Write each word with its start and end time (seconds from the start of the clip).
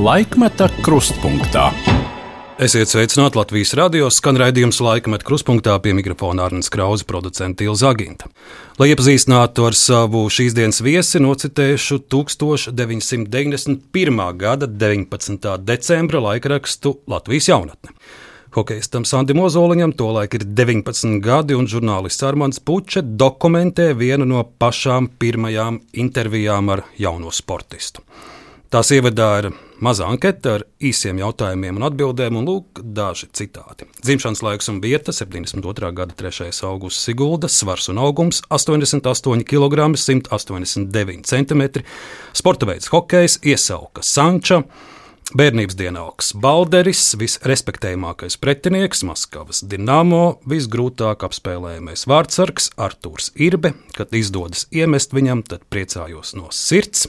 Laikmeta 0.00 0.64
krustpunktā. 0.80 1.66
Esiet 2.56 2.88
sveicināti 2.88 3.36
Latvijas 3.36 3.76
radio 3.76 4.08
skan 4.08 4.32
raidījums 4.40 4.80
laikmet 4.80 5.20
krustpunktā 5.28 5.76
pie 5.84 5.92
mikrofona 5.98 6.46
Arnēs 6.48 6.72
Krausa, 6.72 7.04
producenta 7.04 7.60
Ilza 7.66 7.90
Aginta. 7.92 8.30
Lai 8.80 8.88
iepazīstinātu 8.94 9.66
ar 9.68 9.76
savu 9.76 10.24
šīs 10.32 10.56
dienas 10.56 10.80
viesi, 10.80 11.20
nocitēšu 11.20 12.08
1991. 12.16 14.24
gada 14.40 14.64
19. 14.86 15.60
decembra 15.68 16.24
laikrakstu 16.30 17.04
Latvijas 17.04 17.52
jaunatne. 17.52 17.92
Hokejistam 18.56 19.04
Sandim 19.04 19.44
Ozoliņam 19.44 19.92
tolaik 20.00 20.40
ir 20.40 20.48
19 20.48 21.20
gadi, 21.20 21.52
un 21.52 21.68
žurnālists 21.68 22.24
Armāns 22.24 22.56
Puče 22.64 23.04
dokumentē 23.04 23.92
vienu 23.92 24.24
no 24.24 24.48
pašām 24.48 25.12
pirmajām 25.20 25.84
intervijām 25.92 26.72
ar 26.72 26.88
jauno 26.96 27.28
sportistu. 27.28 28.00
Tās 28.70 28.86
ievadā 28.96 29.42
ir 29.42 29.52
maza 29.80 30.06
anketa 30.08 30.56
ar 30.58 30.64
īsiem 30.80 31.18
jautājumiem 31.20 31.80
un 31.80 31.86
atbildēm, 31.88 32.36
un 32.40 32.48
lūk, 32.48 32.82
daži 32.96 33.30
citāti. 33.36 33.88
Dzimšanas 34.04 34.44
laiks 34.44 34.70
un 34.72 34.80
vieta- 34.80 35.12
72. 35.16 35.92
gada 35.92 36.14
3. 36.14 36.62
augusts 36.68 37.04
Sigulda, 37.04 37.48
svars 37.48 37.88
un 37.88 37.98
augums- 37.98 38.42
88 38.50 39.44
kg, 39.44 39.96
189 39.96 41.24
cm, 41.24 41.82
sporta 42.32 42.66
veids- 42.66 42.88
hokejs, 42.92 43.38
iesauka 43.42 44.02
Sanča. 44.02 44.64
Bērnības 45.30 45.76
dienauks 45.78 46.32
Balderis, 46.34 47.14
visrespektējamākais 47.14 48.34
pretinieks, 48.42 49.04
Maskavas 49.06 49.62
Dienāmo, 49.62 50.40
visgrūtāk 50.42 51.22
apspēlējamais 51.22 52.02
vārdsargs 52.10 52.72
Artūrs 52.74 53.30
Irbe. 53.36 53.74
Kad 53.94 54.10
izdodas 54.10 54.66
iemest 54.74 55.14
viņam, 55.14 55.44
tad 55.46 55.60
priecājos 55.70 56.34
no 56.34 56.48
sirds. 56.50 57.06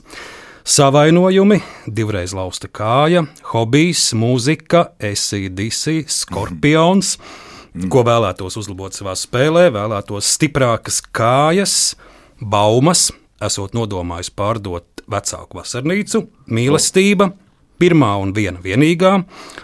Savainojumi, 0.62 1.58
divreiz 1.90 2.36
lausta 2.38 2.70
kāja, 2.70 3.24
hobijs, 3.50 4.12
mūzika, 4.14 4.92
esīdisi, 5.02 6.04
skorpions. 6.06 7.16
Ko 7.90 8.04
vēlētos 8.06 8.60
uzlabot 8.62 8.94
savā 8.94 9.16
spēlē, 9.18 9.70
vēlētos 9.74 10.28
stiprākas 10.36 11.00
kājas, 11.18 11.76
baumas, 12.38 13.08
esot 13.42 13.74
nodomājis 13.74 14.30
pārdot 14.38 15.02
vecāku 15.10 15.58
vasarnīcu, 15.58 16.28
mīlestība, 16.54 17.32
pirmā 17.82 18.12
un 18.22 18.36
viena 18.38 18.62
vienīgā, 18.62 19.16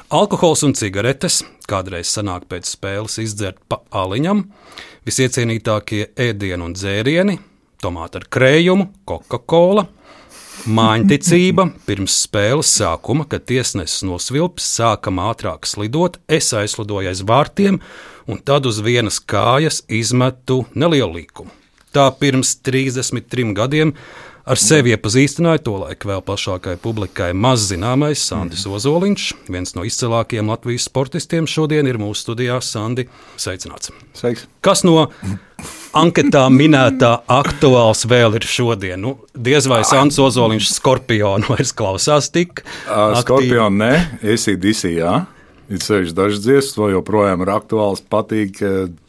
alkohols 0.10 0.66
un 0.66 0.74
cigaretes, 0.80 1.44
kādreiz 1.70 2.10
sanāk 2.10 2.48
pēc 2.50 2.72
spēles 2.74 3.20
izdzert 3.22 3.62
pa 3.70 3.84
aliņam, 3.94 4.48
visiecienītākie 5.06 6.08
ēdieni 6.18 6.72
un 6.72 6.74
dzērieni, 6.74 7.38
tomāti 7.84 8.24
ar 8.24 8.28
krējumu, 8.34 8.90
Coca-Cola, 9.06 9.86
Māņticība 10.68 11.64
pirms 11.88 12.12
spēles 12.26 12.68
sākuma, 12.76 13.24
kad 13.32 13.46
tiesnesis 13.48 14.02
nosvilps, 14.04 14.66
sākam 14.68 15.22
ātrāk 15.24 15.64
slidot, 15.64 16.18
es 16.28 16.50
aizlidoju 16.52 17.08
aiz 17.08 17.22
vārtiem 17.24 17.78
un 18.28 18.42
tad 18.44 18.68
uz 18.68 18.82
vienas 18.84 19.22
kājas 19.24 19.80
izmetu 19.88 20.66
nelielu 20.76 21.22
līkumu. 21.22 21.54
Tā 21.96 22.10
pirms 22.20 22.58
33 22.68 23.56
gadiem 23.56 23.94
ar 24.48 24.60
sevi 24.62 24.94
iepazīstināja 24.96 25.62
to 25.66 25.76
laiku 25.82 26.10
vēl 26.12 26.24
plašākai 26.26 26.78
publikai 26.82 27.32
maz 27.36 27.68
zināmais 27.70 28.24
Sandis 28.30 28.66
Ozoliņš, 28.70 29.28
viens 29.52 29.76
no 29.76 29.86
izcilākajiem 29.88 30.52
Latvijas 30.52 30.88
sportistiem. 30.88 31.50
Šodien 31.50 31.90
ir 31.90 32.00
mūsu 32.02 32.24
studijā 32.26 32.60
Sandi. 32.64 33.08
Sveicināts! 33.40 33.92
Sveiks. 34.18 34.48
Kas 34.66 34.84
no 34.88 35.08
anketā 35.98 36.46
minētā 36.54 37.14
aktuāls 37.32 38.06
vēl 38.10 38.40
ir 38.40 38.48
šodien? 38.48 39.02
Nu, 39.04 39.16
diez 39.36 39.68
vai 39.70 39.84
Sandis 39.88 40.20
Ozoliņš 40.24 40.72
skorpionu 40.78 41.52
vairs 41.52 41.76
klausās 41.78 42.32
tik. 42.34 42.64
Uh, 42.88 43.18
Skorpionu 43.22 43.84
nē, 43.84 43.94
esi 44.36 44.56
DC, 44.60 44.96
jā. 44.98 45.18
Ir 45.68 45.82
sevišķi 45.84 46.16
dažas 46.16 46.40
dziesmas, 46.46 46.78
vēl 46.80 46.94
joprojām 46.96 47.42
ir 47.44 47.50
aktuāls, 47.52 48.00
patīk, 48.00 48.62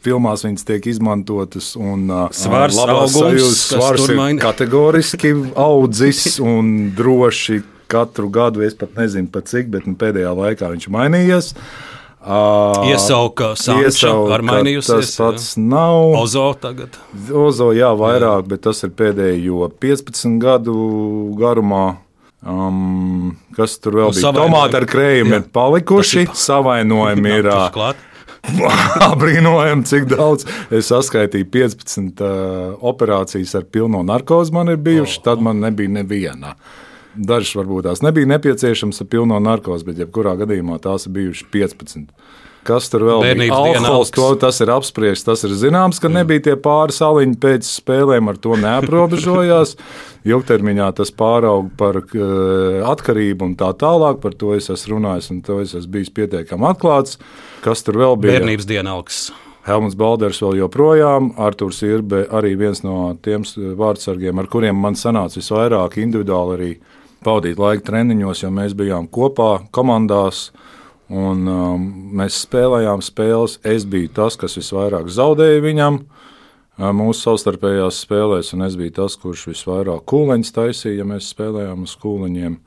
filmās 0.03 0.43
viņas 0.43 0.65
tiek 0.67 0.89
izmantotas. 0.91 1.71
Un, 1.79 2.09
uh, 2.11 2.25
Svars, 2.35 2.75
augums, 2.83 3.15
sajūtas, 3.15 3.61
kas 3.71 3.77
svars 3.77 4.07
ir 4.09 4.19
maina? 4.19 4.43
kategoriski 4.49 5.31
audzis 5.55 6.35
un 6.43 6.89
droši 6.97 7.61
katru 7.89 8.27
gadu, 8.29 8.65
es 8.67 8.75
pat 8.77 8.99
nezinu, 8.99 9.31
pat 9.31 9.47
cik, 9.49 9.71
bet 9.71 9.87
nu, 9.87 9.95
pēdējā 9.99 10.33
laikā 10.35 10.73
viņš 10.73 10.89
ir 10.89 10.93
mainījies. 10.97 11.53
Uh, 12.19 12.83
Iesauka 12.91 13.53
Sanča 13.55 14.11
ar 14.35 14.43
mainījusies, 14.43 15.13
Tas 15.15 15.15
pats 15.21 15.45
nav. 15.55 16.11
Ozo 16.19 16.49
tagad. 16.59 16.99
Ozo, 17.31 17.71
jā, 17.71 17.93
vairāk, 17.95 18.43
jā. 18.43 18.49
bet 18.51 18.65
tas 18.67 18.83
ir 18.83 18.91
pēdējo 18.99 19.71
15 19.79 20.35
gadu 20.43 20.75
garumā. 21.39 21.85
Um, 22.39 23.33
kas 23.55 23.75
tur 23.83 23.97
vēl 23.99 24.13
Nu, 24.13 24.15
bija? 24.15 24.31
Tomāti 24.35 24.77
ar 24.79 24.85
krējumu 24.87 25.35
ir 25.35 25.47
palikuši, 25.53 26.27
savainojumi 26.39 27.33
ir 27.41 27.49
apbrīnojami, 29.09 29.83
cik 29.91 30.07
daudz. 30.13 30.47
Es 30.71 30.87
saskaitīju 30.93 31.49
15 31.51 32.23
uh, 32.23 32.77
operācijas 32.91 33.57
ar 33.59 33.67
pilno 33.67 34.03
narkozi, 34.07 34.55
man 34.55 34.71
ir 34.71 34.79
bijušas, 34.83 35.19
tad 35.25 35.43
man 35.43 35.59
nebija 35.65 35.91
neviena. 35.99 36.55
Dažas 37.15 37.55
varbūt 37.57 37.87
tās 37.87 38.03
nebija 38.05 38.29
nepieciešamas 38.35 39.01
ar 39.01 39.09
pilno 39.09 39.39
narkozi, 39.41 39.87
bet 39.87 40.03
jebkurā 40.03 40.35
gadījumā 40.39 40.77
tās 40.83 41.07
ir 41.07 41.15
bijušas 41.15 41.49
15. 41.53 42.11
Kas 42.67 42.89
tur 42.91 43.05
vēl 43.07 43.23
Bērnības 43.23 43.55
bija? 43.55 43.71
diena 43.71 43.87
Alkohols, 43.87 44.11
to, 44.13 44.27
tas 44.43 44.59
ir 44.61 44.69
apspriests. 44.73 45.25
Tas 45.25 45.43
ir 45.47 45.55
zināms, 45.57 45.97
ka 46.01 46.11
nebija 46.11 46.43
tie 46.49 46.55
pāri 46.59 46.93
saliņi 46.93 47.37
pēc 47.41 47.65
spēlēm, 47.65 48.29
ar 48.29 48.37
to 48.41 48.57
neaprobežojās. 48.59 49.75
Ilgtermiņā 50.29 50.91
tas 50.99 51.13
pārauga 51.15 51.71
par 51.79 52.01
uh, 52.03 52.83
atkarību 52.91 53.47
un 53.47 53.57
tā 53.59 53.71
tālāk. 53.79 54.19
Par 54.21 54.35
to 54.37 54.53
es 54.57 54.69
esmu 54.69 54.97
runājis 54.97 55.31
un 55.33 55.43
to 55.45 55.61
es 55.63 55.73
esmu 55.79 55.95
bijis 55.95 56.13
pietiekami 56.13 56.67
atklāts. 56.69 57.17
Kas 57.65 57.85
tur 57.87 58.01
vēl 58.03 58.19
bija? 58.19 58.37
Bērnības 58.37 58.69
dienauks. 58.69 59.29
Helmuts 59.69 59.97
Balders 59.99 60.39
vēl 60.41 60.61
joprojām, 60.63 61.33
Arthurs 61.37 61.81
Irbe 61.85 62.23
arī 62.33 62.55
viens 62.57 62.79
no 62.81 63.11
tiem 63.21 63.43
vārdsargiem, 63.77 64.39
ar 64.39 64.47
kuriem 64.49 64.77
man 64.79 64.95
sanāca 64.97 65.37
visvairāk 65.37 65.99
individuāli 66.01 66.55
arī 66.55 66.69
pavadīt 67.25 67.59
laiku 67.59 67.85
treniņos, 67.89 68.43
jo 68.43 68.51
mēs 68.53 68.75
bijām 68.77 69.09
kopā 69.11 69.65
komandās. 69.75 70.49
Un, 71.09 71.47
um, 71.49 71.85
mēs 72.19 72.43
spēlējām 72.45 73.01
spēles. 73.01 73.57
Es 73.65 73.87
biju 73.89 74.11
tas, 74.13 74.37
kas 74.37 74.59
visvairāk 74.59 75.07
zaudēja 75.09 75.63
viņam 75.65 76.03
uh, 76.03 76.91
mūsu 76.93 77.23
savstarpējās 77.25 78.03
spēlēs, 78.05 78.53
un 78.53 78.67
es 78.67 78.77
biju 78.77 78.93
tas, 79.01 79.17
kurš 79.17 79.47
visvairāk 79.49 80.05
kūleņus 80.09 80.53
taisīja, 80.53 81.01
ja 81.01 81.07
mēs 81.09 81.31
spēlējām 81.33 81.87
uz 81.87 81.95
kūleņiem. 81.99 82.59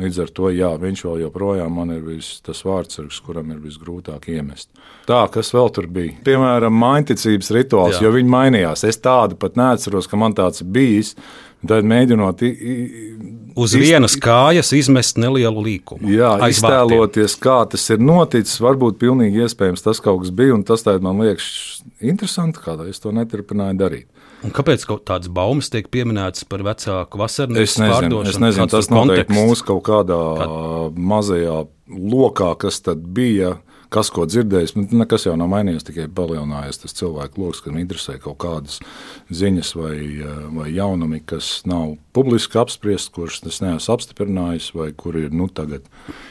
Līdz 0.00 0.18
ar 0.22 0.30
to 0.32 0.48
jā, 0.48 0.70
viņš 0.80 1.02
vēl 1.04 1.18
joprojām 1.26 1.76
ir 1.92 2.00
vis, 2.06 2.30
tas 2.40 2.62
vārdsargs, 2.64 3.18
kuram 3.20 3.50
ir 3.52 3.58
visgrūtāk 3.60 4.30
iemest. 4.32 4.70
Tā, 5.04 5.26
kas 5.32 5.52
vēl 5.52 5.68
tur 5.76 5.90
bija? 5.92 6.14
Piemēram, 6.24 6.72
mainticības 6.72 7.50
rituāls, 7.52 7.98
Jā. 7.98 8.06
jo 8.06 8.14
viņi 8.14 8.32
mainījās. 8.32 8.86
Es 8.88 8.96
tādu 9.04 9.36
pat 9.36 9.60
neatceros, 9.60 10.08
ka 10.08 10.16
man 10.16 10.32
tāds 10.38 10.64
ir 10.64 10.70
bijis. 10.72 11.12
Tad 11.60 11.84
mēģinot 11.84 12.40
Uz 13.60 13.74
Iz- 13.76 13.82
vienas 13.84 14.14
kājas 14.16 14.70
izmest 14.76 15.18
nelielu 15.20 15.62
līkumu. 15.66 16.08
Jā, 16.08 16.30
Aiz 16.40 16.60
vārtiem. 16.62 16.86
iztēloties, 16.88 17.34
kā 17.42 17.58
tas 17.70 17.84
ir 17.92 17.98
noticis. 18.00 18.56
Varbūt 18.64 18.96
pilnīgi 19.02 19.44
iespējams 19.44 19.84
tas 19.84 20.00
kaut 20.00 20.22
kas 20.24 20.30
bija, 20.32 20.54
un 20.56 20.64
tas 20.64 20.82
tagad 20.86 21.04
man 21.04 21.20
liekas 21.20 21.82
interesanti, 22.00 22.62
kādēļ 22.64 22.88
es 22.94 23.02
to 23.04 23.12
neturpināju 23.12 23.76
darīt. 23.82 24.06
Un 24.42 24.54
kāpēc 24.56 24.86
tādas 25.04 25.28
baumas 25.28 25.68
tiek 25.68 25.90
pieminētas 25.92 26.46
par 26.48 26.62
vecāku 26.64 27.18
vasarnīcu 27.20 27.60
Es 27.66 27.74
nezinu, 27.76 28.22
es 28.24 28.38
nezinu 28.40 28.70
tas 28.72 28.88
konteksts? 28.88 29.36
mūsu 29.36 29.66
kaut 29.68 29.82
kādā 29.84 30.20
mazajā 30.96 31.66
lokā, 31.90 32.54
kas 32.58 32.80
tad 32.80 33.02
bija. 33.14 33.58
Kas 33.90 34.10
ko 34.14 34.22
dzirdējis, 34.28 34.76
nu, 34.76 34.84
nekas 35.00 35.24
jau 35.26 35.32
nav 35.38 35.48
mainījies, 35.50 35.82
tikai 35.88 36.04
palielinājies 36.14 36.78
tas 36.84 36.94
cilvēku 36.94 37.42
lokus, 37.42 37.62
kam 37.64 37.78
interesē 37.80 38.20
kaut 38.22 38.38
kādas 38.44 38.78
ziņas 39.34 39.72
vai, 39.74 39.96
eh, 39.98 40.42
vai 40.54 40.68
jaunumi, 40.70 41.22
kas 41.26 41.62
nav 41.66 41.96
publiski 42.14 42.60
apspriests, 42.62 43.10
kurus 43.10 43.42
es 43.50 43.58
neesmu 43.64 43.96
apstiprinājis, 43.96 44.70
vai 44.78 44.92
kur 44.92 45.18
ir, 45.18 45.34
nu, 45.34 45.48
tagad 45.48 45.82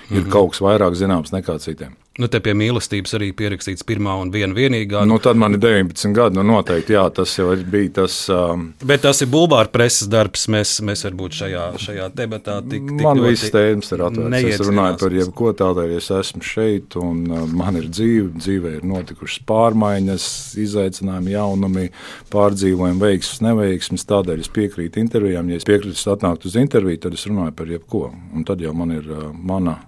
ir 0.10 0.30
kaut 0.32 0.54
kas 0.54 0.64
vairāk 0.64 0.96
zināms 0.96 1.36
nekā 1.36 1.60
citiem. 1.60 1.98
Nu, 2.20 2.28
te 2.28 2.42
pie 2.44 2.52
mīlestības 2.58 3.14
arī 3.16 3.30
pierakstīts 3.38 3.86
pirmā 3.88 4.18
un 4.20 4.32
viena 4.34 4.52
vienīgā. 4.56 5.06
Nu, 5.08 5.22
tad 5.24 5.38
man 5.40 5.56
ir 5.56 5.62
19 5.64 6.12
gadi. 6.16 6.36
Nu, 6.36 6.44
noteikti, 6.50 6.98
jā, 6.98 7.06
tas 7.16 7.32
jau 7.38 7.54
bija 7.72 7.94
tas. 8.02 8.16
Um, 8.34 8.66
Bet 8.84 9.06
tas 9.06 9.22
ir 9.24 9.30
bulvāra 9.32 9.72
preses 9.72 10.10
darbs. 10.12 10.50
Mēs, 10.52 10.74
mēs 10.84 11.06
varbūt 11.08 11.38
šajā, 11.38 11.64
šajā 11.80 12.10
debatā 12.18 12.58
tik, 12.66 12.90
tik 12.90 13.06
man 13.06 13.22
viss 13.24 13.54
tēmas 13.54 13.94
ir 13.96 14.04
atvērts. 14.10 14.48
Es 14.52 14.64
runāju 14.68 14.98
par 15.00 15.16
jebko 15.16 15.54
tādēļ, 15.62 15.94
es 15.96 16.10
esmu 16.18 16.44
šeit, 16.44 16.98
un 17.00 17.22
uh, 17.32 17.46
man 17.62 17.80
ir 17.80 17.88
dzīve. 17.88 18.34
Dzīvē 18.40 18.74
ir 18.82 18.88
notikušas 18.90 19.46
pārmaiņas, 19.48 20.28
izaicinājumi, 20.60 21.36
jaunumi, 21.38 21.86
pārdzīvojumi, 22.34 23.04
veiksmes, 23.06 23.44
neveiksmes. 23.48 24.08
Tādēļ 24.12 24.44
es 24.44 24.52
piekrītu 24.60 25.00
intervijām. 25.00 25.54
Ja 25.54 25.62
es 25.62 25.68
piekrītu 25.70 26.12
atnākt 26.12 26.50
uz 26.50 26.60
interviju, 26.60 27.06
tad 27.08 27.16
es 27.16 27.24
runāju 27.32 27.56
par 27.56 27.72
jebko. 27.72 28.10
Un 28.36 28.44
tad 28.48 28.60
jau 28.66 28.76
man 28.76 28.98
ir 29.00 29.08
uh, 29.08 29.30
mana. 29.32 29.80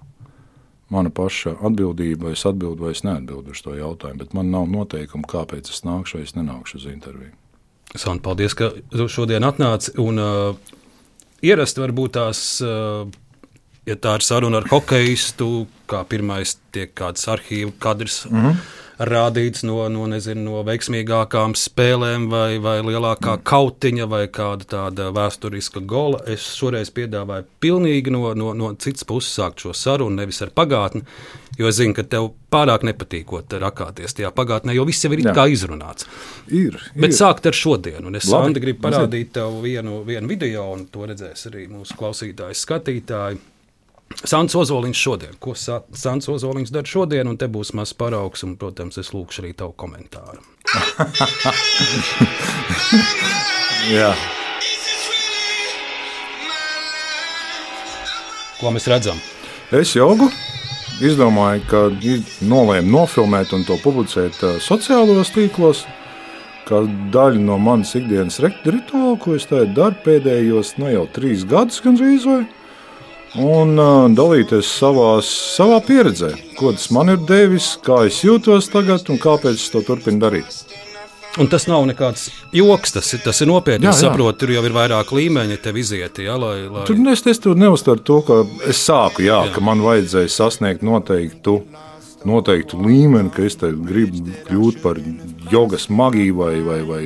Mana 0.92 1.08
paša 1.14 1.54
atbildība, 1.64 2.34
es 2.36 2.44
atbildu 2.48 2.84
vai 2.84 2.92
es 2.92 3.00
neatbildu 3.06 3.54
uz 3.54 3.62
to 3.64 3.72
jautājumu. 3.78 4.20
Bet 4.20 4.34
man 4.36 4.50
nav 4.52 4.68
noteikumu, 4.68 5.24
kāpēc 5.28 5.70
es 5.72 5.86
nākšu 5.88 6.18
vai 6.18 6.26
es 6.26 6.36
nenākšu 6.36 6.82
uz 6.82 6.86
interviju. 6.90 7.32
Santa, 7.92 8.22
paldies, 8.26 8.56
ka 8.56 8.70
šodien 9.12 9.44
atnāci. 9.44 9.94
Un, 10.00 10.20
uh, 10.20 10.76
ierasti 11.44 11.80
varbūt 11.82 12.14
tās 12.18 12.44
uh, 12.64 13.08
ja 13.88 13.96
tā 13.96 14.18
ir 14.18 14.26
saruna 14.26 14.60
ar 14.62 14.68
hokeistu, 14.70 15.66
kā 15.90 16.04
pirmais 16.08 16.58
tiek 16.74 16.92
kāds 16.96 17.28
arhīvu 17.32 17.74
kadrs. 17.80 18.24
Mm 18.30 18.46
-hmm 18.46 18.81
rādīts 19.08 19.64
no, 19.66 19.80
no, 19.92 20.06
nezinu, 20.10 20.44
no 20.46 20.62
veiksmīgākām 20.66 21.56
spēlēm, 21.58 22.28
vai, 22.32 22.56
vai 22.62 22.78
lielākā 22.84 23.36
mm. 23.36 23.44
kautiņa, 23.48 24.08
vai 24.10 24.22
kāda 24.32 24.68
tāda 24.74 25.10
vēsturiska 25.14 25.82
gola. 25.88 26.22
Es 26.30 26.46
šoreiz 26.58 26.92
piedāvāju 26.94 27.48
pilnīgi 27.62 28.14
no, 28.14 28.28
no, 28.38 28.52
no 28.56 28.72
citas 28.80 29.06
puses 29.08 29.34
sākt 29.38 29.64
šo 29.64 29.74
sarunu, 29.76 30.22
nevis 30.22 30.42
ar 30.44 30.52
pagātni. 30.54 31.04
Jo 31.58 31.68
es 31.68 31.76
zinu, 31.76 31.92
ka 31.92 32.04
tev 32.08 32.30
pārāk 32.52 32.86
nepatīkot 32.88 33.52
rakāties 33.60 34.16
tajā 34.16 34.30
pagātnē, 34.32 34.72
jo 34.76 34.86
viss 34.88 35.04
jau 35.04 35.12
ir 35.12 35.20
kā 35.36 35.44
izrunāts. 35.52 36.08
Ir, 36.48 36.78
ir. 36.78 36.86
Bet 37.04 37.16
sākt 37.16 37.48
ar 37.50 37.56
šodienu. 37.56 38.06
Un 38.08 38.16
es 38.16 38.28
Labi, 38.32 38.56
gribu 38.62 38.86
parādīt 38.86 39.34
tev 39.36 39.58
vienu, 39.64 40.00
vienu 40.08 40.30
video, 40.32 40.70
un 40.72 40.86
to 40.92 41.04
redzēs 41.10 41.50
arī 41.52 41.66
mūsu 41.68 41.98
klausītāji, 42.00 42.56
skatītāji. 42.56 43.40
Sants 44.24 44.54
Ozoliņš 44.54 44.98
šodien. 44.98 45.34
Ko 45.42 45.54
Sants 45.56 46.28
Ozoliņš 46.28 46.70
dara 46.74 46.88
šodien, 46.88 47.28
un 47.28 47.36
te 47.40 47.46
būs 47.50 47.72
mazs 47.76 47.94
paraugs, 47.98 48.42
un, 48.46 48.56
protams, 48.60 48.98
es 49.00 49.08
lūkšu 49.14 49.42
arī 49.42 49.52
tavu 49.56 49.72
komentāru. 49.78 50.40
Jā. 53.92 54.12
Ko 58.60 58.66
mēs 58.70 58.86
redzam? 58.90 59.18
Es 59.74 59.96
jogu 59.96 60.30
izdomāju, 61.02 61.62
ka 61.66 61.90
nolēmu 62.46 62.92
nofilmēt 62.92 63.52
un 63.56 63.64
to 63.66 63.74
publicēt 63.82 64.36
uh, 64.44 64.60
sociālajos 64.62 65.34
tīklos. 65.34 65.78
Kā 66.68 66.76
daļa 67.12 67.40
no 67.42 67.56
manas 67.58 67.96
ikdienas 67.98 68.38
rituāla, 68.38 69.18
ko 69.18 69.34
es 69.34 69.48
daru 69.50 69.96
pēdējos 70.04 70.76
nu, 70.78 70.86
jau 70.92 71.06
trīs 71.10 71.42
gadus, 71.48 71.82
gandrīz 71.82 72.22
vai 72.28 72.44
ne 72.44 72.61
un 73.40 73.76
dalīties 74.16 74.68
savās, 74.78 75.28
savā 75.56 75.80
pieredzē, 75.86 76.32
ko 76.58 76.74
tas 76.76 76.90
man 76.92 77.14
ir 77.14 77.20
devis, 77.28 77.74
kā 77.84 78.04
es 78.08 78.22
jūtos 78.26 78.68
tagad 78.72 79.08
un 79.12 79.20
kāpēc 79.22 79.60
es 79.60 79.70
to 79.72 79.84
turpinu 79.86 80.20
darīt. 80.22 80.64
Un 81.40 81.48
tas 81.48 81.64
nav 81.64 81.86
nekāds 81.88 82.26
joks, 82.52 82.92
tas 82.92 83.06
ir, 83.16 83.22
tas 83.24 83.38
ir 83.40 83.48
nopietni. 83.48 83.86
Jā, 83.86 83.92
jā. 83.92 83.96
Es 83.96 84.02
saprotu, 84.04 84.42
tur 84.42 84.50
jau 84.52 84.64
ir 84.68 84.74
vairāk 84.76 85.14
līmeņi, 85.16 85.56
tev 85.64 85.78
iziet. 85.80 86.20
Jā, 86.20 86.34
lai, 86.36 86.66
lai... 86.68 86.84
Tur 86.88 86.98
es, 87.08 87.24
es 87.32 87.40
tur 87.40 87.56
neuztveru 87.56 88.04
to, 88.04 88.18
ka 88.26 88.42
es 88.68 88.82
sāku, 88.84 89.24
jā, 89.24 89.38
jā. 89.48 89.54
ka 89.54 89.64
man 89.64 89.80
vajadzēja 89.80 90.28
sasniegt 90.34 90.84
noteiktu, 90.84 91.62
noteiktu 92.28 92.82
līmeni, 92.84 93.32
ka 93.32 93.46
es 93.48 93.56
gribu 93.56 94.36
kļūt 94.50 94.82
par 94.84 95.00
jogas 95.52 95.88
magiju 95.88 96.36
vai, 96.42 96.52
vai, 96.66 96.80
vai 96.90 97.02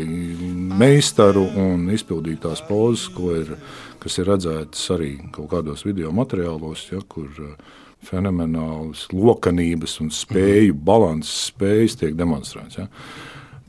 meistaru 0.77 1.47
un 1.63 1.87
izpildīt 1.95 2.43
tās 2.43 2.65
pozas, 2.67 3.07
ko 3.15 3.31
ir 3.39 3.55
ielikās 3.55 3.86
kas 4.07 4.21
ir 4.23 4.31
redzētas 4.31 4.87
arī 4.95 5.11
kaut 5.35 5.51
kādos 5.53 5.83
video 5.87 6.13
materiālos, 6.15 6.87
ja, 6.93 7.03
kur 7.11 7.29
uh, 7.43 7.77
fenomenālas 8.07 9.07
lokanības 9.13 9.99
un 10.05 10.13
spēju, 10.15 10.77
balanses 10.87 11.51
spējas 11.51 11.99
tiek 12.01 12.15
demonstrētas. 12.19 12.79
Ja. 12.79 12.87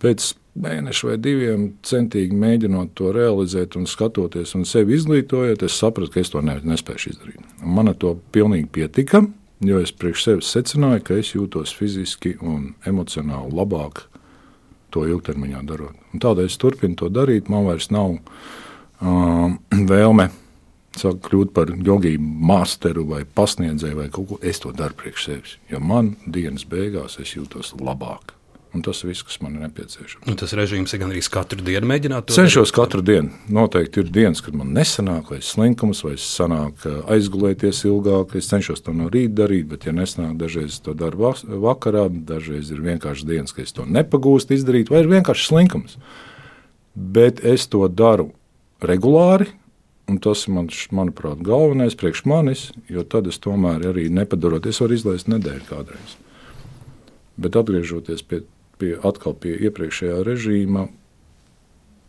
Pēc 0.04 0.34
mēneša 0.62 1.10
vai 1.10 1.18
diviem 1.22 1.66
centīgi 1.86 2.38
mēģinot 2.38 2.94
to 2.98 3.12
realizēt 3.16 3.78
un 3.80 3.88
skatoties 3.89 4.54
un 4.57 4.66
sevi 4.69 4.98
izglītojot, 4.98 5.66
es 5.66 5.78
sapratu, 5.78 6.13
ka 6.13 6.22
es 6.22 6.34
to 6.34 6.42
ne, 6.45 6.57
nespēju 6.66 7.13
izdarīt. 7.13 7.57
Man 7.63 7.92
ar 7.92 7.98
to 8.01 8.16
pilnīgi 8.33 8.69
pietika, 8.80 9.24
jo 9.66 9.81
es 9.81 9.94
priekš 9.94 10.28
sevis 10.28 10.54
secināju, 10.54 11.04
ka 11.07 11.18
es 11.22 11.33
jūtos 11.36 11.74
fiziski 11.78 12.36
un 12.42 12.72
emocionāli 12.90 13.57
labāk 13.57 14.06
to 14.94 15.06
ilgtermiņā 15.10 15.66
darot. 15.68 15.98
Un 16.13 16.24
tādēļ 16.24 16.50
es 16.50 16.62
turpinu 16.62 16.98
to 16.98 17.10
darīt. 17.13 17.51
Man 17.51 17.68
vairs 17.68 17.90
nav 17.94 18.18
vēlme 19.01 20.29
sāk 20.97 21.21
kļūt 21.27 21.53
par 21.53 21.69
jogību 21.69 22.31
masteru 22.49 23.05
vai 23.11 23.21
pasniedzēju 23.25 23.99
vai 23.99 24.07
kaut 24.13 24.31
ko. 24.31 24.39
Es 24.41 24.63
to 24.63 24.73
daru 24.75 24.97
priekš 24.97 25.27
sevis, 25.29 25.59
jo 25.69 25.81
man 25.83 26.15
dienas 26.25 26.65
beigās 26.69 27.19
es 27.21 27.35
jūtos 27.38 27.75
labāk. 27.77 28.33
Un 28.75 28.83
tas 28.83 28.99
viss, 29.07 29.23
kas 29.23 29.39
man 29.41 29.55
ir 29.55 29.63
nepieciešams. 29.63 30.25
Un 30.27 30.35
tas 30.38 30.51
režīms 30.53 30.91
ir 30.94 30.99
gandrīz 31.01 31.29
katru 31.31 31.63
dienu 31.65 31.88
mēģināt 31.88 32.27
to 32.27 32.35
Cenšos 32.35 32.67
darīt. 32.69 32.75
katru 32.75 33.01
dienu. 33.01 33.31
Noteikti 33.49 34.03
ir 34.03 34.11
dienas, 34.13 34.41
kad 34.44 34.57
man 34.59 34.73
nesanāk, 34.75 35.31
vai 35.31 35.39
slinkums, 35.41 36.03
vai 36.05 36.13
sanāk 36.21 36.83
aizgulēties 37.15 37.85
ilgāk. 37.88 38.35
Es 38.38 38.51
cenšos 38.51 38.83
to 38.83 38.94
no 38.94 39.07
rīta 39.09 39.39
darīt, 39.39 39.69
bet, 39.71 39.88
ja 39.88 39.95
nesanāk, 39.95 40.35
dažreiz 40.38 40.81
to 40.83 40.94
daru 40.94 41.31
vakarā, 41.47 42.05
dažreiz 42.11 42.69
ir 42.75 42.83
vienkārši 42.83 43.25
dienas, 43.25 43.55
kad 43.55 43.65
es 43.65 43.73
to 43.73 43.88
nepagūstu 43.88 44.59
izdarīt, 44.59 44.91
vai 44.94 45.01
ir 45.05 45.09
vienkārši 45.15 45.47
slinkums. 45.47 45.97
Bet 46.94 47.39
es 47.47 47.65
to 47.71 47.88
daru 47.88 48.33
regulāri. 48.83 49.50
Un 50.07 50.21
tas 50.24 50.45
ir, 50.45 50.53
man, 50.56 50.69
manuprāt, 50.95 51.41
galvenais 51.44 51.97
priekš 52.00 52.24
manis, 52.31 52.69
jo 52.88 53.03
tad 53.03 53.27
es 53.27 53.41
tomēr 53.44 53.89
arī 53.89 54.06
nepadaroties, 54.13 54.77
es 54.77 54.83
varu 54.83 54.95
izlaist 54.95 55.27
nedēļu 55.27 55.65
kādreiz. 55.68 56.13
Bet 57.35 57.57
atgriežoties 57.59 58.24
pie, 58.24 58.45
pie, 58.79 58.94
pie 59.44 59.56
iepriekšējā 59.68 60.21
režīma, 60.24 60.85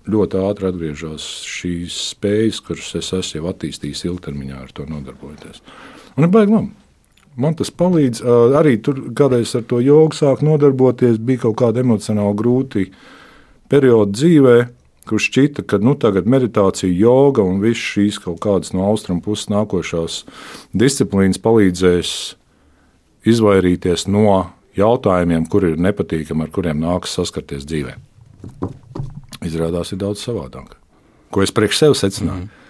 ļoti 0.08 0.40
ātri 0.46 0.70
atgriežas 0.70 1.26
šīs 1.48 1.98
spējas, 2.14 2.62
kuras 2.64 2.94
es 3.00 3.10
esmu 3.18 3.42
jau 3.42 3.50
attīstījis 3.50 4.06
ilgtermiņā 4.08 4.62
ar 4.62 4.70
to 4.76 4.86
nodarbojoties. 4.88 5.60
Un 6.16 6.28
ir 6.28 6.32
baigi 6.32 6.54
labi. 6.54 6.72
Man 7.38 7.54
tas 7.58 7.70
palīdz. 7.70 8.22
Arī 8.58 8.78
tur, 8.82 8.98
kad 9.14 9.34
es 9.36 9.52
ar 9.54 9.66
to 9.70 9.78
jogu 9.82 10.16
sāku 10.16 10.46
nodarboties, 10.46 11.20
bija 11.22 11.44
kaut 11.46 11.58
kāda 11.60 11.84
emocionāli 11.84 12.38
grūti 12.38 12.88
periodi 13.70 14.16
dzīvēm 14.16 14.77
kurš 15.08 15.28
šķita, 15.30 15.64
ka 15.68 15.80
nu, 15.82 15.94
tagad 15.98 16.28
meditācija, 16.30 16.90
joga 16.92 17.44
un 17.46 17.62
viss 17.62 17.80
šīs 17.94 18.20
kaut 18.22 18.40
kādas 18.44 18.74
no 18.74 18.84
austrumu 18.88 19.24
puses 19.24 19.50
nākošās 19.52 20.22
disciplīnas 20.76 21.40
palīdzēs 21.42 22.12
izvairīties 23.28 24.06
no 24.12 24.50
jautājumiem, 24.78 25.48
kuri 25.50 25.74
ir 25.74 25.82
nepatīkami, 25.88 26.46
ar 26.46 26.52
kuriem 26.54 26.82
nākas 26.82 27.16
saskarties 27.18 27.66
dzīvē. 27.68 27.96
Izrādās, 29.46 29.92
ir 29.92 30.02
daudz 30.02 30.22
savādāk. 30.24 30.76
Ko 31.34 31.42
es 31.44 31.52
priekš 31.54 31.82
sev 31.82 31.96
secināju? 31.98 32.44
Mm 32.44 32.48
-hmm. 32.48 32.66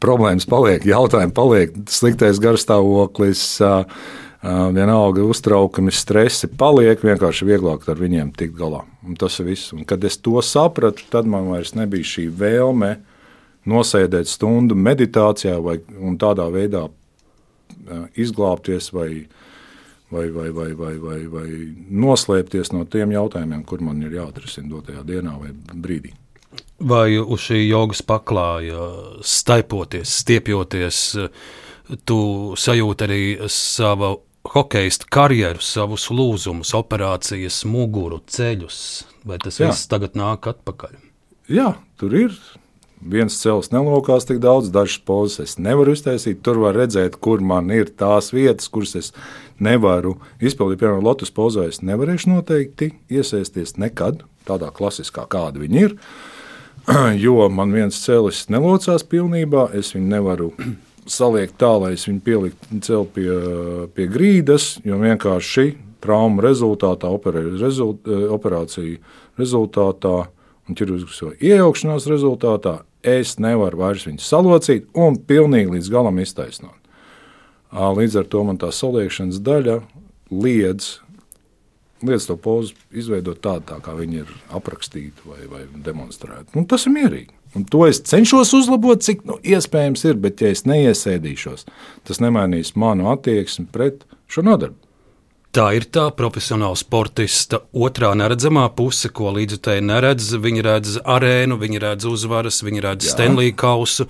Problēmas 0.00 0.46
paliek, 0.48 0.84
jautājumi 0.84 1.32
paliek, 1.36 1.74
sliktais 1.88 2.40
garstāvoklis. 2.40 3.60
Uh, 3.60 3.84
vienalga 4.42 5.24
uztraukumi, 5.28 5.92
stresi 5.92 6.48
paliek, 6.48 7.02
vienkārši 7.04 7.48
vieglāk 7.48 7.84
ar 7.88 8.00
viņiem 8.00 8.32
tikt 8.36 8.56
galā. 8.56 8.84
Un 9.04 9.16
tas 9.20 9.36
ir 9.40 9.50
viss. 9.50 9.72
Un, 9.76 9.84
kad 9.84 10.04
es 10.04 10.16
to 10.18 10.40
sapratu, 10.44 11.04
tad 11.12 11.28
man 11.28 11.50
vairs 11.52 11.74
nebija 11.76 12.06
šī 12.14 12.28
vēlme 12.32 12.94
nosēdēt 13.68 14.30
stundu 14.30 14.74
meditācijā 14.74 15.58
vai 15.60 15.76
tādā 16.20 16.48
veidā 16.52 16.86
izglābties 18.16 18.90
vai, 18.96 19.26
vai, 20.10 20.30
vai, 20.30 20.48
vai, 20.50 20.72
vai, 20.72 20.94
vai, 20.98 21.18
vai 21.28 21.46
noslēpties 21.90 22.72
no 22.72 22.86
tiem 22.88 23.12
jautājumiem, 23.12 23.62
kur 23.68 23.84
man 23.84 24.00
ir 24.02 24.16
jāatrisina 24.16 24.72
dotajā 24.72 25.04
dienā 25.04 25.36
vai 25.36 25.52
brīdī. 25.52 26.14
Vai 26.80 27.18
uz 27.20 27.44
šī 27.44 27.60
jogas 27.68 28.00
paklāja 28.02 28.88
staipoties, 29.20 30.16
stiepjoties, 30.24 31.02
tu 32.08 32.18
sajūti 32.56 33.06
arī 33.06 33.22
savu 33.52 34.14
hokeja 34.54 35.06
karjeru, 35.12 35.62
savus 35.62 36.08
lūzumus, 36.10 36.72
operācijas, 36.76 37.62
muguru, 37.68 38.20
ceļus, 38.26 38.80
vai 39.26 39.38
tas 39.42 39.60
Jā. 39.60 39.70
viss 39.70 39.90
tagad 39.90 40.18
nāk 40.18 40.50
atpakaļ? 40.50 40.98
Jā, 41.50 41.74
tur 42.00 42.16
ir. 42.16 42.34
Viens 43.00 43.32
cels 43.40 43.70
nelokās 43.72 44.26
tik 44.28 44.42
daudz, 44.44 44.68
dažas 44.74 45.00
pozas 45.08 45.40
es 45.40 45.54
nevaru 45.56 45.94
iztaisīt. 45.96 46.42
Tur 46.44 46.58
var 46.60 46.76
redzēt, 46.76 47.16
kur 47.16 47.40
man 47.40 47.70
ir 47.72 47.88
tās 47.96 48.28
vietas, 48.34 48.68
kuras 48.68 48.92
es 48.98 49.08
nevaru 49.56 50.18
izpildīt. 50.36 50.82
Piemēram, 50.82 51.06
Lotus 51.06 51.32
pozā 51.32 51.64
es 51.70 51.80
nevarēšu 51.80 52.34
noteikti 52.34 52.90
iesaisties 53.08 53.78
nekad 53.80 54.26
tādā 54.44 54.68
klasiskā, 54.76 55.24
kāda 55.30 55.62
viņi 55.62 55.86
ir. 55.86 55.96
Jo 57.24 57.48
man 57.52 57.72
viens 57.72 57.96
cēlis 58.02 58.48
nelocās 58.52 59.04
pilnībā, 59.06 59.68
es 59.78 59.92
viņu 59.94 60.08
nevaru 60.10 60.52
saliekt 61.06 61.56
tā, 61.60 61.70
lai 61.80 61.94
es 61.96 62.06
viņu 62.08 62.20
pieliktu 62.24 63.04
pie, 63.14 63.30
pie 63.94 64.08
grīdas, 64.10 64.74
jo 64.84 64.98
vienkārši 65.00 65.74
traumu 66.00 66.42
rezultātā, 66.44 67.10
rezult, 67.60 68.06
eh, 68.08 68.28
operāciju 68.28 68.98
rezultātā 69.38 70.28
un 70.68 70.76
ķirurģisko 70.76 71.34
iejaukšanās 71.40 72.06
rezultātā 72.10 72.80
es 73.02 73.38
nevaru 73.40 73.80
vairs 73.80 74.06
viņu 74.06 74.20
salocīt 74.24 74.86
un 74.94 75.16
pilnīgi 75.16 75.76
līdz 75.76 75.90
galam 75.92 76.18
iztaisnot. 76.20 76.76
Līdz 77.72 78.18
ar 78.20 78.26
to 78.26 78.44
man 78.44 78.58
tā 78.58 78.72
saliekšanas 78.74 79.40
daļa 79.46 79.80
liedz, 80.30 80.98
liedz 82.02 82.26
to 82.26 82.36
pozu 82.36 82.74
izveidot 82.90 83.40
tādu, 83.40 83.66
tā, 83.68 83.78
kā 83.84 83.94
viņi 83.94 84.24
ir 84.24 84.32
aprakstīti 84.50 85.24
vai, 85.24 85.44
vai 85.50 85.62
demonstrēti. 85.86 86.56
Nu, 86.56 86.66
tas 86.66 86.86
ir 86.86 86.96
mierīgi. 86.96 87.39
Un 87.58 87.64
to 87.66 87.82
es 87.88 87.98
cenšos 88.06 88.52
uzlabot, 88.54 89.02
cik 89.02 89.24
nu, 89.26 89.40
iespējams 89.42 90.04
ir, 90.06 90.20
bet, 90.22 90.42
ja 90.42 90.52
es 90.54 90.62
neiesēdīšos, 90.70 91.66
tas 92.06 92.22
nemainīs 92.22 92.76
manu 92.78 93.10
attieksmi 93.10 93.66
pret 93.74 94.04
šo 94.30 94.46
nodarbi. 94.46 94.78
Tā 95.50 95.64
ir 95.74 95.88
tā 95.90 96.04
profesionāla 96.14 96.78
sportista 96.78 97.58
otrā 97.74 98.12
neredzamā 98.14 98.68
puse, 98.78 99.08
ko 99.10 99.32
līdzutēji 99.34 99.82
neredz. 99.82 100.28
Viņi 100.38 100.62
redz 100.62 101.00
arēnu, 101.02 101.56
viņi 101.58 101.80
redz 101.82 102.06
uzvaras, 102.06 102.60
viņi 102.62 102.84
redz. 102.84 103.08
Stanley 103.10 103.50
kausu. 103.50 104.06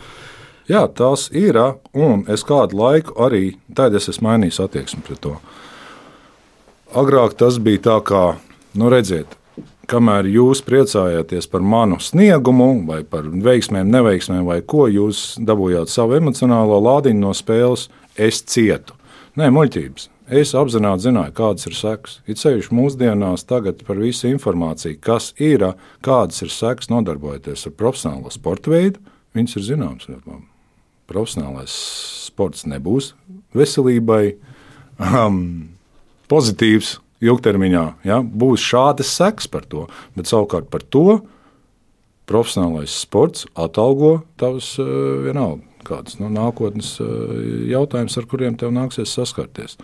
Jā, 0.68 0.84
tās 0.92 1.30
ir, 1.32 1.56
un 1.96 2.26
es 2.28 2.44
kādu 2.44 2.76
laiku 2.76 3.16
arī 3.24 3.54
tādā 3.72 3.96
es 3.96 4.10
esmu 4.12 4.28
mainījis 4.28 4.60
attieksmi 4.66 5.00
pret 5.06 5.22
to. 5.24 5.32
Agrāk 6.92 7.38
tas 7.40 7.56
bija 7.56 7.86
tā, 7.88 7.96
kā, 8.04 8.24
nu, 8.76 8.92
redziet, 8.92 9.39
kamēr 9.90 10.28
jūs 10.30 10.62
priecājāties 10.66 11.48
par 11.50 11.64
manu 11.66 11.98
sniegumu, 12.02 12.70
vai 12.88 13.02
par 13.06 13.26
veiksmēm, 13.26 13.90
neveiksmēm, 13.90 14.44
vai 14.46 14.60
ko 14.62 14.86
jūs 14.90 15.34
dabūjāt 15.46 15.90
savu 15.90 16.18
emocionālo 16.20 16.78
lādiņu 16.84 17.24
no 17.24 17.34
spēles, 17.36 17.88
es 18.14 18.42
cietu. 18.46 18.96
Nē, 19.38 19.50
muļķības. 19.54 20.08
Es 20.30 20.52
apzināti 20.54 21.08
zināju, 21.08 21.34
kādas 21.34 21.66
ir 21.66 21.74
sekas. 21.74 22.20
It 22.30 22.38
sevišķi 22.38 22.74
mūsdienās, 22.78 23.42
tagad 23.50 23.82
par 23.86 23.98
visu 23.98 24.28
informāciju, 24.30 25.00
kas 25.02 25.32
ir, 25.42 25.64
kādas 26.06 26.38
ir 26.44 26.52
sekas 26.54 26.90
nodarbojoties 26.92 27.66
ar 27.66 27.74
profesionālo 27.74 28.30
sporta 28.30 28.70
veidu, 28.70 29.02
viņas 29.34 29.58
ir 29.58 29.66
zināmas. 29.72 30.06
Profesionālais 31.10 31.74
sports 32.28 32.62
nebūs 32.70 33.10
veselībai 33.58 34.36
um, 35.02 35.40
pozitīvs 36.30 37.00
ilgtermiņā. 37.24 37.84
Ja? 38.08 38.20
Būs 38.22 38.62
šādas 38.64 39.12
sekas 39.16 39.48
par 39.50 39.66
to, 39.68 39.86
bet 40.16 40.30
savukārt 40.30 40.70
par 40.72 40.84
to 40.84 41.20
profesionālais 42.30 42.94
sports 43.02 43.48
atalgo 43.58 44.20
tavas 44.40 44.76
uh, 44.80 44.86
vienalga. 45.26 45.66
Kādas 45.86 46.18
nu, 46.20 46.28
nākotnes 46.32 46.94
uh, 47.02 47.36
jautājumus, 47.70 48.18
ar 48.20 48.26
kuriem 48.30 48.56
tev 48.60 48.72
nāksies 48.76 49.12
saskarties. 49.16 49.78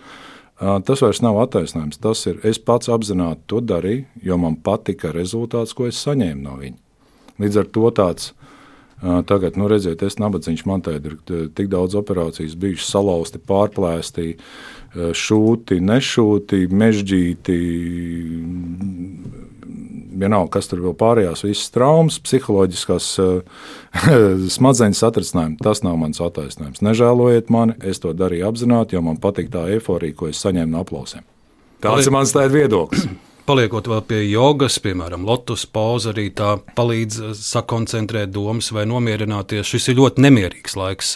Uh, 0.57 0.77
tas 0.85 1.01
vairs 1.03 1.21
nav 1.25 1.37
attaisnojums. 1.41 1.99
Tas 2.01 2.23
ir 2.29 2.39
es 2.47 2.61
pats 2.61 2.89
apzināti 2.93 3.43
to 3.51 3.61
darīju, 3.61 4.05
jo 4.23 4.37
man 4.41 4.57
patika 4.63 5.11
rezultāts, 5.13 5.75
ko 5.77 5.89
es 5.89 5.99
saņēmu 6.05 6.43
no 6.45 6.57
viņa. 6.61 6.77
Līdz 7.41 7.61
ar 7.61 7.67
to 7.73 7.89
tāds 7.93 8.31
Tagad, 8.97 9.53
nu, 9.61 9.67
redziet, 9.69 10.01
es 10.01 10.15
nabadzīgs, 10.17 10.63
man 10.65 10.81
te 10.81 10.95
ir 10.97 11.19
tik 11.53 11.67
daudz 11.69 11.93
operācijas 11.99 12.55
bijušas, 12.57 12.89
salauzti, 12.95 13.41
pārplēsti, 13.45 14.31
šūti, 15.17 15.79
nešūti, 15.83 16.65
mežģīti. 16.73 17.57
Vienalga, 20.17 20.49
kas 20.55 20.69
tur 20.71 20.81
vēl 20.81 20.95
pārējās, 20.97 21.43
visas 21.45 21.69
traumas, 21.75 22.17
psiholoģiskās 22.25 23.11
smadzenes 24.57 25.03
satricinājumi. 25.03 25.59
Tas 25.61 25.83
nav 25.85 25.99
mans 26.01 26.21
attaisnojums. 26.25 26.81
Nežēlojiet 26.85 27.53
mani, 27.53 27.77
es 27.85 28.01
to 28.01 28.15
darīju 28.17 28.49
apzināti, 28.49 28.97
jo 28.97 29.05
man 29.05 29.21
patīk 29.21 29.53
tā 29.53 29.67
eifórija, 29.77 30.17
ko 30.17 30.31
es 30.31 30.41
saņēmu 30.41 30.73
no 30.73 30.81
aplausiem. 30.81 31.25
Tāds 31.85 32.09
ir 32.09 32.17
mans 32.17 32.33
viedoklis. 32.33 33.05
Paliekot 33.47 33.85
vēl 33.87 34.01
pie 34.03 34.17
jogas, 34.27 34.75
piemēram, 34.83 35.23
lotus 35.23 35.61
pauze 35.71 36.09
arī 36.11 36.25
tā 36.35 36.57
palīdz 36.75 37.19
eh, 37.21 37.35
sakoncentrēt 37.37 38.33
domas 38.35 38.73
vai 38.75 38.83
nomierināties. 38.89 39.69
Šis 39.69 39.93
ir 39.93 40.01
ļoti 40.01 40.25
nemierīgs 40.25 40.75
laiks 40.75 41.13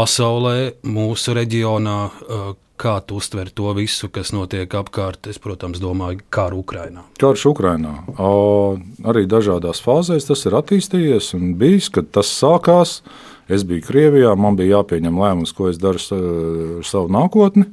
pasaulē, 0.00 0.56
mūsu 0.86 1.36
reģionā. 1.36 2.00
Kā 2.80 2.94
tu 3.04 3.18
uztver 3.20 3.50
to 3.52 3.74
visu, 3.76 4.08
kas 4.08 4.30
notiek 4.32 4.72
apkārt? 4.72 5.28
Es, 5.28 5.36
protams, 5.42 5.82
domāju, 5.82 6.22
kā 6.32 6.46
ar 6.48 6.54
Ukrajinu. 6.56 7.02
Karš 7.20 7.50
Ukrajinā. 7.50 7.92
Arī 9.04 9.26
dažādās 9.28 9.82
fāzēs 9.84 10.24
tas 10.30 10.46
ir 10.48 10.56
attīstījies 10.56 11.34
un 11.36 11.52
bijis, 11.60 11.90
kad 11.92 12.08
tas 12.16 12.30
sākās. 12.32 13.02
Es 13.52 13.66
biju 13.68 13.84
Krievijā, 13.84 14.32
man 14.38 14.56
bija 14.56 14.78
jāpieņem 14.78 15.20
lēmums, 15.20 15.52
ko 15.52 15.68
es 15.68 15.80
daru 15.82 16.00
ar 16.00 16.86
savu 16.88 17.12
nākotni. 17.12 17.66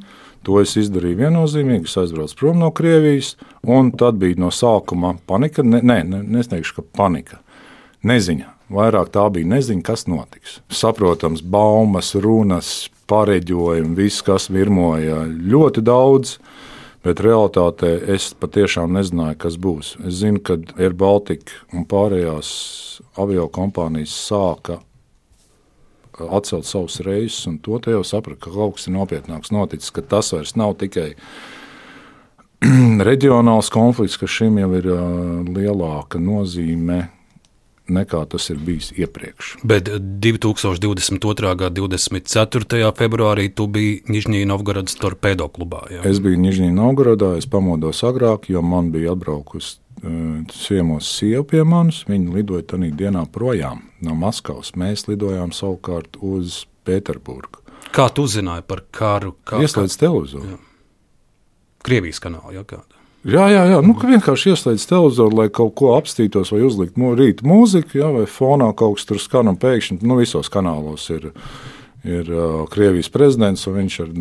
To 0.43 0.59
es 0.59 0.75
izdarīju 0.79 1.21
viennozīmīgi. 1.21 1.87
Es 1.87 1.95
aizbraucu 2.03 2.41
prom 2.41 2.59
no 2.59 2.73
Krievijas, 2.75 3.37
un 3.63 3.93
tad 3.95 4.19
bija 4.19 4.41
no 4.43 4.51
sākuma 4.51 5.15
panika. 5.29 5.63
Nē, 5.63 5.79
ne, 5.87 6.01
ne, 6.03 6.21
nesniegšu, 6.35 6.81
ka 6.81 6.87
panika. 6.99 7.39
Neziņa. 8.03 8.56
Vairāk 8.73 9.13
tā 9.15 9.23
bija 9.31 9.47
neziņa, 9.47 9.83
kas 9.87 10.07
notiks. 10.11 10.57
Saprotams, 10.73 11.39
baumas, 11.41 12.11
runas, 12.19 12.71
pareģojumi, 13.07 13.95
viss, 13.95 14.23
kas 14.25 14.49
virmoja 14.51 15.23
ļoti 15.27 15.83
daudz. 15.87 16.37
Bet 17.05 17.21
realitātē 17.23 17.93
es 18.11 18.33
patiešām 18.35 18.91
nezināju, 18.97 19.37
kas 19.39 19.55
būs. 19.63 19.93
Es 20.03 20.19
zinu, 20.19 20.41
ka 20.43 20.57
Air 20.75 20.97
Baltica 20.97 21.61
un 21.71 21.85
pārējās 21.87 22.49
avio 23.15 23.47
kompānijas 23.53 24.11
sāka 24.27 24.81
atcelt 26.17 26.65
savus 26.65 26.99
reisus, 27.05 27.45
un 27.47 27.59
to 27.61 27.77
jau 27.85 28.01
sapratu, 28.03 28.41
ka 28.47 28.51
kaut 28.51 28.75
kas 28.75 28.89
ir 28.89 28.95
nopietnāks 28.97 29.53
noticis, 29.53 29.93
ka 29.93 30.01
tas 30.01 30.33
vairs 30.33 30.55
nav 30.57 30.73
tikai 30.81 31.11
reģionāls 33.09 33.69
konflikts, 33.71 34.17
ka 34.17 34.27
šim 34.27 34.57
jau 34.59 34.71
ir 34.79 34.89
uh, 34.91 35.03
lielāka 35.45 36.19
nozīme 36.19 37.05
nekā 37.93 38.23
tas 38.31 38.49
ir 38.53 38.59
bijis 38.63 38.91
iepriekš. 38.97 39.57
Bet 39.67 39.89
2022. 40.23 41.55
gada 41.59 41.81
24. 41.81 42.91
februārī 42.97 43.49
tu 43.53 43.67
biji 43.71 44.03
Nižņija 44.11 44.49
Novgorodas 44.49 44.97
torpēdo 44.99 45.49
klubā. 45.53 45.85
Jā? 45.93 46.05
Es 46.07 46.21
biju 46.23 46.39
Nižņija 46.43 46.75
Novgorodā, 46.75 47.35
es 47.39 47.49
pamodos 47.49 48.03
agrāk, 48.07 48.49
jo 48.51 48.63
man 48.65 48.91
bija 48.93 49.15
atbraukusi 49.15 49.79
ciemos 50.53 51.09
sieva 51.17 51.43
pie 51.47 51.63
manis. 51.65 52.03
Viņa 52.07 52.33
lidoja 52.35 52.65
tajā 52.73 52.91
dienā 52.97 53.25
projām 53.33 53.87
no 54.01 54.15
Maskavas. 54.17 54.75
Mēs 54.77 55.07
lidojām 55.09 55.53
savukārt 55.55 56.19
uz 56.21 56.65
Pēterburgu. 56.87 57.63
Kā 57.93 58.09
tu 58.13 58.27
uzzināji 58.27 58.65
par 58.67 58.83
karu? 58.91 59.33
Kā, 59.47 59.61
Ieslēdz 59.63 59.97
televizoru. 59.99 60.53
Jā. 60.53 60.59
Krievijas 61.87 62.19
kanāla 62.21 62.53
jau 62.57 62.65
kāda. 62.67 62.96
Jā, 63.27 63.49
jā, 63.51 63.63
jā. 63.67 63.79
Nu, 63.83 63.91
vienkārši 63.91 64.53
ieslēdz 64.53 64.85
televizoru, 64.87 65.41
lai 65.41 65.49
kaut 65.51 65.73
ko 65.75 65.91
apstītos, 65.97 66.53
vai 66.53 66.61
uzlikt 66.63 66.95
no 67.01 67.11
rīta 67.17 67.43
mūziku, 67.47 67.99
jā, 67.99 68.11
vai 68.15 68.23
fonā 68.31 68.69
kaut 68.77 69.01
kas 69.01 69.09
tur 69.09 69.19
skan, 69.19 69.51
un 69.51 69.57
pēkšņi 69.59 69.99
nu, 70.07 70.15
visos 70.21 70.47
kanālos 70.53 71.09
ir, 71.11 71.33
ir 72.07 72.31
uh, 72.31 72.61
Krievijas 72.71 73.11
prezidents, 73.11 73.67
un 73.67 73.81
viņš 73.81 73.99
ar 74.05 74.13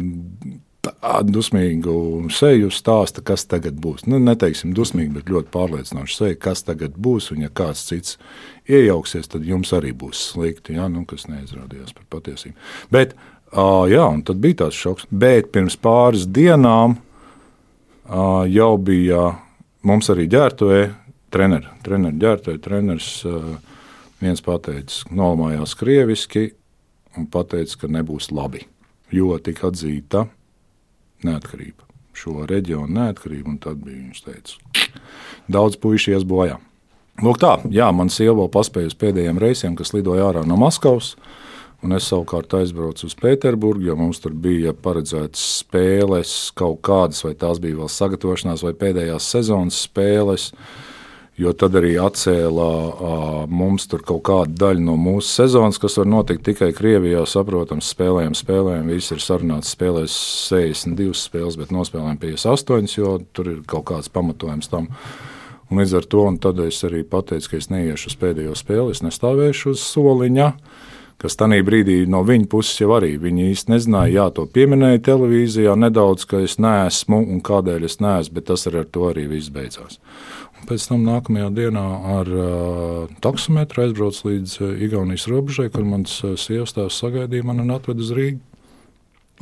tādu 0.86 1.36
dusmīgu 1.38 1.94
seju 2.34 2.72
stāsta, 2.74 3.22
kas 3.26 3.46
tagad 3.46 3.78
būs. 3.82 4.08
Nu, 4.10 4.18
neteiksim 4.22 4.74
dusmīgi, 4.74 5.14
bet 5.20 5.30
ļoti 5.30 5.52
pārliecinoši 5.54 6.18
seja, 6.18 6.40
kas 6.42 6.66
tagad 6.66 6.98
būs. 6.98 7.30
Un, 7.34 7.46
ja 7.46 7.50
kāds 7.54 7.86
cits 7.86 8.18
iejauksies, 8.66 9.30
tad 9.30 9.46
jums 9.46 9.70
arī 9.76 9.94
būs 9.94 10.32
slikti, 10.32 10.76
ja? 10.80 10.90
nu, 10.90 11.06
kas 11.06 11.28
neizrādījās 11.30 11.94
par 11.94 12.10
patiesību. 12.18 12.58
Bet, 12.94 13.14
uh, 13.54 13.86
jā, 13.90 14.02
un 14.02 14.26
tad 14.26 14.42
bija 14.42 14.64
tāds 14.64 14.82
šoks. 14.82 15.06
Bet 15.10 15.54
pirms 15.54 15.78
pāris 15.78 16.26
dienām 16.26 16.98
jau 18.50 18.76
bija 18.78 19.22
mums 19.86 20.10
arī 20.12 20.26
ģērbtuvē 20.30 20.80
treneri. 21.34 21.70
Treneri 21.84 22.20
ģērbtuvē, 22.22 22.60
treneris 22.62 23.10
uh, 23.28 23.56
viens 24.22 24.42
pateicis, 24.44 25.04
nolamājās 25.10 25.74
krieviski 25.78 26.50
un 27.16 27.28
pateica, 27.32 27.82
ka 27.82 27.90
nebūs 27.92 28.30
labi, 28.34 28.62
jo 29.14 29.36
tika 29.42 29.70
atzīta 29.70 30.26
neatkarību, 31.26 31.86
šo 32.16 32.46
reģionu 32.48 32.98
neatkarību. 32.98 33.56
Tad 33.64 33.82
bija 33.84 34.02
viņš 34.04 34.22
teica, 34.26 34.78
daudz 35.48 35.78
puikas 35.80 36.10
ies 36.12 36.26
bojā. 36.28 36.60
Lūk, 37.24 37.40
tā, 37.40 37.54
jā, 37.72 37.88
man 37.96 38.10
sieva 38.12 38.34
vēl 38.42 38.50
paspēja 38.52 38.90
uz 38.90 38.96
pēdējiem 39.00 39.38
reisiem, 39.40 39.76
kas 39.76 39.94
lidoja 39.96 40.26
ārā 40.28 40.42
no 40.44 40.58
Maskavas. 40.60 41.14
Un 41.84 41.92
es 41.92 42.08
savukārt 42.08 42.54
aizbraucu 42.56 43.04
uz 43.06 43.14
Pēterburgu, 43.20 43.84
jo 43.90 43.96
mums 44.00 44.22
tur 44.22 44.32
bija 44.32 44.72
paredzētas 44.72 45.42
spēles, 45.60 46.34
kaut 46.56 46.80
kādas, 46.86 47.20
vai 47.26 47.34
tās 47.38 47.60
bija 47.62 47.82
vēl 47.82 47.90
sagatavošanās, 47.92 48.64
vai 48.64 48.72
pēdējās 48.80 49.32
sezonas 49.36 49.82
spēles. 49.84 50.50
Uh, 50.52 50.92
jo 51.36 51.52
tad 51.56 51.76
arī 51.76 51.94
atcēla 52.00 52.66
mums 53.52 53.86
tur 53.90 54.02
kaut 54.06 54.22
kādu 54.28 54.56
daļu 54.60 54.84
no 54.86 54.96
mūsu 55.00 55.42
sezonas, 55.42 55.78
kas 55.80 55.98
var 56.00 56.08
notikt 56.08 56.46
tikai 56.48 56.70
Krievijā. 56.76 57.22
Saprotams, 57.28 57.90
spēlējam, 57.92 58.36
spēlējam, 58.36 58.90
viss 58.90 59.12
ir 59.12 59.22
sarunāts, 59.22 59.74
spēlēs 59.76 60.16
62 60.48 61.12
spēles, 61.20 61.58
bet 61.60 61.74
nospēlējam 61.76 62.20
58, 62.22 62.96
jo 62.96 63.16
tur 63.36 63.52
ir 63.52 63.62
kaut 63.68 63.88
kāds 63.92 64.12
pamatojums 64.12 64.72
tam. 64.72 64.90
Un 65.66 65.82
līdz 65.82 65.96
ar 65.98 66.04
to 66.06 66.24
es 66.64 66.84
arī 66.86 67.02
pateicu, 67.02 67.50
ka 67.50 67.56
es 67.58 67.72
neiešu 67.74 68.12
uz 68.12 68.18
pēdējo 68.20 68.54
spēli, 68.56 68.94
es 68.94 69.02
nestāvēšu 69.02 69.74
uz 69.74 69.82
soliņa. 69.82 70.52
Kas 71.16 71.38
tajā 71.40 71.64
brīdī 71.64 72.02
no 72.12 72.20
viņa 72.28 72.48
puses 72.52 72.76
jau 72.82 72.90
arī 72.98 73.14
viņi 73.20 73.46
īsti 73.54 73.72
nezināja, 73.72 74.12
jā, 74.12 74.24
to 74.36 74.44
pieminēja 74.52 75.00
televīzijā 75.06 75.72
nedaudz, 75.80 76.26
ka 76.28 76.42
es 76.44 76.58
neesmu 76.60 77.22
un 77.22 77.40
kādēļ 77.44 77.86
es 77.88 77.96
neesmu, 78.04 78.34
bet 78.36 78.48
tas 78.50 78.66
ar 78.68 78.82
to 78.92 79.06
arī 79.08 79.24
viss 79.30 79.52
beidzās. 79.52 79.96
Pēc 80.68 80.84
tam 80.90 81.06
nākamajā 81.06 81.48
dienā 81.56 81.84
ar 82.18 82.28
uh, 82.32 83.14
taksometru 83.24 83.86
aizbraucu 83.86 84.28
līdz 84.28 84.56
uh, 84.60 84.74
Igaunijas 84.84 85.24
robežai, 85.30 85.70
kur 85.72 85.86
mans 85.88 86.18
uh, 86.24 86.34
sievas 86.40 86.76
tēvs 86.76 86.98
sagaidīja 87.00 87.46
mani 87.48 87.64
un 87.64 87.72
atveda 87.76 88.04
uz 88.04 88.10
Rīgu. 88.16 88.42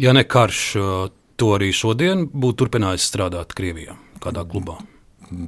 Ja 0.03 0.13
ne 0.15 0.23
karš, 0.27 0.61
uh, 0.79 0.93
to 1.41 1.55
arī 1.57 1.73
šodien 1.75 2.29
būtu 2.31 2.65
turpinājis 2.65 3.09
strādāt 3.11 3.55
Krievijā, 3.57 3.97
kādā 4.23 4.45
klubā? 4.47 4.77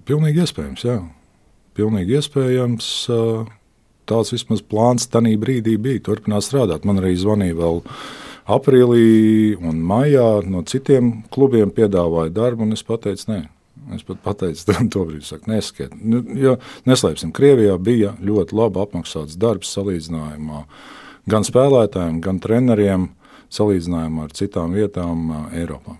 Pilnīgi 0.09 0.43
iespējams, 0.43 0.87
jā. 0.89 0.97
Pilnīgi 1.77 2.19
iespējams. 2.19 2.91
Uh, 3.13 3.55
tāds 4.09 4.33
vismaz 4.35 4.63
plāns 4.63 5.09
tajā 5.11 5.35
brīdī 5.43 5.77
bija. 5.83 6.05
Turpināt 6.11 6.47
strādāt. 6.47 6.87
Man 6.89 7.03
arī 7.03 7.17
zvanīja 7.19 7.59
vēl 7.59 7.83
aprīlī 8.57 9.05
un 9.59 9.83
maijā 9.83 10.31
no 10.47 10.63
citiem 10.67 11.21
klubiem, 11.35 11.75
piedāvāja 11.75 12.35
darbu, 12.35 12.67
un 12.67 12.77
es 12.77 12.87
pateicu, 12.87 13.31
nē, 13.33 13.43
Es 13.95 14.03
pat 14.03 14.19
pateicu, 14.25 14.65
to 14.93 15.05
brīdi 15.07 15.27
saku, 15.29 15.51
neskiet. 15.53 15.93
Nu, 16.01 16.23
jo, 16.35 16.57
neslēpsim, 16.89 17.31
Krievijā 17.37 17.77
bija 17.79 18.17
ļoti 18.25 18.57
labi 18.59 18.83
apmaksāts 18.83 19.39
darbs 19.39 19.71
salīdzinājumā 19.77 20.65
gan 21.31 21.47
spēlētājiem, 21.47 22.19
gan 22.25 22.41
treneriem 22.43 23.11
salīdzinājumā 23.55 24.27
ar 24.27 24.35
citām 24.35 24.75
vietām 24.75 25.29
Eiropā. 25.55 25.99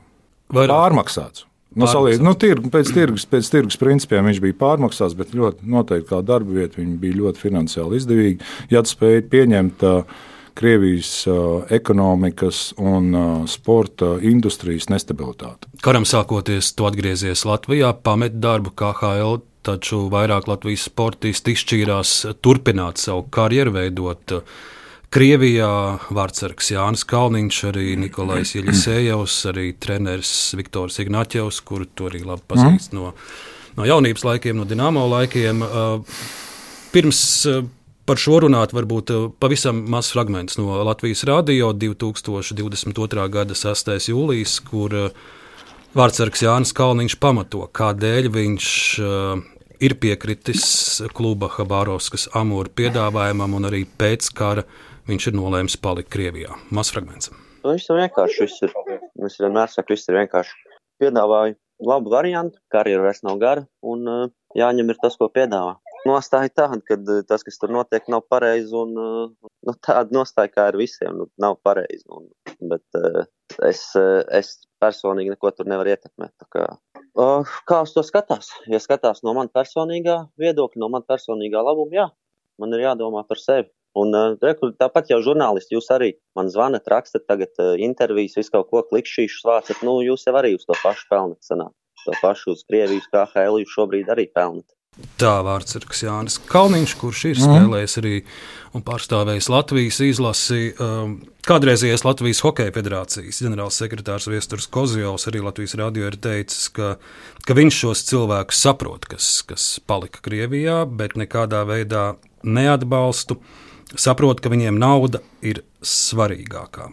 Vairāk. 0.55 0.73
Pārmaksāts. 0.75 1.47
Nu, 1.77 1.89
salīdz, 1.91 2.23
nu, 2.25 2.33
tirgu, 2.41 2.71
pēc, 2.73 2.91
tirgus, 2.97 3.27
pēc 3.29 3.51
tirgus 3.53 3.77
principiem 3.81 4.31
viņš 4.31 4.41
bija 4.41 4.57
pārmaksāts, 4.63 5.17
bet 5.19 5.35
ļoti 5.37 5.69
noteikti 5.69 6.09
kā 6.09 6.23
darba 6.25 6.57
vieta 6.57 6.81
viņa 6.81 6.95
bija 7.03 7.19
ļoti 7.19 7.43
finansiāli 7.43 8.01
izdevīga. 8.01 8.49
Ja 8.73 8.81
tu 8.85 8.95
spēj 8.95 9.21
pieņemt 9.33 9.85
uh, 9.85 10.17
Krievijas 10.57 11.11
uh, 11.29 11.67
ekonomikas 11.77 12.71
un 12.81 13.11
uh, 13.13 13.27
sporta 13.51 14.15
industrijas 14.25 14.89
nestabilitāti. 14.89 15.69
Karam 15.85 16.09
sākoties, 16.09 16.73
tu 16.79 16.89
atgriezies 16.89 17.45
Latvijā, 17.45 17.93
pamet 17.93 18.39
darbu 18.41 18.73
KHL, 18.73 19.43
taču 19.67 20.07
vairāk 20.13 20.49
Latvijas 20.49 20.87
sportisti 20.89 21.53
izšķīrās 21.53 22.15
turpināt 22.41 23.03
savu 23.03 23.27
karjeru, 23.37 23.77
veidot 23.77 24.39
uh, 24.39 24.57
Krievijā 25.15 25.71
vārdsargs 26.11 26.73
Jānis 26.73 27.05
Kalniņš, 27.07 27.61
arī 27.69 27.95
Nikolais 28.01 28.57
Ieļisējevs, 28.59 29.37
arī 29.53 29.69
treneris 29.79 30.33
Viktors 30.59 30.99
Ignaķevs, 31.03 31.61
kuru 31.67 31.87
tu 31.87 32.09
arī 32.11 32.25
labi 32.27 32.43
pazīst 32.51 32.93
mm. 32.93 32.99
no, 32.99 33.13
no 33.79 33.87
jaunības 33.87 34.27
laikiem, 34.27 34.59
no 34.59 34.67
Dienāmo 34.67 35.07
laikiem. 35.13 35.63
Uh, 35.63 36.19
pirms 36.91 37.21
uh, 37.47 37.63
par 38.07 38.19
šo 38.21 38.41
runāt, 38.43 38.75
varbūt 38.75 39.13
uh, 39.15 39.29
pavisam 39.39 39.85
mazs 39.95 40.11
fragments 40.17 40.59
no 40.59 40.83
Latvijas 40.89 41.23
Rādio 41.29 41.71
2022. 41.71 43.29
gada 43.39 43.57
6. 43.57 43.95
jūlijas, 44.11 44.59
kur 44.67 44.99
vārdsargs 45.97 46.43
Jānis 46.49 46.75
Kalniņš 46.77 47.21
pamato, 47.23 47.63
kādēļ 47.79 48.33
viņš 48.35 48.73
ir 49.87 49.95
piekritis 50.01 50.67
kluba 51.17 51.51
Habārovskas 51.53 52.27
amūra 52.37 52.73
piedāvājumam 52.75 53.57
un 53.59 53.69
arī 53.71 53.85
pēc 53.99 54.29
kara 54.37 54.67
viņš 55.07 55.31
ir 55.31 55.37
nolēmis 55.39 55.79
palikt 55.83 56.11
Krievijā. 56.13 56.57
Mazs 56.75 56.95
fragments. 56.95 57.31
Nu, 57.63 57.73
viss 57.75 57.91
ir 57.91 58.01
vienkārši. 58.01 58.47
Viss 58.47 58.67
ir, 58.67 58.75
es 59.27 59.39
vienmēr 59.43 59.71
saku, 59.73 59.95
viss 59.95 60.11
ir 60.11 60.19
vienkārši. 60.21 60.75
Piedāvāju 61.03 61.57
labu 61.85 62.11
variantu, 62.11 62.61
karjeru 62.73 63.05
vairs 63.05 63.23
nav 63.27 63.41
gara, 63.41 63.67
un 63.85 64.07
uh, 64.09 64.29
jāņem 64.57 64.93
ir 64.93 64.99
tas, 65.03 65.17
ko 65.21 65.29
piedāvā. 65.33 65.77
Nostāja 66.07 66.53
tāda, 66.55 66.79
ka 66.87 66.97
uh, 66.97 67.23
tas, 67.29 67.45
kas 67.45 67.59
tur 67.61 67.73
notiek, 67.75 68.07
nav 68.13 68.25
pareizi, 68.31 68.73
un 68.77 68.95
uh, 68.97 69.51
nu, 69.67 69.75
tāda 69.85 70.15
nostāja 70.17 70.53
kā 70.53 70.69
ar 70.71 70.79
visiem, 70.81 71.19
nu, 71.21 71.29
nav 71.43 71.59
pareizi. 71.67 72.05
Un, 72.09 72.31
bet 72.71 73.01
uh, 73.01 73.25
es, 73.69 73.83
es 73.97 74.55
personīgi 74.83 75.35
neko 75.35 75.53
tur 75.57 75.69
nevaru 75.69 75.93
ietekmēt. 75.93 76.49
Kā, 76.53 76.69
kā 77.69 77.83
uz 77.85 77.95
to 77.97 78.05
skatās? 78.07 78.53
Ja 78.73 78.81
skatās 78.83 79.25
no 79.27 79.37
man 79.37 79.53
personīgā 79.53 80.23
viedokļa, 80.41 80.81
no 80.83 80.93
man 80.93 81.05
personīgā 81.09 81.65
labuma, 81.65 81.99
jā, 81.99 82.07
man 82.63 82.77
ir 82.77 82.87
jādomā 82.89 83.27
par 83.29 83.43
sevi. 83.43 83.69
Un 83.97 84.13
uh, 84.13 84.37
tāpat 84.77 85.09
jau 85.09 85.23
žurnālisti, 85.25 85.77
jūs 85.77 85.89
arī 85.95 86.13
man 86.37 86.51
zvanat, 86.53 86.85
rakstat 86.93 87.25
tagad 87.29 87.53
uh, 87.63 87.75
intervijas, 87.81 88.37
visu 88.37 88.53
kaut 88.53 88.69
ko 88.73 88.85
klikšķīšus 88.91 89.47
vācat, 89.49 89.83
nu 89.87 89.99
jūs 90.05 90.27
jau 90.29 90.37
arī 90.37 90.53
uz 90.59 90.67
to 90.69 90.77
pašu 90.83 91.09
pelnat 91.13 91.41
sanāk. 91.47 91.73
To 92.05 92.15
pašu 92.21 92.53
uz 92.55 92.63
Krievijas 92.69 93.09
KHL 93.11 93.63
jūs 93.63 93.73
šobrīd 93.73 94.13
arī 94.13 94.29
pelnat. 94.31 94.69
Tā 95.21 95.33
vārds 95.45 95.77
ir 95.77 95.85
Jānis 95.85 96.39
Kalniņš, 96.49 96.93
kurš 97.01 97.25
ir 97.29 97.41
mm. 97.41 97.49
spēlējis 97.49 97.99
arī 98.01 98.13
un 98.77 98.85
pārstāvējis 98.85 99.49
Latvijas 99.53 99.99
izlasi. 100.05 100.61
Um, 100.81 101.19
kādreizējais 101.49 102.05
Latvijas 102.07 102.41
Hokeja 102.45 102.73
federācijas 102.73 103.43
ģenerālsekretārs 103.45 104.29
Viesturs 104.33 104.69
Kozjovs 104.73 105.29
arī 105.29 105.43
Latvijas 105.45 105.77
radio 105.81 106.09
ir 106.09 106.17
teicis, 106.21 106.71
ka, 106.77 106.95
ka 107.45 107.59
viņš 107.59 107.83
šos 107.83 108.07
cilvēkus 108.09 108.65
saprot, 108.69 109.09
kas, 109.11 109.29
kas 109.49 109.69
palika 109.89 110.25
Krievijā, 110.25 110.83
bet 110.89 111.17
nekādā 111.21 111.65
veidā 111.69 112.11
neatbalstu. 112.45 113.37
Uh, 113.37 113.63
saprot, 113.95 114.41
ka 114.43 114.51
viņiem 114.53 114.79
nauda 114.81 115.23
ir 115.45 115.63
svarīgākā. 115.85 116.91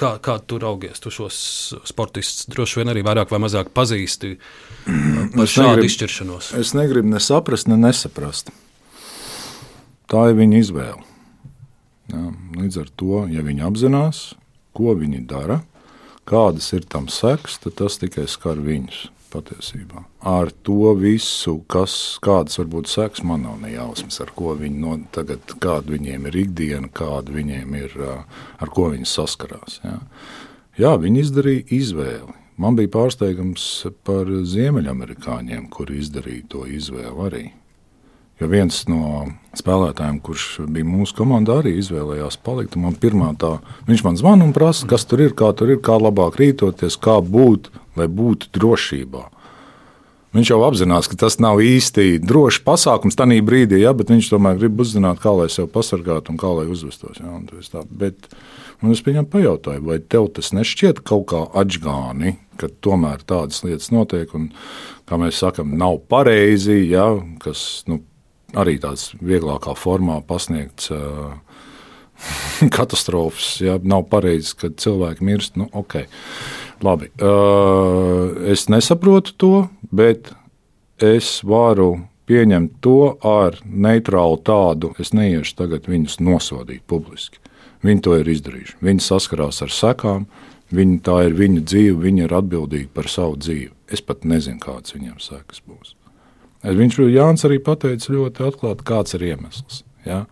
Kā, 0.00 0.10
kā 0.22 0.36
tu 0.46 0.60
raugies? 0.62 1.00
Tu 1.02 1.12
šos 1.12 1.36
sportistus 1.88 2.48
droši 2.48 2.80
vien 2.80 2.92
arī 2.92 3.02
vairāk 3.04 3.32
vai 3.34 3.42
mazāk 3.42 3.72
pazīsti 3.76 4.36
par 5.36 5.50
šādu 5.50 5.74
negribu, 5.74 5.90
izšķiršanos. 5.90 6.52
Es 6.60 6.72
negribu 6.78 7.10
ne 7.10 7.20
saprast, 7.20 7.68
ne 7.68 7.76
nesaprast. 7.80 8.52
Tā 10.10 10.30
ir 10.30 10.38
viņa 10.38 10.62
izvēle. 10.62 11.08
Jā, 12.10 12.24
līdz 12.58 12.80
ar 12.80 12.88
to, 12.98 13.24
ja 13.30 13.44
viņi 13.46 13.62
apzinās, 13.66 14.22
ko 14.74 14.96
viņi 14.98 15.20
dara, 15.30 15.60
kādas 16.26 16.72
ir 16.74 16.86
tam 16.90 17.06
sekas, 17.10 17.60
tad 17.62 17.76
tas 17.78 18.00
tikai 18.02 18.26
skar 18.30 18.58
viņus 18.62 19.04
patiesībā. 19.32 20.04
Ar 20.26 20.50
to 20.66 20.94
visu, 20.98 21.60
kas, 21.70 21.94
kādas 22.24 22.58
varbūt 22.60 22.90
seks, 22.90 23.24
man 23.26 23.46
nav 23.46 23.60
ne 23.62 23.72
jausmas, 23.74 24.20
ar 24.24 24.32
ko 24.36 24.54
viņi 24.58 24.82
no, 24.82 24.96
tagad, 25.14 25.54
kāda 25.62 25.94
viņiem 25.94 26.28
ir 26.30 26.40
ikdiena, 26.44 26.90
kāda 26.92 27.34
viņiem 27.34 27.78
ir, 27.80 27.96
ar 28.60 28.74
ko 28.74 28.90
viņi 28.94 29.08
saskarās. 29.08 29.80
Jā, 29.84 29.96
jā 30.80 30.92
viņi 31.00 31.24
izdarīja 31.24 31.66
izvēli. 31.80 32.36
Man 32.60 32.76
bija 32.76 32.92
pārsteigums 32.92 33.64
par 34.04 34.28
ziemeļamerikāņiem, 34.28 35.70
kuri 35.72 36.02
izdarīja 36.02 36.50
to 36.52 36.66
izvēli 36.68 37.26
arī. 37.26 37.46
Jo 38.40 38.48
viens 38.48 38.86
no 38.88 39.26
spēlētājiem, 39.58 40.20
kurš 40.24 40.46
bija 40.72 40.86
mūsu 40.88 41.18
komandā, 41.18 41.58
arī 41.60 41.74
izvēlējās 41.76 42.38
palikt. 42.40 42.78
Man 42.80 42.96
pirmā 42.96 43.34
tā, 43.40 43.58
viņš 43.88 44.04
man 44.06 44.16
zvana 44.16 44.46
un 44.48 44.54
prasa, 44.56 44.88
kas 44.88 45.04
tur 45.08 45.20
ir, 45.26 45.34
kā 45.36 45.50
tur 45.56 45.74
ir, 45.74 45.82
kā 45.84 45.98
labāk 46.00 46.38
rītoties, 46.40 46.96
kā 47.02 47.18
būt, 47.20 47.68
lai 48.00 48.08
būtu 48.08 48.48
drošībā. 48.56 49.26
Viņš 50.30 50.52
jau 50.52 50.60
apzinās, 50.62 51.08
ka 51.10 51.18
tas 51.18 51.40
nav 51.42 51.58
īsti 51.58 52.20
drošs 52.22 52.60
pasākums 52.62 53.18
tajā 53.18 53.42
brīdī, 53.42 53.80
ja, 53.82 53.90
bet 53.98 54.12
viņš 54.12 54.28
tomēr 54.30 54.60
grib 54.60 54.78
uzzināt, 54.80 55.18
kā 55.20 55.32
lai 55.34 55.48
sevi 55.50 55.66
pasargātu 55.74 56.30
un 56.30 56.38
kā 56.38 56.52
lai 56.54 56.68
uzvestos. 56.70 57.18
Ja, 57.18 57.34
tā, 57.72 57.82
bet, 57.90 58.30
un 58.78 58.94
es 58.94 59.02
viņam 59.04 59.26
pajautāju, 59.32 59.82
vai 59.88 59.98
tev 59.98 60.28
tas 60.36 60.52
nešķiet 60.54 61.02
kaut 61.02 61.26
kā 61.34 61.42
atgāni, 61.58 62.36
ka 62.62 62.70
tomēr 62.86 63.26
tādas 63.26 63.64
lietas 63.66 63.90
notiek 63.90 64.30
un, 64.38 64.52
kā 65.10 65.18
mēs 65.18 65.42
sakām, 65.42 65.74
nav 65.80 65.98
pareizi, 66.06 66.78
ja, 66.92 67.08
kas 67.42 67.82
nu, 67.90 67.98
arī 68.58 68.78
tāds 68.82 69.10
vieglākā 69.20 69.76
formā 69.78 70.20
pasniegts. 70.26 70.90
Uh, 70.94 71.38
katastrofas, 72.76 73.60
ja 73.64 73.78
nav 73.82 74.06
pareizi, 74.10 74.54
kad 74.60 74.76
cilvēki 74.80 75.24
mirst. 75.24 75.56
Nu, 75.60 75.68
okay. 75.72 76.08
Labi. 76.84 77.10
Uh, 77.20 78.36
es 78.48 78.68
nesaprotu 78.72 79.34
to, 79.36 79.54
bet 79.92 80.32
es 81.00 81.40
varu 81.44 82.06
pieņemt 82.30 82.78
to 82.84 83.16
ar 83.26 83.58
neitrālu 83.64 84.38
tādu. 84.46 84.94
Es 85.02 85.12
neiešu 85.16 85.56
tagad 85.58 85.88
viņus 85.90 86.20
nosodīt 86.24 86.84
publiski. 86.88 87.40
Viņi 87.84 88.04
to 88.04 88.16
ir 88.20 88.28
izdarījuši. 88.28 88.78
Viņi 88.84 89.04
saskarās 89.04 89.62
ar 89.64 89.72
sekām, 89.72 90.26
viņi, 90.72 91.00
tā 91.04 91.22
ir 91.28 91.36
viņu 91.36 91.64
dzīve, 91.64 91.96
viņi 92.04 92.26
ir 92.26 92.36
atbildīgi 92.36 92.90
par 92.94 93.08
savu 93.12 93.40
dzīvi. 93.40 93.72
Es 93.90 94.04
pat 94.04 94.28
nezinu, 94.28 94.60
kādas 94.62 94.94
viņiem 94.94 95.16
sekas 95.20 95.64
būs. 95.66 95.96
Viņš 96.64 96.98
Jānis 97.08 97.46
arī 97.48 97.60
pateica 97.64 98.12
ļoti 98.12 98.44
atklāti, 98.50 98.84
kāds 98.84 99.16
ir 99.16 99.24
iemesls. 99.30 99.84
Ja? 100.04 100.24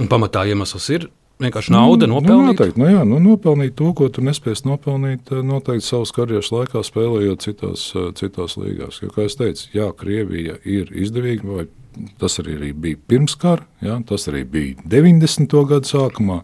Un 0.00 0.08
pamatā 0.10 0.44
iemesls 0.46 0.86
ir 0.94 1.08
vienkārši 1.40 1.72
nauda, 1.74 2.06
nu, 2.08 2.18
nopelnīt. 2.18 2.44
Nu, 2.44 2.52
noteikti, 2.52 2.80
nu, 2.80 2.88
jā, 2.90 3.02
nu, 3.08 3.20
nopelnīt 3.24 3.74
to, 3.78 3.90
ko 3.96 4.08
tu 4.12 4.24
nespēsi 4.24 4.66
nopelnīt 4.68 5.32
eh, 5.32 5.42
noteikti 5.46 5.86
savas 5.86 6.12
karjeras 6.16 6.52
laikā, 6.54 6.82
spēlējot 6.86 7.46
citās, 7.46 7.86
eh, 7.96 8.10
citās 8.18 8.56
līgās. 8.60 9.00
Jo, 9.02 9.10
kā 9.14 9.26
jau 9.26 9.36
teicu, 9.44 9.70
jā, 9.74 9.88
Krievija 9.98 10.58
ir 10.68 10.92
izdevīga, 10.92 11.48
vai 11.48 12.10
tas 12.20 12.38
arī 12.42 12.70
bija 12.76 13.00
pirms 13.10 13.34
kara, 13.40 13.66
jā, 13.84 13.96
tas 14.06 14.28
arī 14.30 14.44
bija 14.48 14.84
90. 14.86 15.64
gadu 15.72 15.90
sākumā. 15.90 16.42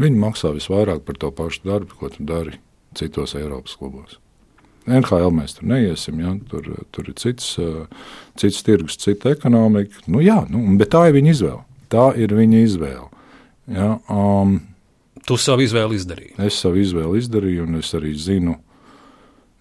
Viņi 0.00 0.18
maksā 0.18 0.54
visvairāk 0.56 1.04
par 1.04 1.20
to 1.20 1.30
pašu 1.36 1.62
darbu, 1.68 2.00
ko 2.00 2.10
tu 2.10 2.24
dari 2.26 2.58
citos 2.96 3.36
Eiropas 3.36 3.76
klubos. 3.76 4.18
NHL 4.90 5.30
mēs 5.34 5.56
tur 5.56 5.68
neiesim, 5.70 6.20
ja? 6.22 6.34
tur, 6.50 6.66
tur 6.94 7.10
ir 7.10 7.16
cits, 7.20 7.54
cits 8.40 8.64
tirgus, 8.66 8.98
cita 9.00 9.32
ekonomika. 9.34 10.02
Nu, 10.10 10.22
jā, 10.24 10.42
nu, 10.50 10.62
bet 10.80 10.92
tā 10.94 11.06
ir 11.08 11.16
viņa 11.18 11.34
izvēle. 11.34 11.62
Tā 11.90 12.10
ir 12.20 12.34
viņa 12.36 12.64
izvēle. 12.64 13.06
Ja? 13.70 13.92
Um, 14.10 14.58
tu 15.26 15.38
savu 15.40 15.64
izvēli 15.66 15.98
izdarīji. 16.00 16.34
Es 16.46 16.58
savu 16.62 16.80
izvēli 16.82 17.22
izdarīju, 17.22 17.66
un 17.68 17.80
es 17.80 17.92
arī 17.98 18.14
zinu, 18.18 18.56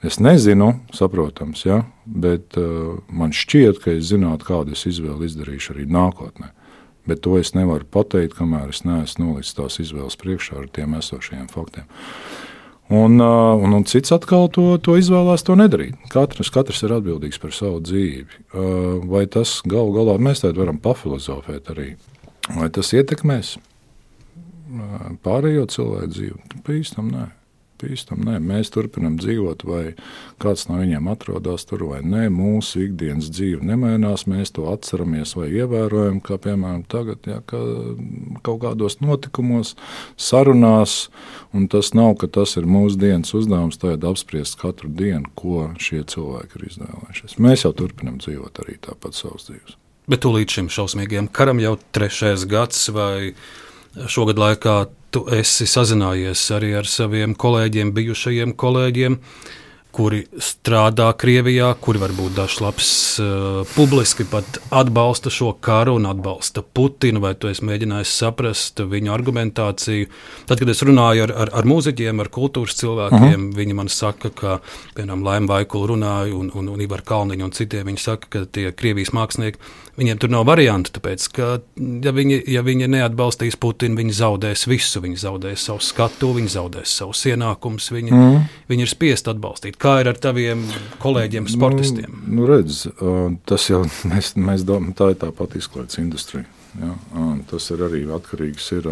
es 0.06 0.20
nezinu, 0.24 0.72
saprotams, 0.96 1.65
ja? 1.68 1.84
bet 2.06 2.58
uh, 2.60 3.00
man 3.10 3.36
šķiet, 3.36 3.84
ka 3.84 3.94
es 3.96 4.10
zinātu, 4.13 4.50
kādu 4.50 4.78
es 4.78 4.86
izvēli 4.89 5.30
izdarīšu 5.30 5.76
arī 5.76 5.89
nākotnē. 5.89 6.54
Bet 7.10 7.24
to 7.26 7.39
es 7.39 7.56
nevaru 7.56 7.88
pateikt, 7.89 8.36
kamēr 8.38 8.70
es 8.70 8.84
neesmu 8.86 9.32
nolicis 9.32 9.56
tās 9.58 9.80
izvēles 9.82 10.20
priekšā 10.20 10.60
ar 10.62 10.70
tiem 10.76 10.94
esošajiem 11.00 11.50
faktiem. 11.50 11.89
Uh, 11.89 12.38
Un, 12.89 13.19
uh, 13.21 13.54
un, 13.54 13.73
un 13.78 13.84
cits 13.86 14.10
atkal 14.15 14.47
to, 14.49 14.63
to 14.82 14.95
izvēlās 14.97 15.43
to 15.45 15.54
nedarīt. 15.60 15.97
Katrs, 16.10 16.49
katrs 16.49 16.82
ir 16.88 16.95
atbildīgs 16.95 17.38
par 17.41 17.54
savu 17.54 17.84
dzīvi. 17.86 18.39
Uh, 18.49 18.95
vai 19.06 19.28
tas 19.30 19.60
galu 19.69 19.93
galā 19.93 20.17
mēs 20.17 20.41
tādā 20.41 20.63
varam 20.63 20.82
pafilozofēt 20.82 21.69
arī? 21.75 21.89
Vai 22.56 22.71
tas 22.73 22.89
ietekmēs 22.97 23.60
uh, 23.60 25.12
pārējo 25.21 25.67
cilvēku 25.69 26.13
dzīvi? 26.15 26.63
Pa 26.65 26.80
īstam 26.80 27.13
nē. 27.13 27.28
Bīstami. 27.80 28.26
Nē, 28.28 28.38
mēs 28.44 28.72
turpinām 28.74 29.18
dzīvot, 29.20 29.65
vai 29.68 29.84
kāds 30.42 30.68
no 30.70 30.80
viņiem 30.80 31.10
atrodas 31.12 31.65
tur 31.70 31.86
vai 31.89 32.02
nē. 32.06 32.28
Mūsu 32.34 32.86
ikdienas 32.86 33.32
dzīve 33.34 33.65
nemainās, 33.65 34.26
mēs 34.30 34.54
to 34.56 34.68
atceramies 34.72 35.36
vai 35.39 35.50
ievērojam, 35.62 36.22
kā 36.26 36.39
piemēram 36.42 36.86
tagad, 36.92 37.26
ja, 37.30 37.42
ka 37.50 37.60
kaut 38.46 38.62
kādos 38.65 39.00
notikumos, 39.04 39.76
sarunās. 40.20 41.02
Tas 41.74 41.94
nav, 41.98 42.15
ka 42.22 42.30
tas 42.39 42.56
ir 42.60 42.70
mūsu 42.70 43.00
dienas 43.02 43.34
uzdevums, 43.38 43.80
tad 43.82 44.06
apspriest 44.06 44.60
katru 44.62 44.92
dienu, 44.94 45.32
ko 45.39 45.70
šie 45.82 46.04
cilvēki 46.10 46.60
ir 46.60 46.68
izvēlējušies. 46.72 47.38
Mēs 47.42 47.65
jau 47.65 47.74
turpinām 47.78 48.20
dzīvot 48.22 48.63
arī 48.63 48.78
tāpat 48.86 49.18
savas 49.18 49.50
dzīves. 49.50 49.80
Bet 50.10 50.24
tūlīt 50.26 50.50
šim 50.50 50.70
šausmīgajam 50.74 51.28
karam 51.30 51.60
jau 51.62 51.76
trešais 51.94 52.48
gads 52.50 52.88
vai 52.96 53.34
šogad 54.08 54.39
laikā 54.39 54.80
tu 55.13 55.25
esi 55.34 55.67
sazinājies 55.69 56.43
arī 56.54 56.75
ar 56.80 56.89
saviem 56.89 57.34
kolēģiem, 57.38 57.93
bijušajiem 57.95 58.54
kolēģiem, 58.60 59.17
kuri 59.89 60.19
strādā 60.38 61.08
Krievijā, 61.17 61.71
kuri 61.82 61.99
varbūt 61.99 62.36
dažs 62.38 62.60
labs 62.62 62.89
uh, 63.23 63.63
publiski 63.73 64.23
pat 64.30 64.60
atbalsta 64.69 65.32
šo 65.34 65.56
karu 65.65 65.95
un 65.97 66.06
atbalsta 66.06 66.62
Putinu, 66.62 67.23
vai 67.23 67.34
tu 67.34 67.49
esi 67.49 67.65
mēģinājis 67.65 68.13
saprast 68.21 68.84
viņu 68.86 69.12
argumentāciju. 69.15 70.12
Tad, 70.45 70.62
kad 70.62 70.69
es 70.69 70.84
runāju 70.86 71.25
ar, 71.25 71.34
ar, 71.41 71.54
ar 71.58 71.69
mūziķiem, 71.71 72.21
ar 72.21 72.30
kultūras 72.30 72.78
cilvēkiem, 72.78 73.17
uh 73.17 73.34
mhm. 73.34 73.49
-huh. 73.49 73.58
viņi 73.58 73.80
man 73.82 73.89
saka, 73.89 74.30
ka, 74.30 74.60
piemēram, 74.93 75.25
Laima 75.25 75.56
Vaikula 75.56 75.89
runāja 75.95 76.38
un, 76.38 76.54
un, 76.54 76.69
un 76.69 76.86
Ivar 76.86 77.02
Kalniņa 77.02 77.49
un 77.49 77.58
citiem, 77.58 77.89
viņi 77.89 78.06
saka, 78.06 78.30
ka 78.30 78.45
tie 78.45 78.69
Krievijas 78.71 79.10
mākslinieki 79.17 79.58
Viņiem 79.99 80.19
tur 80.21 80.31
nav 80.31 80.45
variantu, 80.47 80.93
tāpēc, 80.95 81.25
ka, 81.35 81.47
ja 82.05 82.13
viņi, 82.15 82.38
ja 82.47 82.63
viņi 82.63 82.88
neatbalstīs 82.93 83.57
Putinu, 83.59 83.97
viņi 83.99 84.15
zaudēs 84.15 84.63
visu. 84.69 85.01
Viņi 85.03 85.19
zaudēs 85.19 85.65
savu 85.67 85.83
skatu, 85.83 86.31
viņi 86.38 86.53
zaudēs 86.55 86.93
savus 87.01 87.25
ienākumus. 87.27 87.89
Viņi, 87.91 88.13
mm. 88.15 88.45
viņi 88.71 88.85
ir 88.85 88.91
spiest 88.91 89.27
atbalstīt. 89.31 89.75
Kā 89.81 89.97
ir 90.03 90.12
ar 90.13 90.21
taviem 90.21 90.63
kolēģiem, 91.03 91.49
sportistiem? 91.51 92.21
Nu, 92.23 92.39
nu 92.39 92.47
redz, 92.49 92.85
tas 93.49 93.67
jau 93.67 93.83
mēs, 94.12 94.35
mēs 94.39 94.63
domājam, 94.67 94.95
tā 94.95 95.12
ir 95.13 95.19
tā 95.25 95.33
pati 95.35 95.59
izklaides 95.59 95.99
industrija. 95.99 96.47
Ja? 96.79 96.95
Tas 97.49 97.67
ir 97.73 97.83
arī 97.89 98.05
atkarīgs. 98.15 98.71
Ir, 98.79 98.88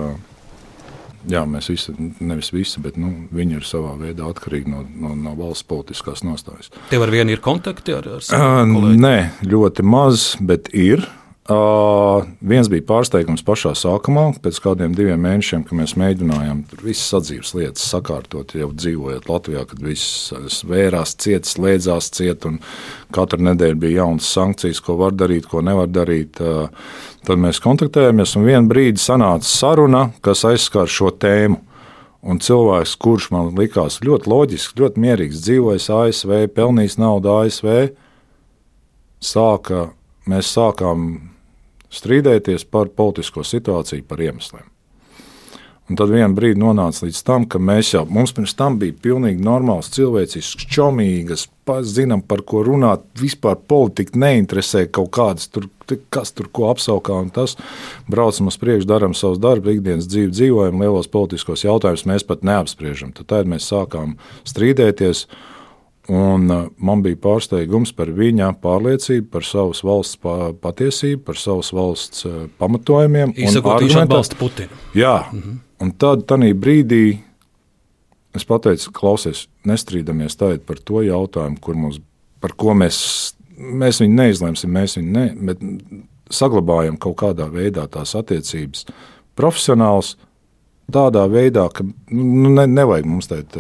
Jā, 1.28 1.44
mēs 1.50 1.68
visi, 1.72 1.94
nevis 2.24 2.54
visi, 2.56 2.80
bet 2.84 2.96
nu, 3.02 3.12
viņi 3.36 3.60
ir 3.60 3.68
savā 3.68 3.94
veidā 4.00 4.30
atkarīgi 4.32 4.72
no, 4.72 4.86
no, 4.88 5.12
no 5.20 5.34
valsts 5.36 5.68
politiskās 5.68 6.24
nostājas. 6.24 6.72
Tev 6.92 7.04
ar 7.04 7.12
vienu 7.12 7.36
ir 7.36 7.44
kontakti 7.44 7.96
ar, 7.98 8.08
ar 8.18 8.24
saviem 8.24 8.76
kolēģiem? 8.78 9.04
Nē, 9.04 9.16
ļoti 9.52 9.88
maz, 9.88 10.30
bet 10.40 10.72
ir. 10.72 11.04
Uh, 11.48 12.26
viens 12.44 12.68
bija 12.68 12.84
pārsteigums 12.84 13.40
pašā 13.48 13.70
sākumā, 13.80 14.26
pēc 14.44 14.58
kādiem 14.66 14.92
diviem 14.92 15.22
mēnešiem, 15.24 15.62
kad 15.64 15.78
mēs 15.80 15.94
mēģinājām 15.96 16.66
visas 16.82 17.06
sadzīves 17.14 17.54
lietas 17.56 17.86
sakārtot, 17.88 18.52
jau 18.60 18.68
dzīvojot 18.74 19.30
Latvijā, 19.32 19.62
kad 19.70 19.80
viss 19.80 20.34
vērās 20.68 21.14
ciet, 21.24 21.48
slēdzās 21.48 22.10
ciet, 22.18 22.44
un 22.50 22.58
katru 23.16 23.40
nedēļu 23.48 23.80
bija 23.80 24.02
jaunas 24.02 24.28
sankcijas, 24.36 24.82
ko 24.84 24.98
var 25.00 25.16
darīt, 25.16 25.48
ko 25.48 25.62
nevar 25.64 25.88
darīt. 25.88 26.42
Uh, 26.44 26.68
tad 27.24 27.40
mēs 27.40 27.64
kontaktējāmies, 27.64 28.36
un 28.36 28.50
vienā 28.50 28.68
brīdī 28.68 29.00
sanāca 29.00 29.48
saruna, 29.48 30.04
kas 30.28 30.44
aizskar 30.52 30.92
šo 30.92 31.14
tēmu. 31.16 31.62
Un 32.28 32.44
cilvēks, 32.44 32.98
kurš 33.00 33.30
man 33.32 33.54
likās 33.56 34.02
ļoti 34.04 34.28
loģisks, 34.28 34.76
ļoti 34.84 35.00
mierīgs, 35.00 35.48
dzīvojis 35.48 35.88
ASV, 35.96 36.36
pelnījis 36.52 37.00
naudu 37.00 37.32
ASV, 37.38 37.72
sāka, 39.24 39.86
mēs 40.28 40.52
sākām 40.52 41.08
strīdēties 41.94 42.68
par 42.72 42.92
politisko 42.96 43.46
situāciju, 43.48 44.06
par 44.08 44.24
iemesliem. 44.24 44.66
Un 45.88 45.96
tad 45.96 46.12
vienā 46.12 46.28
brīdī 46.36 46.60
nonāca 46.60 47.06
līdz 47.06 47.20
tam, 47.24 47.46
ka 47.48 47.62
mēs 47.64 47.94
jau, 47.94 48.02
mums 48.12 48.34
pirms 48.36 48.58
tam 48.60 48.76
bija 48.82 48.96
pilnīgi 49.06 49.40
normāls, 49.44 49.88
cilvēcisks, 49.96 50.68
čomīgas, 50.68 51.46
zinām, 51.88 52.22
par 52.28 52.44
ko 52.48 52.60
runāt. 52.68 53.06
Vispār 53.20 53.56
politika 53.72 54.20
neinteresē 54.20 54.86
kaut 54.92 55.14
kādas, 55.16 55.48
tur, 55.48 55.70
kas 56.12 56.34
tur 56.36 56.50
ko 56.52 56.68
apsaukā. 56.74 57.22
Un 57.24 57.32
tas 57.32 57.56
braucam 58.12 58.52
uz 58.52 58.60
priekšu, 58.60 58.88
darām 58.88 59.16
savus 59.16 59.40
darbus, 59.40 59.78
ikdienas 59.78 60.10
dzīvi, 60.12 60.34
dzīvojam, 60.36 60.84
lielos 60.84 61.08
politiskos 61.12 61.64
jautājumus 61.64 62.08
mēs 62.12 62.28
pat 62.28 62.44
neapspriežam. 62.48 63.16
Tad, 63.16 63.48
mēs 63.48 63.72
sākām 63.72 64.18
strīdēties. 64.48 65.28
Un 66.08 66.52
uh, 66.52 66.68
man 66.80 67.02
bija 67.04 67.18
pārsteigums 67.20 67.92
par 67.96 68.08
viņa 68.16 68.54
pārliecību, 68.64 69.28
par 69.32 69.44
savas 69.44 69.82
valsts 69.84 70.20
patiesību, 70.64 71.24
par 71.28 71.40
savas 71.40 71.74
valsts 71.76 72.26
uh, 72.26 72.46
pamatojumiem. 72.62 73.34
Izsakot, 73.36 73.82
viņš 73.84 73.98
atbalsta 74.06 74.40
Putinu. 74.40 74.78
Jā, 74.96 75.26
mm 75.32 75.42
-hmm. 75.42 75.58
un 75.84 75.92
tad 75.92 76.24
brīdī 76.56 77.18
es 78.38 78.46
pateicu, 78.46 78.92
klausies, 78.96 79.48
nestrīdamies 79.68 80.38
tagad 80.38 80.62
par 80.68 80.80
to 80.80 81.02
jautājumu, 81.06 81.60
kur 81.62 81.76
mums, 81.76 82.00
par 82.40 82.54
ko 82.58 82.76
mēs, 82.78 83.34
mēs 83.58 84.02
viņu 84.04 84.16
neizlemsim, 84.16 84.72
mēs 84.72 84.98
viņu 85.00 85.12
ne, 85.12 85.26
bet 85.50 85.64
saglabājam 86.34 86.98
kaut 86.98 87.18
kādā 87.22 87.48
veidā 87.52 87.88
tās 87.92 88.16
attiecības 88.16 88.86
profesionāls, 89.36 90.16
tādā 90.94 91.26
veidā, 91.32 91.68
ka 91.74 91.84
nu, 91.86 92.52
ne, 92.52 92.68
nevajag 92.68 93.08
mums 93.10 93.30
teikt, 93.32 93.58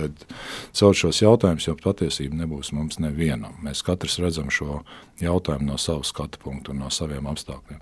celt 0.76 1.00
šos 1.00 1.22
jautājumus, 1.22 1.68
jo 1.68 1.76
patiesība 1.84 2.44
nebūs 2.44 2.72
mums 2.76 3.02
nevienam. 3.04 3.58
Mēs 3.66 3.84
katrs 3.86 4.20
redzam 4.24 4.52
šo 4.54 4.82
jautājumu 5.24 5.74
no 5.74 5.80
sava 5.82 6.06
skatu 6.08 6.40
punkta 6.44 6.74
un 6.74 6.86
no 6.86 6.92
saviem 6.94 7.28
apstākļiem. 7.28 7.82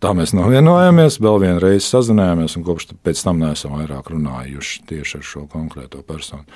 Tā 0.00 0.14
mēs 0.16 0.32
novienojāmies, 0.32 1.18
vēl 1.20 1.42
vienu 1.42 1.60
reizi 1.60 1.90
sazinājāmies, 1.90 2.54
un 2.56 2.64
kopš 2.64 2.86
tam 3.20 3.42
neesam 3.42 3.74
vairāk 3.76 4.08
runājuši 4.14 4.86
tieši 4.88 5.18
ar 5.18 5.26
šo 5.28 5.42
konkrēto 5.50 6.00
personu. 6.06 6.46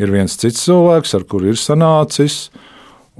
Ir 0.00 0.14
viens 0.14 0.38
cits 0.40 0.62
cilvēks, 0.64 1.12
ar 1.18 1.26
kuru 1.28 1.52
ir 1.52 1.60
sanācis, 1.60 2.48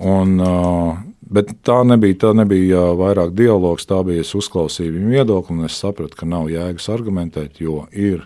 un 0.00 0.38
uh, 0.40 0.96
Bet 1.34 1.50
tā 1.66 1.80
nebija, 1.86 2.14
tā 2.26 2.30
nebija 2.36 2.92
vairāk 2.98 3.32
dialogs, 3.34 3.88
tā 3.90 3.98
bija 4.06 4.22
es 4.22 4.30
uzklausīju 4.38 4.92
viņu 4.94 5.14
viedokli, 5.16 5.56
un 5.56 5.66
es 5.66 5.78
sapratu, 5.80 6.14
ka 6.20 6.28
nav 6.30 6.46
jēgas 6.52 6.86
argumentēt, 6.94 7.58
jo 7.64 7.86
ir 7.90 8.22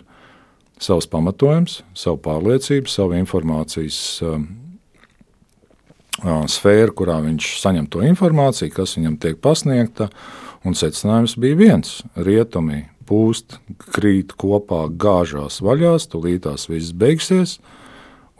savs 0.79 1.09
pamatojums, 1.09 1.79
savu 1.97 2.19
pārliecību, 2.27 2.91
savu 2.91 3.17
informācijas 3.17 3.97
um, 4.27 4.45
sfēru, 6.51 6.93
kurā 7.01 7.17
viņš 7.25 7.49
saņem 7.63 7.89
to 7.89 8.03
informāciju, 8.05 8.75
kas 8.77 8.95
viņam 8.99 9.17
tiek 9.23 9.41
pasniegta. 9.41 10.09
Un 10.67 10.75
secinājums 10.75 11.37
bija 11.39 11.57
viens: 11.57 11.99
rietumi 12.19 12.83
pūst, 13.09 13.57
krīt 13.95 14.35
kopā, 14.37 14.85
gāžās 15.01 15.61
vaļās, 15.65 16.09
tūlītās 16.11 16.67
viss 16.69 16.93
beigsies 16.93 17.57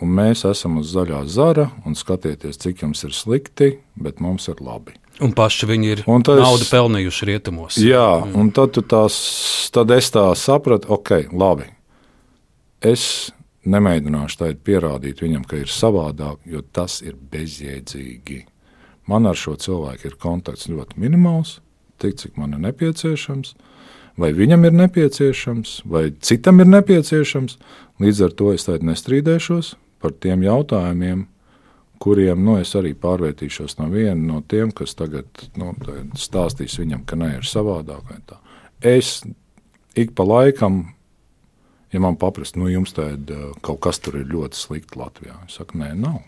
un 0.03 0.13
mēs 0.15 0.45
esam 0.47 0.79
uz 0.81 0.93
zaļā 0.95 1.23
zara, 1.31 1.69
un 1.87 1.97
skatieties, 1.97 2.59
cik 2.61 2.83
jums 2.85 3.03
ir 3.07 3.15
slikti, 3.15 3.71
bet 3.99 4.21
mums 4.23 4.47
ir 4.51 4.61
labi. 4.63 4.95
Un 5.23 5.33
paši 5.35 5.67
viņi 5.67 5.89
ir 5.91 6.03
tas, 6.05 6.39
naudu 6.39 6.67
pelnījuši 6.69 7.27
rietumos. 7.27 7.79
Jā, 7.83 8.21
mm. 8.23 8.35
un 8.39 8.51
tad, 8.55 8.79
tās, 8.87 9.17
tad 9.75 9.91
es 9.91 10.07
tā 10.15 10.29
sapratu, 10.39 10.93
ok, 10.95 11.27
labi. 11.35 11.67
Es 12.79 13.33
nemēģināšu 13.67 14.39
tādu 14.39 14.61
pierādīt 14.63 15.19
viņam, 15.23 15.43
ka 15.47 15.59
ir 15.59 15.71
savādāk, 15.71 16.39
jo 16.47 16.63
tas 16.63 17.01
ir 17.03 17.17
bezjēdzīgi. 17.31 18.45
Man 19.09 19.27
ar 19.27 19.35
šo 19.39 19.57
cilvēku 19.59 20.07
ir 20.07 20.15
kontakts 20.21 20.69
ļoti 20.71 21.01
minimāls, 21.01 21.57
tik 21.99 22.15
cik 22.21 22.39
man 22.39 22.55
ir 22.55 22.63
nepieciešams, 22.69 23.55
vai 24.19 24.31
viņam 24.37 24.67
ir 24.69 24.75
nepieciešams, 24.85 25.81
vai 25.89 26.09
citam 26.23 26.63
ir 26.63 26.69
nepieciešams. 26.71 27.57
Līdz 27.99 28.25
ar 28.29 28.35
to 28.39 28.53
es 28.55 28.63
tādu 28.67 28.87
nestrīdēšos, 28.87 29.73
par 30.01 30.15
tiem 30.23 30.43
jautājumiem, 30.45 31.25
kuriem 31.99 32.43
nu, 32.45 32.55
es 32.61 32.71
arī 32.79 32.93
pārvērtīšos 32.95 33.77
no 33.81 33.89
viena 33.91 34.19
no 34.21 34.41
tiem, 34.47 34.71
kas 34.71 34.95
tagad 34.95 35.27
nu, 35.59 35.73
stāstīs 36.19 36.77
viņam, 36.79 37.03
ka 37.07 37.19
nē, 37.19 37.33
ir 37.41 37.47
savādāk. 37.47 38.13
Es 38.79 39.19
ik 39.99 40.15
pa 40.15 40.23
laikam, 40.23 40.81
ja 41.91 41.99
man 41.99 42.15
paprasta, 42.19 42.59
nu 42.59 42.71
jums 42.71 42.95
tāda 42.95 43.35
eh, 43.35 43.51
kaut 43.65 43.81
kas 43.83 43.99
tur 43.99 44.19
ir 44.21 44.29
ļoti 44.31 44.59
slikti 44.59 44.99
Latvijā, 44.99 45.35
es 45.47 45.59
saku, 45.59 45.79
nē, 45.81 45.93
nav. 45.99 46.21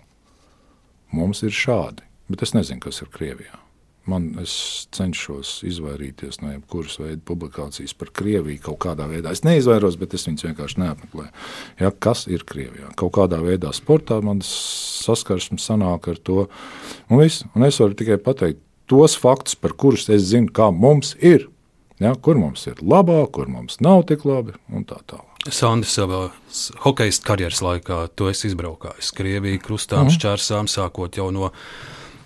Mums 1.16 1.44
ir 1.48 1.56
šādi, 1.56 2.04
bet 2.32 2.44
es 2.44 2.56
nezinu, 2.56 2.84
kas 2.84 3.04
ir 3.04 3.12
Krievijā. 3.12 3.61
Man 4.10 4.32
es 4.42 4.54
cenšos 4.96 5.60
izvairīties 5.70 6.40
no 6.42 6.50
jebkuras 6.56 6.98
veida 6.98 7.22
publikācijas 7.28 7.94
par 7.98 8.10
Krieviju 8.18 8.64
kaut 8.66 8.80
kādā 8.88 9.06
veidā. 9.12 9.34
Es 9.36 9.44
neizvairos, 9.46 10.00
bet 10.02 10.16
es 10.18 10.26
viņus 10.26 10.48
vienkārši 10.48 10.82
neapmeklēju. 10.82 11.30
Ja, 11.84 11.92
kas 11.94 12.26
ir 12.26 12.46
Krievijā? 12.50 12.90
Kaut 12.98 13.14
kādā 13.20 13.38
veidā 13.46 13.70
sportā 13.78 14.18
man 14.26 14.42
saskarsme 14.46 15.62
sanāk 15.62 16.10
ar 16.10 16.18
to. 16.18 16.48
Un, 17.12 17.22
viss. 17.22 17.46
un 17.54 17.68
es 17.70 17.78
varu 17.84 17.98
tikai 17.98 18.18
pateikt 18.22 18.64
tos 18.90 19.16
faktus, 19.22 19.56
par 19.56 19.78
kurus 19.78 20.10
es 20.12 20.26
zinu, 20.34 20.50
kā 20.52 20.72
mums 20.74 21.14
ir. 21.22 21.48
Ja, 22.02 22.16
kur 22.18 22.40
mums 22.42 22.66
ir 22.66 22.82
labāk, 22.82 23.36
kur 23.38 23.50
mums 23.54 23.78
nav 23.86 24.08
tik 24.10 24.26
labi 24.26 24.58
un 24.74 24.88
tā 24.90 24.98
tālāk. 25.06 25.28
Sandi 25.54 25.90
savā 25.90 26.28
hokeja 26.84 27.14
karjeras 27.26 27.62
laikā 27.66 28.04
to 28.18 28.30
es 28.34 28.42
izbraukāju. 28.50 29.06
Krieviju 29.18 29.62
krustām, 29.62 30.08
mm. 30.08 30.16
šķērsām, 30.18 30.70
sākot 30.70 31.18
jau 31.18 31.30
no 31.34 31.52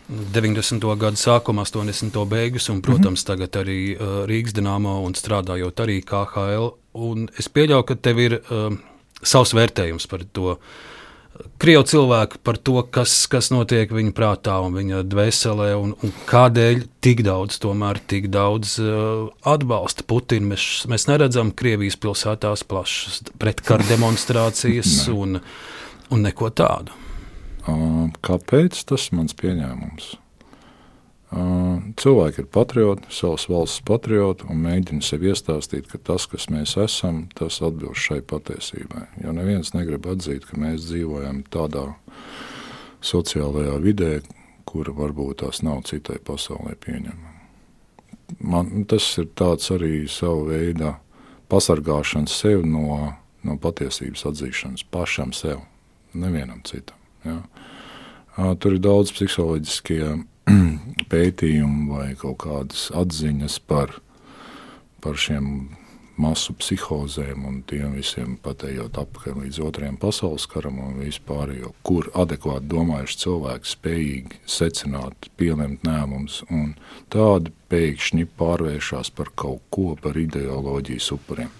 90. 0.09 0.85
gada 1.01 1.17
sākuma, 1.17 1.65
80. 1.65 2.25
beigas, 2.29 2.69
un, 2.69 2.81
protams, 2.81 3.23
mm 3.23 3.23
-hmm. 3.23 3.27
tagad 3.27 3.65
arī 3.65 3.95
uh, 3.95 4.25
Rīgas 4.29 4.53
dīnāmā 4.53 4.99
un 5.05 5.13
strādājot 5.13 5.79
arī 5.81 6.01
KHL. 6.05 6.75
Un 6.93 7.29
es 7.39 7.49
pieļauju, 7.49 7.83
ka 7.83 7.95
tev 7.95 8.19
ir 8.19 8.33
uh, 8.33 8.77
savs 9.23 9.53
vērtējums 9.53 10.07
par 10.07 10.23
to. 10.31 10.57
Krievu 11.57 11.83
cilvēku 11.83 12.37
par 12.43 12.57
to, 12.57 12.83
kas, 12.83 13.27
kas 13.27 13.49
notiek 13.51 13.91
viņa 13.91 14.11
prātā 14.11 14.59
un 14.63 14.73
viņa 14.73 15.03
dvēselē, 15.03 15.75
un, 15.75 15.95
un 16.03 16.13
kādēļ 16.25 16.85
tik 17.01 17.23
daudz, 17.23 17.59
tomēr 17.59 17.99
tik 18.07 18.27
daudz 18.27 18.79
uh, 18.79 19.29
atbalsta 19.43 20.03
Putinu. 20.07 20.47
Mēs, 20.53 20.85
mēs 20.87 21.07
neredzam 21.07 21.51
Krievijas 21.51 21.97
pilsētās 21.97 22.63
plašas 22.63 23.23
pretkara 23.37 23.83
demonstrācijas 23.83 25.07
un, 25.21 25.41
un 26.09 26.21
neko 26.21 26.49
tādu. 26.49 27.04
Kāpēc 27.65 28.77
tas 28.85 29.09
ir 29.09 29.17
mans 29.19 29.35
pieņēmums? 29.37 30.13
Cilvēki 31.99 32.43
ir 32.43 32.47
patrioti, 32.53 33.09
savas 33.11 33.47
valsts 33.49 33.81
patrioti 33.87 34.45
un 34.47 34.61
mēģina 34.63 35.03
sev 35.03 35.25
iestāstīt, 35.25 35.89
ka 35.91 35.97
tas, 35.97 36.27
kas 36.31 36.45
mēs 36.53 36.77
esam, 36.79 37.25
tas 37.35 37.57
atbilst 37.65 38.05
šai 38.07 38.21
patiesībai. 38.29 39.07
Jo 39.23 39.33
neviens 39.35 39.73
negrib 39.75 40.05
atzīt, 40.13 40.45
ka 40.47 40.59
mēs 40.61 40.85
dzīvojam 40.85 41.41
tādā 41.51 41.89
sociālajā 43.03 43.79
vidē, 43.83 44.11
kura 44.69 44.93
varbūt 44.95 45.41
tās 45.43 45.63
nav 45.65 45.83
citai 45.89 46.21
pasaulē 46.23 46.77
pieņemama. 46.85 47.33
Man, 48.39 48.85
tas 48.89 49.05
ir 49.21 49.27
tāds 49.37 49.69
arī 49.73 50.05
sava 50.09 50.45
veida 50.49 50.95
pasargāšana 51.51 52.29
sev 52.31 52.65
no, 52.69 53.13
no 53.45 53.57
patiesības 53.61 54.25
atzīšanas 54.31 54.85
pašam 54.93 55.33
sev, 55.35 55.65
nevienam 56.13 56.63
citam. 56.65 57.04
Ja? 57.25 57.39
Tur 58.59 58.75
ir 58.75 58.81
daudz 58.83 59.13
psiholoģiskie 59.15 60.01
pētījumi 61.11 61.87
vai 61.89 62.09
kaut 62.19 62.41
kādas 62.43 62.89
atziņas 62.95 63.57
par, 63.69 63.95
par 65.01 65.17
šiem 65.19 65.49
masu 66.21 66.55
psihozēm 66.55 67.43
un 67.47 67.57
tiem 67.67 67.95
visiem 67.97 68.37
patējot 68.43 68.99
apakaļ 69.01 69.41
līdz 69.43 69.59
otrajam 69.65 69.97
pasaules 69.99 70.47
karam 70.51 70.79
un 70.83 70.95
vispārējo, 71.01 71.73
kur 71.87 72.07
adekvāti 72.15 72.69
domājuši 72.71 73.19
cilvēki 73.25 73.71
spējīgi 73.71 74.39
secināt, 74.57 75.29
pieņemt 75.39 75.83
lēmumus, 75.87 76.41
un 76.49 76.73
tādi 77.13 77.51
pēkšņi 77.71 78.29
pārvēršas 78.39 79.11
par 79.17 79.33
kaut 79.35 79.63
ko, 79.75 79.93
par 80.01 80.19
ideoloģijas 80.19 81.11
upuriem. 81.17 81.51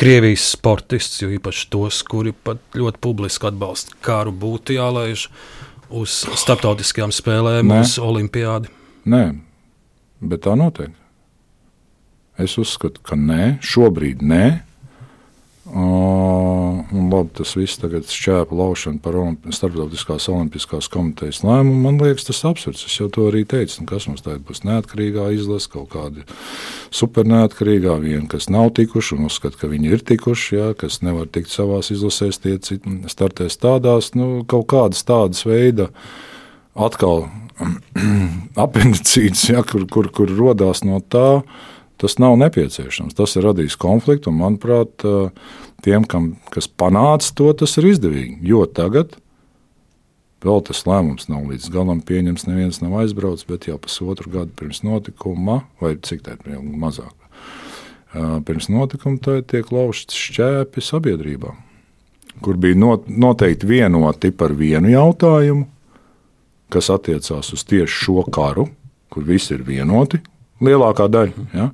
Krievijas 0.00 0.46
sportists, 0.54 1.18
jo 1.20 1.28
īpaši 1.28 1.66
tos, 1.72 1.98
kuri 2.08 2.32
pat 2.32 2.62
ļoti 2.78 3.00
publiski 3.04 3.50
atbalsta 3.50 3.98
karu, 4.00 4.32
būtu 4.32 4.78
jālaiž 4.78 5.26
uz 5.92 6.14
starptautiskajām 6.40 7.12
spēlēm, 7.12 7.68
Nē. 7.68 7.82
uz 7.84 7.98
olimpiādi? 8.00 8.72
Nē, 9.12 9.24
bet 10.24 10.46
tā 10.46 10.56
notiek. 10.56 10.94
Es 12.40 12.56
uzskatu, 12.56 13.02
ka 13.04 13.18
nē, 13.20 13.58
šobrīd 13.60 14.24
nē. 14.24 14.44
Uh, 15.68 16.49
labi, 16.92 17.30
tas 17.38 17.52
viss 17.58 17.78
tagad 17.80 18.08
šķēpa 18.10 18.56
laušana 18.56 19.00
par 19.04 19.16
starptautiskās 19.54 20.28
olimpiskās 20.32 20.88
komitejas 20.92 21.42
lēmumu. 21.46 21.80
Man 21.84 22.00
liekas, 22.02 22.26
tas 22.28 22.42
absurds. 22.48 22.84
Es 22.86 22.96
jau 22.98 23.08
to 23.12 23.28
arī 23.30 23.42
teicu. 23.48 23.80
Nu, 23.80 23.88
kas 23.90 24.08
mums 24.10 24.24
tagad 24.26 24.44
būs 24.48 24.64
neatkarīgā 24.68 25.30
izlase, 25.36 25.70
kaut 25.72 25.90
kāda 25.94 26.24
superneatkarīgā, 26.94 27.96
viena, 28.02 28.26
kas 28.30 28.50
nav 28.52 28.72
tikuši 28.78 29.16
un 29.18 29.28
uzskata, 29.30 29.58
ka 29.60 29.70
viņi 29.70 29.94
ir 29.94 30.04
tikuši, 30.10 30.56
jā, 30.56 30.70
kas 30.78 31.00
nevar 31.06 31.30
tikt 31.30 31.52
savās 31.52 31.92
izlasēs, 31.94 32.40
tie 32.42 32.56
startēs 33.10 33.60
tādās, 33.62 34.12
nu, 34.18 34.42
kaut 34.50 34.68
kādas 34.72 35.04
tādas 35.06 35.46
veida 35.46 35.90
atkal 36.74 37.28
apendicītas, 38.64 39.48
ja, 39.52 39.64
kur, 39.66 39.86
kur, 39.90 40.10
kur 40.14 40.32
rodās 40.32 40.84
no 40.86 41.02
tā 41.02 41.42
tas 42.00 42.16
nav 42.22 42.38
nepieciešams. 42.40 43.16
Tas 43.18 43.36
ir 43.36 43.44
radījis 43.48 43.76
konfliktu, 43.80 44.32
un 44.32 44.40
manuprāt, 44.40 45.04
tiem, 45.84 46.06
kam, 46.08 46.32
kas 46.52 46.68
panāca 46.68 47.34
to, 47.36 47.50
tas 47.62 47.76
ir 47.80 47.90
izdevīgi. 47.92 48.38
Jo 48.48 48.64
tagad 48.66 49.18
vēl 50.44 50.62
tas 50.64 50.84
lēmums 50.88 51.28
nav 51.30 51.48
līdz 51.50 51.68
galam 51.72 52.00
pieņemts, 52.06 52.46
neviens 52.48 52.80
nav 52.80 53.00
aizbraucis, 53.02 53.46
bet 53.48 53.68
jau 53.68 53.76
pusotru 53.80 54.32
gadu 54.32 54.54
pirms 54.56 54.82
notikuma, 54.86 55.62
vai 55.82 55.96
cik 56.00 56.24
tā 56.24 56.36
ir 56.38 56.60
mazāk, 56.60 57.12
pirms 58.48 58.70
notikuma 58.72 59.40
tiek 59.48 59.68
laužts 59.74 60.16
šķēpi 60.16 60.84
sabiedrībā, 60.84 61.52
kur 62.40 62.60
bija 62.60 62.96
noteikti 63.04 63.68
vienoti 63.68 64.32
par 64.32 64.56
vienu 64.56 64.92
jautājumu, 64.94 65.68
kas 66.70 66.88
attiecās 66.94 67.52
uz 67.52 67.66
tieši 67.66 68.04
šo 68.06 68.24
karu, 68.32 68.68
kur 69.10 69.26
visi 69.26 69.56
ir 69.56 69.64
vienoti, 69.66 70.22
lielākā 70.64 71.08
daļa. 71.12 71.46
Ja? 71.56 71.70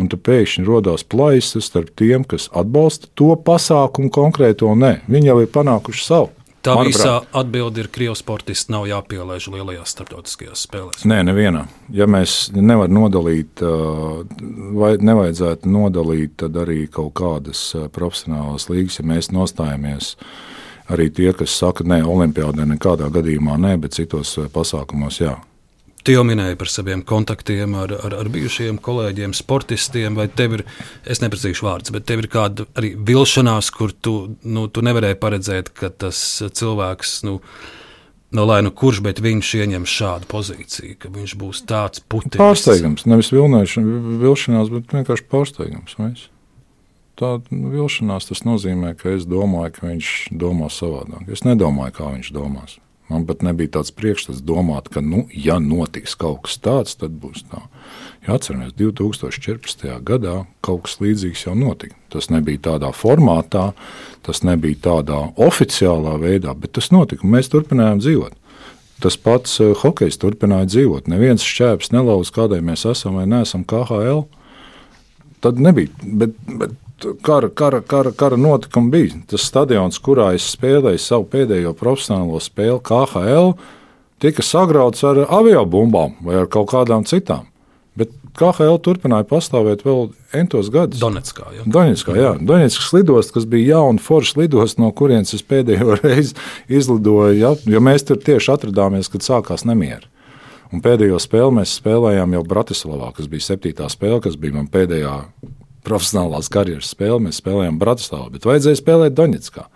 Un 0.00 0.08
tad 0.08 0.22
pēkšņi 0.24 0.64
radās 0.66 1.04
plaisas 1.04 1.68
starp 1.68 1.92
tiem, 2.00 2.24
kas 2.24 2.48
atbalsta 2.56 3.10
to 3.18 3.34
pasākumu 3.36 4.10
konkrēto 4.12 4.70
un 4.72 4.80
nē. 4.82 4.94
Viņi 5.10 5.28
jau 5.30 5.42
ir 5.44 5.50
panākuši 5.52 6.06
savu. 6.06 6.32
Tā 6.62 6.76
Manuprāt, 6.78 6.94
visā 6.94 7.14
atbilde 7.34 7.82
ir, 7.82 7.88
ka 7.90 7.96
Krievijas 7.96 8.20
sportists 8.22 8.70
nav 8.70 8.84
jāpielaiž 8.86 9.48
lielajās 9.50 9.96
starptautiskajās 9.96 10.62
spēlēs. 10.68 11.02
Nē, 11.10 11.18
nevienā. 11.26 11.64
Ja 11.90 12.06
mēs 12.06 12.52
nevaram 12.54 13.00
nodalīt, 13.00 13.62
vai 14.78 14.92
nevajadzētu 15.02 15.72
nodalīt, 15.74 16.44
arī 16.46 16.84
kaut 16.86 17.16
kādas 17.18 17.64
profesionālas 17.94 18.68
līgas, 18.70 19.00
ja 19.00 19.08
mēs 19.10 19.32
nostājamies. 19.34 20.14
Arī 20.92 21.08
tie, 21.14 21.32
kas 21.34 21.54
saka, 21.58 21.82
ka 21.82 21.98
Olimpijādē 22.06 22.68
nekādā 22.76 23.10
gadījumā 23.10 23.58
nē, 23.58 23.76
bet 23.82 23.98
citos 23.98 24.36
pasākumos 24.54 25.18
jā. 25.18 25.34
Tu 26.02 26.16
jau 26.16 26.24
minēji 26.26 26.58
par 26.58 26.70
saviem 26.70 27.04
kontaktiem 27.06 27.76
ar, 27.78 27.92
ar, 27.94 28.16
ar 28.24 28.30
bijušiem 28.32 28.80
kolēģiem, 28.82 29.34
sportistiem, 29.38 30.16
vai 30.18 30.26
tev 30.26 30.58
ir, 30.58 30.64
es 31.06 31.22
neprasīšu 31.22 31.66
vārdus, 31.68 31.92
bet 31.94 32.08
tev 32.10 32.24
ir 32.24 32.28
kāda 32.32 32.66
arī 32.78 32.96
vilšanās, 32.98 33.70
kur 33.74 33.94
tu, 33.94 34.16
nu, 34.42 34.66
tu 34.66 34.82
nevarēji 34.82 35.20
paredzēt, 35.22 35.70
ka 35.78 35.92
tas 35.94 36.18
cilvēks, 36.58 37.14
nu, 37.28 37.36
no 38.34 38.48
lai 38.50 38.58
nu 38.66 38.74
kurš, 38.74 38.98
bet 39.06 39.22
viņš 39.22 39.54
ieņem 39.62 39.86
šādu 39.94 40.30
pozīciju, 40.32 40.98
ka 41.04 41.14
viņš 41.14 41.38
būs 41.38 41.62
tāds 41.70 42.02
putekļs. 42.02 42.42
Pārsteigums, 42.42 43.06
nevis 43.06 43.30
vilšanās, 43.30 44.74
bet 44.74 44.98
vienkārši 44.98 45.28
pārsteigums. 45.30 45.98
Vais? 46.02 46.28
Tā 47.22 47.36
nu, 47.54 47.70
vilšanās 47.70 48.26
tas 48.32 48.42
nozīmē, 48.48 48.96
ka 48.98 49.14
es 49.14 49.28
domāju, 49.30 49.76
ka 49.76 49.90
viņš 49.92 50.14
domā 50.34 50.66
savādāk. 50.72 51.28
Es 51.30 51.46
nedomāju, 51.46 51.94
kā 52.00 52.10
viņš 52.16 52.34
domās. 52.34 52.81
Man 53.12 53.26
pat 53.28 53.42
nebija 53.44 53.74
tāds 53.76 53.92
priekšstats 53.92 54.40
domāt, 54.48 54.88
ka, 54.92 55.02
nu, 55.04 55.26
ja 55.36 55.58
notiks 55.60 56.14
kaut 56.18 56.46
kas 56.46 56.56
tāds, 56.64 56.96
tad 56.96 57.18
būs 57.20 57.44
tā. 57.50 57.60
Ja 58.24 58.38
atceramies, 58.38 58.72
2014. 58.78 59.84
gadā 60.06 60.42
kaut 60.64 60.86
kas 60.86 60.96
līdzīgs 61.02 61.44
jau 61.44 61.56
notika. 61.58 61.98
Tas 62.12 62.30
nebija 62.32 62.62
tādā 62.70 62.92
formātā, 62.96 63.72
tas 64.24 64.40
nebija 64.46 64.80
tādā 64.88 65.20
oficiālā 65.36 66.16
veidā, 66.22 66.54
bet 66.56 66.72
tas 66.78 66.88
notika. 66.94 67.28
Mēs 67.28 67.52
turpinājām 67.52 68.00
dzīvot. 68.00 68.38
Tas 69.02 69.18
pats 69.18 69.58
uh, 69.60 69.72
hokejs 69.76 70.20
turpināja 70.22 70.70
dzīvot. 70.70 71.10
Neviens 71.10 71.44
šķēps 71.44 71.90
nelauza, 71.92 72.32
kādai 72.36 72.62
mēs 72.64 72.86
esam 72.88 73.18
vai 73.18 73.26
neesam 73.26 73.66
KHL. 73.66 74.24
Tad 75.42 75.58
nebija. 75.58 75.90
Bet, 76.06 76.38
bet 76.46 76.78
kara, 77.22 77.48
kara, 77.48 77.80
kara, 77.80 78.12
kara 78.16 78.38
notikumi 78.40 78.90
bija. 78.90 79.20
Tas 79.30 79.46
stadions, 79.48 80.00
kurā 80.02 80.32
es 80.36 80.48
spēlēju 80.54 81.00
savu 81.02 81.28
pēdējo 81.32 81.74
profesionālo 81.78 82.40
spēli, 82.42 82.80
KHL, 82.86 83.54
tika 84.22 84.44
sagrauts 84.46 85.04
ar 85.06 85.24
aviobumbām 85.26 86.20
vai 86.26 86.42
ar 86.42 86.50
kaut 86.52 86.70
kādām 86.72 87.06
citām. 87.08 87.48
Bet 87.98 88.12
KHL 88.38 88.78
turpināja 88.80 89.26
pastāvēt 89.28 89.82
vēl 89.84 90.06
entos 90.38 90.70
gadus. 90.72 91.00
Donetskā, 91.02 91.50
ja? 91.58 91.66
Donetskā, 91.68 92.14
jā. 92.16 92.30
Donetskas 92.40 92.92
lidosts, 92.96 93.34
kas 93.34 93.48
bija 93.48 93.76
jauna 93.76 94.00
forša 94.00 94.40
lidosts, 94.40 94.78
no 94.80 94.88
kurienes 94.96 95.34
es 95.36 95.44
pēdējo 95.44 95.98
reizi 96.04 96.36
izlidoju, 96.72 97.36
ja? 97.36 97.52
jo 97.68 97.82
mēs 97.84 98.08
tur 98.08 98.20
tieši 98.22 98.54
atradāmies, 98.54 99.12
kad 99.12 99.26
sākās 99.26 99.66
nemieri. 99.68 100.08
Un 100.72 100.80
pēdējo 100.80 101.18
spēli 101.20 101.58
mēs 101.58 101.74
spēlējām 101.82 102.38
jau 102.38 102.46
Bratislavā, 102.48 103.10
kas 103.12 103.28
bija 103.28 103.50
septītā 103.50 103.90
spēle, 103.92 104.22
kas 104.24 104.38
bija 104.40 104.56
man 104.56 104.70
pēdējā 104.72 105.18
profesionālās 105.86 106.50
karjeras 106.52 106.92
spēli. 106.94 107.28
Mēs 107.28 107.40
spēlējām 107.42 107.78
Bratislavā, 107.82 108.30
bet 108.34 108.48
vajadzēja 108.48 108.80
spēlēt 108.80 109.16
Doņetskā. 109.18 109.68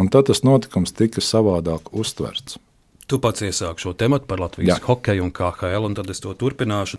Un 0.00 0.10
tad 0.10 0.30
tas 0.30 0.42
notikums 0.46 0.94
tika 0.96 1.22
savādāk 1.22 1.92
uztverts. 1.94 2.58
Tu 3.04 3.18
pats 3.20 3.44
iesāki 3.44 3.84
šo 3.84 3.92
tematu 4.00 4.24
par 4.28 4.40
Latvijas 4.40 4.78
Jā. 4.78 4.80
hokeju 4.86 5.26
un 5.26 5.32
KHL, 5.34 5.84
un 5.90 5.96
tad 5.96 6.08
es 6.10 6.22
to 6.24 6.32
turpināšu. 6.40 6.98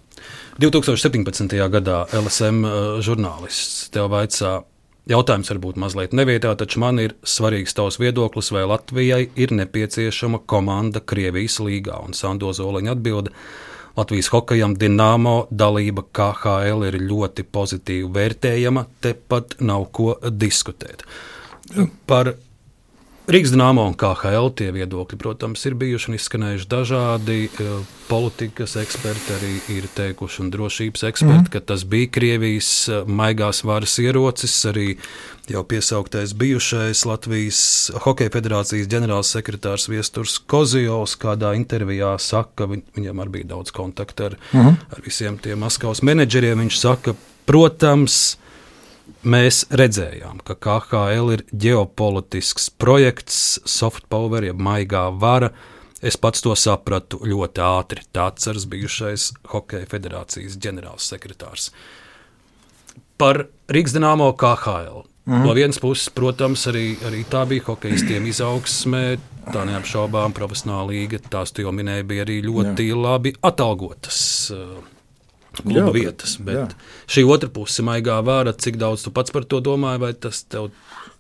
2017. 0.62 1.58
gadā 1.74 2.04
LSM 2.14 2.62
uh, 2.62 2.76
žurnālists 3.04 3.90
tev 3.94 4.12
vaicā, 4.14 4.60
jautājums 5.10 5.50
varbūt 5.50 5.80
mazliet 5.82 6.14
nevietā, 6.14 6.54
taču 6.58 6.84
man 6.84 7.02
ir 7.02 7.16
svarīgs 7.26 7.74
tavs 7.78 7.98
viedoklis, 8.02 8.52
vai 8.54 8.68
Latvijai 8.70 9.24
ir 9.34 9.56
nepieciešama 9.58 10.44
komanda 10.46 11.02
Krievijas 11.02 11.58
līgā. 11.66 11.98
Un 12.06 12.14
Sando 12.14 12.54
Zoliņa 12.54 12.94
atbilda, 12.94 13.34
Latvijas 13.96 14.28
hokejam 14.34 14.74
Dienāmo 14.76 15.46
dalība 15.52 16.04
KHL 16.12 16.84
ir 16.90 16.98
ļoti 17.08 17.46
pozitīvi 17.48 18.10
vērtējama, 18.18 18.86
te 19.02 19.14
pat 19.16 19.56
nav 19.64 19.88
ko 19.96 20.18
diskutēt. 20.28 21.06
Par 22.10 22.34
Rīgas 23.26 23.56
dīnāmo 23.56 23.88
un 23.90 23.96
KHL 23.98 24.52
tie 24.54 24.68
viedokļi, 24.70 25.18
protams, 25.18 25.64
ir 25.66 25.74
bijuši 25.82 26.12
un 26.12 26.18
izskanējuši 26.20 26.68
dažādi. 26.70 27.38
Eh, 27.50 27.88
politikas 28.06 28.76
eksperti 28.78 29.34
arī 29.34 29.54
ir 29.74 29.88
teikuši, 29.98 30.44
un 30.44 30.52
drošības 30.54 31.06
eksperti, 31.10 31.48
mm. 31.48 31.54
ka 31.56 31.62
tas 31.72 31.88
bija 31.90 32.12
Krievijas 32.14 32.70
eh, 32.86 33.10
maigās 33.10 33.64
varas 33.66 33.98
ierocis. 34.04 34.54
Arī 34.70 34.86
jau 35.50 35.66
piesauktais 35.66 36.36
bijušais 36.38 37.02
Latvijas 37.10 37.64
Hokeja 38.06 38.34
federācijas 38.38 38.92
ģenerālsekretārs 38.94 39.90
Viesturs 39.90 40.38
Kozijovs 40.46 41.18
kādā 41.18 41.56
intervijā 41.58 42.14
saka, 42.22 42.54
ka 42.62 42.70
viņam 42.70 43.26
arī 43.26 43.40
bija 43.40 43.56
daudz 43.56 43.74
kontaktu 43.74 44.30
ar, 44.30 44.40
mm. 44.54 44.82
ar 44.94 45.06
visiem 45.06 45.42
tiem 45.42 45.66
Maskavas 45.66 46.06
menedžeriem. 46.06 46.62
Viņš 46.62 46.78
saka, 46.78 47.18
protams, 47.50 48.36
mēs 49.26 49.66
redzējām, 49.74 50.42
ka 50.46 50.56
KHL 50.56 51.34
ir 51.36 51.46
ģeopolitisks 51.52 52.70
projekts, 52.82 53.40
soft 53.66 54.08
power, 54.10 54.46
jeb 54.46 54.62
maigā 54.62 55.08
vara. 55.20 55.52
Es 56.06 56.18
pats 56.22 56.44
to 56.46 56.54
sapratu 56.60 57.22
ļoti 57.26 57.64
ātri. 57.66 58.06
Tāds 58.14 58.46
ir 58.52 58.60
bijušais 58.70 59.32
Hokeja 59.54 59.88
federācijas 59.90 60.60
ģenerālsekretārs. 60.62 61.72
Par 63.18 63.46
Rīgas 63.72 63.96
dīnāmo 63.96 64.30
KHL. 64.38 65.06
Mm. 65.26 65.42
No 65.42 65.54
vienas 65.58 65.80
puses, 65.82 66.12
protams, 66.14 66.68
arī, 66.70 66.92
arī 67.08 67.24
tā 67.26 67.48
bija 67.50 67.64
hokeistiem 67.72 68.28
izaugsmē, 68.30 69.06
tā 69.50 69.64
neapšaubām 69.66 70.36
profesionāla 70.38 70.92
līga. 70.92 71.18
Tās, 71.34 71.56
tu 71.56 71.66
jau 71.66 71.74
minēji, 71.74 72.06
bija 72.12 72.26
arī 72.28 72.44
ļoti 72.46 72.92
Jā. 72.92 73.00
labi 73.00 73.34
atalgotas. 73.50 74.20
Uh, 74.54 74.95
kluba 75.64 75.88
jā, 75.88 75.96
vietas. 75.96 76.38
Bet 76.42 76.58
jā. 76.58 76.68
šī 77.16 77.26
otra 77.30 77.52
puse, 77.54 77.86
maigā 77.86 78.20
vāra, 78.26 78.54
cik 78.54 78.80
daudz 78.82 79.06
tu 79.06 79.14
pats 79.16 79.34
par 79.34 79.48
to 79.48 79.62
domāji, 79.64 80.04
vai 80.04 80.14
tas 80.14 80.44
tev? 80.50 80.72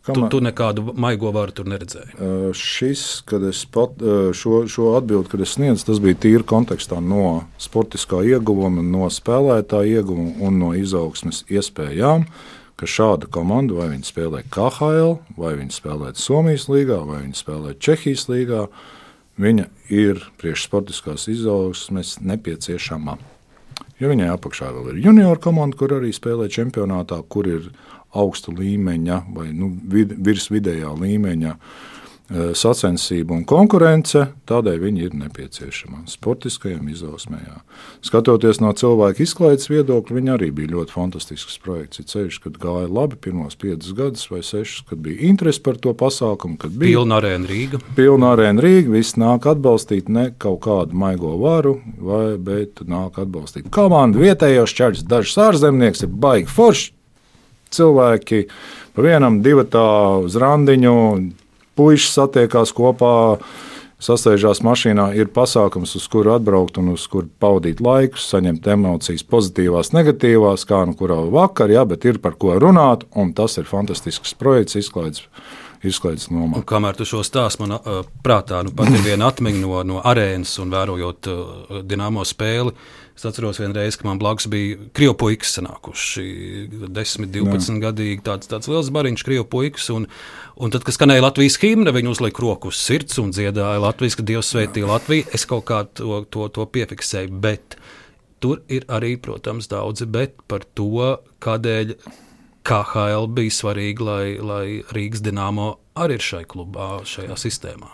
Kamēr, 0.06 0.28
tu, 0.30 0.38
tu 0.38 0.42
nekādu 0.46 0.84
maigo 1.02 1.32
tur 1.56 1.66
neredzēji. 1.66 2.14
Šis, 2.54 3.06
kad 3.26 3.42
es 3.48 3.64
pat, 3.66 3.98
šo, 4.38 4.66
šo 4.70 4.92
atbildi, 5.00 5.32
kad 5.32 5.42
es 5.42 5.56
sniedzu, 5.58 5.88
tas 5.88 6.02
bija 6.04 6.20
tīri 6.28 6.46
kontekstā 6.46 7.00
no 7.02 7.48
sportiskā 7.62 8.22
ieguvuma, 8.30 8.84
no 8.86 9.10
spēlētāja 9.10 10.02
ieguvuma 10.02 10.46
un 10.46 10.62
no 10.62 10.74
izaugsmes 10.78 11.42
iespējām. 11.50 12.28
Ka 12.76 12.90
šāda 12.92 13.30
komanda, 13.32 13.74
vai 13.80 13.88
viņi 13.94 14.06
spēlē 14.06 14.44
KHL, 14.52 15.16
vai 15.40 15.56
viņi 15.58 15.74
spēlē 15.74 16.12
Somijas 16.20 16.68
līgā, 16.70 17.00
vai 17.08 17.24
viņi 17.24 17.40
spēlē 17.40 17.72
Čehijas 17.80 18.28
līgā, 18.30 18.66
viņa 19.42 19.70
ir 19.96 20.20
priekšsportiskās 20.42 21.30
izaugsmes 21.32 22.20
nepieciešama. 22.22 23.18
Jo 24.02 24.12
viņai 24.12 24.30
apakšā 24.34 24.70
vēl 24.76 24.94
ir 24.94 25.04
junior 25.06 25.40
komanda, 25.40 25.78
kur 25.80 25.94
arī 25.96 26.12
spēlē 26.16 26.50
čempionātā, 26.52 27.22
kur 27.32 27.48
ir 27.48 27.70
augsta 28.16 28.52
līmeņa 28.56 29.22
vai 29.36 29.50
nu, 29.56 29.70
vid, 29.92 30.18
virs 30.24 30.50
vidējā 30.52 30.92
līmeņa 31.00 31.54
uh, 31.56 31.95
sacensība 32.30 33.36
un 33.36 33.44
konkurence, 33.46 34.24
tādēļ 34.50 34.80
viņi 34.82 35.04
ir 35.06 35.18
nepieciešama 35.20 36.08
sportiskajam 36.10 36.88
izaugsmējā. 36.90 37.60
Skatoties 38.06 38.58
no 38.64 38.72
cilvēka 38.74 39.22
izklaides 39.22 39.70
viedokļa, 39.70 40.16
viņi 40.18 40.34
arī 40.34 40.50
bija 40.56 40.72
ļoti 40.74 40.96
fantastisks 40.96 41.60
projekts. 41.62 42.02
Ir 42.02 42.10
ceļš, 42.10 42.40
kad 42.48 42.58
gāja 42.62 42.90
labi 42.90 43.20
pirmos 43.22 43.58
piecus 43.62 43.94
gadus 43.98 44.26
vai 44.32 44.42
sešus, 44.46 44.88
kad 44.90 45.04
bija 45.06 45.30
interese 45.30 45.62
par 45.62 45.78
to 45.78 45.94
pasākumu, 45.94 46.58
kad 46.62 46.74
bija 46.74 46.98
pilna 46.98 47.22
arēna 47.22 47.50
Rīga. 47.52 47.82
Pilna 47.98 48.34
arēna 48.34 48.66
Rīga, 48.66 48.96
viss 48.98 49.20
nāk 49.22 49.46
atbalstīt 49.54 50.10
ne 50.10 50.32
kaut 50.42 50.64
kādu 50.66 50.98
maigo 50.98 51.36
varu, 51.46 51.78
vai, 52.02 52.40
bet 52.42 52.82
nāk 52.90 53.22
atbalstīt 53.22 53.70
komandu, 53.70 54.26
vietējos 54.26 54.74
čaļus, 54.74 55.06
dažus 55.06 55.38
ārzemnieks 55.46 56.08
ir 56.08 56.14
baigi 56.26 56.50
forši 56.50 56.94
cilvēki. 57.76 58.46
Pa 58.96 59.04
vienam, 59.04 59.42
divu 59.44 59.66
tā 59.68 59.88
uz 60.24 60.38
randiņu, 60.40 60.94
puikas 61.78 62.12
satiekās 62.18 62.76
kopā. 62.76 63.16
Sasēžās 64.06 64.60
mašīnā, 64.60 65.06
ir 65.16 65.30
pasākums, 65.34 65.94
uz 65.96 66.04
kuru 66.12 66.34
atbraukt 66.34 66.76
un 66.82 66.92
uz 66.92 67.06
kuru 67.10 67.30
pavadīt 67.40 67.80
laiku, 67.82 68.20
saņemt 68.20 68.68
emocijas, 68.74 69.24
pozitīvās, 69.32 69.94
negatīvās, 69.96 70.66
kā 70.68 70.82
nu 70.86 70.98
kurā 71.00 71.22
vakar, 71.32 71.72
jā, 71.72 71.86
bet 71.88 72.04
ir 72.06 72.20
par 72.22 72.36
ko 72.36 72.58
runāt, 72.60 73.08
un 73.16 73.32
tas 73.34 73.56
ir 73.58 73.70
fantastisks 73.72 74.36
projekts, 74.36 74.76
izklaides 74.84 75.24
izklaides 75.90 76.30
nomā. 76.32 76.60
Un 76.60 76.68
kamēr 76.68 76.98
tu 76.98 77.08
šo 77.08 77.24
stāstu 77.26 77.64
man 77.64 77.78
uh, 77.78 78.04
prātā, 78.26 78.62
nu 78.66 78.74
pat 78.76 78.92
ir 78.94 79.04
viena 79.06 79.30
atmiņa 79.32 79.62
no, 79.62 79.82
no 79.88 80.04
arēnas 80.06 80.56
un 80.64 80.74
vērojot 80.74 81.32
uh, 81.32 81.82
Dienāmo 81.88 82.26
spēli. 82.28 82.74
Es 83.16 83.24
atceros 83.24 83.62
vienreiz, 83.62 83.96
ka 83.96 84.08
man 84.10 84.20
blakus 84.20 84.50
bija 84.52 84.76
krievu 84.96 85.16
puikas 85.22 85.54
sanākuši 85.56 86.26
10, 86.92 87.30
12 87.32 87.80
gadīgi. 87.80 88.20
Tāds, 88.26 88.50
tāds 88.52 88.68
liels 88.68 88.90
bariņš, 88.92 89.24
krievu 89.24 89.46
puikas. 89.48 89.88
Un, 89.96 90.10
un 90.60 90.74
tad, 90.74 90.84
kad 90.84 90.98
skanēja 90.98 91.24
Latvijas 91.24 91.56
himna, 91.62 91.94
viņi 91.96 92.12
uzlika 92.12 92.44
roku 92.44 92.74
uz 92.74 92.82
sirds 92.84 93.16
un 93.24 93.32
dziedāja 93.32 93.80
Latvijas, 93.80 94.20
ka 94.20 94.26
Dievs 94.28 94.52
svētīja 94.52 94.90
Latviju. 94.92 95.30
Es 95.32 95.48
kaut 95.48 95.64
kā 95.72 95.86
to, 95.96 96.26
to, 96.28 96.50
to 96.52 96.68
piefiksēju. 96.76 97.32
Bet 97.46 97.78
tur 98.44 98.66
ir 98.68 98.84
arī, 98.92 99.16
protams, 99.16 99.72
daudzi 99.72 100.10
bet 100.12 100.36
par 100.52 100.68
to, 100.76 101.16
kādēļ 101.46 101.96
KHL 102.66 103.30
bija 103.32 103.54
svarīgi, 103.54 104.04
lai, 104.04 104.26
lai 104.42 104.66
Rīgas 104.92 105.24
dīnāmo 105.24 105.70
arī 106.02 106.18
ir 106.20 106.26
šai 106.26 106.44
klubā, 106.50 106.90
šajā 107.08 107.38
sistēmā? 107.40 107.94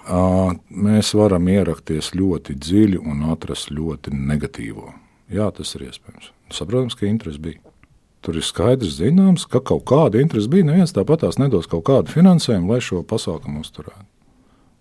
Mēs 0.72 1.14
varam 1.18 1.50
ierakties 1.52 2.14
ļoti 2.18 2.58
dziļi 2.58 3.06
un 3.06 3.26
atrast 3.36 3.70
ļoti 3.76 4.16
negatīvo. 4.16 4.90
Jā, 5.32 5.50
tas 5.56 5.76
ir 5.78 5.88
iespējams. 5.88 6.32
Saprotams, 6.52 6.98
ka 7.00 7.08
interesi 7.08 7.42
bija. 7.42 7.62
Tur 8.22 8.38
ir 8.38 8.46
skaidrs, 8.46 9.00
zināms, 9.00 9.48
ka 9.50 9.64
kaut 9.66 9.86
kāda 9.90 10.22
interese 10.22 10.52
bija. 10.52 10.68
Neviens 10.68 10.94
tāpatās 10.94 11.40
nedos 11.42 11.70
kaut 11.72 11.88
kādu 11.90 12.14
finansējumu, 12.14 12.70
lai 12.70 12.82
šo 12.84 13.02
pasākumu 13.08 13.64
uzturētu. 13.64 14.06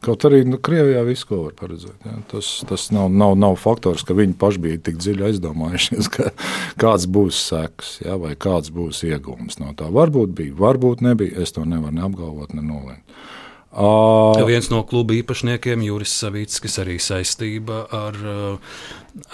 Kaut 0.01 0.25
arī 0.25 0.47
nu, 0.49 0.57
Krievijā 0.57 1.03
viss, 1.05 1.27
ko 1.29 1.43
var 1.43 1.57
paredzēt. 1.59 1.97
Ja. 2.09 2.15
Tas, 2.31 2.49
tas 2.69 2.87
nav, 2.93 3.11
nav, 3.13 3.35
nav 3.37 3.59
faktors, 3.61 4.01
ka 4.09 4.17
viņi 4.17 4.33
paši 4.41 4.63
bija 4.65 4.81
tik 4.89 4.97
dziļi 5.01 5.27
aizdomājušies, 5.29 6.09
ka 6.15 6.31
kāds 6.81 7.05
būs 7.05 7.41
seks 7.51 7.99
ja, 8.07 8.17
vai 8.21 8.33
kāds 8.41 8.73
būs 8.73 9.03
iegūms 9.09 9.61
no 9.61 9.75
tā. 9.77 9.91
Varbūt 9.93 10.33
bija, 10.37 10.57
varbūt 10.57 11.05
nebija. 11.05 11.45
Es 11.45 11.53
to 11.57 11.67
nevaru 11.69 11.99
neapgalvot, 12.01 12.57
ne 12.57 12.65
nolēmt. 12.65 13.21
Uh, 13.71 14.35
viens 14.49 14.67
no 14.67 14.81
kluba 14.83 15.15
īpašniekiem, 15.15 15.85
Juris 15.87 16.11
Savīts, 16.19 16.59
kas 16.59 16.81
arī 16.83 16.97
saistība 16.99 17.85
ar, 17.95 18.17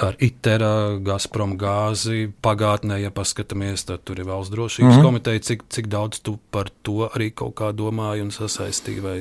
ar 0.02 0.16
ITERA, 0.22 0.98
Gazprom 1.04 1.56
gāzi 1.60 2.26
pagātnē, 2.42 3.00
ja 3.02 3.12
paskatāmies, 3.14 3.86
tad 3.88 4.04
tur 4.08 4.20
ir 4.22 4.28
valsts 4.28 4.54
drošības 4.54 4.90
mhm. 4.90 4.98
-huh. 4.98 5.08
komiteja. 5.08 5.40
Cik, 5.40 5.64
cik 5.68 5.88
daudz 5.92 6.20
tu 6.20 6.38
par 6.50 6.70
to 6.82 7.10
arī 7.14 7.30
kaut 7.34 7.54
kā 7.54 7.72
domāji 7.72 8.22
un 8.22 8.30
sasaistīji? 8.30 9.00
Vai 9.02 9.18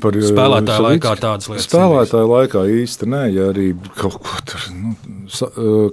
Par 0.00 0.16
spēlētāju 0.16 0.82
laikā 0.86 1.10
tādas 1.20 1.50
lietas. 1.50 1.66
Spēlētāju 1.68 2.28
laikā 2.30 2.62
īsti 2.80 3.06
nē, 3.12 3.22
ja 3.34 3.48
arī 3.52 3.66
kaut 3.98 4.16
ko 4.24 4.38
tur. 4.48 4.62
Nu, 4.72 4.94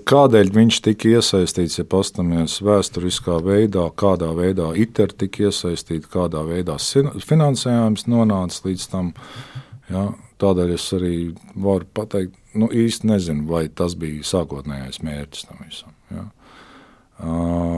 kādēļ 0.07 0.51
viņš 0.55 0.77
tika 0.85 1.11
iesaistīts, 1.11 1.75
ja 1.81 1.85
paskatāmies 1.91 2.61
vēsturiskā 2.63 3.41
veidā, 3.43 3.83
kādā 3.99 4.31
veidā 4.37 4.69
ITER 4.79 5.11
tika 5.11 5.49
iesaistīta, 5.49 6.07
kādā 6.15 6.45
veidā 6.47 6.77
finansējums 7.27 8.07
nonāca 8.07 8.63
līdz 8.69 8.87
tam. 8.93 9.11
Ja, 9.91 10.07
tādēļ 10.39 10.73
es 10.77 10.87
arī 10.95 11.17
varu 11.59 11.89
pateikt, 11.93 12.39
nu 12.57 12.69
īsti 12.69 13.09
nezinu, 13.09 13.47
vai 13.49 13.65
tas 13.69 13.97
bija 13.99 14.25
sākotnējais 14.27 15.03
mērķis 15.05 15.49
tam 15.49 15.61
visam. 15.65 15.93
Ja. 16.13 16.29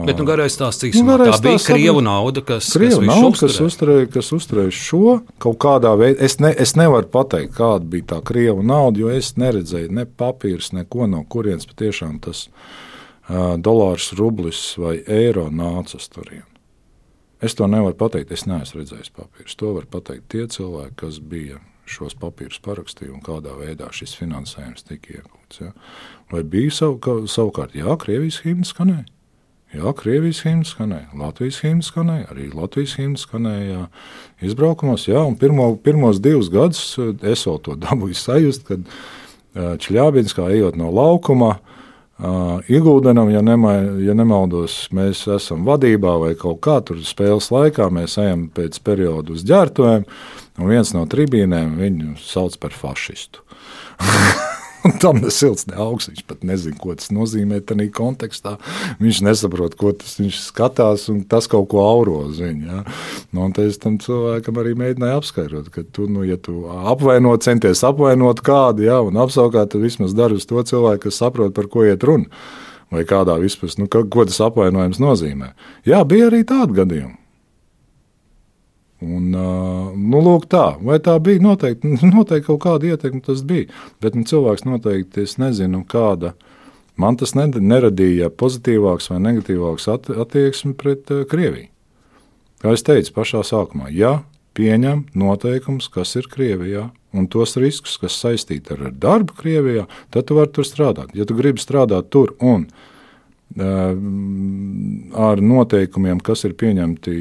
Bet 0.06 0.18
nu, 0.18 0.24
garais 0.26 0.54
stāsts 0.56 0.86
īstenībā 0.88 1.18
nu, 1.20 1.26
tā 1.28 1.36
bija 1.44 1.60
krievu 1.62 2.00
nauda, 2.02 2.40
kas, 2.42 2.70
krievu 2.72 3.02
kas, 3.02 3.10
nauda, 3.10 3.40
kas, 3.44 3.58
uzturēja, 3.62 4.08
kas 4.16 4.30
uzturēja 4.34 4.72
šo 4.74 5.18
kaut 5.42 5.58
kādā 5.62 5.92
veidā. 6.00 6.18
Es, 6.24 6.38
ne, 6.42 6.50
es 6.50 6.72
nevaru 6.78 7.06
pateikt, 7.12 7.52
kāda 7.58 7.86
bija 7.92 8.08
tā 8.14 8.18
krievu 8.26 8.64
nauda, 8.66 9.04
jo 9.04 9.12
es 9.12 9.34
neredzēju 9.38 9.92
ne 9.94 10.06
papīrus, 10.08 10.72
neko 10.74 11.06
no 11.12 11.22
kurienes 11.30 11.68
patiešām 11.68 12.18
tas 12.24 12.46
uh, 12.48 13.54
dolārs, 13.60 14.08
rublis 14.18 14.64
vai 14.82 14.96
eiro 15.04 15.46
nāca 15.52 16.00
uz 16.00 16.08
turieni. 16.10 16.48
Es 17.44 17.54
to 17.54 17.68
nevaru 17.70 17.94
pateikt, 18.00 18.32
es 18.32 18.48
neesmu 18.48 18.80
redzējis 18.80 19.12
papīrus. 19.14 19.58
To 19.60 19.76
var 19.76 19.86
pateikt 19.92 20.30
tie 20.32 20.48
cilvēki, 20.50 20.96
kas 21.04 21.20
bija 21.20 21.60
šos 21.86 22.16
papīrus 22.20 22.60
parakstīja 22.64 23.14
un 23.14 23.22
kādā 23.24 23.54
veidā 23.58 23.88
šis 23.94 24.16
finansējums 24.18 24.86
tika 24.88 25.20
iegūts. 25.20 25.60
Ja. 25.62 25.72
Vai 26.32 26.42
bija 26.42 26.72
savu, 26.74 27.26
savukārt, 27.30 27.76
jā, 27.78 27.94
Krievijas 28.02 28.42
himnas 28.44 28.74
skanēja? 28.74 29.06
Jā, 29.74 29.90
Krievijas 29.98 30.40
himna 30.46 30.64
skanēja, 30.64 31.08
Latvijas 31.18 31.58
himna 31.64 31.84
skanēja, 31.84 32.26
arī 32.32 32.46
Latvijas 32.54 32.94
himna 33.00 33.18
skanēja 33.20 33.86
izbraukumos. 34.46 35.08
Jā, 35.10 35.24
un 35.26 35.34
pirmo, 35.40 35.66
pirmos 35.82 36.20
divus 36.22 36.48
gadus 36.54 36.82
eh, 37.02 37.10
es 37.32 37.42
vēl 37.48 37.58
to 37.66 37.74
dabūju 37.82 38.16
sajust, 38.16 38.66
kad 38.68 38.86
eh, 38.86 39.74
Čļābins 39.82 40.36
kā 40.38 40.46
ejot 40.54 40.78
no 40.78 40.92
laukuma. 40.94 41.56
Uh, 41.56 41.75
Ieguldinam, 42.68 43.28
ja, 43.30 43.42
nema, 43.44 43.74
ja 44.00 44.14
nemaldos, 44.16 44.86
mēs 44.96 45.26
esam 45.34 45.66
vadībā 45.68 46.14
vai 46.22 46.32
kaut 46.40 46.62
kā 46.64 46.78
tur 46.80 47.02
spēles 47.04 47.50
laikā. 47.52 47.90
Mēs 47.92 48.16
ejam 48.22 48.48
pēc 48.56 48.80
perioda 48.86 49.36
uz 49.36 49.44
ģērbtuvēm, 49.48 50.08
un 50.56 50.72
viens 50.72 50.94
no 50.96 51.04
tribīnēm 51.12 51.76
viņu 51.82 52.16
sauc 52.24 52.56
par 52.62 52.76
fašistu. 52.76 53.44
tam 55.02 55.20
ne 55.22 55.30
silts, 55.34 55.66
ne 55.70 55.76
augsts. 55.80 56.10
Viņš 56.12 56.26
pat 56.28 56.44
nezina, 56.46 56.76
ko 56.80 56.94
tas 56.98 57.10
nozīmē 57.14 57.60
tādā 57.66 57.88
kontekstā. 57.94 58.56
Viņš 59.02 59.22
nesaprot, 59.26 59.76
ko 59.78 59.92
tas 59.96 60.16
viņš 60.20 60.40
skatās, 60.48 61.08
un 61.12 61.22
tas 61.28 61.48
kaut 61.50 61.68
ko 61.72 61.82
auro 61.86 62.22
uz 62.28 62.40
viņu. 62.42 62.68
Ja? 62.70 62.84
Nu, 63.34 63.48
es 63.64 63.80
tam 63.82 63.98
cilvēkam 64.02 64.62
arī 64.62 64.76
mēģināju 64.78 65.20
apskaidrot, 65.20 65.72
ka 65.74 65.84
tu, 65.90 66.08
nu, 66.10 66.24
ja 66.28 66.38
tu 66.40 66.64
apvainot, 66.66 67.44
centies 67.46 67.84
apvainot 67.86 68.42
kādu, 68.46 68.86
ja, 68.86 69.00
un 69.04 69.18
apsaukāt, 69.22 69.72
tad 69.74 69.84
vismaz 69.84 70.16
dari 70.16 70.38
uz 70.38 70.48
to 70.48 70.62
cilvēku, 70.62 71.06
kas 71.08 71.20
saprot, 71.22 71.54
par 71.56 71.70
ko 71.72 71.86
iet 71.86 72.06
runa. 72.06 72.30
Vai 72.92 73.02
kādā 73.02 73.34
vispār, 73.42 73.72
nu, 73.80 73.88
ka, 73.90 74.04
ko 74.06 74.22
tas 74.28 74.38
apvainojums 74.46 75.00
nozīmē. 75.02 75.56
Jā, 75.88 76.04
bija 76.06 76.30
arī 76.30 76.44
tādi 76.46 76.76
gadījumi. 76.78 77.16
Un, 79.04 79.28
nu, 79.28 80.20
lūk, 80.24 80.46
tā. 80.48 80.78
Vai 80.80 80.96
tā 81.04 81.18
bija? 81.20 81.42
Noteikti, 81.44 81.98
noteikti 82.14 82.46
kaut 82.48 82.62
kāda 82.64 82.92
ietekme 82.92 83.20
tas 83.24 83.42
bija. 83.46 83.68
Bet 84.00 84.16
nu, 84.16 84.24
cilvēks 84.28 84.64
noteikti, 84.68 85.26
es 85.26 85.36
nezinu, 85.40 85.82
kāda. 85.88 86.32
Man 86.96 87.18
tas 87.20 87.34
neradīja 87.36 88.30
pozitīvāks 88.32 89.10
vai 89.12 89.20
negatīvāks 89.20 89.90
attieksmi 89.92 90.72
pret 90.80 91.12
uh, 91.12 91.26
Krieviju. 91.28 91.68
Kā 92.62 92.72
jau 92.72 92.84
teicu, 92.88 93.12
pašā 93.12 93.42
sākumā, 93.44 93.90
ja 93.92 94.22
pieņem 94.56 95.04
noteikumus, 95.12 95.90
kas 95.92 96.16
ir 96.16 96.30
Krievijā, 96.32 96.86
un 97.12 97.28
tos 97.28 97.58
riskus, 97.60 97.98
kas 98.00 98.16
saistīti 98.16 98.72
ar 98.72 98.88
darbu 98.96 99.36
Krievijā, 99.36 99.84
tad 100.08 100.30
tu 100.30 100.38
vari 100.40 100.54
tur 100.56 100.64
strādāt. 100.64 101.12
Ja 101.12 101.28
tu 101.28 101.36
gribi 101.36 101.60
strādāt 101.60 102.08
tur 102.08 102.32
un 102.40 102.64
uh, 102.64 102.95
ar 103.56 105.40
noteikumiem, 105.40 106.18
kas 106.20 106.44
ir 106.44 106.56
pieņemti 106.58 107.14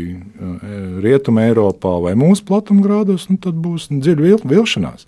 Rietumē, 1.06 1.46
Eiropā 1.52 1.94
vai 2.04 2.16
mūsu 2.20 2.44
platumgrādos, 2.48 3.30
nu, 3.30 3.38
tad 3.40 3.56
būs 3.62 3.88
dziļa 3.94 4.26
vil, 4.26 4.42
vilšanās. 4.44 5.06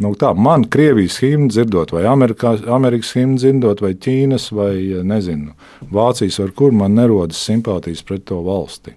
Nu, 0.00 0.14
tā, 0.16 0.32
man 0.34 0.64
Krievijas 0.72 1.18
himnu 1.20 1.50
dzirdot, 1.52 1.92
vai 1.92 2.06
Amerikā, 2.08 2.54
Amerikas 2.72 3.12
himnu 3.18 3.36
dzirdot, 3.42 3.82
vai 3.84 3.92
Ķīnas, 3.92 4.48
vai 4.56 4.72
nezinu, 5.04 5.52
Vācijas, 5.92 6.40
ar 6.42 6.54
kur 6.56 6.72
man 6.74 6.96
nerodas 6.96 7.42
simpātijas 7.44 8.00
pret 8.06 8.24
to 8.30 8.40
valsti. 8.46 8.96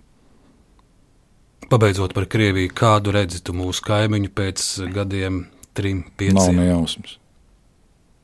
Pabeidzot 1.70 2.14
par 2.16 2.30
Krieviju, 2.32 2.72
kādu 2.78 3.12
redzi 3.16 3.42
tu 3.44 3.54
mūsu 3.58 3.84
kaimiņu 3.86 4.32
pēc 4.38 4.66
gadiem, 4.96 5.44
trim, 5.76 6.06
pieciem? 6.16 6.38
Nav 6.40 6.54
nejausmas. 6.62 7.18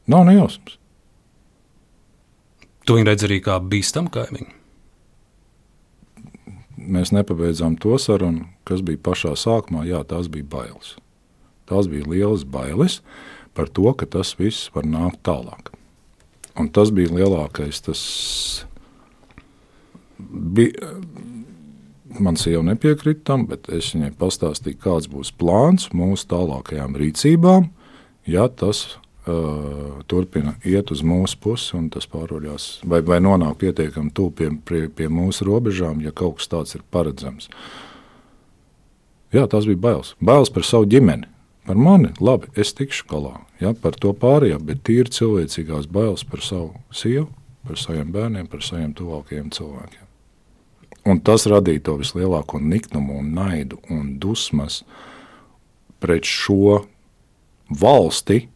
Nav 0.10 0.26
nejausmas. 0.30 0.78
Tu 2.86 2.98
viņu 2.98 3.08
redz 3.08 3.28
arī 3.28 3.38
kā 3.46 3.60
bīstamu 3.62 4.12
kaimiņu. 4.14 4.58
Mēs 6.82 7.12
nepabeidzām 7.14 7.76
to 7.82 7.98
sarunu, 8.02 8.48
kas 8.66 8.82
bija 8.86 9.00
pašā 9.06 9.36
sākumā. 9.38 9.86
Jā, 9.86 10.02
tās 10.08 10.32
bija 10.34 10.48
bailes. 10.50 10.96
Tās 11.70 11.88
bija 11.92 12.10
lielas 12.10 12.44
bailes 12.44 13.00
par 13.54 13.70
to, 13.70 13.92
ka 13.94 14.08
tas 14.10 14.34
viss 14.40 14.72
var 14.74 14.88
nākt 14.90 15.22
tālāk. 15.28 15.70
Un 16.60 16.72
tas 16.74 16.90
bija 16.96 17.14
lielākais. 17.14 17.84
Tas 17.86 18.02
bija, 20.18 20.90
man 22.20 22.40
sieva 22.40 22.64
nepiekrita 22.66 23.24
tam, 23.32 23.46
bet 23.52 23.70
es 23.70 23.94
viņai 23.96 24.12
pastāstīju, 24.20 24.82
kāds 24.82 25.10
būs 25.12 25.32
plāns 25.38 25.92
mūsu 25.96 26.28
tālākajām 26.34 26.98
rīcībām, 27.00 27.70
ja 28.28 28.48
tas 28.50 28.98
uh, 29.28 30.02
turpina 30.08 30.56
iet 30.66 30.92
uz 30.92 31.04
mūsu 31.06 31.38
pusi 31.42 31.76
un 31.78 31.90
tas 31.94 32.08
pāroļās, 32.10 32.68
vai, 32.88 33.02
vai 33.06 33.20
nonāk 33.24 33.60
pietiekami 33.62 34.14
tuvu 34.16 34.34
pie, 34.38 34.50
pie, 34.66 34.82
pie 34.90 35.10
mūsu 35.12 35.48
robežām, 35.48 36.02
ja 36.06 36.12
kaut 36.12 36.40
kas 36.40 36.52
tāds 36.52 36.78
ir 36.78 36.86
paredzams. 36.92 37.50
Jā, 39.32 39.46
tas 39.48 39.68
bija 39.68 39.80
bailes. 39.80 40.16
Bailes 40.20 40.52
par 40.52 40.68
savu 40.68 40.90
ģimeni. 40.92 41.30
Par 41.66 41.78
mani, 41.78 42.10
labi, 42.20 42.50
es 42.60 42.74
tikšu 42.76 43.06
galā. 43.08 43.36
Ja, 43.62 43.72
par 43.78 43.96
to 44.02 44.12
pārējo, 44.18 44.58
bet 44.66 44.82
tīri 44.88 45.14
cilvēcīgās 45.14 45.86
bailes 45.94 46.26
par 46.28 46.42
savu 46.44 46.74
sievu, 46.92 47.30
par 47.68 47.78
saviem 47.78 48.10
bērniem, 48.12 48.50
par 48.50 48.66
saviem 48.66 48.96
tuvākajiem 48.98 49.52
cilvēkiem. 49.54 50.08
Un 51.06 51.22
tas 51.26 51.48
radīja 51.50 51.86
to 51.86 51.96
vislielāko 52.02 52.60
niknumu, 52.62 53.22
un 53.22 53.32
naidu 53.38 53.80
un 53.94 54.18
dusmas 54.22 54.82
pret 56.02 56.28
šo 56.28 56.82
valsti, 57.70 58.48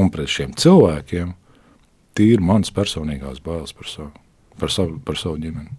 un 0.00 0.10
pret 0.12 0.30
šiem 0.30 0.56
cilvēkiem 0.58 1.34
tīri 2.16 2.42
manas 2.44 2.72
personīgās 2.74 3.42
bailes 3.44 3.74
par 3.76 3.88
savu, 3.88 4.10
par 4.60 4.72
savu, 4.72 4.98
par 5.04 5.18
savu 5.20 5.38
ģimeni. 5.40 5.72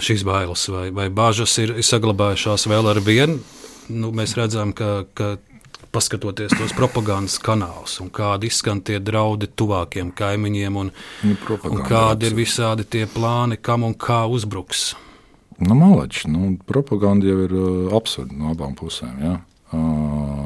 Šīs 0.00 0.24
bailes 0.24 0.64
vai, 0.72 0.88
vai 0.96 1.08
bāžas 1.12 1.56
ir 1.60 1.74
saglabājušās 1.84 2.66
vēl 2.70 2.88
ar 2.92 3.00
vienu. 3.04 3.40
Nu, 3.90 4.12
mēs 4.14 4.36
redzam, 4.38 4.72
ka, 4.76 5.02
ka 5.18 5.34
paskatoties 5.90 6.54
tos 6.54 6.72
propagandas 6.76 7.36
kanālus, 7.42 7.98
un 8.02 8.10
kādi 8.14 8.48
izskan 8.50 8.80
tie 8.86 9.00
draudi 9.02 9.50
tuvākiem 9.50 10.12
kaimiņiem, 10.16 10.78
un, 10.78 10.92
nu, 11.26 11.36
un 11.72 11.82
kādi 11.86 12.30
ir 12.30 12.36
visādi 12.38 12.86
tie 12.86 13.06
plāni, 13.10 13.58
kam 13.60 13.84
un 13.88 13.96
kā 13.98 14.22
uzbruks. 14.30 14.92
Nu, 15.60 15.74
malači, 15.76 16.30
nu, 16.32 16.54
propaganda 16.66 17.28
jau 17.28 17.42
ir 17.44 17.52
uh, 17.52 17.96
absurda 17.98 18.36
no 18.36 18.54
abām 18.54 18.72
pusēm. 18.78 19.18
Ja? 19.20 19.34
Uh, 19.74 20.39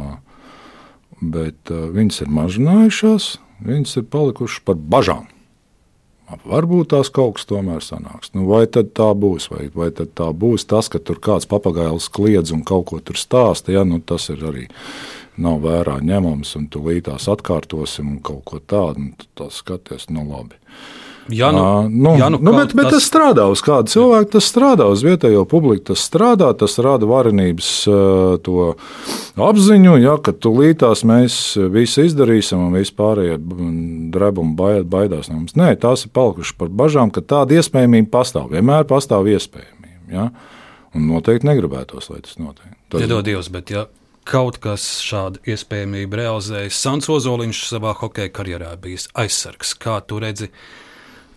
bet 1.33 1.73
uh, 1.73 1.87
viņas 1.95 2.25
ir 2.25 2.35
mazinājušās, 2.35 3.29
viņas 3.65 3.97
ir 4.01 4.11
palikušas 4.13 4.65
par 4.67 4.77
bažām. 4.77 5.31
Varbūt 6.45 6.91
tās 6.95 7.11
kaut 7.13 7.37
kas 7.37 7.47
tomēr 7.47 7.85
sanāks. 7.85 8.33
Nu, 8.35 8.47
vai 8.49 8.65
tad 8.67 8.95
tā 8.97 9.11
būs, 9.13 9.51
vai, 9.53 9.69
vai 9.75 9.91
tad 9.95 10.15
tā 10.17 10.31
būs 10.33 10.65
tas, 10.67 10.89
ka 10.89 10.99
tur 10.99 11.21
kāds 11.23 11.47
papagailis 11.47 12.09
kliedz 12.09 12.53
un 12.55 12.65
kaut 12.65 12.89
ko 12.91 13.01
tur 13.05 13.21
stāsta. 13.21 13.75
Ja? 13.77 13.85
Nu, 13.85 14.01
tas 14.01 14.31
ir 14.33 14.41
arī 14.49 14.65
nav 15.37 15.61
vērā 15.67 15.99
ņemams, 16.01 16.55
un 16.59 16.67
tu 16.73 16.81
līdās 16.87 17.29
atkārtosim 17.31 18.17
un 18.17 18.19
kaut 18.25 18.45
ko 18.49 18.61
tādu. 18.61 19.11
Nu, 19.11 19.29
tas 19.37 19.61
skaties, 19.61 20.09
nu 20.09 20.25
labi. 20.31 20.57
Ja 21.29 21.53
nu, 21.53 21.59
à, 21.59 21.89
nu, 21.89 22.19
ja 22.19 22.29
nu, 22.29 22.39
nu, 22.43 22.53
bet, 22.53 22.75
bet 22.75 22.91
tas... 22.91 22.99
tas 22.99 23.05
strādā 23.09 23.47
uz 23.49 23.63
kādu 23.65 23.89
cilvēku, 23.89 24.29
tas 24.35 24.49
strādā 24.51 24.85
uz 24.93 25.01
vietējo 25.07 25.47
publiku, 25.49 25.87
tas 25.95 26.03
strādā, 26.05 26.51
tas 26.61 26.77
rada 26.85 27.09
varenības 27.09 27.71
uh, 27.89 28.75
apziņu, 29.41 29.95
ja, 30.03 30.19
ka 30.21 30.35
tūlītās 30.37 31.05
mēs 31.09 31.39
visu 31.73 32.05
izdarīsim 32.05 32.67
un 32.67 32.77
vispārējie 32.77 33.39
dreb 34.13 34.43
un 34.43 34.53
baidās 34.59 35.33
no 35.33 35.39
mums. 35.39 35.57
Nē, 35.57 35.73
tās 35.81 36.05
ir 36.05 36.13
palikušas 36.13 36.59
par 36.61 36.69
bažām, 36.85 37.15
ka 37.15 37.25
tāda 37.25 37.57
iespējamība 37.57 38.13
pastāv. 38.19 38.53
Vienmēr 38.53 38.85
pastāv 38.91 39.33
iespējamība. 39.33 40.05
Ja, 40.13 40.29
un 40.93 41.09
noteikti 41.09 41.49
negribētos, 41.49 42.13
lai 42.13 42.21
tas 42.27 42.37
notiek. 42.37 42.77
Tas... 42.93 43.01
Iedod 43.01 43.25
Dievs, 43.25 43.49
bet 43.49 43.73
ja 43.73 43.89
kaut 44.29 44.61
kas 44.61 44.85
šādu 45.05 45.41
iespējamību 45.49 46.21
realizējas, 46.21 46.85
Sans 46.85 47.09
Ozoliņš 47.13 47.67
savā 47.73 47.97
hokeja 47.97 48.33
karjerā 48.33 48.77
bijis 48.81 49.09
aizsargs. 49.17 49.73
Kā 49.81 49.99
tu 50.05 50.21
redzi? 50.21 50.53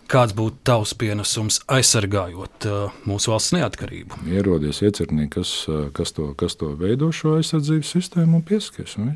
Kāds 0.08 0.32
būtu 0.32 0.62
tavs 0.64 0.94
pienesums 0.96 1.58
aizsargājot 1.68 2.64
uh, 2.64 2.94
mūsu 3.04 3.28
valsts 3.28 3.52
neatkarību? 3.52 4.22
Ierodies 4.32 4.80
iecirknī, 4.80 5.26
kas, 5.28 5.50
uh, 5.68 5.90
kas, 5.92 6.14
to, 6.16 6.30
kas 6.38 6.56
to 6.56 6.70
veido 6.80 7.10
šo 7.12 7.34
aizsardzības 7.36 7.90
sistēmu 7.92 8.40
un 8.40 8.44
pieskaties. 8.48 8.96
Un 8.96 9.10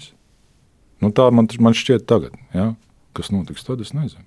nu, 1.00 1.08
tā 1.16 1.30
man, 1.32 1.48
man 1.64 1.76
šķiet 1.76 2.04
tagad. 2.10 2.36
Ja? 2.52 2.74
Kas 3.16 3.32
notiks 3.32 3.64
tad, 3.64 3.80
es 3.80 3.94
nezinu. 3.96 4.26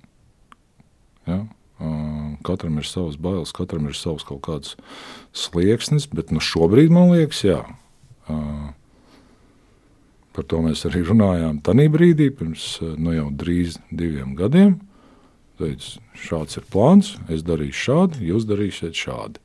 Ja? 1.30 1.44
Uh, 1.78 2.34
katram 2.46 2.80
ir 2.82 2.88
savs 2.88 3.14
bailes, 3.20 3.54
katram 3.54 3.86
ir 3.86 3.94
savs 3.94 4.26
kaut 4.26 4.42
kāds 4.48 4.74
slieksnis, 5.36 6.08
bet 6.10 6.34
nu, 6.34 6.42
šobrīd 6.42 6.90
man 6.90 7.12
liekas, 7.14 7.44
jā. 7.46 7.60
Uh, 8.26 8.72
par 10.34 10.50
to 10.50 10.64
mēs 10.66 10.82
arī 10.88 11.04
runājām 11.06 11.62
tajā 11.62 11.86
brīdī, 11.94 12.32
pirms 12.34 12.72
uh, 12.80 12.96
nu, 12.98 13.14
jau 13.14 13.30
drīz 13.30 13.78
diviem 13.94 14.34
gadiem. 14.34 14.80
Teicu, 15.56 16.00
šāds 16.20 16.58
ir 16.60 16.64
plāns, 16.68 17.14
es 17.32 17.44
darīšu 17.46 17.82
šādi, 17.86 18.26
jūs 18.28 18.44
darīsiet 18.48 18.96
šādi. 18.96 19.40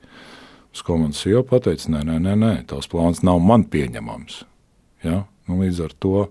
Uz 0.71 0.83
ko 0.87 0.97
man 0.99 1.13
sieva 1.15 1.43
pateica, 1.47 1.89
nē, 1.91 2.01
nē, 2.07 2.17
nē, 2.23 2.33
nē 2.39 2.53
tās 2.67 2.87
plāns 2.91 3.23
nav 3.23 3.39
man 3.43 3.63
pieņemams. 3.71 4.41
Ja? 5.03 5.23
Nu, 5.47 5.59
līdz 5.59 5.81
ar 5.87 5.95
to 6.03 6.25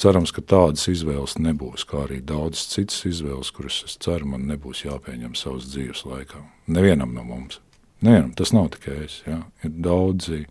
cerams, 0.00 0.32
ka 0.32 0.44
tādas 0.44 0.86
izvēles 0.92 1.36
nebūs, 1.40 1.84
kā 1.88 2.06
arī 2.06 2.20
daudzas 2.24 2.68
citas 2.72 3.04
izvēles, 3.08 3.52
kuras 3.56 3.82
es 3.84 3.98
ceru, 4.00 4.32
man 4.32 4.48
nebūs 4.48 4.84
jāpieņem 4.86 5.36
savas 5.36 5.68
dzīves 5.72 6.06
laikā. 6.08 6.40
Nevienam 6.72 7.12
no 7.16 7.24
mums. 7.28 7.60
Nevienam, 8.00 8.32
tas 8.36 8.54
nav 8.56 8.72
tikai 8.76 9.02
es. 9.04 9.20
Ja? 9.28 9.42
Ir 9.64 9.76
daudzi. 9.76 10.46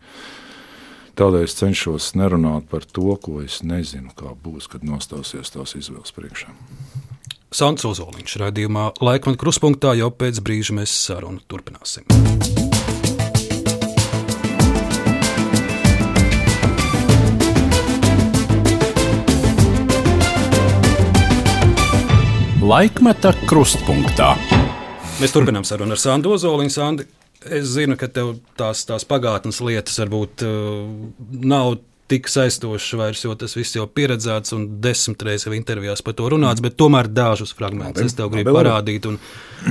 Tādēļ 1.17 1.49
es 1.49 1.57
cenšos 1.57 2.13
nerunāt 2.15 2.69
par 2.71 2.86
to, 2.86 3.09
ko 3.21 3.41
es 3.41 3.63
nezinu, 3.65 4.13
kā 4.17 4.38
būs, 4.38 4.69
kad 4.71 4.86
nostāsies 4.86 5.49
tās 5.57 5.73
izvēles 5.82 6.13
priekšā. 6.15 6.53
Sants 7.49 7.81
Ozoliņš 7.81 8.35
raidījumā 8.43 8.83
Laikmeta 9.01 9.39
kruspunktā 9.41 9.95
jau 9.97 10.11
pēc 10.13 10.37
brīža 10.45 10.75
mēs 10.77 10.91
sarunu 10.93 11.41
turpināsim. 11.49 12.05
Laikmeta 22.61 23.33
krustpunktā. 23.49 24.35
Mēs 25.17 25.33
turpinām 25.33 25.65
sarunu 25.65 25.97
ar 25.97 26.05
Sandu 26.05 26.35
Ozoliņu. 26.37 26.75
Sandi, 26.77 27.09
es 27.49 27.73
zinu, 27.73 27.97
ka 27.97 28.13
tev 28.13 28.35
tās, 28.61 28.85
tās 28.85 29.09
pagātnes 29.09 29.57
lietas 29.65 29.97
varbūt 30.03 30.45
uh, 30.45 30.85
nav 31.33 31.79
tik 32.10 32.30
saistošs 32.32 32.93
vairs, 32.97 33.24
jo 33.26 33.36
tas 33.39 33.53
viss 33.57 33.76
jau 33.78 33.86
pieredzēts 33.88 34.53
un 34.57 34.66
desmit 34.84 35.22
reizes 35.26 35.47
jau 35.47 35.55
intervijās 35.55 36.03
par 36.05 36.16
to 36.18 36.30
runāts, 36.34 36.64
bet 36.66 36.78
tomēr 36.80 37.10
dažus 37.14 37.53
fragmentus 37.57 38.10
es 38.10 38.18
tev 38.18 38.32
gribu 38.34 38.55
parādīt 38.57 39.05
un, 39.10 39.20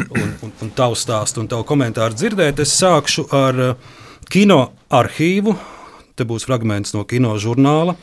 un, 0.06 0.28
un, 0.46 0.54
un 0.64 0.70
tavu 0.76 0.98
stāstu 0.98 1.42
un 1.42 1.50
tavu 1.50 1.66
komentāru 1.68 2.16
dzirdēt. 2.18 2.62
Es 2.64 2.76
sākšu 2.78 3.26
ar 3.34 3.64
uh, 3.70 3.96
kino 4.30 4.60
arhīvu. 4.94 5.56
Te 6.18 6.26
būs 6.26 6.48
fragments 6.48 6.94
no 6.96 7.04
kino 7.08 7.34
žurnāla. 7.40 7.96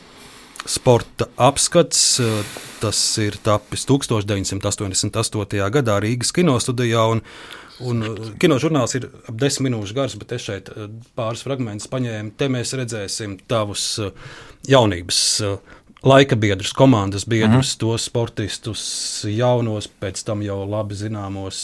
Sporta 0.66 1.28
apskats. 1.36 2.02
Uh, 2.20 2.40
tas 2.80 2.98
ir 3.22 3.38
tapis 3.44 3.86
1988. 3.88 5.70
gadā 5.78 6.00
Rīgas 6.04 6.34
kinostudijā. 6.36 7.06
Uh, 7.76 8.34
kinožurnāls 8.40 8.96
ir 8.96 9.08
ap 9.28 9.34
desmit 9.40 9.68
minūšu 9.68 9.96
gars, 9.96 10.16
bet 10.16 10.36
es 10.36 10.46
šeit 10.48 10.70
uh, 10.72 10.86
pāris 11.18 11.44
fragmentus 11.44 11.90
paņēmu. 11.92 12.32
Te 12.38 12.48
mēs 12.52 12.72
redzēsim 12.78 13.36
tavus 13.50 13.88
uh, 14.00 14.14
jaunības 14.70 15.18
laika 16.06 16.38
biedrus, 16.38 16.72
komandas 16.76 17.26
biedrus, 17.28 17.74
mm. 17.74 17.80
tos 17.82 18.06
sportistus, 18.08 18.84
jaunos, 19.28 19.88
pēc 20.00 20.22
tam 20.26 20.44
jau 20.44 20.60
labi 20.68 20.96
zināmos, 20.98 21.58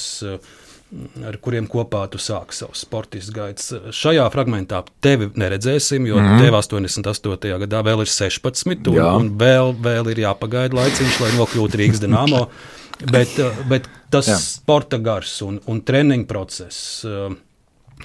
ar 1.25 1.39
kuriem 1.41 1.69
kopā 1.71 2.03
tu 2.13 2.21
sāki 2.21 2.57
savus 2.57 2.83
sportistu 2.85 3.35
gaitas. 3.37 3.71
Šajā 3.97 4.27
fragmentā 4.35 4.83
tevi 5.05 5.31
neredzēsim, 5.39 6.09
jo 6.11 6.19
mm. 6.21 6.43
tev 6.43 6.59
88. 6.59 7.55
gadā 7.65 7.83
vēl 7.87 8.05
ir 8.05 8.13
16, 8.13 8.91
un, 8.91 8.99
Jā. 8.99 9.09
un 9.21 9.33
vēl, 9.41 9.75
vēl 9.85 10.13
ir 10.13 10.25
jāpagaida 10.27 10.81
laiciņš, 10.81 11.21
lai 11.23 11.35
nokļūtu 11.39 11.83
Rīgas 11.83 12.03
dīnāmo. 12.05 12.47
Bet, 13.11 13.39
eh, 13.39 13.63
bet 13.69 13.89
tas 14.13 14.29
Jā. 14.29 14.37
sporta 14.39 14.99
gars 15.03 15.41
un, 15.43 15.59
un 15.67 15.81
treniņa 15.83 16.27
process. 16.31 17.03
Eh, 17.09 17.35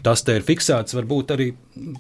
tas 0.04 0.24
te 0.26 0.38
ir 0.38 0.46
fiksēts. 0.46 0.96
Varbūt 0.98 1.34
arī 1.36 1.52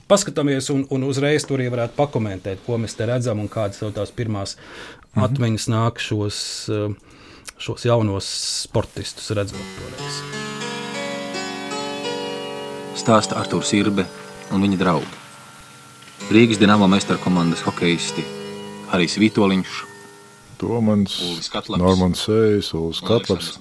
paskatāmies 0.09 0.71
un, 0.73 0.85
un 0.93 1.05
uzreiz 1.07 1.45
tur 1.47 1.61
arī 1.61 1.69
varētu 1.73 1.97
pakomentēt, 1.97 2.63
ko 2.65 2.79
mēs 2.81 2.97
te 2.97 3.07
redzam 3.09 3.41
un 3.43 3.49
kādas 3.51 3.81
jau 3.83 3.91
tās 3.93 4.13
pirmās 4.15 4.57
mhm. 4.57 5.27
atmiņas 5.27 5.69
nāk 5.73 6.01
šos, 6.03 6.39
eh, 6.73 7.21
šos 7.57 7.87
jaunos 7.89 8.29
sportistus 8.67 9.29
redzot 9.37 9.75
toreiz. 9.77 10.21
Stāsta 12.97 13.37
Arthurs 13.37 13.71
Irbe 13.77 14.07
un 14.51 14.63
viņa 14.63 14.81
draugi. 14.81 15.13
Rīgas 16.33 16.57
dīnāmo 16.59 16.89
meistaru 16.89 17.21
komandas 17.21 17.61
hokeisti 17.63 18.25
Harijs 18.89 19.19
Vitoļņš, 19.21 19.75
Tomans, 20.57 21.17
Normans 21.77 22.23
Sējs, 22.25 22.71
Ulas 22.77 23.01
Katlaps, 23.05 23.53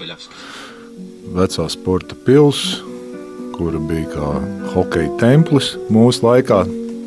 vecā 1.37 1.67
sporta 1.73 2.17
pils, 2.27 2.63
kura 3.57 3.81
bija 3.89 4.09
kā 4.15 4.31
hokeja 4.75 5.13
templis 5.21 5.75
mūsu 5.93 6.27
laikā. 6.27 6.65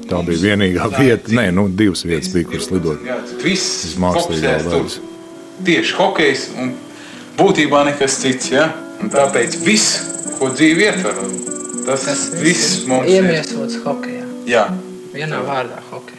Tā 0.10 0.24
bija 0.26 0.42
vienīgā 0.42 0.88
vieta, 0.96 1.34
nē, 1.38 1.50
nu, 1.54 1.68
divas 1.70 2.02
vietas 2.02 2.32
bija, 2.34 2.48
kuras 2.50 2.70
lidot. 2.74 3.04
Viss 3.44 3.96
mākslīgā 4.02 4.56
veidā. 4.66 4.80
Tieši 5.68 5.98
hokejs 6.00 6.46
un 6.58 6.72
būtībā 7.38 7.84
nekas 7.92 8.18
cits, 8.24 8.50
ja? 8.56 8.72
Un 9.00 9.14
tāpēc 9.14 9.60
viss, 9.64 10.00
ko 10.40 10.50
dzīve 10.52 10.90
ietver, 10.90 11.20
tas, 11.86 12.08
tas 12.08 12.26
viss 12.42 12.88
mums 12.90 13.06
ir. 13.06 13.22
Iemiesots 13.22 13.78
hokejā. 13.86 14.26
Jā. 14.50 14.66
Vienā 15.14 15.44
vārdā 15.46 15.84
hokejā. 15.92 16.19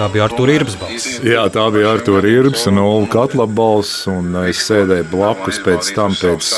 Tā 0.00 0.06
bija 0.08 0.24
Artur 0.30 0.48
Irbs 0.48 0.78
balss. 0.80 1.18
Jā, 1.20 1.42
tā 1.52 1.66
bija 1.74 1.90
Artur 1.92 2.24
Irbs 2.24 2.62
un 2.70 2.78
Olu 2.80 3.04
Katla 3.12 3.44
balss. 3.44 4.06
Un 4.08 4.32
es 4.46 4.62
sēdēju 4.64 5.10
blakus 5.10 5.58
pēc 5.60 5.90
tam, 5.92 6.16
pēc 6.16 6.54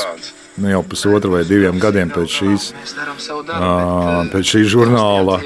nu, 0.63 0.69
jau 0.71 0.79
pusotra 0.87 1.33
vai 1.33 1.41
diviem 1.49 1.75
gadiem 1.83 2.13
pēc 2.15 2.37
šīs, 2.37 2.69
pēc 4.31 4.47
šī 4.53 4.63
žurnāla 4.77 5.41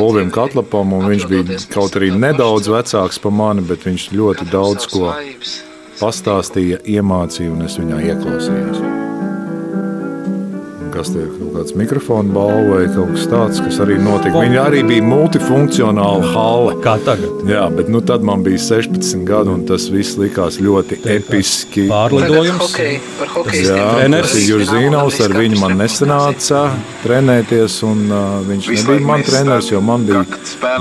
Olim 0.00 0.32
Katlapam. 0.32 0.96
Viņš 1.04 1.28
bija 1.28 1.60
kaut 1.76 2.00
arī 2.00 2.08
nedaudz 2.16 2.72
vecāks 2.72 3.20
par 3.20 3.36
mani, 3.36 3.68
bet 3.68 3.84
viņš 3.84 4.10
ļoti 4.16 4.48
daudz 4.56 4.88
ko 4.96 5.12
pastāstīja, 6.00 6.86
iemācīja 6.88 7.52
un 7.52 7.66
es 7.68 7.76
viņā 7.82 8.00
ieklausījos 8.14 8.95
kas 10.96 11.10
tie 11.12 11.22
ir 11.22 11.30
kaut 11.34 11.52
kāds 11.56 11.74
mikrofona 11.76 12.32
balva 12.32 12.62
vai 12.70 12.86
kaut 12.92 13.12
kas 13.14 13.26
tāds, 13.30 13.60
kas 13.64 13.78
arī 13.84 13.98
notika. 14.00 14.40
Viņa 14.40 14.62
arī 14.70 14.82
bija 14.88 15.04
multifunkcionāla 15.06 16.30
hale. 16.32 16.76
Kā 16.84 16.96
tagad? 17.04 17.42
Jā, 17.48 17.66
bet 17.76 17.90
nu, 17.92 18.00
tad 18.06 18.24
man 18.26 18.44
bija 18.46 18.60
16 18.62 19.24
gadi, 19.28 19.52
un 19.52 19.64
tas 19.68 19.88
viss 19.92 20.18
likās 20.20 20.58
ļoti 20.62 21.00
episki. 21.16 21.86
Pārlidojums. 21.90 22.76
Par 23.20 23.32
hokeju. 23.34 23.64
Jā, 23.68 23.88
treneris 23.96 24.36
ir 24.40 24.46
Jurzīnovs, 24.52 25.20
ar 25.26 25.36
viņu 25.36 25.60
man 25.62 25.76
nesanāca 25.80 26.62
trenēties, 27.04 27.80
un 27.86 28.06
uh, 28.10 28.22
viņš 28.46 28.70
Visu 28.72 28.90
nebija 28.90 29.08
man 29.10 29.26
treneris, 29.26 29.72
jo 29.72 29.82
man 29.84 30.06
bija 30.08 30.24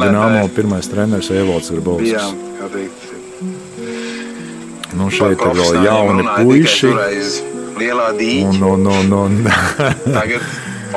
Dinamo 0.06 0.46
pirmais 0.56 0.90
treneris 0.92 1.32
Evalds 1.36 1.74
Grabovskis. 1.76 2.32
Nu, 4.96 5.10
šeit 5.12 5.42
ir 5.44 5.60
vēl 5.60 5.84
jauni 5.84 6.24
puiši 6.38 6.94
lielā 7.80 8.12
dīķa. 8.20 8.56
Un, 8.62 8.88
un, 8.88 8.88
un, 8.94 9.20
un. 9.26 9.44
Tagad 10.20 10.48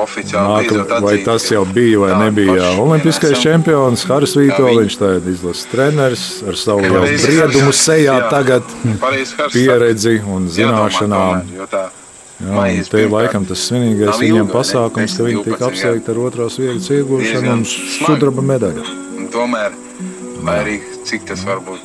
oficiāli 0.03 0.69
Nāk, 0.69 0.93
vai 1.03 1.15
tas 1.27 1.47
jau 1.51 1.63
bija 1.67 2.01
vai 2.03 2.11
nebija 2.23 2.73
olimpiskais 2.81 3.41
čempions 3.43 4.05
Haris 4.09 4.35
Vitoļņš, 4.39 4.99
tagad 5.01 5.31
izlases 5.33 5.69
treneris 5.73 6.27
ar 6.49 6.59
savu 6.61 6.85
jau 6.87 7.05
briedumu 7.07 7.75
sejā 7.77 8.19
tagad. 8.33 8.67
Pieredzi 9.55 10.19
un 10.27 10.49
zināšanām. 10.53 11.43
Jā, 12.39 12.63
te 12.87 13.03
ir 13.03 13.11
laikam 13.11 13.47
tas 13.49 13.65
svinīgais 13.67 14.21
viņiem 14.23 14.51
pasākums, 14.53 15.17
ka 15.19 15.27
viņi 15.27 15.45
tika 15.49 15.71
apsveikti 15.73 16.15
ar 16.15 16.23
otrās 16.29 16.59
vietas 16.63 16.87
iegūšanu 16.95 17.55
un 17.57 17.65
sudraba 17.67 18.45
medaļu. 18.53 18.87
Tomēr, 19.35 19.75
lai 20.47 20.59
arī 20.63 20.77
cik 21.09 21.27
tas 21.33 21.43
varbūt 21.49 21.83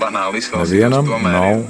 banāli 0.00 0.40
izklausās, 0.40 0.72
nevienam 0.72 1.12
nav 1.28 1.66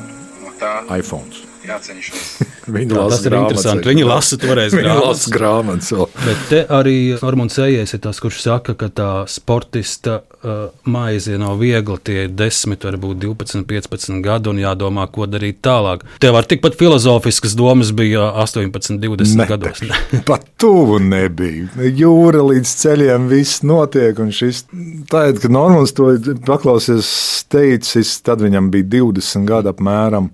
iPhones 0.94 1.48
jācenšas. 1.66 2.26
Viņi 2.76 2.94
lasa 2.94 3.16
tas 3.16 3.26
ir 3.26 3.34
interesanti. 3.36 3.88
Viņi 3.90 4.04
lasa 4.06 4.38
toreiz 4.38 4.74
Viņi 4.78 4.94
lasa 5.00 5.32
grāmatas. 5.34 5.92
Bet 6.22 6.44
te 6.50 6.60
arī 6.70 6.96
Normons 7.22 7.58
Ejies 7.62 7.96
ir 7.96 8.02
tas, 8.04 8.20
kurš 8.22 8.38
saka, 8.44 8.76
ka 8.78 8.88
tā 8.94 9.08
sportista 9.30 10.20
uh, 10.22 10.70
maize 10.84 11.34
nav 11.40 11.58
viegla. 11.62 11.98
Tie 12.02 12.26
ir 12.26 12.32
10, 12.38 12.76
varbūt 12.86 13.20
12, 13.24 13.66
15 13.68 14.22
gadi 14.24 14.52
un 14.52 14.62
jādomā, 14.62 15.08
ko 15.10 15.26
darīt 15.30 15.58
tālāk. 15.64 16.06
Tev 16.22 16.36
var 16.36 16.46
tikpat 16.50 16.78
filozofiskas 16.78 17.56
domas 17.58 17.92
bija 17.96 18.28
18, 18.44 19.00
20 19.02 19.42
ne, 19.42 19.48
gados. 19.50 19.82
Pat 20.28 20.46
tuvu 20.62 21.00
nebija. 21.02 21.66
Jūra 21.82 22.46
līdz 22.46 22.76
ceļiem 22.84 23.28
viss 23.32 23.66
notiek. 23.66 24.18
Un 24.22 24.30
šis, 24.34 24.64
tā, 25.10 25.28
kad 25.34 25.50
Normons 25.52 25.94
to 25.98 26.12
paklausies 26.46 27.10
teicis, 27.52 28.16
tad 28.24 28.42
viņam 28.44 28.70
bija 28.72 28.90
20 29.02 29.48
gadi 29.48 29.72
apmēram. 29.72 30.30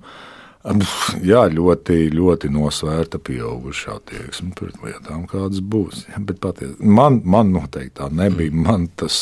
Jā, 1.22 1.44
ļoti, 1.54 2.08
ļoti 2.10 2.48
nosvērta 2.50 3.20
pieauguša 3.22 3.92
attieksme 3.94 4.50
pret 4.58 4.80
lietām, 4.82 5.22
kādas 5.30 5.62
būs. 5.62 6.02
Ja, 6.10 6.18
bet 6.18 6.40
paties, 6.42 6.74
man, 6.82 7.20
man 7.22 7.52
noteikti 7.54 7.94
tā 8.00 8.08
nebija. 8.10 8.52
Man 8.52 8.88
tas 8.98 9.16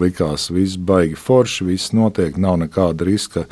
likās 0.00 0.48
viss 0.52 0.76
baigi 0.76 1.14
forši, 1.16 1.68
viss 1.70 1.94
notiek, 1.94 2.34
nav 2.40 2.58
nekāda 2.64 3.06
riska, 3.06 3.46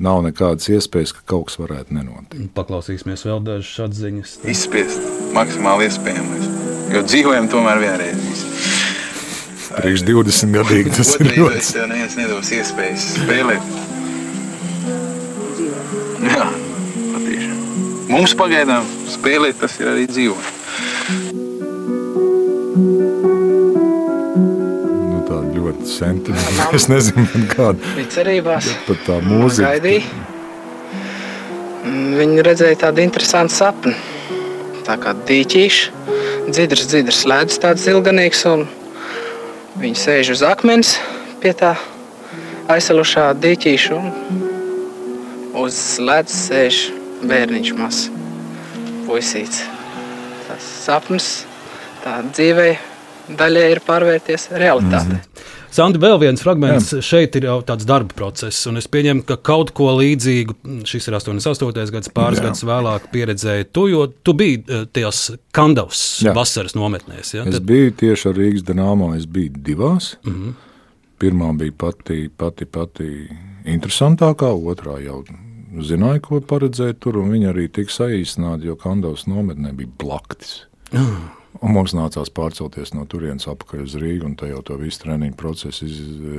nav 0.00 0.24
nekādas 0.26 0.70
iespējas, 0.72 1.12
ka 1.18 1.26
kaut 1.34 1.50
kas 1.50 1.60
varētu 1.60 1.98
nenotikt. 1.98 2.48
Paklausīsimies 2.56 3.26
vēl 3.28 3.44
dažas 3.44 3.76
atziņas. 3.86 4.34
Izspiest 4.50 5.04
maksimāli 5.36 5.90
iespējamais, 5.90 6.50
jo 6.96 7.04
dzīvojam 7.06 7.52
tomēr 7.52 7.84
vienreiz. 7.84 8.46
Priekš 9.76 10.08
20 10.08 10.56
gadīgi 10.56 10.96
tas 10.96 11.14
ir 11.20 11.28
ļoti. 11.28 11.60
Tas 11.60 11.72
tev 11.76 11.88
neviens 11.92 12.18
nedos 12.18 12.56
iespējas 12.56 13.08
spēlēt. 13.20 13.89
Mums 18.10 18.32
pagaidām 18.34 18.86
spēlēt, 19.06 19.60
tas 19.60 19.76
ir 19.78 19.92
arī 19.92 20.08
dzīvot. 20.10 20.46
Nu, 25.06 25.20
tā 25.28 25.38
ļoti 25.54 25.86
sentimentāli. 25.86 26.80
Es 26.80 26.88
nezinu, 26.90 27.44
kāda 27.52 27.94
ir 28.02 28.10
cerībās. 28.10 28.72
Pat 28.88 29.06
tā 29.06 29.20
mūzika. 29.22 29.70
Gaidīja. 29.76 30.02
Viņi 32.18 32.44
redzēja 32.50 32.82
tādu 32.82 33.06
interesantu 33.06 33.54
sapni. 33.54 33.94
Tā 34.84 34.98
kā 34.98 35.14
dīķīši, 35.14 35.90
dzidrs, 36.50 36.86
dzidrs 36.90 37.24
ledus 37.30 37.62
tāds 37.62 37.86
ilganīgs, 37.94 38.42
un 38.50 38.66
viņi 39.78 40.02
sēž 40.02 40.34
uz 40.34 40.42
akmens 40.50 40.96
pie 41.40 41.54
tā 41.56 41.76
aizsalušā 42.74 43.30
dīķīša, 43.38 44.00
un 44.00 44.10
uz 45.62 45.78
ledus 46.02 46.48
sēž 46.48 46.88
bērniņš 47.26 47.72
mazs 47.78 48.08
puisīts. 49.06 49.64
Tas 50.48 50.66
sapnis, 50.84 51.30
tā 52.04 52.20
dzīvē 52.26 52.68
daļai 53.38 53.66
ir 53.74 53.80
pārvērties 53.86 54.50
realitāte. 54.58 55.16
Mm 55.16 55.18
-hmm. 55.18 55.48
Sandi, 55.70 56.00
vēl 56.02 56.16
viens 56.18 56.42
fragments. 56.42 56.92
Jā. 56.92 57.00
Šeit 57.00 57.36
ir 57.38 57.44
jau 57.46 57.60
tāds 57.62 57.86
darba 57.86 58.14
process, 58.14 58.66
un 58.66 58.80
es 58.80 58.88
pieņemu, 58.90 59.22
ka 59.28 59.36
kaut 59.36 59.70
ko 59.70 59.92
līdzīgu, 60.00 60.56
šis 60.84 61.06
ir 61.06 61.14
88. 61.14 61.92
gads, 61.94 62.10
pāris 62.14 62.40
Jā. 62.40 62.48
gadus 62.48 62.64
vēlāk 62.66 63.06
pieredzēji 63.12 63.68
tu, 63.72 63.86
jo 63.86 64.06
tu 64.06 64.34
biji 64.34 64.64
eh, 64.66 64.86
tajās 64.92 65.20
Kandavas 65.52 66.22
Jā. 66.26 66.34
vasaras 66.34 66.74
nometnēs. 66.74 67.34
Ja? 67.34 67.44
Es 67.44 67.54
Tad... 67.54 67.68
biju 67.70 67.92
tieši 68.02 68.28
ar 68.28 68.34
Rīgas 68.34 68.66
Dienāmo, 68.66 69.12
es 69.16 69.26
biju 69.26 69.52
divās. 69.62 70.16
Mm 70.24 70.32
-hmm. 70.32 70.52
Pirmā 71.20 71.56
bija 71.56 71.72
pati, 71.78 72.28
pati, 72.36 72.64
pati 72.64 73.28
interesantākā, 73.64 74.50
otrā 74.50 74.98
jau 75.04 75.24
zināja, 75.86 76.20
ko 76.24 76.40
paredzēt 76.40 77.00
tur, 77.04 77.20
un 77.22 77.30
viņa 77.34 77.52
arī 77.52 77.68
tika 77.72 77.92
saīsināta, 77.94 78.66
jo 78.66 78.76
Kandavas 78.80 79.26
nometnē 79.30 79.72
bija 79.76 79.92
blaktis. 80.00 80.64
Mm. 80.92 81.28
Un 81.60 81.74
mums 81.74 81.92
nācās 81.96 82.30
pārcelties 82.32 82.94
no 82.94 83.04
turienes 83.10 83.48
atpakaļ 83.50 83.82
uz 83.82 83.96
Rīgu, 83.98 84.30
un 84.30 84.36
jau 84.48 84.62
to 84.64 84.78
visu 84.80 85.02
treniņu 85.02 85.34
procesu 85.38 85.88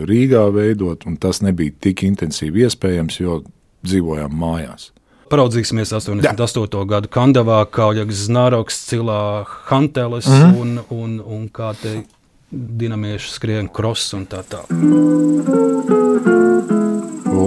Rīgā 0.08 0.46
veidot. 0.56 1.04
Tas 1.22 1.42
nebija 1.44 1.76
tik 1.84 2.04
intensīvi 2.08 2.66
iespējams, 2.66 3.20
jo 3.22 3.42
dzīvojām 3.86 4.34
mājās. 4.34 4.90
Paraudzīsimies 5.32 5.94
88. 5.96 6.64
Jā. 6.68 6.86
gadu 6.90 7.12
Kandavā, 7.12 7.62
Kauļaks, 7.72 8.26
Znāroks, 8.28 8.82
Cilā, 8.90 9.46
Hantelis 9.70 10.28
mm 10.28 10.42
-hmm. 10.42 10.58
un, 10.60 10.80
un, 10.90 11.20
un 11.22 11.48
kā 11.50 11.72
te 11.82 12.04
dinamieši 12.52 13.32
skrien 13.32 13.70
kross 13.72 14.14
un 14.14 14.28
tā 14.28 14.44
tālāk. 14.44 14.72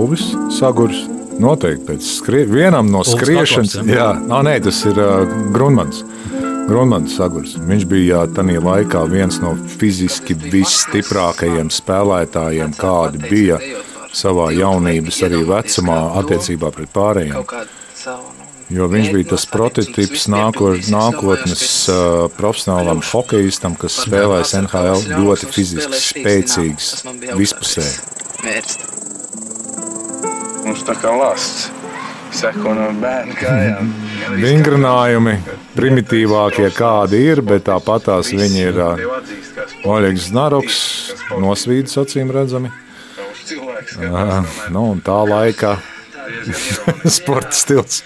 Ulvis 0.05 0.34
Sagurs. 0.52 0.98
Noteikti 1.40 1.86
pēc 1.88 2.07
skrie... 2.18 2.42
vienam 2.44 2.90
no 2.92 3.00
Ulvis 3.00 3.14
skriešanas. 3.16 3.72
Kaklavs, 3.78 3.94
jā, 3.96 4.09
jā. 4.28 4.40
Nē, 4.44 4.52
tas 4.66 4.80
ir 4.90 4.98
uh, 5.00 5.30
Grunmans. 5.55 6.02
Grunmans 6.68 7.14
Sagurs. 7.16 7.55
Viņš 7.70 7.86
bija 7.88 8.26
tajā 8.36 8.61
laikā 8.61 9.07
viens 9.09 9.40
no 9.40 9.55
fiziski 9.78 10.36
visstiprākajiem 10.36 11.72
spēlētājiem, 11.72 12.74
kādi 12.76 13.22
bija 13.30 13.59
savā 14.14 14.50
jaunības 14.52 15.22
arī 15.24 15.40
vecumā 15.48 15.98
attiecībā 16.20 16.72
pret 16.76 16.92
pārējiem. 16.92 17.40
Jo 18.74 18.88
viņš 18.92 19.09
bija 19.14 19.30
tas 19.32 19.46
prototyps 19.48 20.26
nāko, 20.32 20.74
nākotnes 20.92 21.64
uh, 21.92 22.26
profesionālam 22.36 23.00
hokeistam, 23.09 23.76
kas 23.80 24.02
spēlēs 24.05 24.52
NHL 24.61 25.16
ļoti 25.16 25.48
fiziski 25.57 26.05
spēcīgs, 26.11 26.92
vispusēji. 27.40 29.03
Mums 30.74 30.88
tā 30.88 30.94
kā 30.98 31.10
lāsts 31.14 31.68
seko 32.34 32.72
no 32.74 32.88
bērnu 32.98 33.36
kājām. 33.38 33.90
Vingrinājumi 34.42 35.36
primitīvākie, 35.76 36.64
kādi 36.74 37.20
ir, 37.28 37.42
bet 37.46 37.68
tāpatās 37.68 38.32
viņi 38.34 38.64
ir 38.72 38.80
Oļegs 39.86 40.26
Znaroks, 40.32 40.80
nosvīdis 41.38 41.94
acīm 42.02 42.34
redzami. 42.34 42.72
Nu, 44.74 44.82
tā 45.06 45.20
laika 45.30 45.76
sporta 47.20 47.54
stils. 47.54 48.02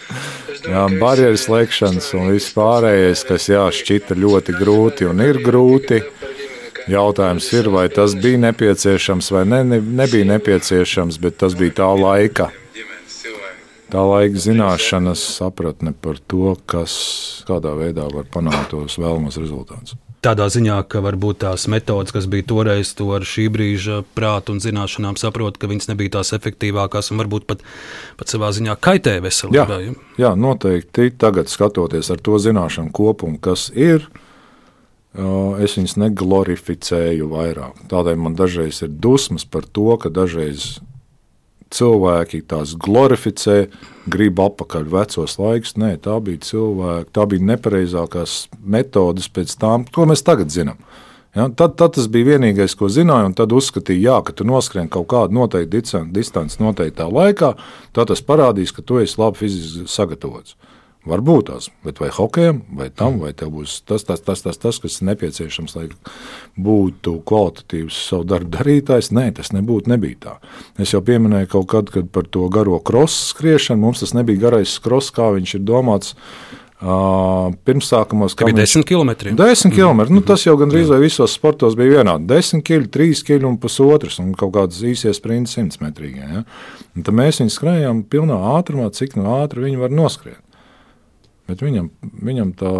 Jā, 0.68 0.84
barjeras 1.00 1.48
slēgšanas 1.48 2.12
un 2.20 2.34
viss 2.34 2.52
pārējais, 2.52 3.24
kas 3.32 3.48
jā, 3.48 3.64
šķita 3.80 4.20
ļoti 4.26 4.60
grūti 4.60 5.08
un 5.08 5.24
ir 5.24 5.40
grūti. 5.40 6.04
Jautājums 6.88 7.50
ir, 7.52 7.68
vai 7.72 7.88
tas 7.92 8.14
bija 8.16 8.40
nepieciešams 8.48 9.32
vai 9.34 9.44
ne, 9.48 9.60
ne, 9.64 9.82
nebija 10.02 10.28
nepieciešams, 10.34 11.20
bet 11.20 11.36
tas 11.42 11.56
bija 11.58 11.82
tā 11.82 11.90
laika 11.98 12.48
tā 13.92 14.02
laika 14.04 14.40
zināšanas, 14.40 15.22
sapratne 15.38 15.94
par 15.96 16.20
to, 16.28 16.52
kas 16.68 16.92
kādā 17.48 17.72
veidā 17.78 18.08
var 18.12 18.28
panākt 18.32 18.72
tos 18.74 18.98
vēlamos 19.00 19.40
rezultātus. 19.40 19.96
Tādā 20.18 20.48
ziņā, 20.50 20.80
ka 20.90 20.98
varbūt 20.98 21.44
tās 21.44 21.68
metodes, 21.70 22.10
kas 22.10 22.26
bija 22.26 22.48
toreiz, 22.50 22.90
to 22.98 23.06
ar 23.14 23.22
šī 23.22 23.44
brīža 23.54 24.00
prātu 24.18 24.56
un 24.56 24.58
zināšanām 24.60 25.14
saprot, 25.20 25.60
ka 25.62 25.70
viņas 25.70 25.92
nebija 25.92 26.16
tās 26.16 26.34
efektīvākās 26.34 27.12
un 27.14 27.22
varbūt 27.22 27.46
pat, 27.46 27.62
pat 28.18 28.34
savā 28.34 28.50
ziņā 28.56 28.74
kaitē 28.82 29.14
veselībai. 29.22 29.78
Jā, 29.86 29.94
jā, 30.18 30.32
noteikti. 30.34 31.12
Tagad 31.22 31.52
skatoties 31.52 32.10
ar 32.10 32.18
to 32.18 32.34
zināšanu 32.42 32.90
kopumu, 32.98 33.38
kas 33.38 33.68
ir, 33.78 34.08
es 35.16 35.76
viņas 35.78 35.96
neglorificēju 36.02 37.30
vairāk. 37.30 37.86
Tādēļ 37.90 38.20
man 38.20 38.36
dažreiz 38.38 38.82
ir 38.84 38.92
dusmas 38.92 39.46
par 39.48 39.64
to, 39.64 39.90
ka 40.00 40.12
dažreiz 40.12 40.78
cilvēki 41.74 42.42
tās 42.48 42.74
glorificē, 42.80 43.68
grib 44.08 44.40
atpakaļ 44.40 44.86
vecos 44.92 45.36
laikus. 45.40 45.76
Nē, 45.80 45.96
tā 46.04 46.16
bija 46.24 46.40
cilvēki, 46.44 47.12
tā 47.12 47.26
bija 47.28 47.48
nepareizākās 47.52 48.38
metodes 48.62 49.28
pēc 49.28 49.52
tām, 49.60 49.84
ko 49.92 50.08
mēs 50.08 50.24
tagad 50.24 50.52
zinām. 50.54 50.80
Ja, 51.36 51.44
tad, 51.52 51.76
tad 51.78 51.92
tas 51.94 52.08
bija 52.10 52.32
vienīgais, 52.32 52.72
ko 52.74 52.88
zināju, 52.90 53.28
un 53.28 53.34
tad 53.36 53.52
uzskatīju, 53.54 54.00
jā, 54.00 54.16
ka 54.24 54.32
tu 54.34 54.46
noskrien 54.48 54.88
kaut 54.90 55.10
kādu 55.12 55.36
noteiktu 55.36 56.00
distanci 56.10 56.62
noteiktā 56.62 57.04
laikā, 57.04 57.52
tad 57.94 58.08
tas 58.10 58.24
parādīs, 58.24 58.72
ka 58.74 58.82
tu 58.82 58.98
esi 59.02 59.20
labi 59.20 59.44
fiziski 59.44 59.84
sagatavots. 59.92 60.56
Varbūt 61.08 61.48
tās, 61.48 61.70
bet 61.86 62.02
vai 62.02 62.10
hokejam, 62.14 62.60
vai 62.76 62.90
tam, 62.94 63.18
vai 63.22 63.32
tev 63.36 63.54
būs 63.56 63.78
tas, 63.88 64.04
tas, 64.08 64.22
tas, 64.24 64.44
tas, 64.44 64.60
tas 64.60 64.80
kas 64.82 65.00
ir 65.00 65.08
nepieciešams, 65.10 65.76
lai 65.78 65.86
būtu 66.58 67.18
kvalitatīvs 67.28 68.02
savu 68.10 68.28
darbu 68.28 68.52
darītājs. 68.58 69.10
Nē, 69.16 69.30
tas 69.38 69.54
nebūtu 69.56 69.92
nebija 69.92 70.20
tā. 70.26 70.36
Es 70.80 70.92
jau 70.94 71.02
pieminēju 71.04 71.52
kaut 71.56 71.70
kad, 71.72 71.92
kad 71.94 72.12
par 72.14 72.28
to 72.28 72.46
garo 72.52 72.78
krosu 72.78 73.32
skriešanu. 73.32 73.82
Mums 73.86 74.04
tas 74.04 74.14
nebija 74.16 74.48
garais 74.48 74.78
kross, 74.84 75.14
kā 75.14 75.32
viņš 75.38 75.58
ir 75.58 75.66
domāts. 75.68 76.14
Uh, 76.78 77.54
Pirmsākumos 77.66 78.36
bija 78.38 78.54
10 78.54 78.84
km. 78.86 79.10
10 79.34 79.72
km. 79.74 80.14
Nu, 80.14 80.20
tas 80.22 80.44
jau 80.46 80.54
gandrīz 80.60 80.86
vai 80.92 81.00
visos 81.02 81.32
sportos 81.34 81.74
bija 81.74 81.98
vienādi. 81.98 82.28
10 82.30 82.62
km, 82.62 82.86
3 82.94 83.24
km 83.26 83.48
un 83.48 83.56
pusotrs, 83.58 84.20
un 84.22 84.30
kaut 84.38 84.52
kādas 84.54 84.78
īsies 84.86 85.18
sprints 85.18 85.56
100 85.58 85.82
metrīgā. 85.82 86.28
Ja? 86.36 86.44
Un 86.94 87.06
tad 87.06 87.18
mēs 87.18 87.42
viņu 87.42 87.54
skrējām 87.56 88.04
pilnā 88.06 88.38
ātrumā, 88.54 88.92
cik 88.94 89.18
no 89.18 89.40
ātri 89.40 89.66
viņi 89.66 89.82
var 89.82 89.90
noskriet. 89.90 90.38
Bet 91.48 91.62
viņam, 91.64 91.86
viņam 92.28 92.50
tā, 92.60 92.70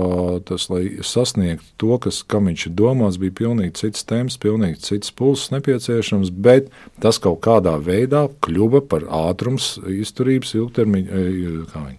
tas, 0.45 0.67
lai 0.69 0.99
sasniegtu 1.01 1.71
to, 1.81 1.95
kas, 2.05 2.19
kam 2.29 2.51
viņš 2.51 2.67
ir 2.69 2.73
domāts, 2.77 3.17
bija 3.21 3.33
pilnīgi 3.39 3.79
cits 3.81 4.05
temps, 4.05 4.37
pilnīgi 4.43 4.83
cits 4.85 5.15
pulss 5.17 5.49
nepieciešams, 5.55 6.29
bet 6.29 6.69
tas 7.01 7.17
kaut 7.25 7.41
kādā 7.47 7.79
veidā 7.81 8.27
kļuva 8.45 8.83
par 8.91 9.07
ātrums, 9.09 9.79
izturības, 9.89 10.53
ilgtermiņa, 10.59 11.23
e, 11.23 11.95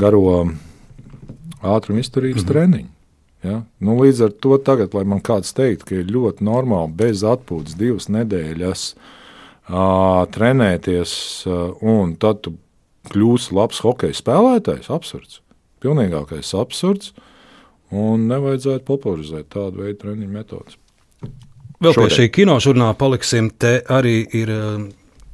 garo 0.00 0.22
ātruma 1.60 2.00
izturības 2.00 2.46
mm 2.46 2.46
-hmm. 2.46 2.52
treniņu. 2.54 2.88
Ja? 3.44 3.58
Nu, 3.78 3.98
līdz 4.00 4.24
ar 4.24 4.32
to 4.40 4.56
tagad, 4.56 4.96
lai 4.96 5.04
man 5.04 5.20
kāds 5.20 5.52
teikt, 5.52 5.84
ka 5.84 6.00
ir 6.00 6.08
ļoti 6.08 6.48
normāli 6.48 6.96
bez 6.96 7.20
atpūtas 7.20 7.76
divas 7.76 8.08
nedēļas 8.08 8.86
uh, 9.68 10.24
trenēties, 10.32 11.12
uh, 11.44 11.76
un 11.84 12.16
tad 12.16 12.40
tu 12.40 12.56
kļūsi 13.12 13.52
labs 13.52 13.84
hokeja 13.84 14.16
spēlētājs, 14.16 14.88
absurds 14.88 15.40
pilnīgākais 15.82 16.54
absurds. 16.58 17.14
Un 17.90 18.28
nevajadzētu 18.30 18.86
popularizēt 18.86 19.48
tādu 19.50 19.82
veidu 19.82 19.98
treniņu 20.04 20.30
metodas. 20.30 20.78
Vēl 21.80 21.96
pie 21.96 22.10
šī 22.12 22.26
kinožurnāla 22.36 22.94
paliksim. 23.00 23.48
Te 23.58 23.80
arī 23.90 24.20
ir 24.36 24.52
um, 24.54 24.84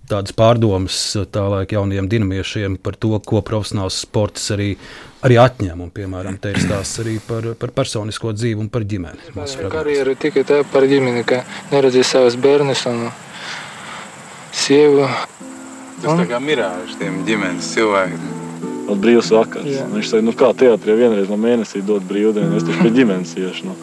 tādas 0.09 0.33
pārdomas 0.37 0.99
tālāk 1.35 1.75
jauniem 1.75 2.09
dinamiešiem 2.09 2.79
par 2.81 2.97
to, 3.03 3.13
ko 3.27 3.43
profesionāls 3.45 3.99
sports 4.07 4.49
arī, 4.55 4.71
arī 5.27 5.37
atņem. 5.43 5.83
Un, 5.85 5.91
piemēram, 5.93 6.39
te 6.41 6.55
ir 6.55 6.63
stāsts 6.63 7.03
arī 7.03 7.19
par, 7.27 7.51
par 7.61 7.75
personisko 7.77 8.33
dzīvi 8.37 8.63
un 8.63 8.71
par 8.73 8.87
ģimeni. 8.89 9.35
Karjeru 9.75 10.17
tikai 10.23 10.47
tā 10.49 10.63
par 10.73 10.89
ģimeni, 10.89 11.27
ka 11.29 11.43
neredzēju 11.75 12.09
savus 12.15 12.41
bērnus 12.41 12.87
un 12.89 13.09
sievu. 14.55 15.11
Tas 16.01 16.11
un... 16.13 16.25
tā 16.25 16.31
kā 16.31 16.41
mirāžs 16.41 16.97
tiem 17.01 17.25
ģimenes 17.27 17.75
cilvēkiem 17.75 18.46
Ot, 18.87 18.99
brīvs 19.03 19.33
vakars. 19.35 19.67
Jā. 19.67 19.87
Viņš 19.91 20.11
saka, 20.13 20.25
nu 20.27 20.35
kā 20.39 20.53
teātrī 20.59 20.95
vienreiz 21.01 21.31
no 21.31 21.39
mēnesī 21.41 21.83
dod 21.87 22.07
brīvdienu, 22.07 22.59
es 22.59 22.67
taču 22.67 22.85
pie 22.85 22.93
ģimenes 22.95 23.35
iešu. 23.41 23.71
Nu. 23.71 23.75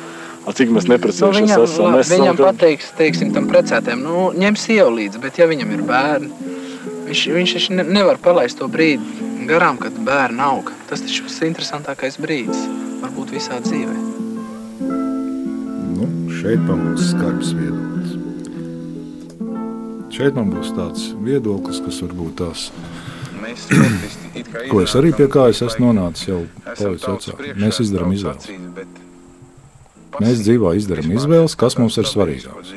A, 0.43 0.51
cik 0.55 0.71
mēs 0.75 0.87
neprecējamies? 0.91 1.39
Nu, 1.39 1.47
viņam 1.47 1.65
esam, 1.65 1.93
mēs 1.95 2.11
viņam 2.11 2.35
esam, 2.35 2.47
pateiks, 2.47 2.89
teiksim, 2.99 3.31
tam 3.35 3.47
precētēm, 3.51 4.01
nu, 4.03 4.29
ņem 4.35 4.57
sievu 4.59 4.95
līdzi, 4.97 5.21
bet 5.23 5.39
ja 5.39 5.47
viņam 5.47 5.71
ir 5.75 5.83
bērni, 5.87 6.49
viņš, 7.09 7.21
viņš 7.37 7.53
taču 7.57 7.77
ne, 7.77 7.85
nevar 7.99 8.19
palaist 8.23 8.59
to 8.59 8.67
brīdi 8.71 9.31
garām, 9.47 9.79
kad 9.79 9.95
bērni 10.03 10.43
aug. 10.43 10.71
Tas 10.89 11.03
taču 11.03 11.27
ir 11.27 11.47
interesantākais 11.49 12.19
brīdis, 12.23 12.67
varbūt 13.03 13.31
visā 13.35 13.59
dzīvē. 13.63 13.95
Nu, 15.93 16.09
šeit 16.41 16.63
pamūs 16.67 17.11
skarbs 17.13 17.55
viedoklis. 17.55 18.19
Šeit 20.13 20.35
man 20.37 20.51
būs 20.53 20.75
tāds 20.77 21.07
viedoklis, 21.25 21.79
kas 21.87 22.03
varbūt 22.03 22.35
tās 22.43 22.67
mēs 23.43 23.67
Ko 24.71 24.81
es 24.83 24.95
arī 24.97 25.13
pie 25.15 25.27
kā 25.31 25.47
es 25.51 25.61
esmu 25.65 25.91
nonācis 25.91 26.29
jau 26.29 26.41
palicis 26.65 27.07
vecāk. 27.09 27.43
Mēs 27.59 27.81
izdarām 27.83 28.15
izvēles. 28.15 28.49
Mēs 30.21 30.43
dzīvā 30.45 30.73
izdarām 30.79 31.13
izvēles, 31.15 31.55
kas 31.59 31.77
mums 31.79 31.97
ir 32.01 32.09
svarīgāks. 32.09 32.73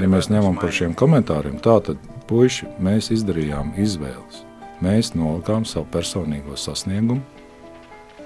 Ja 0.00 0.08
mēs 0.10 0.30
ņemam 0.32 0.58
par 0.60 0.72
šiem 0.74 0.94
komentāriem, 0.98 1.58
tā 1.62 1.78
tad, 1.84 2.00
puiši, 2.30 2.68
mēs 2.84 3.10
izdarījām 3.14 3.74
izvēles. 3.80 4.42
Mēs 4.84 5.14
nolikām 5.16 5.64
savu 5.68 5.86
personīgo 5.92 6.56
sasniegumu 6.58 7.22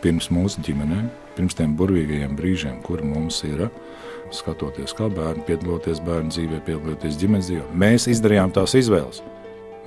pirms 0.02 0.28
mūsu 0.30 0.62
ģimenēm, 0.66 1.08
pirms 1.36 1.56
tiem 1.58 1.74
burvīgajiem 1.78 2.36
brīžiem, 2.38 2.82
kur 2.86 3.02
mums 3.02 3.42
ir. 3.46 3.68
skatoties, 4.28 4.92
kā 4.92 5.06
bērni 5.08 5.40
piedaloties 5.46 6.02
bērnu 6.04 6.28
dzīvē, 6.28 6.58
piedaloties 6.66 7.16
ģimenes 7.16 7.46
dzīvē. 7.48 7.62
Mēs 7.72 8.04
izdarījām 8.12 8.50
tās 8.52 8.74
izvēles. 8.76 9.22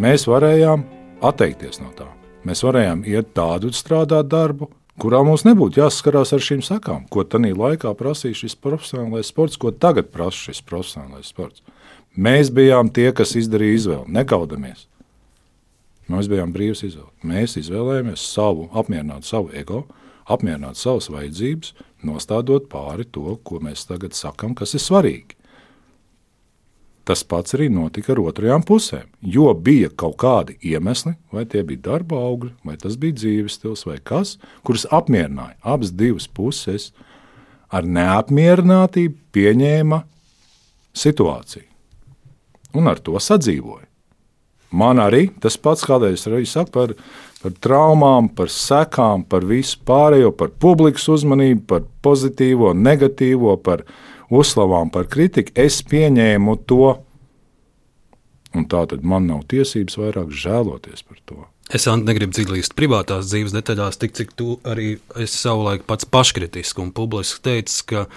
Mēs 0.02 0.26
varējām 0.26 0.82
atteikties 1.22 1.82
no 1.82 1.92
tā. 1.98 2.08
Mēs 2.48 2.64
varējām 2.66 3.04
iet 3.06 3.34
tādu 3.38 3.70
strādāt 3.76 4.30
darbu, 4.32 4.72
kurā 5.02 5.22
mums 5.26 5.46
nebūtu 5.46 5.82
jāsaskarās 5.82 6.34
ar 6.34 6.42
šīm 6.44 6.64
sakām, 6.66 7.06
ko 7.10 7.24
tajā 7.24 7.54
laikā 7.58 7.94
prasīja 7.98 8.44
šis 8.44 8.58
profesionālais 8.58 9.30
sports, 9.30 9.60
ko 9.62 9.72
tagad 9.72 10.10
prasa 10.14 10.50
šis 10.50 10.64
profesionālais 10.66 11.30
sports. 11.30 11.62
Mēs 12.18 12.52
bijām 12.52 12.90
tie, 12.92 13.12
kas 13.16 13.38
izdarīja 13.40 13.78
izvēli, 13.78 14.16
nekaudamies. 14.18 14.88
Mēs 16.12 16.28
bijām 16.28 16.52
brīvs 16.52 16.84
izvēle. 16.84 17.12
Mēs 17.24 17.56
izvēlējāmies 17.62 18.26
savu, 18.34 18.68
apmierināt 18.76 19.24
savu 19.24 19.54
ego, 19.56 19.86
apmierināt 20.28 20.80
savas 20.80 21.08
vajadzības, 21.14 21.76
nostādot 22.04 22.68
pāri 22.72 23.06
to, 23.06 23.38
ko 23.46 23.62
mēs 23.64 23.86
tagad 23.88 24.18
sakām, 24.18 24.58
kas 24.58 24.76
ir 24.76 24.84
svarīgi. 24.84 25.38
Tas 27.08 27.24
pats 27.26 27.56
arī 27.58 27.68
notika 27.74 28.14
ar 28.14 28.22
otrajām 28.22 28.62
pusēm. 28.68 29.08
Jo 29.26 29.56
bija 29.58 29.90
kaut 29.90 30.20
kādi 30.22 30.58
iemesli, 30.70 31.16
vai 31.34 31.48
tie 31.50 31.64
bija 31.66 31.88
darba 31.90 32.20
augļi, 32.22 32.54
vai 32.68 32.78
tas 32.82 32.98
bija 33.02 33.18
dzīves 33.18 33.58
stils, 33.58 33.88
vai 33.90 33.98
kas, 33.98 34.36
kurus 34.68 34.86
apmierināja 34.94 35.58
abas 35.66 35.94
divas 35.98 36.30
puses, 36.30 36.92
ar 37.72 37.88
neapmierinātību 37.88 39.18
pieņēma 39.34 40.04
situāciju 40.94 41.68
un 42.78 42.88
ar 42.92 43.02
to 43.04 43.20
sadzīvoja. 43.20 43.88
Man 44.72 45.02
arī 45.04 45.26
tas 45.44 45.58
pats, 45.60 45.84
kādreiz 45.84 46.24
arī 46.30 46.46
saku 46.48 46.72
par, 46.72 46.94
par 47.42 47.56
traumām, 47.64 48.30
par 48.32 48.52
sekām, 48.52 49.26
par 49.28 49.44
visu 49.48 49.82
pārējo, 49.88 50.32
par 50.38 50.54
publikas 50.64 51.10
uzmanību, 51.12 51.66
par 51.68 51.84
pozitīvo, 52.06 52.72
negatīvo, 52.78 53.58
par 53.60 53.84
uzslavām, 54.32 54.92
par 54.94 55.10
kritiku. 55.12 55.54
Es 55.60 55.82
pieņēmu 55.88 56.58
to, 56.70 56.92
un 58.58 58.68
tā 58.72 58.86
tad 58.92 59.04
man 59.08 59.28
nav 59.30 59.46
tiesības 59.52 59.98
vairāk 60.00 60.32
žēloties 60.36 61.08
par 61.08 61.24
to. 61.26 61.42
Es 61.72 61.88
negribu 61.88 62.36
dziļāk 62.36 62.74
privātās 62.76 63.30
dzīves 63.30 63.54
detaļās, 63.56 64.00
tik 64.00 64.16
cik 64.18 64.34
tu 64.36 64.58
arī 64.68 64.98
esi 65.16 65.38
savulaik 65.38 65.86
pats 65.88 66.08
paškritiski 66.10 66.84
un 66.84 66.96
publiski 66.96 67.44
teicis, 67.48 67.84
ka 67.88 68.08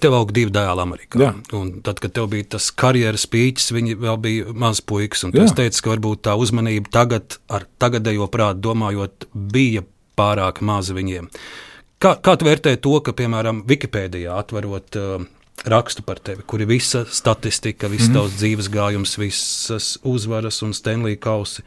Tev 0.00 0.14
aug 0.16 0.30
divi 0.32 0.48
dēli 0.48 0.80
Amerikā. 0.80 1.18
Jā. 1.20 1.30
Un 1.58 1.82
tad, 1.84 1.98
kad 2.00 2.14
tev 2.16 2.30
bija 2.32 2.46
tas 2.56 2.70
karjeras 2.72 3.26
pīķis, 3.30 3.66
viņi 3.76 3.98
vēl 4.00 4.16
bija 4.22 4.54
mazs 4.56 4.80
puikas. 4.80 5.26
Es 5.36 5.52
teicu, 5.54 5.82
ka 5.84 5.92
varbūt 5.92 6.22
tā 6.24 6.36
uzmanība 6.40 6.88
tagad, 6.94 7.36
ar 7.52 7.66
tagadējo 7.82 8.30
prātu 8.32 8.64
domājot, 8.64 9.28
bija 9.34 9.84
pārāk 10.16 10.62
maza 10.64 10.96
viņiem. 10.96 11.28
Kā, 12.00 12.14
kā 12.16 12.34
tu 12.40 12.48
vērtē 12.48 12.74
to, 12.80 12.96
ka, 13.04 13.12
piemēram, 13.16 13.60
Wikipēdijā 13.68 14.38
atverot 14.40 14.98
uh, 15.00 15.28
rakstu 15.64 16.02
par 16.02 16.18
tevi, 16.18 16.44
kur 16.46 16.62
ir 16.62 16.68
visa 16.70 17.04
statistika, 17.08 17.88
viss 17.88 18.10
mm. 18.10 18.16
tavs 18.18 18.38
dzīves 18.38 18.70
gājums, 18.72 19.16
visas 19.20 19.94
uzvaras 20.04 20.62
un 20.66 20.74
Stanley 20.76 21.16
kausi? 21.20 21.64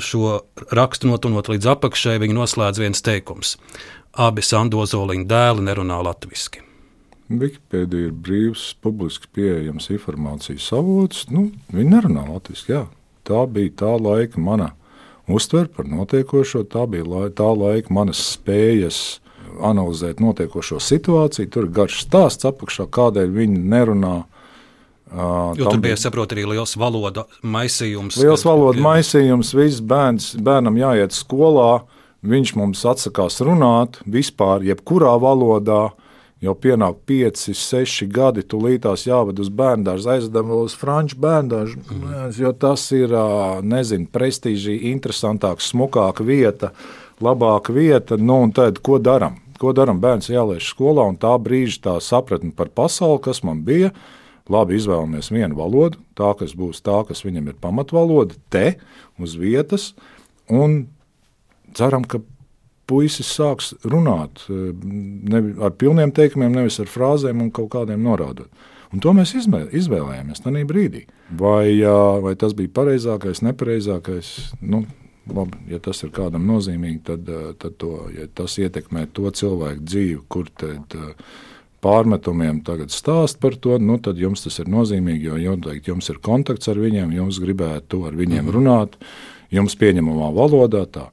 Šo 0.00 0.40
rakstu 0.72 1.10
notunot 1.10 1.50
līdz 1.52 1.68
apakšai, 1.74 2.16
viņi 2.22 2.36
noslēdz 2.38 2.80
viens 2.80 3.04
teikums. 3.04 3.56
Abi 4.14 4.42
Sandozoliņa 4.46 5.26
dēli 5.28 5.66
nerunā 5.66 5.98
latviešu. 6.06 6.62
Wikipēdija 7.34 8.10
ir 8.10 8.16
brīvs, 8.24 8.74
publiski 8.84 9.30
pieejams 9.32 9.88
informācijas 9.92 10.66
avots. 10.76 11.24
Nu, 11.32 11.48
viņi 11.72 11.90
nerunā 11.96 12.26
latviešu. 12.28 12.84
Tā 13.24 13.44
bija 13.48 13.72
tā 13.80 13.92
laika 13.96 14.40
mana 14.40 14.74
uztvere 15.28 15.70
par 15.72 15.88
notiekošo, 15.88 16.66
tā 16.68 16.84
bija 16.90 17.06
lai, 17.08 17.28
tā 17.32 17.48
laika 17.48 17.92
manas 17.94 18.20
spējas 18.34 19.20
analizēt 19.62 20.22
notiekošo 20.22 20.80
situāciju. 20.82 21.50
Tur 21.50 21.68
ir 21.68 21.74
garš 21.74 22.04
stāsts 22.06 22.48
apakšā, 22.48 22.88
kādēļ 22.94 23.34
viņi 23.34 23.64
nerunā. 23.74 24.14
Uh, 25.14 25.52
jo 25.58 25.68
tur 25.68 25.82
bija, 25.84 25.96
saprot, 26.00 26.32
arī 26.34 26.46
liels 26.54 26.74
valoda 26.80 27.26
maisījums. 27.46 28.16
Liels 28.18 28.42
valoda 28.46 28.82
maisījums, 28.82 29.52
viss 29.54 29.82
bērns, 29.84 30.32
bērnam 30.42 30.78
jāiet 30.80 31.14
skolā, 31.14 31.84
viņš 32.24 32.54
mums 32.58 32.82
atsakās 32.88 33.38
runāt 33.44 34.00
vispār, 34.10 34.64
jebkurā 34.66 35.14
valodā. 35.22 35.92
Jau 36.44 36.52
pienāk 36.60 36.98
5, 37.08 37.54
6 37.56 38.08
gadi, 38.12 38.42
tūlītās 38.44 39.06
jāved 39.06 39.38
uz 39.40 39.48
bērnu 39.54 39.94
aizvedam 39.94 40.50
vēl 40.50 40.66
uz 40.66 40.74
franču 40.76 41.16
bērnu 41.22 41.60
mm. 41.70 42.34
jo 42.36 42.50
tas 42.52 42.84
ir, 42.92 43.14
nezinu, 43.64 44.10
prestižīgi, 44.12 44.90
interesantāka, 44.90 45.64
smukāka 45.64 46.26
vieta, 46.26 46.74
labāka 47.24 47.72
vieta. 47.72 48.18
Nu, 48.20 48.42
un 48.44 48.52
tad, 48.52 48.82
ko 48.84 48.98
darām? 49.00 49.38
Ko 49.64 49.72
darām? 49.72 49.96
Bērns 49.96 50.28
jāliek 50.28 50.60
skolā, 50.60 51.06
un 51.08 51.16
tā 51.16 51.32
brīža 51.40 51.78
tā 51.86 51.94
sapratne 52.04 52.52
par 52.52 52.68
pasauli, 52.68 53.22
kas 53.24 53.40
man 53.46 53.62
bija. 53.64 53.94
Labi, 54.52 54.76
izvēlamies 54.76 55.30
vienu 55.32 55.56
valodu, 55.56 56.02
tā 56.18 56.34
kas 56.36 56.52
būs 56.52 56.82
tā, 56.84 56.98
kas 57.08 57.24
viņam 57.24 57.46
ir 57.48 57.56
pamatvaloda, 57.62 58.36
te 58.52 58.74
uz 59.16 59.38
vietas, 59.40 59.94
un 60.52 60.82
ceram, 61.72 62.04
ka 62.04 62.20
puisis 62.84 63.30
sāks 63.32 63.72
runāt 63.88 64.44
eh, 64.52 64.66
nevi, 65.32 65.54
ar 65.64 65.72
pilniem 65.80 66.12
teikumiem, 66.12 66.52
nevis 66.52 66.76
ar 66.84 66.92
frāzēm 66.92 67.40
un 67.46 67.48
kaut 67.48 67.70
kādiem 67.72 68.04
norādot. 68.04 68.52
Un 68.92 69.00
to 69.00 69.14
mēs 69.16 69.32
izvēlējāmies 69.32 70.44
tajā 70.44 70.66
brīdī. 70.68 71.06
Vai, 71.40 71.80
vai 72.20 72.34
tas 72.36 72.52
bija 72.54 72.70
pareizākais, 72.76 73.40
nepareizākais? 73.48 74.28
Nu, 74.60 74.84
labi, 75.30 75.60
ja 75.72 75.80
tas 75.82 76.02
ir 76.04 76.12
kādam 76.14 76.46
nozīmīgi, 76.50 77.00
tad, 77.06 77.28
eh, 77.28 77.50
tad 77.58 77.76
to, 77.80 77.96
ja 78.14 78.28
tas 78.34 78.58
ietekmē 78.60 79.06
to 79.12 79.30
cilvēku 79.30 79.84
dzīvi, 79.84 80.22
kur 80.28 80.50
tad, 80.60 80.96
pārmetumiem 81.84 82.62
tagad 82.64 82.92
stāst 82.94 83.40
par 83.42 83.58
to, 83.60 83.76
nu, 83.78 83.98
tad 84.00 84.20
jums 84.20 84.44
tas 84.46 84.56
ir 84.62 84.70
nozīmīgi, 84.72 85.28
jo 85.28 85.56
noteikti 85.56 85.92
jums 85.92 86.08
ir 86.12 86.20
kontakts 86.24 86.70
ar 86.72 86.80
viņiem, 86.80 87.12
jums 87.12 87.40
gribētu 87.42 88.06
ar 88.08 88.16
viņiem 88.16 88.46
mhm. 88.46 88.54
runāt, 88.56 88.96
jums 89.52 89.76
pieņemamā 89.80 90.30
valodā. 90.34 90.84
Tā. 90.88 91.08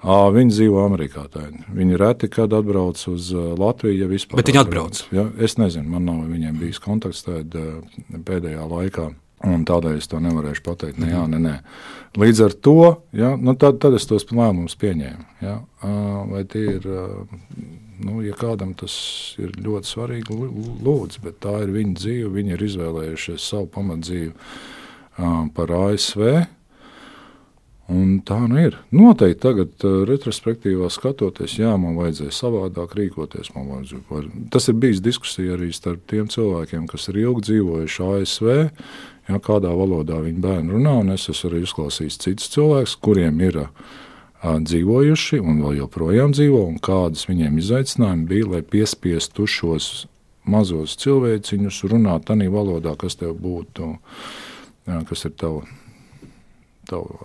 Viņi 0.00 0.54
dzīvo 0.54 0.80
Amerikā. 0.82 1.26
Tā. 1.32 1.44
Viņi 1.76 1.98
reti 2.00 2.30
kad 2.32 2.52
atbrauc 2.56 3.00
uz 3.12 3.30
Latviju. 3.32 3.98
Ja 4.00 4.08
vispār, 4.08 4.40
Bet 4.40 4.48
viņi 4.48 4.62
atbrauc. 4.62 5.02
Ja, 5.12 5.26
es 5.38 5.58
nezinu, 5.60 5.92
man 5.92 6.08
nav 6.08 6.22
viņiem 6.30 6.56
bijis 6.60 6.80
kontakts 6.82 7.26
tādā 7.26 7.82
pēdējā 8.08 8.64
laikā. 8.64 9.10
Un 9.48 9.62
tādēļ 9.64 9.96
es 9.96 10.08
to 10.10 10.18
nevarēšu 10.20 10.62
pateikt. 10.66 10.98
Ne, 11.00 11.14
jā, 11.14 11.22
ne, 11.32 11.38
ne. 11.40 11.54
Līdz 12.20 12.42
ar 12.44 12.56
to 12.66 12.76
ja, 13.16 13.30
nu 13.40 13.54
tad, 13.56 13.78
tad 13.80 13.96
es 13.96 14.04
tos 14.10 14.26
lēmumus 14.28 14.76
pieņēmu. 14.80 15.24
Ja. 15.40 15.56
Vai 16.28 16.42
tie 16.50 16.66
ir, 16.74 16.88
nu, 18.04 18.20
ja 18.26 18.36
kādam 18.36 18.74
tas 18.76 18.94
ir 19.40 19.54
ļoti 19.56 19.88
svarīgi, 19.88 20.36
lūdzu, 20.84 21.24
bet 21.24 21.40
tā 21.46 21.56
ir 21.64 21.72
viņa 21.72 21.96
dzīve. 22.02 22.34
Viņi 22.36 22.56
ir 22.56 22.66
izvēlējušies 22.68 23.50
savu 23.54 23.70
pamatdzīvi 23.78 24.32
par 25.56 25.76
ASV 25.78 26.24
Un 27.90 28.20
tā 28.22 28.38
nu 28.46 28.58
ir. 28.60 28.76
Noteikti 28.94 29.40
tagad, 29.42 29.84
retrospektīvā 30.06 30.86
skatoties, 30.94 31.56
jā, 31.58 31.72
man 31.80 31.96
vajadzēja 31.98 32.34
savādāk 32.36 32.94
rīkoties. 32.94 33.50
Tas 34.54 34.70
ir 34.70 34.76
bijis 34.78 35.02
diskusija 35.02 35.56
arī 35.56 35.72
starp 35.74 36.04
tiem 36.10 36.28
cilvēkiem, 36.30 36.86
kas 36.90 37.08
ir 37.10 37.18
ilgi 37.24 37.48
dzīvojuši 37.48 38.04
ASV, 38.06 38.52
jā, 39.30 39.40
kādā 39.42 39.72
valodā 39.76 40.20
viņi 40.24 40.44
bērni 40.44 40.76
runā. 40.76 40.98
Es 41.14 41.30
esmu 41.32 41.52
arī 41.52 41.64
uzklausījis 41.66 42.20
citus 42.26 42.52
cilvēkus, 42.52 42.96
kuriem 43.00 43.40
ir 43.46 43.62
uh, 43.64 43.90
dzīvojuši 44.42 45.40
un 45.40 45.64
vēl 45.64 45.80
joprojām 45.84 46.34
dzīvo, 46.36 46.64
un 46.68 46.78
kādas 46.82 47.26
viņiem 47.30 47.58
izaicinājumi 47.62 48.30
bija, 48.30 48.52
lai 48.56 48.62
piespiestu 48.62 49.46
šos 49.48 49.90
mazos 50.50 50.96
cilvēciņus 51.00 51.84
runāt 51.92 52.26
tādā 52.30 52.48
valodā, 52.52 52.96
kas 52.98 53.18
tev 53.20 53.36
būtu, 53.40 53.92
jā, 54.88 55.04
kas 55.08 55.28
ir 55.28 55.36
tavs 55.38 55.76
tavu 56.90 57.18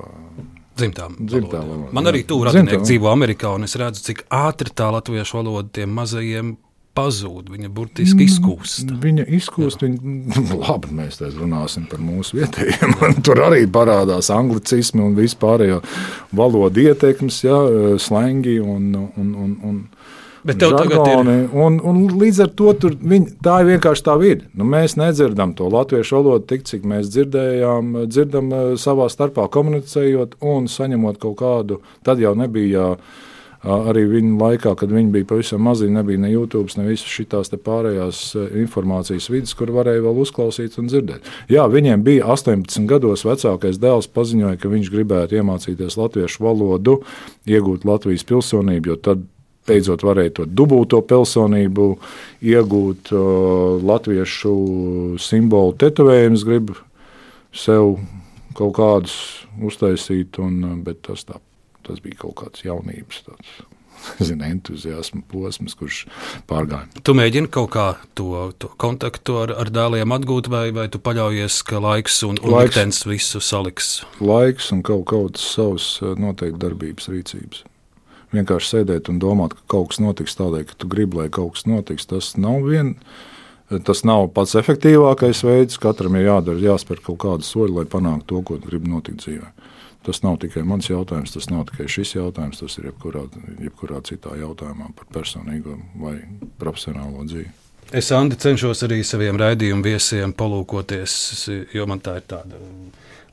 dzimtā 0.75 1.07
valodā. 1.09 1.61
valoda. 1.63 1.93
Man 1.95 2.11
arī 2.11 2.25
tur 2.27 2.45
radinieki 2.49 2.83
dzīvo 2.83 3.09
Amerikā, 3.09 3.53
un 3.55 3.67
es 3.67 3.75
redzu, 3.79 4.03
cik 4.09 4.25
ātri 4.33 4.73
tā 4.75 4.91
latviešu 4.93 5.39
valoda 5.39 5.71
tiem 5.79 5.93
mazajiem 5.95 6.55
pazūd. 6.95 7.49
Viņa 7.53 7.71
burtiski 7.75 8.21
mm, 8.21 8.25
izkūst. 8.29 8.93
Viņa 9.03 9.27
izkūst, 9.37 9.85
viņa, 9.85 10.45
labi, 10.65 10.93
mēs 10.99 11.19
te 11.21 11.29
runāsim 11.35 11.89
par 11.91 12.03
mūsu 12.03 12.39
vietējiem. 12.39 12.95
Tur 13.25 13.43
arī 13.47 13.65
parādās 13.71 14.31
anglicismi 14.33 15.03
un 15.05 15.17
vispārējo 15.19 15.81
valodu 16.35 16.87
ietekmes, 16.87 17.43
ja, 17.45 17.59
slengi 18.01 18.57
un, 18.63 18.93
un, 18.95 19.33
un, 19.45 19.57
un 19.65 19.83
Bet 20.45 20.59
tev 20.61 20.75
žargoni, 20.75 20.93
tagad 20.93 21.29
ir. 21.33 21.53
Un, 21.57 21.77
un 21.89 22.01
līdz 22.21 22.39
ar 22.45 22.51
to 22.53 22.73
viņi, 22.85 23.31
tā 23.43 23.57
ir 23.63 23.71
vienkārši 23.71 24.03
tā 24.05 24.13
vide. 24.21 24.45
Nu, 24.53 24.67
mēs 24.69 24.93
nedzirdam 24.99 25.55
to 25.57 25.71
latviešu 25.73 26.19
valodu 26.19 26.45
tik, 26.51 26.67
cik 26.69 26.85
mēs 26.85 27.09
dzirdējām, 27.13 27.95
dzirdam 28.05 28.51
eh, 28.53 28.65
savā 28.81 29.09
starpā 29.09 29.47
komunicējot 29.53 30.37
un 30.45 30.69
saņemot 30.69 31.17
kaut 31.23 31.39
kādu. 31.41 31.79
Tad 32.05 32.21
jau 32.21 32.35
nebija 32.37 32.91
arī 33.65 34.05
viņa 34.09 34.35
laikā, 34.39 34.73
kad 34.79 34.91
viņi 34.93 35.11
bija 35.13 35.27
pavisam 35.29 35.63
mazi, 35.65 35.89
nebija 35.91 36.21
ne 36.21 36.31
YouTube, 36.31 36.69
ne 36.77 36.87
visas 36.87 37.09
šīs 37.09 37.53
pārējās 37.65 38.21
eh, 38.37 38.57
informācijas 38.61 39.29
vidas, 39.33 39.55
kur 39.57 39.73
varēja 39.75 40.03
vēl 40.05 40.21
uzklausīt 40.23 40.77
un 40.81 40.89
dzirdēt. 40.91 41.29
Jā, 41.51 41.65
viņiem 41.71 42.03
bija 42.05 42.29
18 42.35 42.85
gados 42.89 43.25
vecākais 43.25 43.79
dēls, 43.81 44.09
paziņoja, 44.13 44.59
ka 44.61 44.71
viņš 44.71 44.91
gribētu 44.93 45.39
iemācīties 45.39 45.97
latviešu 45.99 46.45
valodu, 46.45 46.99
iegūt 47.49 47.87
Latvijas 47.87 48.25
pilsonību, 48.27 48.93
jo 48.93 48.99
tad 49.01 49.25
beidzot 49.65 50.05
varēja 50.05 50.35
to 50.39 50.45
dubulto 50.45 51.01
pilsonību 51.01 51.87
iegūt, 52.45 53.09
latviešu 53.81 54.53
simbolu 55.21 55.73
tetovējumus, 55.81 56.45
gribu 56.45 56.77
sev 57.55 57.95
kaut 58.55 58.75
kādus 58.77 59.17
uztaisīt, 59.65 60.37
un, 60.43 60.83
bet 60.85 61.01
tas, 61.07 61.25
tā, 61.27 61.39
tas 61.85 62.01
bija 62.03 62.25
kaut 62.25 62.37
kāds 62.41 62.65
jaunības. 62.65 63.23
Tāds 63.27 63.55
zina, 64.27 64.49
entuziasma 64.51 65.21
posms, 65.31 65.75
kurš 65.79 66.01
pārgāja. 66.49 66.89
Tu 67.05 67.15
mēģini 67.15 67.51
kaut 67.53 67.71
kā 67.75 67.85
to, 68.17 68.49
to 68.59 68.69
kontaktu 68.81 69.39
ar, 69.45 69.55
ar 69.63 69.71
dēliem 69.73 70.15
atgūt, 70.17 70.49
vai, 70.51 70.67
vai 70.75 70.89
tu 70.91 70.99
paļaujies, 71.01 71.61
ka 71.67 71.79
laiks 71.83 72.19
un, 72.27 72.41
liktenis 72.41 73.05
visu 73.07 73.41
saliks? 73.43 74.01
Laiks 74.19 74.73
un 74.75 74.83
kaut 74.85 75.07
kādas 75.13 75.47
savas 75.55 75.95
noteikti 76.19 76.61
darbības 76.65 77.09
rīcības 77.13 77.63
vienkārši 78.35 78.71
sēdēt 78.71 79.09
un 79.11 79.21
domāt, 79.21 79.55
ka 79.55 79.75
kaut 79.75 79.93
kas 79.93 80.01
notiks 80.03 80.37
tādēļ, 80.39 80.67
ka 80.69 80.77
tu 80.81 80.89
gribi, 80.91 81.21
lai 81.21 81.29
kaut 81.33 81.55
kas 81.55 81.65
notiks. 81.69 82.07
Tas 82.09 82.33
nav 82.39 82.67
viens. 82.67 82.99
Tas 83.87 84.03
nav 84.05 84.27
pats 84.35 84.53
efektīvākais 84.59 85.39
veids. 85.41 85.79
Katram 85.81 86.19
ir 86.19 86.27
jādara, 86.27 86.61
jāspēr 86.61 86.99
kaut 87.05 87.17
kāda 87.23 87.47
soļa, 87.47 87.79
lai 87.79 87.85
panāktu 87.89 88.27
to, 88.29 88.41
ko 88.45 88.59
grib 88.61 88.85
notikt 88.89 89.23
dzīvē. 89.23 89.47
Tas 90.05 90.21
nav 90.21 90.37
tikai 90.43 90.61
mans 90.67 90.85
jautājums, 90.85 91.33
tas 91.33 91.47
nav 91.49 91.63
tikai 91.71 91.87
šis 91.89 92.11
jautājums, 92.19 92.61
tas 92.61 92.77
ir 92.77 92.91
jebkurā, 92.91 93.23
jebkurā 93.57 94.03
citā 94.05 94.35
jautājumā 94.37 94.91
par 94.93 95.09
personīgo 95.15 95.79
vai 95.97 96.19
profesionālo 96.61 97.25
dzīvi. 97.25 97.64
Es 97.93 98.09
Andi, 98.15 98.37
cenšos 98.41 98.81
arī 98.87 99.03
saviem 99.05 99.37
raidījumu 99.37 99.85
viesiem 99.85 100.33
palūkoties, 100.33 101.17
jo 101.75 101.85
man 101.89 102.01
tā 102.03 102.17
ir 102.19 102.25
tāda 102.31 102.61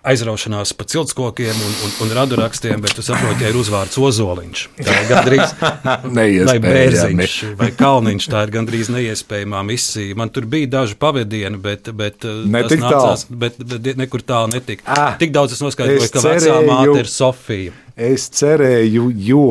aizraušanās 0.02 0.72
pa 0.74 0.84
ciltskokiem 0.90 1.54
un, 1.54 1.74
un, 1.86 1.92
un 2.04 2.12
radurakstiem, 2.16 2.80
bet 2.82 2.96
tu 2.98 3.04
saproti, 3.06 3.44
ja 3.44 3.52
ir 3.52 3.58
uzvārds 3.58 3.98
Ozoliņš. 4.02 4.62
Tā 4.80 4.96
ir 4.98 5.08
gandrīz 5.10 5.52
vai 6.48 6.56
Bērziņš 6.64 7.36
vai 7.60 7.70
Kalniņš. 7.78 8.28
Tā 8.32 8.42
ir 8.46 8.54
gandrīz 8.56 8.90
neiespējamā 8.92 9.62
misija. 9.66 10.18
Man 10.18 10.32
tur 10.34 10.48
bija 10.50 10.72
daži 10.78 10.98
pavadieni, 11.00 11.60
bet, 11.62 11.92
bet, 11.96 12.26
uh, 12.26 12.42
nācās, 12.50 13.28
bet, 13.30 13.60
bet 13.62 14.00
nekur 14.00 14.26
tālu 14.26 14.50
netika. 14.56 14.86
Ah, 14.90 15.14
Tik 15.20 15.34
daudz 15.34 15.54
es 15.54 15.62
noskaidroju, 15.62 16.02
es 16.08 16.14
ka 16.14 16.24
vecā 16.26 16.58
māte 16.66 16.98
ir 17.04 17.10
Sofija. 17.10 17.78
Es 18.10 18.26
cerēju, 18.34 19.06
jo, 19.22 19.46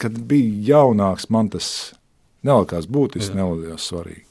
kad 0.00 0.16
biju 0.30 0.64
jaunāks, 0.70 1.28
man 1.34 1.52
tas 1.52 1.68
nelikās 2.46 2.88
būtiski, 2.90 3.36
nelikās 3.38 3.88
svarīgi. 3.90 4.24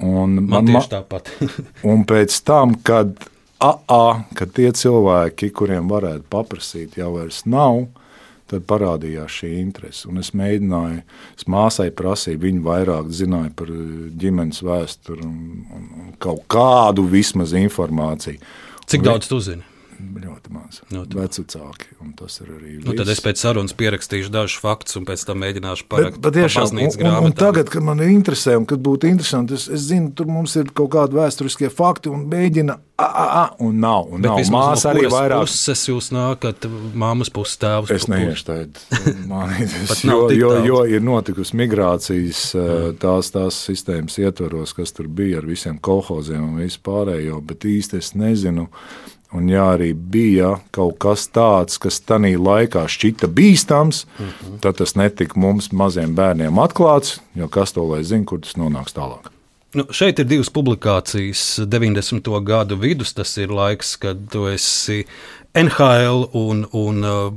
Un 0.00 0.38
man, 0.38 0.46
man 0.48 0.68
tieši 0.70 0.92
tāpat. 0.94 1.30
un 1.90 2.04
pēc 2.08 2.36
tam, 2.46 2.76
kad 2.86 3.18
AA, 3.60 4.04
ka 4.36 4.46
tie 4.48 4.70
cilvēki, 4.72 5.50
kuriem 5.52 5.90
varētu 5.90 6.24
paprasīt, 6.32 6.96
jau 7.00 7.12
vairs 7.18 7.42
nav, 7.44 7.84
tad 8.50 8.64
parādījās 8.70 9.40
šī 9.42 9.50
interese. 9.60 10.06
Un 10.10 10.22
es 10.22 10.32
mēģināju, 10.36 11.02
es 11.38 11.46
māsai 11.50 11.90
prasīju, 11.94 12.40
viņa 12.42 12.64
vairāk 12.66 13.10
zināja 13.14 13.52
par 13.58 13.70
ģimenes 14.22 14.62
vēsturi 14.66 15.26
un, 15.26 15.36
un, 15.76 15.84
un 16.00 16.14
kaut 16.22 16.42
kādu 16.50 17.04
vismaz 17.10 17.54
informāciju. 17.58 18.40
Cik 18.90 19.04
un 19.04 19.10
daudz 19.12 19.30
tu 19.30 19.38
zini? 19.44 19.66
Ļoti 20.20 20.52
maz. 20.54 20.80
No, 20.92 21.04
Vecāki. 21.04 21.90
Tas 22.18 22.40
ir 22.42 22.50
arī. 22.56 22.74
Nu, 22.84 22.94
tad 22.98 23.08
es 23.12 23.20
pēc 23.24 23.40
sarunas 23.40 23.74
pierakstīšu 23.76 24.32
dažus 24.34 24.58
faktus, 24.60 24.96
un 24.98 25.06
pēc 25.08 25.22
tam 25.28 25.40
mēģināšu 25.44 25.86
parakstīt. 25.90 26.18
Bet, 26.18 26.24
bet 26.26 26.38
tiešām, 26.38 26.70
un, 26.74 26.90
un, 27.06 27.28
un 27.28 27.34
tagad, 27.36 27.70
kad 27.72 27.84
man 27.86 28.02
ir 28.02 28.12
interesē, 28.12 28.56
un 28.60 28.66
kad 28.68 28.82
būtu 28.84 29.08
interesanti, 29.10 29.56
es, 29.58 29.68
es 29.70 29.88
zinu, 29.90 30.10
tur 30.16 30.30
mums 30.32 30.56
ir 30.60 30.72
kaut 30.76 30.90
kādi 30.94 31.18
vēsturiskie 31.18 31.70
fakti, 31.72 32.12
un 32.12 32.24
mēģina, 32.30 32.76
a, 33.00 33.06
a, 33.06 33.26
a, 33.42 33.44
un 33.64 33.78
nav. 33.80 34.10
Un 34.12 34.24
bet 34.24 34.30
nav. 34.30 34.40
Māsa 34.52 34.90
no 34.90 34.98
arī 34.98 35.12
vairāk. 35.12 35.44
Puses 35.46 35.84
jūs 35.88 36.10
nākat, 36.14 36.66
māmas 37.04 37.32
puses 37.32 37.60
tēvs. 37.62 37.94
Es 37.96 38.08
neiešu 38.10 38.48
tādu 38.48 39.14
mānīties, 39.30 40.04
jo, 40.04 40.18
jo, 40.36 40.50
jo 40.66 40.82
ir 40.88 41.04
notikusi 41.04 41.56
migrācijas 41.60 42.42
tās, 43.00 43.32
tās 43.34 43.62
sistēmas 43.70 44.18
ietvaros, 44.20 44.74
kas 44.76 44.92
tur 44.96 45.08
bija 45.08 45.40
ar 45.40 45.48
visiem 45.48 45.80
kolhoziem 45.80 46.44
un 46.50 46.60
visu 46.64 46.82
pārējo, 46.84 47.40
bet 47.46 47.68
īsti 47.68 48.00
es 48.00 48.12
nezinu. 48.18 48.68
Un, 49.32 49.48
ja 49.48 49.68
arī 49.76 49.92
bija 49.94 50.56
kaut 50.74 50.96
kas 50.98 51.28
tāds, 51.30 51.78
kas 51.78 52.00
tajā 52.02 52.34
laikā 52.34 52.82
šķita 52.90 53.28
bīstams, 53.30 54.04
mm 54.06 54.26
-hmm. 54.26 54.60
tad 54.60 54.80
tas 54.82 54.96
netika 54.98 55.38
mums, 55.38 55.70
maziem 55.72 56.14
bērniem, 56.14 56.58
atklāts. 56.58 57.20
Jo 57.34 57.48
kas 57.48 57.72
to 57.72 57.84
lai 57.84 58.02
zina, 58.04 58.24
kur 58.24 58.40
tas 58.40 58.56
nonāks 58.56 58.94
tālāk. 58.94 59.30
Nu, 59.74 59.84
šeit 59.90 60.18
ir 60.18 60.26
divas 60.26 60.50
publikācijas. 60.50 61.60
90. 61.62 62.42
gadu 62.42 62.76
vidus 62.76 63.12
tas 63.14 63.36
ir 63.36 63.52
laiks, 63.54 63.96
kad 63.96 64.18
tu 64.32 64.48
esi 64.50 65.04
NHL 65.54 66.26
un, 66.32 66.66
un 66.72 67.04
uh, 67.04 67.32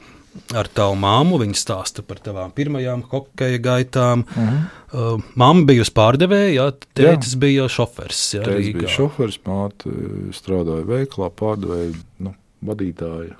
ar 0.56 0.70
tavu 0.74 0.96
māmu. 0.98 1.38
Viņa 1.42 1.58
stāsta 1.58 2.04
par 2.06 2.22
tavām 2.24 2.54
pirmajām 2.56 3.04
hokeja 3.10 3.60
gaitām. 3.62 4.24
Uh 4.34 4.48
-huh. 4.48 4.64
uh, 4.92 5.28
Māma 5.34 5.66
bija 5.66 5.84
pārdevēja, 5.94 6.50
jā, 6.54 6.66
jā. 7.04 7.38
bija 7.38 7.68
šofers. 7.68 8.24
Jā, 8.34 8.42
tētis 8.46 8.74
bija 8.74 8.96
šofers, 8.96 9.38
māte 9.46 9.94
strādāja 10.36 10.86
veiklā, 10.86 11.30
pārdevēja, 11.30 11.94
nu, 12.18 12.34
vadītāja. 12.66 13.36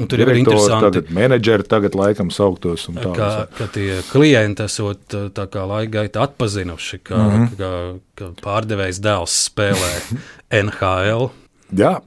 Un 0.00 0.08
tur 0.10 0.22
ir 0.22 0.32
interesanti, 0.34 0.86
tagad 0.86 1.10
menedžeri 1.14 1.66
tagad 1.68 1.96
laikam 1.98 2.30
sauktos. 2.34 2.86
Tā, 2.96 3.10
ka, 3.16 3.30
ka 3.56 3.68
tie 3.74 4.00
klienti 4.10 4.64
esot 4.66 5.16
kā 5.36 5.66
laika 5.68 5.92
gaitā 5.98 6.24
atpazinuši, 6.28 7.02
ka, 7.04 7.16
mm 7.16 7.36
-hmm. 7.36 7.58
ka, 7.58 7.72
ka 8.20 8.30
pārdevējs 8.44 9.02
dēls 9.04 9.36
spēlē 9.50 9.92
NHL. 10.64 11.30
Jā, 11.76 12.00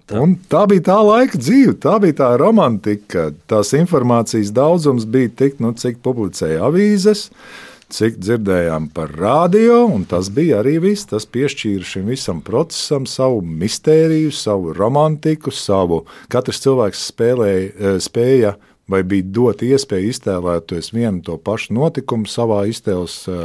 tā 0.52 0.62
bija 0.68 0.82
tā 0.90 0.98
laika 1.08 1.38
dzīve, 1.40 1.78
tā 1.80 2.00
bija 2.04 2.14
tā 2.14 2.32
romantika. 2.38 3.32
Tās 3.48 3.72
informācijas 3.74 4.52
daudzums 4.52 5.06
bija 5.06 5.30
tik, 5.30 5.60
nu, 5.64 5.72
cik 5.72 6.02
publicēja 6.04 6.66
avīzes. 6.68 7.30
Uh, 7.30 7.73
cik 7.94 8.18
dzirdējām 8.22 8.90
par 8.96 9.12
radio, 9.18 9.84
un 9.94 10.06
tas 10.10 10.32
bija 10.34 10.62
arī 10.64 10.80
viss. 10.84 11.08
Tas 11.10 11.28
piešķīra 11.30 11.88
šim 11.88 12.10
visam 12.10 12.42
procesam 12.46 13.06
savu 13.10 13.42
mistēriju, 13.46 14.32
savu 14.34 14.74
romantiku, 14.78 15.54
savu. 15.54 16.04
Katrs 16.34 16.64
cilvēks 16.66 17.04
spēlēja, 17.12 17.68
e, 17.70 17.94
spēja 18.04 18.56
vai 18.90 19.04
bija 19.08 19.30
dot 19.36 19.62
iespēju 19.66 20.10
iztēlēties 20.14 20.92
vienu 20.96 21.22
to 21.26 21.38
pašu 21.38 21.78
notikumu 21.78 22.30
savā 22.30 22.64
iztēles 22.72 23.22
e, 23.30 23.38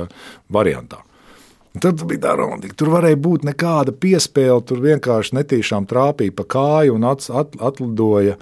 variantā. 0.53 1.05
Tad 1.78 2.01
bija 2.09 2.24
tā 2.24 2.32
romantika. 2.38 2.74
Tur 2.80 2.90
varēja 2.96 3.18
būt 3.22 3.44
nekāda 3.46 3.92
piespēle, 3.92 4.62
tur 4.66 4.80
vienkārši 4.82 5.36
netīšām 5.38 5.86
trāpīja 5.90 6.34
pa 6.34 6.46
kāju 6.57 6.96
un 6.96 7.05
at, 7.07 7.28
at, 7.28 7.55
atlidoja. 7.61 8.38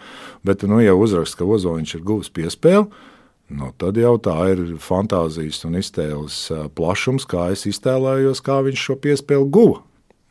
Bet, 0.47 0.63
nu, 0.71 0.79
ja 0.81 0.95
uzraksta, 0.97 1.43
ka 1.43 1.51
Ozoliņš 1.57 1.97
ir 1.99 2.07
guvis 2.07 2.33
piespēli, 2.33 2.87
Nu, 3.47 3.71
tad 3.79 3.99
jau 4.01 4.17
tā 4.19 4.35
ir 4.51 4.63
fantāzijas 4.83 5.61
un 5.69 5.79
iztēles 5.79 6.39
plašums, 6.75 7.27
kā 7.31 7.51
es 7.55 7.63
iztēlējos, 7.71 8.43
kā 8.43 8.59
viņš 8.67 8.87
šo 8.89 8.97
piespēli 9.05 9.51
guva. 9.55 9.85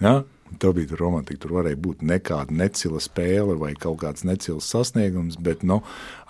Ja? 0.03 0.23
Tā 0.59 0.71
bija 0.75 0.97
romantika. 0.99 1.41
Tur 1.45 1.55
varēja 1.57 1.79
būt 1.79 2.03
nekāda 2.05 2.53
necila 2.55 2.99
spēle 3.03 3.55
vai 3.59 3.73
kaut 3.79 4.01
kāds 4.03 4.23
necils 4.27 4.67
sasniegums, 4.71 5.39
bet 5.41 5.63
nu, 5.67 5.81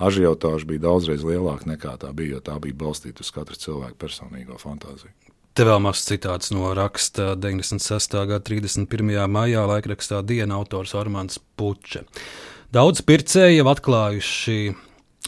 ažiotāža 0.02 0.70
bija 0.70 0.86
daudzreiz 0.88 1.26
lielāka 1.26 1.70
nekā 1.74 1.98
tā 2.02 2.14
bija, 2.16 2.38
jo 2.38 2.46
tā 2.46 2.58
bija 2.62 2.78
balstīta 2.86 3.26
uz 3.26 3.34
katra 3.34 3.58
cilvēka 3.60 4.00
personīgo 4.02 4.58
fantāziju. 4.62 5.14
Te 5.56 5.64
vēl 5.64 5.80
mazs 5.80 6.08
citāts 6.10 6.52
no 6.52 6.74
raksta 6.76 7.34
96. 7.40 8.18
gada 8.28 8.42
31. 8.44 9.14
maijā 9.32 9.62
laikrakstā 9.70 10.20
Diena 10.28 10.58
autors 10.60 10.96
Armāns 11.00 11.40
Puķa. 11.56 12.04
Daudz 12.76 13.06
pircēji 13.08 13.62
jau 13.62 13.70
atklājuši 13.72 14.58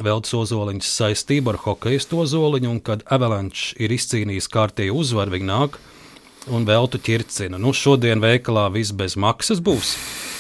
Veltes 0.04 0.34
ozoliņas 0.38 0.90
saistību 1.00 1.54
ar 1.54 1.62
hokeja 1.64 2.04
ozoliņu, 2.22 2.70
un 2.70 2.82
kad 2.86 3.04
Avalanche 3.10 3.74
ir 3.82 3.94
izcīnījis 3.96 4.50
kārtīgu 4.54 5.00
uzvaru, 5.02 5.34
viņi 5.34 5.50
nāk 5.50 5.80
un 6.54 6.68
veltu 6.68 7.00
ķircina. 7.02 7.58
Nu, 7.60 7.74
šodien 7.74 8.22
veikalā 8.24 8.68
viss 8.74 8.96
bez 8.96 9.18
maksas 9.20 9.64
būs. 9.64 9.96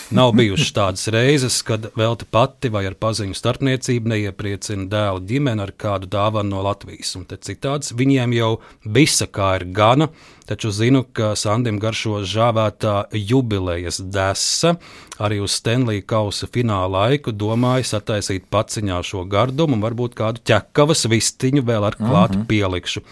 Nav 0.09 0.31
bijušas 0.31 0.69
tādas 0.71 1.07
reizes, 1.11 1.57
kad 1.67 1.89
velti 1.95 2.25
pati 2.31 2.69
vai 2.71 2.85
ar 2.87 2.93
paziņu 2.95 3.35
starpniecību 3.35 4.07
neiepriecina 4.07 4.85
dēla 4.87 5.19
ģimeni 5.27 5.63
ar 5.65 5.73
kādu 5.75 6.07
dāvanu 6.07 6.53
no 6.53 6.61
Latvijas. 6.63 7.11
Un 7.19 7.25
te 7.27 7.35
citāds 7.43 7.91
viņiem 7.91 8.35
jau 8.37 8.53
visa 8.85 9.27
kā 9.27 9.49
ir 9.57 9.65
gana, 9.75 10.07
taču 10.47 10.71
zinu, 10.71 11.03
ka 11.03 11.33
Sandim 11.35 11.75
garšo 11.83 12.21
žāvētā 12.23 13.09
jubilejas 13.19 13.99
desa. 13.99 14.77
Arī 15.19 15.41
uz 15.43 15.57
Stanley 15.59 15.99
kausa 16.07 16.47
fināla 16.47 16.87
laiku 16.87 17.35
domāju 17.35 17.89
sataisīt 17.91 18.47
paciņā 18.53 19.01
šo 19.03 19.25
gardumu 19.27 19.75
un 19.75 19.83
varbūt 19.83 20.15
kādu 20.15 20.45
ķekavas 20.47 21.03
vistiņu 21.11 21.65
vēl 21.67 21.83
ar 21.83 21.99
klātu 21.99 22.37
mm 22.37 22.41
-hmm. 22.41 22.47
pielikšu. 22.47 23.03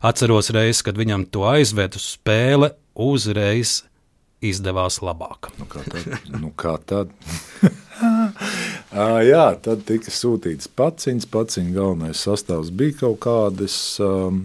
Atceros 0.00 0.48
reizi, 0.50 0.82
kad 0.84 0.96
viņam 0.96 1.28
to 1.28 1.44
aizved 1.44 2.00
uz 2.00 2.16
spēle, 2.16 2.72
uzreiz 2.94 3.82
izdevās 4.44 5.00
labāk. 5.02 5.50
Nu, 5.58 5.66
kā 5.70 5.82
tad? 5.86 6.06
nu, 6.38 6.52
kā 6.56 6.76
tad? 6.86 7.12
Jā, 9.30 9.48
tad 9.62 9.82
tika 9.88 10.12
sūtīts 10.14 10.70
paciņas. 10.78 11.26
Paciņa 11.32 11.74
galvenais 11.74 12.22
sastāvs 12.22 12.70
bija 12.74 13.00
kaut 13.02 13.18
kādas 13.26 13.74
um, 14.04 14.44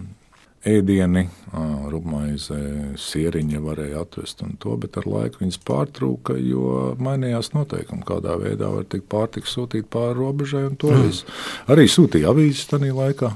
ēdieni, 0.66 1.28
uh, 1.52 1.86
rupmaize, 1.92 2.58
sieriņa 2.98 3.62
varēja 3.62 4.02
atvest 4.02 4.42
un 4.44 4.56
to, 4.60 4.74
bet 4.80 4.98
ar 4.98 5.06
laiku 5.08 5.44
viņas 5.44 5.60
pārtrūka, 5.68 6.36
jo 6.42 6.96
mainījās 6.98 7.52
noteikumi, 7.54 8.06
kādā 8.08 8.34
veidā 8.40 8.72
var 8.74 8.88
tikt 8.90 9.06
pārtiks 9.12 9.54
sūtīt 9.54 9.90
pāri 9.92 10.18
robežai 10.18 10.66
un 10.72 10.78
to 10.80 10.90
mm. 10.90 11.06
visu. 11.06 11.30
Arī 11.70 11.86
sūtīja 11.90 12.34
avīzes 12.34 12.66
tajā 12.72 12.98
laikā. 12.98 13.34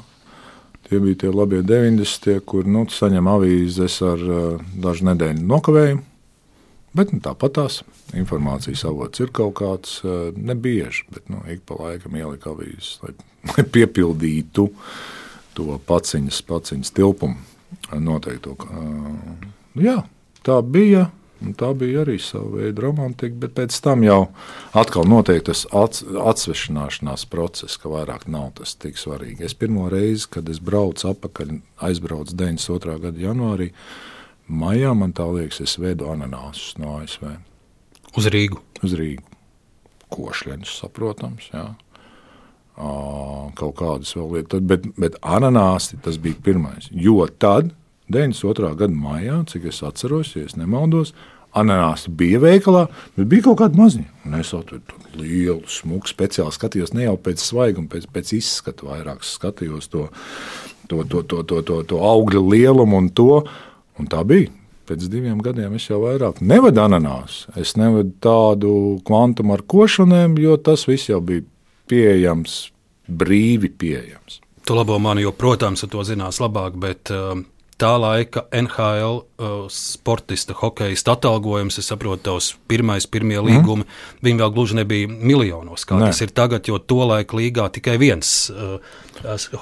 Tie 0.89 0.99
bija 1.05 1.21
tie 1.21 1.31
labie 1.31 1.61
90. 1.69 2.39
kur 2.49 2.67
nu, 2.67 2.87
saņem 2.91 3.27
avīzes 3.29 4.01
ar 4.09 4.27
uh, 4.27 4.71
dažu 4.83 5.13
nedēļu 5.13 5.47
nokavējumu 5.47 6.07
Bet 6.97 7.12
nu, 7.12 7.20
tāpat 7.24 7.57
tās 7.59 7.82
informācijas 8.16 8.86
avots 8.89 9.20
ir 9.20 9.32
kaut 9.34 9.59
kāds 9.61 9.99
eh, 10.05 10.30
nebieži, 10.34 11.05
bet 11.12 11.28
nu, 11.32 11.43
ik 11.51 11.64
pa 11.68 11.76
laikam 11.82 12.16
ielika 12.16 12.55
avīzes, 12.55 12.97
lai, 13.05 13.12
lai 13.53 13.66
piepildītu 13.76 14.68
to 15.59 15.78
paciņas, 15.89 16.41
paciņas 16.49 16.95
tilpumu 16.97 18.01
noteikto. 18.01 18.57
Eh, 18.64 19.47
jā, 19.89 20.01
tā 20.47 20.61
bija. 20.64 21.09
Tā 21.39 21.68
bija 21.78 22.01
arī 22.03 22.16
sava 22.18 22.64
veida 22.64 22.82
romantika, 22.82 23.36
bet 23.45 23.53
pēc 23.55 23.76
tam 23.84 24.01
jau 24.03 24.24
atkal 24.74 25.07
notiek 25.07 25.45
tas 25.47 25.61
atsvešināšanās 25.70 27.28
process, 27.30 27.78
ka 27.78 27.93
vairāk 27.93 28.24
nav 28.26 28.49
tas 28.59 28.72
tik 28.74 28.99
svarīgi. 28.99 29.47
Es 29.47 29.55
pirmo 29.55 29.84
reizi, 29.93 30.26
kad 30.34 30.51
es 30.51 30.59
braucu 30.59 31.12
atpakaļ, 31.12 31.53
aizbraucu 31.86 32.34
92. 32.34 32.99
gada 33.05 33.22
janvārī, 33.22 33.68
uh, 33.70 34.18
Maijā 34.49 34.95
man 34.97 35.13
tā 35.13 35.27
liekas, 35.29 35.61
es 35.61 35.77
vedu 35.81 36.09
ananāsus 36.09 36.79
no 36.81 36.97
ASV. 37.03 37.35
Uz 38.17 38.29
Rīgu. 38.33 38.63
Uz 38.85 38.95
Rīgu. 38.97 39.25
Košļiņus, 40.15 40.79
saprotams. 40.81 41.51
Jā. 41.53 41.67
Uh, 42.79 43.49
kaut 43.59 43.75
kādas 43.81 44.15
vēl 44.15 44.39
lietas, 44.39 44.63
bet, 44.63 44.85
bet 44.97 45.17
ananāsi 45.27 45.99
tas 46.03 46.17
bija 46.23 46.39
pirmais. 46.47 46.87
Jo 46.95 47.27
tad, 47.27 47.73
92. 48.09 48.71
gada 48.79 48.95
maijā, 48.95 49.41
cik 49.51 49.67
es 49.69 49.83
atceros, 49.85 50.31
ja 50.39 50.47
nemaldos, 50.57 51.13
ananāsi 51.59 52.13
bija 52.15 52.41
veikalā, 52.41 52.87
bet 53.17 53.29
bija 53.29 53.49
kaut 53.49 53.59
kāda 53.63 53.81
maziņa. 53.81 54.09
Un 54.29 54.39
es 54.39 54.53
tur 54.53 54.81
lielu, 55.19 55.63
smuku, 55.69 56.09
speciāli 56.11 56.55
skatījos 56.55 56.95
ne 56.97 57.09
jau 57.09 57.17
pēc 57.21 57.43
svaiguma, 57.43 57.91
pēc, 57.93 58.09
pēc 58.15 58.35
izskata, 58.39 58.87
vairāk 58.89 59.27
skatījos 59.27 59.91
to, 59.93 60.07
to, 60.87 61.03
to, 61.03 61.23
to, 61.23 61.43
to, 61.43 61.63
to, 61.67 61.81
to 61.89 62.01
augļu 62.05 62.45
lielumu 62.53 63.03
un 63.03 63.11
to. 63.11 63.33
Un 63.99 64.09
tā 64.11 64.23
bija. 64.27 64.51
Pēc 64.89 65.05
diviem 65.13 65.41
gadiem 65.45 65.75
es 65.77 65.85
jau 65.91 66.01
vairāk 66.07 66.41
nevedu 66.41 66.81
ananās. 66.81 67.43
Es 67.61 67.75
nevedu 67.77 68.15
tādu 68.25 68.73
kvantumu 69.05 69.53
ar 69.59 69.65
košanēm, 69.69 70.39
jo 70.41 70.57
tas 70.57 70.87
viss 70.89 71.11
jau 71.11 71.21
bija 71.21 71.45
pieejams, 71.91 72.71
brīvi 73.09 73.69
pieejams. 73.69 74.41
Tu 74.65 74.77
labo 74.77 74.97
mani, 75.01 75.25
jo, 75.25 75.33
protams, 75.37 75.85
to 75.89 76.05
zinās 76.05 76.41
labāk, 76.41 76.77
bet 76.81 77.13
uh, 77.13 77.37
tā 77.79 77.93
laika 78.01 78.43
NHL 78.55 79.20
uh, 79.20 79.66
sportista, 79.70 80.55
hokeja 80.59 80.97
atalgojums, 81.12 81.79
es 81.79 81.89
saprotu, 81.93 82.24
tavs 82.26 82.51
pirmais, 82.70 83.07
pirmie 83.07 83.39
mm. 83.39 83.47
līgumi, 83.47 83.87
viņi 84.26 84.43
vēl 84.43 84.55
gluži 84.55 84.79
nebija 84.81 85.11
miljonos, 85.11 85.87
kā 85.87 85.99
ne. 86.01 86.09
tas 86.11 86.22
ir 86.24 86.33
tagad, 86.35 86.66
jo 86.68 86.81
to 86.83 87.05
laiku 87.07 87.39
līgā 87.39 87.68
tikai 87.74 87.95
viens 88.03 88.33
uh, 88.51 88.81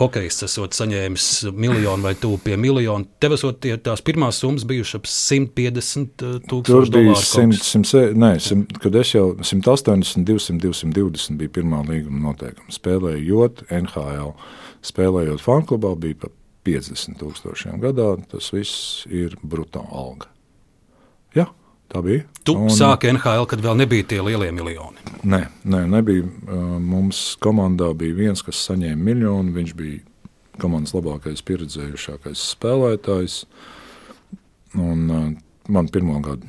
hokejs 0.01 0.47
esot 0.47 0.77
saņēmis 0.77 1.29
miljonu 1.57 2.09
vai 2.09 2.15
tuvu 2.21 2.41
pie 2.45 2.57
miljonu. 2.61 3.09
Tev 3.21 3.37
esot 3.37 3.61
tie, 3.65 3.75
tās 3.77 4.05
pirmās 4.05 4.41
summas 4.41 4.65
bijušas 4.69 5.01
ap 5.03 5.11
150 5.13 6.25
uh, 6.25 6.39
tūkstoši 6.49 6.97
dolāru. 6.97 7.21
100, 7.21 7.61
100, 7.85 8.07
nē, 8.17 8.33
100, 8.49 8.81
kad 8.81 8.97
es 9.03 9.13
jau 9.13 9.27
180, 9.43 10.25
200, 10.25 10.59
220 10.65 11.37
bija 11.43 11.57
pirmā 11.61 11.85
līguma 11.85 12.31
noteikuma. 12.31 12.73
Spēlējot 12.73 13.67
NHL, 13.83 14.33
spēlējot 14.89 15.45
fanklubā, 15.45 15.93
bija 16.01 16.25
pat 16.25 16.37
50 16.67 17.21
tūkstošiem 17.21 17.79
gadā. 17.83 18.13
Tas 18.31 18.51
viss 18.55 19.05
ir 19.11 19.39
brutāla 19.43 19.89
alga. 20.03 20.31
Jā, 21.37 21.47
tā 21.93 22.03
bija. 22.05 22.27
Tu 22.47 22.57
un, 22.57 22.71
sāki 22.73 23.11
NHL, 23.13 23.47
kad 23.51 23.63
vēl 23.65 23.79
nebija 23.83 24.09
tie 24.13 24.21
lielie 24.25 24.51
miljoni. 24.55 25.03
Nē, 25.27 25.43
nē 25.69 25.87
nebija. 25.95 26.27
Mums 26.83 27.23
komandā 27.43 27.93
bija 27.99 28.19
viens, 28.19 28.45
kas 28.47 28.61
saņēma 28.69 29.11
miljonu. 29.11 29.55
Viņš 29.57 29.75
bija 29.79 30.03
komandas 30.63 30.95
labākais, 30.97 31.45
pieredzējušākais 31.47 32.45
spēlētājs. 32.57 33.43
Un, 34.77 35.09
man 35.69 35.89
pirmo 35.93 36.21
gadu. 36.25 36.49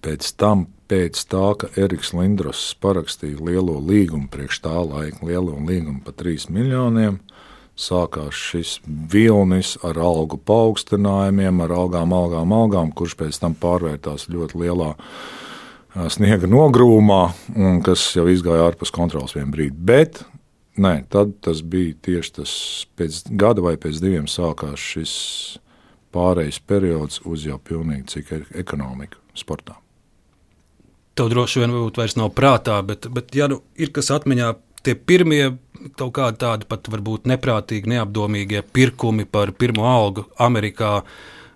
Pēc 0.00 0.28
tam, 0.38 0.68
pēc 0.90 1.18
tā, 1.30 1.46
ka 1.58 1.70
Eriks 1.80 2.12
Lindros 2.14 2.62
parakstīja 2.82 3.40
lielo 3.42 3.76
līgumu, 3.82 4.28
priekš 4.30 4.62
tā 4.64 4.76
laika 4.86 5.26
lielo 5.26 5.56
līgumu 5.58 6.02
par 6.06 6.14
3 6.20 6.50
miljoniem, 6.54 7.18
sākās 7.80 8.36
šis 8.36 8.78
vilnis 8.86 9.76
ar 9.86 9.98
algu 10.00 10.38
paaugstinājumiem, 10.48 11.62
ar 11.64 11.76
algām, 11.76 12.12
algām, 12.16 12.52
algām, 12.56 12.92
kurš 12.96 13.16
pēc 13.20 13.40
tam 13.42 13.56
pārvērtās 13.58 14.28
ļoti 14.32 14.60
lielā 14.60 14.94
sniega 16.12 16.48
nogrūmā, 16.50 17.22
un 17.56 17.80
kas 17.86 18.04
jau 18.14 18.28
izgāja 18.30 18.68
ārpus 18.68 18.92
kontrols 18.94 19.34
vienā 19.34 19.50
brīdī. 19.54 19.74
Bet 19.90 20.22
nē, 20.80 20.94
tad 21.10 21.34
tas 21.44 21.64
bija 21.66 21.96
tieši 22.06 22.36
tas 22.40 22.54
pēc 22.98 23.24
gada 23.40 23.64
vai 23.64 23.76
pēc 23.80 24.00
diviem 24.02 24.28
sākās 24.30 24.80
šis 24.92 25.12
pārejas 26.14 26.60
periods 26.66 27.22
uz 27.26 27.46
jau 27.46 27.58
pilnīgi 27.58 28.16
citu 28.16 28.42
ekonomiku 28.58 29.20
sportā. 29.38 29.76
Tev 31.18 31.30
droši 31.32 31.62
vien 31.62 31.74
vairs 31.96 32.16
nav 32.16 32.30
prātā, 32.36 32.78
bet, 32.86 33.08
bet 33.12 33.34
ja 33.36 33.50
nu 33.50 33.60
ir 33.76 33.90
kas 33.94 34.12
atmiņā 34.14 34.54
tie 34.86 34.94
pirmie 34.94 35.44
kaut 35.96 36.12
kādi 36.18 36.40
tādi 36.40 36.68
pat 36.68 36.88
varbūt 36.92 37.28
neprātīgi, 37.30 37.90
neapdomīgie 37.94 38.62
pirkumi 38.72 39.24
par 39.24 39.52
pirmo 39.56 39.86
algu 39.88 40.26
Amerikā. 40.40 41.00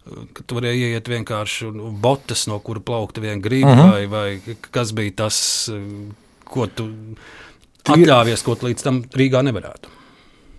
Kad 0.04 0.44
tu 0.44 0.58
varēji 0.58 0.90
iet 0.92 1.08
vienkārši 1.08 1.70
botas, 2.00 2.44
no 2.50 2.58
kura 2.60 2.82
plaukta 2.84 3.22
viena 3.24 3.40
grība, 3.40 3.72
uh 3.72 3.78
mhm. 3.78 3.88
-huh. 3.88 3.92
vai, 3.92 4.06
vai 4.06 4.56
kas 4.70 4.92
bija 4.92 5.12
tas, 5.24 5.70
ko 6.44 6.66
tu 6.66 6.88
atļāvies, 7.84 8.44
ko 8.44 8.54
tu 8.54 8.68
līdz 8.68 8.82
tam 8.82 9.04
Rīgā 9.12 9.42
nevarētu. 9.44 9.88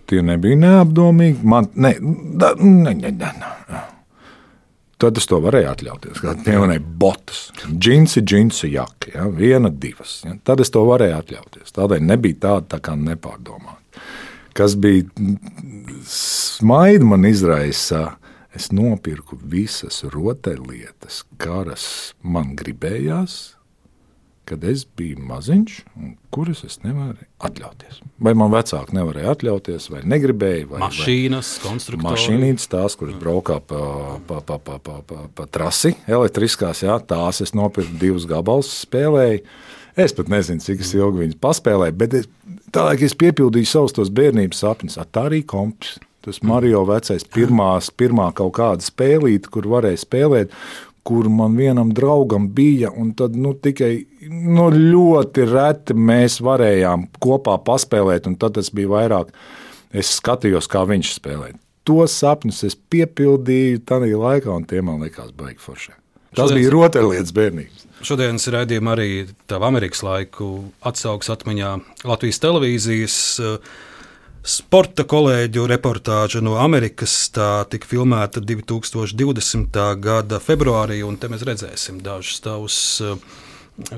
Tie 0.06 0.22
nebija 0.22 0.56
neapdomīgi. 0.56 1.42
Man, 1.42 1.66
ne, 1.74 1.96
da, 2.38 2.54
ne, 2.58 2.94
ne, 2.94 3.10
ne, 3.10 3.32
ne. 3.40 3.95
Tad 4.96 5.18
es 5.20 5.28
to 5.28 5.38
varēju 5.44 5.68
atļauties. 5.68 6.22
Pieminēja 6.46 6.80
botas, 6.80 7.50
džinsi, 7.68 8.22
džinsi 8.24 8.70
jaka, 8.72 9.10
ja, 9.12 9.26
viena, 9.28 9.68
divas. 9.68 10.22
Ja. 10.24 10.36
Tad 10.48 10.62
es 10.64 10.72
to 10.72 10.86
varēju 10.88 11.18
atļauties. 11.18 11.74
Tādēļ 11.76 12.06
nebija 12.06 12.40
tāda 12.46 12.76
tā 12.76 12.80
kā 12.86 12.94
nepārdomāta. 12.96 14.00
Kas 14.56 14.72
bija 14.80 15.04
smaidu 16.08 17.10
man 17.10 17.28
izraisa, 17.28 18.14
es 18.56 18.70
nopirku 18.72 19.36
visas 19.36 20.00
rotaļlietas, 20.14 21.26
kādas 21.36 21.84
man 22.24 22.54
gribējās, 22.56 23.55
kad 24.46 24.64
es 24.64 24.84
biju 24.96 25.20
maziņš, 25.26 25.76
kuras 26.34 26.62
es 26.66 26.78
nevarēju 26.84 27.28
atļauties. 27.48 28.00
Vai 28.22 28.32
man 28.38 28.52
vecāki 28.54 28.94
nevarēja 28.96 29.34
atļauties, 29.34 29.88
vai 29.92 30.02
negribēja. 30.08 30.68
Vai, 30.70 30.80
mašīnas, 30.84 31.52
konstrukcijas. 31.64 32.06
Mašīnītes, 32.06 32.68
tās, 32.72 32.96
kuras 32.98 33.18
braukā 33.20 33.58
pa, 33.66 33.82
pa, 34.28 34.40
pa, 34.46 34.58
pa, 34.62 34.78
pa, 34.82 34.98
pa, 35.06 35.26
pa 35.34 35.48
trasi, 35.50 35.96
elektriskās, 36.06 36.84
jā, 36.86 36.98
tās 37.10 37.42
es 37.44 37.54
nopirku 37.58 37.98
divus 38.00 38.28
gabalus, 38.30 38.70
spēlēju. 38.86 39.42
Es 39.96 40.12
pat 40.12 40.28
nezinu, 40.28 40.60
cik 40.60 40.82
ilgi 40.84 41.22
viņas 41.22 41.38
paspēlēja, 41.40 41.96
bet 41.96 42.18
es, 42.18 42.26
tālāk 42.76 43.06
es 43.06 43.16
piepildīju 43.16 43.70
savus 43.70 43.96
tos 43.96 44.12
bērnības 44.12 44.60
sapņus. 44.62 45.00
Tā 45.10 45.30
arī 45.30 45.40
komps. 45.48 45.96
Tas 46.26 46.40
Mario 46.42 46.80
vecais 46.82 47.22
pirmās, 47.30 47.86
pirmā 47.94 48.32
kaut 48.34 48.56
kāda 48.56 48.82
spēlīte, 48.82 49.46
kur 49.54 49.68
varēja 49.70 50.00
spēlēt 50.02 50.54
kur 51.06 51.28
man 51.30 51.56
vienam 51.58 51.92
draugam 51.94 52.48
bija, 52.54 52.90
un 52.90 53.12
tad 53.18 53.36
nu, 53.38 53.54
tikai 53.54 53.92
nu, 54.30 54.68
ļoti 54.74 55.46
reti 55.50 55.94
mēs 55.94 56.40
varējām 56.44 57.06
kopā 57.22 57.56
paspēlēt, 57.66 58.26
un 58.26 58.34
tad 58.40 58.58
tas 58.58 58.72
bija 58.74 58.92
vairāk. 58.96 59.30
Es 59.96 60.16
skatījos, 60.18 60.66
kā 60.70 60.82
viņš 60.88 61.14
spēlē. 61.20 61.52
Tos 61.86 62.16
sapņus 62.18 62.64
es 62.66 62.74
piepildīju 62.74 63.84
tajā 63.86 64.18
laikā, 64.18 64.50
un 64.50 64.66
tie 64.66 64.82
man 64.82 64.98
likās 65.04 65.30
baigi 65.36 65.62
forši. 65.62 65.94
Tas 66.34 66.50
Šodien... 66.50 66.58
bija 66.58 66.72
rotaļlietas 66.74 67.34
bērnības. 67.36 67.84
Šodienas 68.04 68.48
raidījumā 68.52 68.96
arī 68.96 69.10
tādu 69.48 69.64
Amerikas 69.70 70.02
laiku 70.04 70.50
atsauks 70.84 71.30
atmiņā 71.32 71.70
Latvijas 72.04 72.42
televīzijas. 72.42 73.20
Uh, 73.40 73.76
sporta 74.46 75.04
kolēģu 75.08 75.66
reportāža 75.70 76.40
no 76.44 76.56
Amerikas. 76.62 77.14
Tā 77.34 77.66
tika 77.70 77.88
filmēta 77.90 78.42
2020. 78.44 79.80
gada 80.02 80.40
februārī, 80.42 81.02
un 81.06 81.18
te 81.20 81.30
mēs 81.32 81.44
redzēsim 81.46 82.00
dažus 82.04 82.40
tavus 82.44 82.78
uh, 83.04 83.18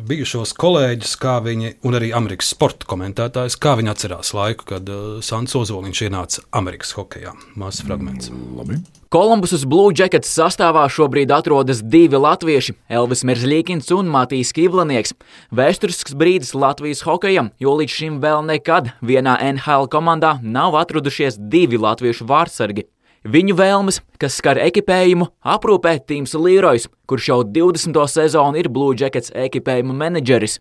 bijušos 0.08 0.54
kolēģus, 0.58 1.16
kā 1.20 1.38
viņi, 1.44 1.74
un 1.86 1.98
arī 2.00 2.12
Amerikas 2.16 2.52
sporta 2.54 2.88
komentētājus, 2.88 3.58
kā 3.60 3.76
viņi 3.78 3.92
atcerās 3.94 4.34
laiku, 4.36 4.70
kad 4.74 4.88
uh, 4.92 5.18
Sants 5.24 5.56
Ozoliņš 5.58 6.06
ienāca 6.08 6.46
Amerikas 6.62 6.96
hokeja. 6.98 7.36
Mazs 7.58 7.84
fragments. 7.86 8.32
Labi. 8.58 8.80
Kolumbusas 9.08 9.62
Blue 9.64 9.88
Jackets 9.96 10.28
sastāvā 10.28 10.82
šobrīd 10.92 11.30
atrodas 11.32 11.78
divi 11.80 12.18
latvieši- 12.20 12.74
Elvis 12.98 13.22
Merzlīkins 13.24 13.88
un 13.96 14.04
Matīs 14.12 14.52
Kivlanieks. 14.52 15.14
Vēsturisks 15.48 16.12
brīdis 16.12 16.52
Latvijas 16.52 17.00
hokejam, 17.08 17.48
jo 17.58 17.72
līdz 17.72 17.88
šim 17.88 18.20
vēl 18.20 18.44
nekad 18.44 18.92
vienā 19.00 19.38
NHL 19.40 19.88
komandā 19.88 20.42
nav 20.42 20.76
atradušies 20.76 21.40
divi 21.40 21.78
latviešu 21.78 22.28
vārdsargi. 22.28 22.84
Viņu 23.24 23.56
vēlmes, 23.56 24.00
kas 24.20 24.36
skar 24.36 24.56
ekipējumu, 24.56 25.26
aprūpē 25.42 26.04
Tīms 26.04 26.36
Līrojs, 26.36 26.86
kurš 27.08 27.28
jau 27.28 27.44
20. 27.44 28.06
sezonu 28.06 28.58
ir 28.58 28.68
Blue 28.68 28.94
Jackets 28.94 29.30
ekipējuma 29.30 29.94
menedžeris. 30.04 30.58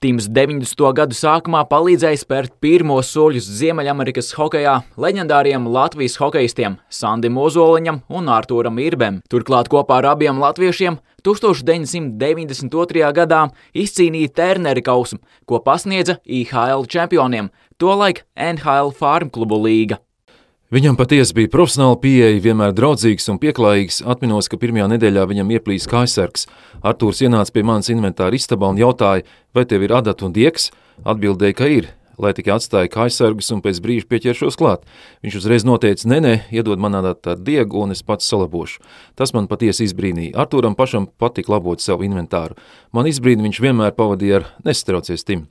Tims 0.00 0.30
90. 0.32 0.80
gadu 0.96 1.12
sākumā 1.12 1.58
palīdzēja 1.68 2.16
spērt 2.22 2.54
pirmos 2.64 3.10
soļus 3.12 3.44
Ziemeļamerikas 3.58 4.30
hokeja 4.32 4.78
leģendāriem 4.96 5.66
Latvijas 5.68 6.16
hokeistiem 6.22 6.78
Sandim 6.88 7.36
Ozoliņam 7.36 8.00
un 8.08 8.32
Artūram 8.32 8.80
Irbem. 8.80 9.20
Turklāt 9.28 9.68
kopā 9.68 10.00
ar 10.00 10.14
abiem 10.14 10.40
latviešiem 10.40 10.96
1992. 11.20 13.12
gadā 13.12 13.44
izcīnīja 13.76 14.32
Terneri 14.40 14.88
kausu, 14.88 15.20
ko 15.44 15.60
pasniedza 15.60 16.16
IHL 16.24 16.88
čempioniem, 16.88 17.52
tolaik 17.76 18.24
NHL 18.40 18.96
Farm 18.96 19.28
klubu 19.28 19.60
līga. 19.68 20.00
Viņam 20.70 20.94
patiesi 20.94 21.34
bija 21.34 21.50
profesionāla 21.50 21.96
pieeja, 21.98 22.36
vienmēr 22.44 22.70
draudzīgs 22.78 23.24
un 23.32 23.40
pieklājīgs. 23.42 24.04
Atminos, 24.06 24.46
ka 24.46 24.54
pirmajā 24.62 24.84
nedēļā 24.92 25.24
viņam 25.26 25.50
ieplīs 25.56 25.88
kājsargs. 25.90 26.46
Artūrs 26.86 27.24
ienāca 27.26 27.50
pie 27.56 27.64
manas 27.66 27.90
inventāra 27.90 28.38
istabā 28.38 28.68
un 28.70 28.78
jautāja, 28.78 29.24
vai 29.50 29.64
tev 29.66 29.82
ir 29.82 29.96
adata 29.98 30.28
un 30.28 30.36
dieks? 30.36 30.68
Atbildēja, 31.02 31.58
ka 31.58 31.66
ir, 31.66 31.90
lai 32.22 32.30
tikai 32.38 32.54
atstāja 32.54 32.92
kājsargus 32.94 33.50
un 33.50 33.64
pēc 33.66 33.82
brīža 33.82 34.06
pieķeršos 34.14 34.60
klāt. 34.62 34.86
Viņš 35.26 35.42
uzreiz 35.42 35.66
noteica, 35.66 36.06
nē, 36.06 36.22
nē, 36.22 36.34
iedod 36.54 36.78
man 36.78 37.00
adata 37.02 37.34
ar 37.34 37.42
diegu 37.42 37.82
un 37.82 37.90
es 37.96 38.06
pats 38.06 38.30
salabošu. 38.30 38.78
Tas 39.18 39.34
man 39.34 39.50
patiesi 39.50 39.90
izbrīnīja. 39.90 40.36
Artūram 40.38 40.78
pašam 40.78 41.10
patika 41.18 41.56
labot 41.56 41.82
savu 41.82 42.06
inventāru. 42.06 42.54
Man 42.94 43.10
izbrīni 43.10 43.50
viņš 43.50 43.66
vienmēr 43.66 43.98
pavadīja 43.98 44.44
ar 44.44 44.52
nestraucies 44.62 45.26
tim. 45.26 45.48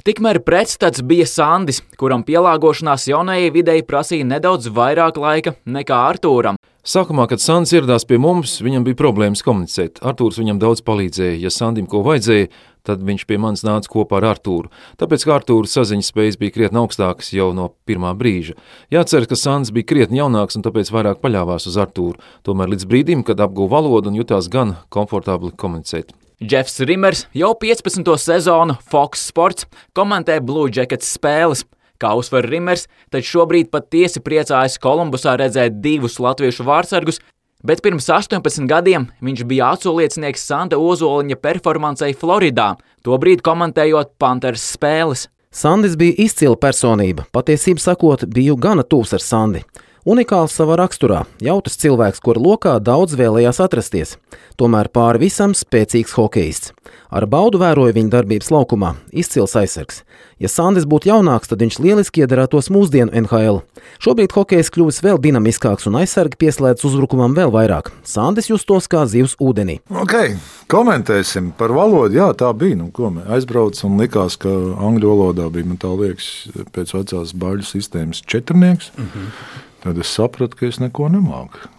Tikmēr 0.00 0.38
pretstats 0.40 1.02
bija 1.04 1.26
Sandis, 1.28 1.82
kuram 2.00 2.22
pielāgošanās 2.24 3.04
jaunajai 3.10 3.50
videi 3.52 3.82
prasīja 3.84 4.24
nedaudz 4.24 4.70
vairāk 4.72 5.18
laika 5.20 5.52
nekā 5.68 5.98
Artūram. 6.08 6.56
Sākumā, 6.80 7.26
kad 7.28 7.42
Sandis 7.44 7.74
ieradās 7.76 8.06
pie 8.08 8.16
mums, 8.16 8.54
viņam 8.64 8.86
bija 8.86 8.96
problēmas 8.96 9.44
komunicēt. 9.44 10.00
Artūrs 10.00 10.38
viņam 10.40 10.62
daudz 10.62 10.80
palīdzēja. 10.86 11.34
Ja 11.42 11.52
Sandim 11.52 11.84
ko 11.84 12.00
vajadzēja, 12.06 12.48
tad 12.88 13.04
viņš 13.04 13.26
pie 13.28 13.36
manis 13.44 13.66
nāca 13.66 13.92
kopā 13.92 14.22
ar 14.22 14.30
Artūru. 14.30 14.72
Tāpēc, 15.02 15.26
kā 15.28 15.36
Artūra 15.36 15.68
saziņas 15.68 16.08
spējas 16.14 16.40
bija 16.40 16.56
krietni 16.56 16.80
augstākas 16.80 17.28
jau 17.36 17.50
no 17.52 17.68
pirmā 17.84 18.14
brīža. 18.16 18.56
Jācer, 18.96 19.28
ka 19.28 19.36
Sandis 19.36 19.74
bija 19.76 19.90
krietni 19.92 20.22
jaunāks 20.22 20.56
un 20.56 20.64
tāpēc 20.64 20.94
vairāk 20.96 21.20
paļāvās 21.20 21.68
uz 21.68 21.76
Artūru. 21.76 22.16
Tomēr 22.48 22.72
līdz 22.72 22.88
brīdim, 22.88 23.28
kad 23.28 23.44
apguva 23.44 23.76
valodu 23.76 24.08
un 24.08 24.16
jutās 24.22 24.48
gan 24.48 24.78
komfortabli 24.88 25.52
komunicēt. 25.60 26.16
Jeffs 26.40 26.80
Rimers 26.80 27.26
jau 27.36 27.52
15. 27.52 28.16
sezonu 28.16 28.72
Fox 28.88 29.26
Sports 29.28 29.66
komentē 29.92 30.38
Blue 30.40 30.70
Jackets 30.72 31.10
spēles. 31.12 31.66
Kā 32.00 32.14
uzsver 32.16 32.46
Rimers, 32.48 32.86
tad 33.12 33.26
šobrīd 33.28 33.68
patiesi 33.68 34.22
priecājas 34.24 34.78
Kolumbusā 34.80 35.34
redzēt 35.36 35.82
divus 35.84 36.16
latviešu 36.16 36.64
vārdsargus, 36.64 37.20
bet 37.60 37.82
pirms 37.84 38.08
18 38.08 38.64
gadiem 38.70 39.10
viņš 39.20 39.44
bija 39.50 39.74
atsauliecinieks 39.74 40.46
Santa 40.48 40.80
Ozoliņa 40.80 41.36
performancei 41.44 42.16
Floridā, 42.16 42.70
tobrīd 43.04 43.44
komentējot 43.44 44.16
Panthers 44.16 44.64
spēles. 44.78 45.26
Sandis 45.52 45.98
bija 46.00 46.16
izcila 46.24 46.56
personība, 46.56 47.28
patiesībā 47.36 47.84
sakot, 47.84 48.24
biju 48.24 48.56
gana 48.56 48.80
tūs 48.80 49.12
ar 49.12 49.20
Sandi. 49.20 49.60
Unikāls 50.08 50.54
savā 50.56 50.78
raksturā, 50.80 51.26
jautrs 51.44 51.74
cilvēks, 51.76 52.22
kura 52.24 52.40
lokā 52.40 52.78
daudz 52.80 53.12
vēlējās 53.20 53.58
atrasties, 53.60 54.14
tomēr 54.56 54.88
pāri 54.88 55.26
visam 55.26 55.52
spēcīgs 55.52 56.14
hokeists. 56.16 56.72
Ar 57.12 57.26
baudu 57.28 57.60
vēroja 57.60 57.92
viņa 57.92 58.08
darbības 58.14 58.48
laukumā, 58.54 58.94
izcils 59.12 59.52
aizsargs. 59.60 60.00
Ja 60.40 60.48
Sandis 60.48 60.86
būtu 60.88 61.10
jaunāks, 61.10 61.50
tad 61.50 61.60
viņš 61.60 61.78
lieliski 61.84 62.24
iedarētos 62.24 62.70
mūsdienu 62.72 63.12
NHL. 63.26 63.60
Šobrīd 64.00 64.32
hokejs 64.32 64.72
kļuvis 64.72 65.02
vēl 65.04 65.20
dinamiskāks 65.20 65.84
un 65.90 66.00
aizsargi 66.00 66.38
pieslēdz 66.40 66.86
uzbrukumam 66.88 67.36
vēl 67.36 67.52
vairāk. 67.52 67.92
Sandis 68.06 68.48
justos 68.48 68.88
kā 68.88 69.04
zivs 69.10 69.36
ūdenī. 69.36 69.82
Okay, 70.06 70.38
komentēsim 70.72 71.52
par 71.58 71.76
valodu. 71.76 72.16
Jā, 72.16 72.32
tā 72.32 72.54
bija. 72.56 72.80
Nu, 72.80 72.88
Aizbraucu 73.28 73.84
un 73.90 74.00
likās, 74.00 74.40
ka 74.40 74.48
angļu 74.80 75.12
valodā 75.12 75.50
bija, 75.52 75.68
man 75.68 75.82
tā 75.82 75.92
liekas, 75.92 76.30
pēc 76.72 76.94
vecās 76.96 77.34
baļu 77.36 77.68
sistēmas 77.68 78.24
četrnieks. 78.24 78.94
Mm 78.96 79.10
-hmm. 79.10 79.66
Tad 79.80 79.96
es 79.96 80.10
sapratu, 80.12 80.58
ka 80.58 80.66
es 80.68 80.76
neko 80.76 81.08
nemāku. 81.08 81.70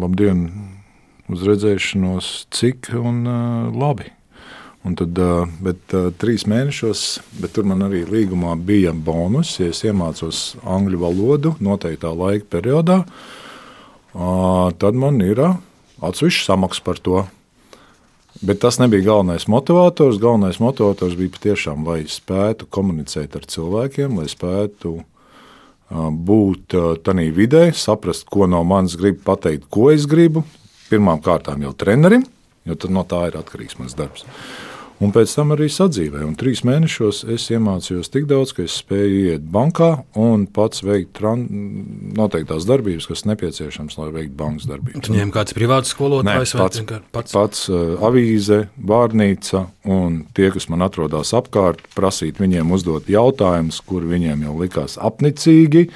Labdien, 0.00 0.46
uz 1.28 1.42
redzēšanos, 1.44 2.30
cik 2.54 2.88
un 2.96 3.18
uh, 3.28 3.66
labi. 3.76 4.08
Un 4.88 4.94
tad, 4.96 5.18
uh, 5.20 5.44
bet 5.60 5.92
uh, 5.92 6.08
trīs 6.16 6.46
mēnešos, 6.48 7.02
bet 7.42 7.52
tur 7.52 7.68
man 7.68 7.84
arī 7.84 8.06
līgumā 8.08 8.54
bija 8.64 8.94
bonus, 8.96 9.58
ja 9.60 9.68
es 9.68 9.82
iemācos 9.84 10.54
angļu 10.64 11.02
valodu 11.02 11.52
noteiktā 11.60 12.14
laika 12.16 12.48
periodā, 12.56 13.02
uh, 13.04 14.72
tad 14.80 14.96
man 14.96 15.20
ir 15.20 15.44
uh, 15.44 15.60
atsevišķa 16.00 16.46
samaksa 16.54 16.86
par 16.88 17.04
to. 17.04 17.26
Bet 18.40 18.62
tas 18.64 18.78
nebija 18.80 19.04
galvenais 19.10 19.44
motivators. 19.50 20.16
Galvenais 20.22 20.62
motivators 20.62 21.18
bija 21.20 21.34
patiešām, 21.36 21.84
lai 21.84 22.06
spētu 22.08 22.64
komunicēt 22.72 23.36
ar 23.36 23.44
cilvēkiem, 23.44 24.16
lai 24.16 24.30
spētu 24.32 25.02
būt 25.90 26.76
tādā 27.04 27.26
vidē, 27.34 27.70
saprast, 27.74 28.28
ko 28.30 28.46
no 28.46 28.62
manis 28.64 28.96
grib 28.98 29.22
pateikt, 29.26 29.68
ko 29.70 29.90
es 29.90 30.06
gribu. 30.10 30.44
Pirmkārt, 30.90 31.50
jau 31.62 31.72
trenerim, 31.78 32.24
jo 32.66 32.76
no 32.90 33.04
tā 33.06 33.26
ir 33.28 33.38
atkarīgs 33.38 33.78
mans 33.78 33.94
darbs. 33.98 34.26
Un 35.00 35.14
pēc 35.16 35.32
tam 35.32 35.54
arī 35.54 35.70
sadzīvē. 35.72 36.20
Un 36.26 36.34
trīs 36.36 36.60
mēnešos 36.68 37.22
es 37.32 37.46
iemācījos 37.54 38.12
tik 38.12 38.26
daudz, 38.28 38.52
ka 38.56 38.66
es 38.66 38.76
spēju 38.82 39.22
iet 39.30 39.46
bankā 39.48 39.88
un 40.20 40.44
pats 40.44 40.84
veikt 40.84 41.22
noteiktās 42.18 42.66
darbības, 42.68 43.08
kas 43.08 43.24
nepieciešams, 43.30 43.96
lai 43.96 44.10
veiktu 44.18 44.36
bankas 44.42 44.68
darbības. 44.68 45.06
Tu 45.06 45.16
ņem 45.16 45.32
kāds 45.32 45.56
privāts 45.56 45.94
skolotājs 45.94 46.52
vai 46.52 46.66
pats? 46.66 46.84
Pats, 47.16 47.36
pats 47.36 47.64
uh, 47.72 47.96
avīze, 48.10 48.66
vārnīca 48.76 49.64
un 49.88 50.20
tie, 50.36 50.50
kas 50.52 50.68
man 50.68 50.84
atrodas 50.84 51.32
apkārt, 51.36 51.80
prasīt 51.96 52.42
viņiem 52.42 52.76
uzdot 52.76 53.08
jautājumus, 53.08 53.80
kur 53.88 54.04
viņiem 54.04 54.44
jau 54.50 54.58
likās 54.60 54.98
apnicīgi, 55.00 55.88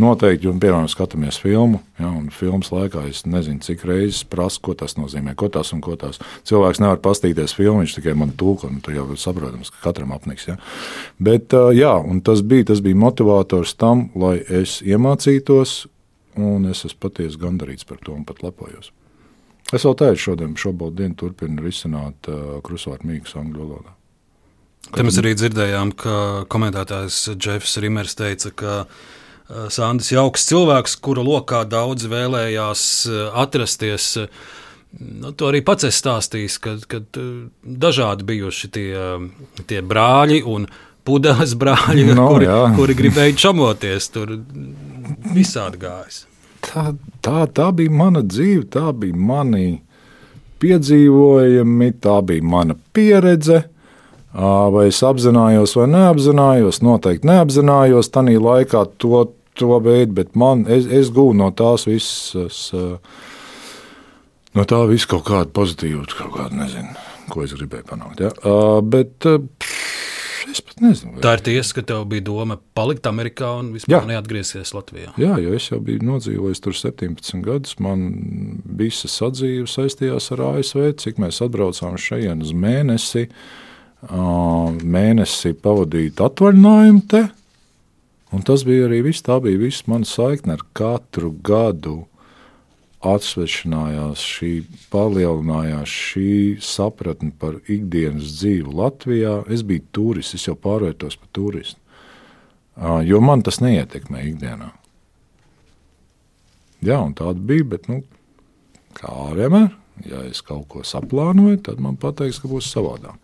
Noteikti, 0.00 0.48
un 0.48 0.60
piemēram, 0.62 0.86
skatāmies 0.88 1.36
filmu, 1.42 1.80
ja, 1.98 2.08
un 2.08 2.30
filmas 2.32 2.70
laikā 2.72 3.02
es 3.10 3.24
nezinu, 3.28 3.60
cik 3.64 3.82
reizes 3.88 4.22
prasu, 4.28 4.60
ko 4.64 4.74
tas 4.78 4.96
nozīmē, 4.96 5.34
ko 5.38 5.50
tas 5.52 5.74
un 5.74 5.82
ko 5.84 5.96
tas. 6.00 6.20
Cilvēks 6.48 6.80
nevar 6.80 7.00
pastīties 7.04 7.54
filmu, 7.56 7.82
viņš 7.82 7.96
tikai 7.98 8.14
man 8.16 8.32
tulko, 8.38 8.70
un 8.70 8.80
tas 8.84 8.96
jau 8.96 9.04
ir 9.10 9.20
saprotams, 9.20 9.72
ka 9.74 9.82
katram 9.88 10.14
apniks. 10.16 10.46
Ja. 10.48 10.56
Bet 11.20 11.56
jā, 11.76 11.92
tas 12.24 12.44
bija, 12.46 12.70
tas 12.72 12.82
bija 12.84 13.00
motivators 13.02 13.76
tam, 13.80 14.08
lai 14.16 14.38
es 14.40 14.78
iemācītos, 14.86 15.84
un 16.40 16.70
es 16.70 16.86
esmu 16.88 17.04
patiesi 17.04 17.40
gandarīts 17.42 17.88
par 17.88 18.00
to 18.04 18.16
un 18.16 18.24
pat 18.28 18.40
lepojos. 18.46 18.94
Es 19.70 19.84
vēl 19.86 19.96
tādu 20.00 20.18
šodien, 20.18 20.56
šobrīd 20.58 21.16
turpinu 21.20 21.62
risināt 21.66 22.30
uh, 22.30 22.58
krusvārdu 22.64 23.10
mīkstu 23.10 23.42
angļu 23.42 23.62
valodā. 23.66 23.96
Te 24.90 25.04
mēs 25.06 25.20
arī 25.20 25.36
dzirdējām, 25.36 25.92
ka 25.94 26.14
komentētājs 26.50 27.26
Jeffs 27.36 27.76
Rimers 27.78 28.16
teica, 28.18 28.50
ka 28.50 28.76
Eh, 28.84 29.18
Sandis 29.50 30.12
jauks 30.12 30.44
cilvēks, 30.46 30.94
kura 31.02 31.24
lokā 31.26 31.64
daudz 31.68 32.06
vēlējās 32.10 32.84
eh, 33.10 33.22
atrasties. 33.42 34.12
Nu, 35.00 35.32
to 35.34 35.50
arī 35.50 35.62
pats 35.66 35.86
es 35.86 35.98
stāstīju, 36.02 36.52
kad, 36.62 36.86
kad 36.90 37.18
eh, 37.18 37.48
dažādi 37.62 38.26
bijuši 38.28 38.70
tie, 38.76 38.88
tie 39.66 39.82
brāļi 39.82 40.42
un 40.46 40.68
pudeles 41.06 41.56
brāļi, 41.58 42.06
no, 42.18 42.28
kuri, 42.34 42.46
jā. 42.46 42.62
kuri 42.78 42.98
gribēja 43.02 43.38
čamoties. 43.46 44.10
Tur 44.14 44.36
visādi 45.34 45.82
gājis. 45.82 46.24
Tā, 46.60 46.90
tā, 47.24 47.44
tā 47.50 47.70
bija 47.74 47.90
mana 47.90 48.22
dzīve, 48.22 48.68
tā 48.70 48.90
bija 48.94 49.16
mani 49.16 49.80
piedzīvojumi, 50.60 51.92
tā 52.04 52.20
bija 52.26 52.46
mana 52.46 52.76
pieredze. 52.94 53.64
Vai 54.30 54.84
es 54.86 55.00
apzinājos 55.02 55.72
vai 55.74 55.88
neapzinājos? 55.90 56.78
Noteikti 56.86 57.26
neapzinājos 57.26 58.12
tajā 58.14 58.38
laikā 58.44 58.84
to, 59.02 59.24
to 59.58 59.78
veidu, 59.84 60.14
bet 60.20 60.36
man, 60.38 60.66
es, 60.70 60.86
es 60.86 61.12
gūstu 61.14 61.38
no 61.40 61.50
tās 61.56 61.86
visas, 61.88 62.62
no 64.56 64.66
tā 64.68 64.82
visa 64.90 65.10
kaut 65.10 65.26
kāda 65.28 65.50
pozitīva, 65.56 66.06
kaut 66.12 66.34
kāda, 66.36 66.62
nezinu, 66.62 66.94
ko 67.32 67.44
es 67.46 67.54
gribēju 67.56 67.88
panākt. 67.90 68.22
Ja? 68.24 68.32
Bet 68.82 69.28
es 70.50 70.62
pat 70.64 70.82
nezinu. 70.82 71.14
Vai... 71.16 71.22
Tā 71.24 71.34
ir 71.36 71.44
tiesa, 71.46 71.76
ka 71.78 71.84
tev 71.92 72.04
bija 72.10 72.26
doma 72.26 72.58
palikt 72.76 73.06
Amerikā 73.10 73.52
un 73.60 73.72
vispār 73.76 74.08
neatgriezties 74.10 74.74
Latvijā. 74.76 75.14
Jā, 75.20 75.36
jo 75.42 75.54
es 75.56 75.70
jau 75.70 75.80
biju 75.84 76.04
nodzīvojis 76.08 76.62
tur 76.64 76.76
17 76.76 77.42
gadus. 77.46 77.78
Man 77.82 78.06
visa 78.80 79.10
sadzīve 79.10 79.68
saistījās 79.70 80.30
ar 80.36 80.46
ASV, 80.52 80.92
cik 81.02 81.20
mēs 81.22 81.42
atbraucām 81.46 81.98
šeit 82.00 82.30
uz 82.44 82.54
mēnesi 82.56 83.28
mēnesi 84.00 85.52
pavadīt 85.60 86.20
atvaļinājumu 86.24 87.02
te. 87.10 87.26
Un 88.30 88.44
tas 88.46 88.62
bija 88.66 88.86
arī 88.86 89.02
viss. 89.08 89.24
Tā 89.26 89.40
bija 89.42 89.58
viss 89.58 89.88
mana 89.90 90.06
saikne 90.06 90.58
ar 90.58 90.64
katru 90.76 91.32
gadu. 91.46 92.04
Atsvešinājās 93.00 94.20
šī, 94.20 94.50
palielinājās 94.92 95.88
šī 95.88 96.32
sapratne 96.60 97.32
par 97.40 97.56
ikdienas 97.64 98.34
dzīvi 98.36 98.74
Latvijā. 98.76 99.38
Es 99.48 99.64
biju 99.64 99.86
turists, 99.96 100.36
es 100.36 100.44
jau 100.50 100.54
pārvērtos 100.60 101.16
par 101.16 101.30
turistu. 101.32 101.80
Jo 103.08 103.22
man 103.24 103.42
tas 103.44 103.62
neietekmē 103.64 104.22
ikdienā. 104.28 104.68
Jā, 106.84 107.00
un 107.00 107.16
tāda 107.16 107.40
bija, 107.44 107.66
bet, 107.74 107.88
nu, 107.92 108.02
kā 108.96 109.10
vienmēr, 109.36 109.72
ja 110.08 110.22
es 110.28 110.40
kaut 110.44 110.68
ko 110.72 110.84
saplānoju, 110.86 111.58
tad 111.66 111.80
man 111.84 111.98
pateiks, 112.00 112.40
ka 112.40 112.48
būs 112.48 112.70
savādāk. 112.72 113.16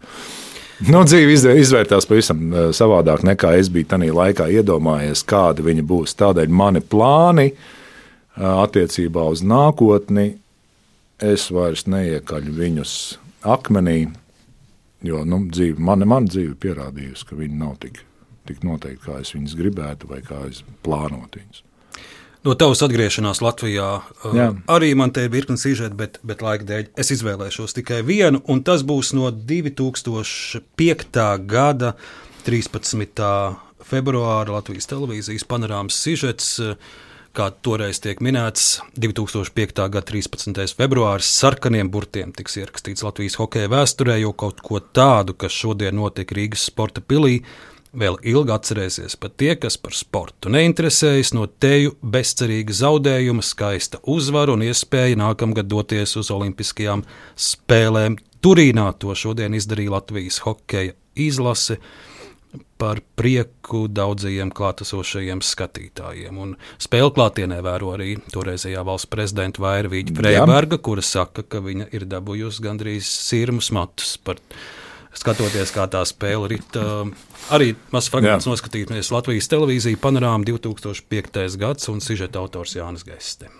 Nu, 0.84 1.00
dzīve 1.08 1.54
izvērtās 1.56 2.04
pavisam 2.04 2.40
eh, 2.52 2.66
savādāk 2.76 3.22
nekā 3.24 3.54
es 3.56 3.70
biju 3.72 3.88
tajā 3.94 4.12
laikā 4.12 4.50
iedomājies, 4.58 5.22
kāda 5.24 5.64
viņa 5.64 5.84
būs. 5.88 6.12
Tādēļ 6.20 6.52
mani 6.52 6.82
plāni 6.84 7.46
eh, 7.48 7.56
attiecībā 8.44 9.24
uz 9.32 9.40
nākotni 9.40 10.34
es 11.24 11.48
vairs 11.48 11.86
neiekaļu 11.88 12.52
viņus 12.58 12.92
akmenī, 13.48 14.02
jo 15.06 15.22
nu, 15.24 15.46
dzīve, 15.48 15.80
man, 15.80 16.04
man 16.08 16.28
dzīve 16.28 16.58
pierādījusi, 16.60 17.24
ka 17.30 17.40
viņi 17.40 17.60
nav 17.62 17.78
tik, 17.80 18.02
tik 18.44 18.60
noteikti, 18.66 19.04
kā 19.06 19.22
es 19.22 19.32
viņus 19.32 19.56
gribētu 19.56 20.12
vai 20.12 20.20
kā 20.26 20.44
es 20.50 20.60
plānotu 20.84 21.40
viņus. 21.40 21.65
No 22.46 22.52
tavas 22.54 22.78
atgriešanās 22.86 23.40
Latvijā 23.42 23.86
uh, 23.98 24.34
Jā. 24.36 24.50
arī 24.70 24.92
man 24.94 25.10
te 25.10 25.24
ir 25.26 25.32
virkni 25.32 25.58
sižeti, 25.58 25.96
bet, 25.98 26.20
bet 26.22 26.44
laika 26.46 26.62
dēļ 26.68 26.92
es 27.02 27.10
izvēlēšos 27.16 27.74
tikai 27.74 28.04
vienu, 28.06 28.38
un 28.46 28.62
tas 28.62 28.84
būs 28.86 29.10
no 29.18 29.32
2005. 29.34 31.18
gada 31.50 31.96
13. 32.46 33.24
februāra 33.90 34.60
Latvijas 34.60 34.86
televīzijas 34.92 35.48
panorāmas 35.50 35.98
sižets. 36.06 36.54
Uh, 36.62 37.02
kā 37.36 37.50
toreiz 37.66 37.98
tiek 38.00 38.22
minēts, 38.24 38.78
2005. 38.96 39.82
gada 39.92 40.06
13. 40.08 40.62
februāris 40.78 41.28
sarkaniem 41.36 41.90
burtiem 41.92 42.32
tiks 42.32 42.56
ierakstīts 42.62 43.04
Latvijas 43.04 43.36
hokeja 43.40 43.68
vēsturē, 43.74 44.16
jo 44.22 44.32
kaut 44.32 44.62
ko 44.64 44.80
tādu, 44.80 45.34
kas 45.36 45.52
šodien 45.52 45.98
notiek 45.98 46.32
Rīgas 46.32 46.64
sporta 46.70 47.02
pilī, 47.04 47.42
vēl 47.92 48.18
ilgi 48.26 48.54
atcerēsies 48.54 49.18
pat 49.20 49.36
tie, 49.40 49.52
kas 49.60 49.78
par 49.80 49.94
sportu 49.96 50.50
neinteresējas, 50.52 51.32
no 51.36 51.46
teju 51.46 51.94
bezcerīga 52.02 52.74
zaudējuma, 52.80 53.44
skaista 53.44 54.00
uzvara 54.02 54.56
un 54.56 54.66
iespēja 54.66 55.18
nākamgad 55.20 55.68
doties 55.70 56.16
uz 56.20 56.32
Olimpiskajām 56.34 57.04
spēlēm. 57.36 58.18
Turīnā 58.44 58.90
to 59.00 59.14
šodien 59.16 59.56
izdarīja 59.56 59.96
Latvijas 59.96 60.42
hokeja 60.44 60.94
izlase 61.16 61.80
par 62.80 63.00
prieku 63.16 63.86
daudzajiem 63.88 64.50
klātesošajiem 64.54 65.40
skatītājiem. 65.44 66.38
Un 66.40 66.54
spēle 66.82 67.12
klātienē 67.16 67.60
vēro 67.64 67.94
arī 67.96 68.16
toreizējā 68.32 68.84
valsts 68.86 69.10
prezidenta 69.12 69.62
Vairvīģa 69.64 70.16
Freiberga, 70.16 70.78
kura 70.78 71.04
saka, 71.04 71.44
ka 71.44 71.62
viņa 71.64 71.88
ir 71.96 72.06
dabūjusi 72.10 72.64
gandrīz 72.64 73.08
sirmus 73.08 73.72
matus 73.74 74.16
par 74.20 74.40
skatoties, 75.18 75.72
kā 75.74 75.86
tā 75.90 76.02
spēle 76.08 76.50
rit. 76.54 76.78
Arī 77.54 77.72
mazs 77.94 78.10
fragments 78.12 78.48
noskatīties 78.48 79.12
Latvijas 79.14 79.50
televīzija 79.52 80.00
panorāma 80.02 80.46
2005. 80.48 81.56
gads 81.60 81.88
un 81.92 82.02
sižeta 82.04 82.42
autors 82.42 82.76
Jānis 82.78 83.06
Geste. 83.06 83.50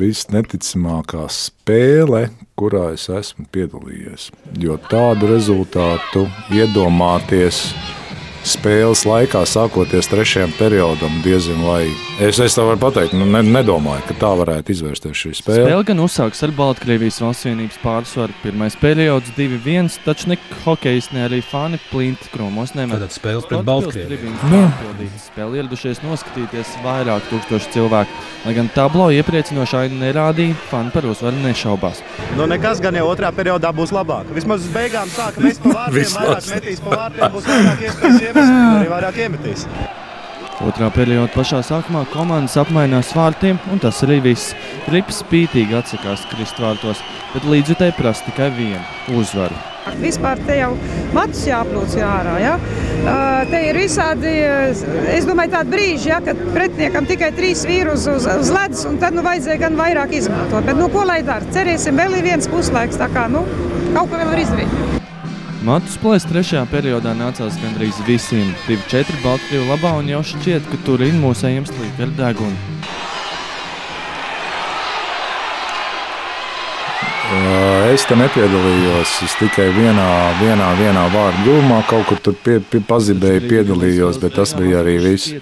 Visneticamākā 0.00 1.28
spēle, 1.30 2.26
kurā 2.58 2.88
es 2.96 3.06
esmu 3.08 3.46
piedalījies, 3.54 4.30
jo 4.58 4.78
tādu 4.90 5.30
rezultātu 5.30 6.26
iedomāties 6.54 7.68
spēles 8.44 9.04
laikā, 9.08 9.42
sākoties 9.48 10.08
trešajam 10.12 10.52
periodam, 10.58 11.16
diezgan 11.24 11.62
vai. 11.64 11.82
Es, 12.22 12.38
es 12.42 12.54
tev 12.54 12.68
varu 12.68 12.80
pateikt, 12.82 13.14
nu, 13.16 13.26
ne, 13.28 13.40
nedomāju, 13.42 14.04
ka 14.08 14.16
tā 14.20 14.30
varētu 14.38 14.74
izvērsties 14.74 15.16
šī 15.18 15.32
spēle. 15.40 15.64
Spēle 15.64 15.86
gan 15.88 16.02
uzsāks 16.04 16.44
ar 16.44 16.52
Baltkrievijas 16.54 17.20
valsts 17.24 17.48
vienības 17.48 17.80
pārsvaru. 17.82 18.36
Pirmais 18.42 18.76
periods 18.80 19.32
2-1, 19.38 19.96
taču 20.04 20.30
ne 20.32 20.38
hokejs, 20.64 21.10
ne 21.16 21.24
arī 21.26 21.40
fani 21.44 21.80
plinti 21.88 22.30
kromos 22.34 22.74
nemet. 22.76 23.02
Tad 23.06 23.16
spēle 23.16 23.44
pret 23.48 23.64
Baltkrieviju. 23.66 24.36
Spēle 25.24 25.62
ieradušies 25.62 26.04
noskatīties 26.04 26.76
vairāk 26.84 27.24
tūkstoši 27.32 27.74
cilvēku. 27.78 28.22
Lai 28.44 28.54
gan 28.58 28.68
tablo 28.76 29.08
iepriecinošai 29.14 29.88
nerādīja, 29.96 30.56
fani 30.68 30.92
par 30.94 31.08
uzvaru 31.08 31.40
nešaubās. 31.46 32.04
Nu, 32.36 32.44
nekas 32.50 32.82
gan 32.84 32.96
jau 32.98 33.08
otrā 33.08 33.32
periodā 33.34 33.72
būs 33.74 33.94
labāk. 33.94 34.28
Vismaz 34.36 34.66
uz 34.66 34.72
beigām 34.74 35.08
sāka 35.14 35.40
mest 35.44 35.64
pa 35.64 35.72
vārtiem, 35.78 36.12
vairāk 36.18 36.50
metīs 36.52 36.84
pa 36.84 36.98
vārtiem, 37.00 37.34
būs 37.34 37.48
vairāk 37.48 37.84
iespējas 37.88 38.33
arī 38.40 38.88
vairāk 38.90 39.20
iemetīs. 39.26 39.68
Otrā 40.62 40.86
perioda 40.94 41.32
pašā 41.34 41.64
sākumā 41.66 42.04
komandas 42.12 42.54
apmainās 42.60 43.10
vārtiem, 43.16 43.58
un 43.74 43.80
tas 43.82 43.98
arī 44.06 44.20
viss. 44.22 44.54
Rips 44.92 45.18
spītīgi 45.24 45.74
atsakās 45.74 46.22
krist 46.30 46.60
vārtos, 46.62 47.02
bet 47.32 47.46
līdzjutēji 47.50 47.96
prasa 47.98 48.28
tikai 48.28 48.52
vienu 48.54 49.18
uzvaru. 49.18 49.58
Vispār 50.00 50.38
te 50.46 50.56
jau 50.56 50.70
matus 51.12 51.42
jāplūc 51.48 51.98
ārā. 52.00 52.38
Ja? 52.40 52.54
Uh, 53.04 53.42
te 53.50 53.60
ir 53.68 53.76
visādi, 53.76 54.30
es 55.12 55.26
domāju, 55.28 55.52
tādi 55.58 55.74
brīži, 55.74 56.08
ja, 56.14 56.22
kad 56.24 56.40
pretiniekam 56.54 57.08
tikai 57.10 57.34
trīs 57.36 57.66
vīrus 57.68 58.08
uz, 58.14 58.24
uz 58.24 58.52
ledus, 58.54 58.86
un 58.88 58.96
tad 59.02 59.16
nu, 59.18 59.26
vajadzēja 59.26 59.66
gan 59.66 59.76
vairāk 59.80 60.16
izmantot. 60.16 60.64
Bet 60.64 60.80
nu, 60.80 60.88
ko 60.94 61.04
lai 61.04 61.20
dara? 61.26 61.44
Cerēsim, 61.52 62.00
vēl 62.00 62.20
ir 62.20 62.30
viens 62.30 62.48
puslaiks, 62.48 63.00
tā 63.00 63.10
kā 63.12 63.26
nu, 63.28 63.44
kaut 63.92 64.08
ko 64.08 64.22
vēl 64.22 64.30
var 64.32 64.46
izdarīt. 64.46 65.02
Matus 65.64 65.94
plēst 65.96 66.28
trešajā 66.28 66.66
periodā 66.68 67.14
nācās 67.16 67.54
gandrīz 67.56 67.96
visiem. 68.04 68.50
2-4 68.66 69.22
Baltkrievu 69.22 69.70
labā 69.70 69.94
un 69.96 70.10
jau 70.12 70.20
šķiet, 70.20 70.66
ka 70.68 70.80
tur 70.84 71.00
ir 71.00 71.16
mūsējiem 71.16 71.64
slīd 71.70 72.02
ar 72.04 72.12
degunu. 72.18 72.74
Es 77.94 78.04
te 78.04 78.18
nepiedalījos. 78.20 79.14
Es 79.24 79.38
tikai 79.40 79.70
vienā, 79.72 80.10
vienā, 80.42 80.68
vienā 80.82 81.06
vārdu 81.14 81.46
gūmā 81.48 81.80
kaut 81.88 82.10
kur 82.10 82.20
tur 82.28 82.36
pie, 82.44 82.58
pie, 82.60 82.82
pazibēju, 82.84 83.46
piedalījos, 83.48 84.20
bet 84.20 84.36
tas 84.36 84.52
bija 84.58 84.84
arī 84.84 84.98
viss. 85.00 85.32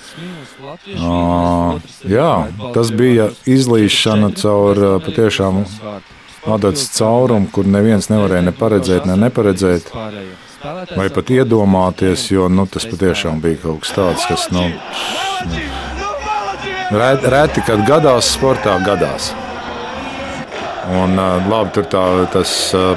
Jā, 2.07 2.33
tas 2.79 2.95
bija 2.95 3.33
izlīšana 3.59 4.31
caur 4.39 4.85
patiešām 5.03 5.65
adatas 6.47 6.89
caurumu, 6.97 7.51
kur 7.53 7.67
neviens 7.69 8.09
nevarēja 8.11 8.47
ne 8.49 8.55
paredzēt, 8.57 9.07
ne 9.07 9.17
neparedzēt, 9.21 9.93
vai 10.97 11.09
pat 11.15 11.31
iedomāties, 11.31 12.27
jo 12.33 12.49
nu, 12.51 12.67
tas 12.67 12.87
patiešām 12.91 13.41
bija 13.43 13.63
kaut 13.63 13.85
kas 13.85 13.95
tāds, 13.97 14.27
kas 14.31 14.49
nu, 14.55 14.67
nu, 16.91 16.99
reti, 16.99 17.63
kad 17.67 17.87
gadās 17.89 18.35
sportā, 18.35 18.79
gadās. 18.87 19.33
Un, 20.93 21.15
labi, 21.47 21.71
tur 21.77 21.87
tā, 21.87 22.03
tas, 22.35 22.53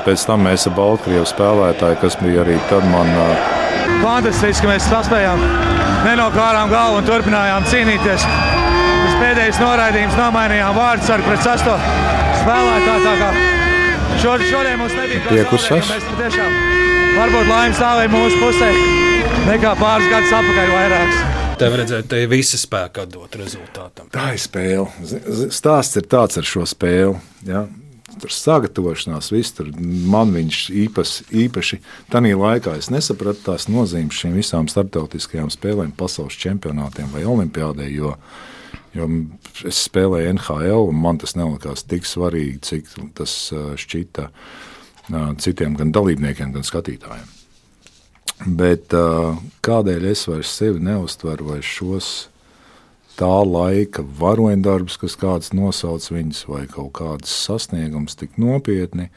pēc 0.08 0.24
tam 0.26 0.48
mēs 0.48 0.66
ar 0.66 0.74
Baltkrievu 0.74 1.28
spēlētāju, 1.30 2.00
kas 2.02 2.18
bija 2.18 2.42
arī 2.42 2.58
tad 2.72 2.88
man. 2.90 3.12
Fantastiski, 4.02 4.66
ka 4.66 4.72
mēs 4.74 4.88
saspējām, 4.90 5.44
nenokārām 6.08 6.74
galvu 6.74 7.04
un 7.04 7.08
turpinājām 7.08 7.70
cīnīties. 7.70 8.26
Tas 8.26 9.20
pēdējais 9.22 9.62
noraidījums 9.62 10.18
nomainījām 10.18 10.74
vārdu 10.76 11.14
ar 11.14 11.22
pret 12.46 12.88
sasto 12.88 13.14
spēlētāju. 13.16 13.54
Šodien, 14.22 14.50
šodien 14.50 14.80
mums 14.80 14.94
nebija 14.98 15.46
patiešām 15.50 16.84
varbūt 17.16 17.48
laime 17.48 17.76
stāvēja 17.76 18.12
mūsu 18.12 18.42
pusē 18.42 18.68
nekā 19.48 19.72
pāris 19.80 20.12
gadus 20.12 20.34
atpakaļ 20.36 20.74
vairākus. 20.74 21.24
Tev 21.56 21.78
redzēt, 21.80 22.10
te 22.12 22.20
visi 22.28 22.60
spēki 22.60 23.06
dot 23.14 23.38
rezultātam. 23.40 24.10
Tā 24.12 24.34
ir 24.36 24.42
spēle. 24.44 24.90
Stāsts 25.56 25.96
ir 26.02 26.08
tāds 26.12 26.40
ar 26.42 26.48
šo 26.48 26.66
spēli. 26.68 27.16
Ja? 27.48 27.64
Tur 28.20 28.32
sagatavošanās, 28.32 29.32
viss 29.34 29.56
tur 29.56 29.72
man 30.12 30.34
viņš 30.36 30.60
īpaši, 30.84 31.28
īpaši 31.46 31.80
tajā 32.12 32.36
laikā 32.40 32.76
es 32.80 32.92
nesapratu 32.92 33.44
tās 33.48 33.70
nozīmes 33.72 34.20
šīm 34.20 34.36
visām 34.40 34.68
starptautiskajām 34.72 35.50
spēlēm, 35.52 35.96
pasaules 35.96 36.38
čempionātiem 36.40 37.10
vai 37.16 37.26
olimpiādē. 37.28 37.88
Jo, 37.92 38.14
jo 38.96 39.08
es 39.68 39.84
spēlēju 39.90 40.34
NHL, 40.38 40.90
un 40.90 41.02
man 41.04 41.20
tas 41.22 41.36
nelikās 41.38 41.86
tik 41.88 42.08
svarīgi, 42.08 42.62
cik 42.66 42.94
tas 43.18 43.36
šķita 43.54 44.30
citiem 45.44 45.76
gan 45.78 45.92
dalībniekiem, 45.94 46.54
gan 46.56 46.66
skatītājiem. 46.66 47.34
Bet 48.58 48.92
kādēļ 49.64 50.08
es 50.12 50.26
vairs 50.28 50.56
sevi 50.58 50.82
neuztveru 50.84 51.54
vai 51.54 51.60
šos 51.64 52.28
tā 53.16 53.36
laika 53.48 54.04
varoņdarbus, 54.20 54.98
kas 55.00 55.16
kāds 55.20 55.54
nosauc 55.56 56.04
viņus, 56.12 56.44
vai 56.52 56.66
kaut 56.68 56.94
kādas 57.00 57.32
sasniegumus 57.46 58.18
tik 58.20 58.36
nopietni. 58.42 59.10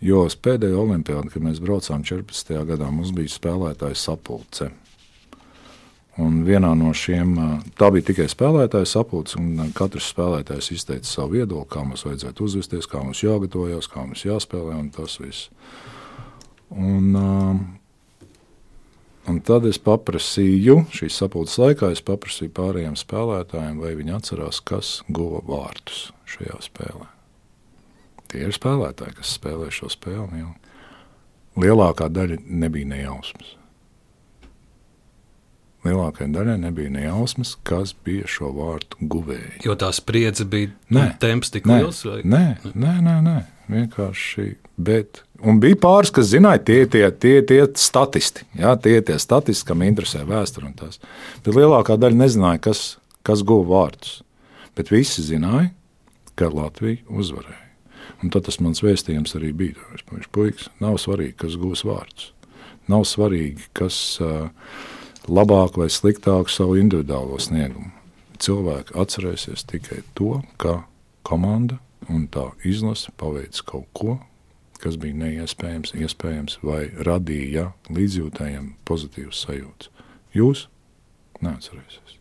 Jo 0.00 0.24
uz 0.28 0.36
pēdējo 0.38 0.84
olimpiādu, 0.84 1.32
kad 1.34 1.44
mēs 1.44 1.58
braucām 1.60 2.04
14. 2.06 2.54
gadā, 2.68 2.88
mums 2.94 3.10
bija 3.12 3.32
spēlētāja 3.34 3.98
sapulce. 3.98 4.70
Un 6.18 6.40
vienā 6.42 6.72
no 6.74 6.90
šiem 6.96 7.36
tā 7.78 7.92
bija 7.94 8.08
tikai 8.08 8.24
spēlētāja 8.30 8.88
sapulce, 8.90 9.36
un 9.38 9.70
katrs 9.76 10.08
spēlētājs 10.10 10.72
izteica 10.74 11.06
savu 11.06 11.36
viedokli, 11.36 11.70
kā 11.70 11.84
mums 11.86 12.02
vajadzētu 12.08 12.46
uzvesties, 12.46 12.88
kā 12.90 13.04
mums 13.04 13.22
jāgatavojas, 13.22 13.86
kā 13.92 14.02
mums 14.02 14.24
jāspēlē 14.26 14.74
un 14.80 14.88
tas 14.94 15.14
viss. 15.22 15.46
Un, 16.74 17.14
un 19.30 19.38
tad 19.46 19.68
es 19.70 19.78
paprasīju, 19.78 20.80
šīs 20.96 21.20
sapulces 21.22 21.60
laikā, 21.62 21.92
es 21.94 22.02
paprasīju 22.02 22.50
pārējiem 22.56 22.98
spēlētājiem, 22.98 23.78
vai 23.84 23.94
viņi 24.00 24.16
atcerās, 24.18 24.58
kas 24.58 24.96
guva 25.06 25.44
vārtus 25.46 26.08
šajā 26.34 26.58
spēlē. 26.66 27.06
Tie 28.28 28.42
ir 28.42 28.58
spēlētāji, 28.58 29.20
kas 29.20 29.38
spēlē 29.38 29.70
šo 29.72 29.92
spēli. 29.94 30.42
Lielākā 31.62 32.10
daļa 32.10 32.42
nebija 32.42 32.90
nejausmas 32.90 33.57
lielākajai 35.88 36.30
daļai 36.34 36.56
nebija 36.62 36.92
ne 36.94 37.04
jausmas, 37.06 37.54
kas 37.66 37.94
bija 38.06 38.28
šo 38.30 38.52
vārtu 38.56 39.08
guvēji. 39.10 39.64
Jo 39.66 39.76
tā 39.80 39.90
spriedze 39.96 40.46
bija 40.48 40.70
nē, 40.94 41.06
temps 41.22 41.52
tik 41.54 41.68
nē, 41.68 41.80
liels? 41.82 42.02
Vai? 42.06 42.20
Nē, 42.22 42.44
nē, 42.72 42.94
nē, 43.04 43.16
nē, 43.26 43.36
vienkārši. 43.72 44.48
Bet, 44.78 45.24
un 45.42 45.58
bija 45.62 45.80
pāris, 45.82 46.12
kas 46.14 46.30
zināja, 46.30 46.62
tie 46.70 46.80
tie, 46.90 47.04
tie, 47.10 47.36
tie 47.48 47.62
statisti. 47.80 48.46
Jā, 48.58 48.76
tie 48.78 49.00
tie 49.02 49.18
statisti, 49.18 49.66
kam 49.68 49.82
interesē 49.86 50.22
vēsture 50.28 50.68
un 50.70 50.76
tas. 50.78 51.00
Bet 51.42 51.58
lielākā 51.58 51.98
daļa 51.98 52.22
nezināja, 52.22 52.62
kas, 52.70 52.84
kas 53.26 53.42
guva 53.46 53.66
vārdus. 53.72 54.20
Bet 54.78 54.92
visi 54.94 55.24
zināja, 55.26 55.72
ka 56.38 56.52
Latvija 56.54 57.02
uzvarēja. 57.10 57.64
Un 58.22 58.32
tad 58.34 58.48
tas 58.48 58.58
mans 58.62 58.82
vēstījums 58.82 59.34
arī 59.38 59.52
bija. 59.54 59.88
Viņš 60.10 60.30
puikas, 60.34 60.70
nav 60.82 60.98
svarīgi, 61.02 61.36
kas 61.42 61.58
gūs 61.58 61.84
vārdus. 61.86 62.32
Nav 62.90 63.04
svarīgi, 63.06 63.68
kas 63.76 63.96
uh, 64.24 64.48
labāku 65.28 65.82
vai 65.82 65.88
sliktāku 65.92 66.52
savu 66.52 66.78
individuālo 66.80 67.38
sniegumu. 67.42 67.92
Cilvēki 68.38 68.94
atcerēsies 68.98 69.66
tikai 69.66 70.02
to, 70.18 70.40
ka 70.62 70.82
komanda 71.26 71.80
un 72.08 72.28
tā 72.30 72.50
izlase 72.66 73.12
paveic 73.18 73.58
kaut 73.66 73.88
ko, 73.92 74.18
kas 74.78 74.96
bija 75.00 75.16
neiespējams, 75.18 75.94
iespējams, 75.98 76.60
vai 76.62 76.86
radīja 77.06 77.72
līdzjūtējiem 77.90 78.70
pozitīvas 78.86 79.42
sajūtas. 79.46 79.90
Jūs 80.36 80.68
neatcerēsieties. 81.42 82.16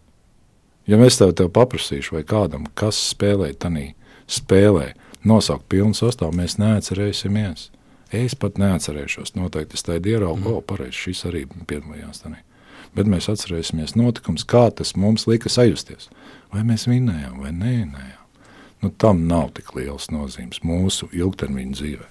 Ja 0.88 0.98
mēs 0.98 1.20
tev, 1.20 1.36
tev 1.38 1.52
paprasīšu, 1.54 2.16
vai 2.16 2.24
kādam, 2.26 2.66
kas 2.80 2.98
spēlē 3.12 3.52
tajā 3.60 3.92
spēlē, 4.28 4.92
nosaukt 5.28 5.68
pilnu 5.72 5.96
sastāvu, 5.98 6.36
mēs 6.38 6.58
neatcerēsimies. 6.60 7.70
Es 8.16 8.36
pat 8.40 8.60
neatcerēšos. 8.60 9.34
Noteikti 9.36 9.76
es 9.76 9.84
tādu 9.84 10.14
ieraugu, 10.14 10.40
mm. 10.40 10.60
o, 10.60 10.64
pareizi, 10.64 11.08
šis 11.08 11.26
arī 11.28 11.44
piedalījās. 11.68 12.24
Tādā 12.24 12.40
bet 12.98 13.10
mēs 13.10 13.30
atcerēsimies 13.32 13.96
notikumus, 13.98 14.46
kā 14.48 14.68
tas 14.74 14.96
mums 14.98 15.28
lika 15.30 15.52
sajusties. 15.54 16.10
Vai 16.54 16.64
mēs 16.68 16.88
vinējām 16.90 17.42
vai 17.44 17.54
nē, 17.54 17.76
nē. 17.92 18.08
Nu, 18.84 18.92
tam 19.02 19.26
nav 19.30 19.52
tik 19.58 19.74
liels 19.78 20.10
nozīmes 20.14 20.62
mūsu 20.66 21.10
ilgtermiņa 21.14 21.78
dzīvē. 21.78 22.10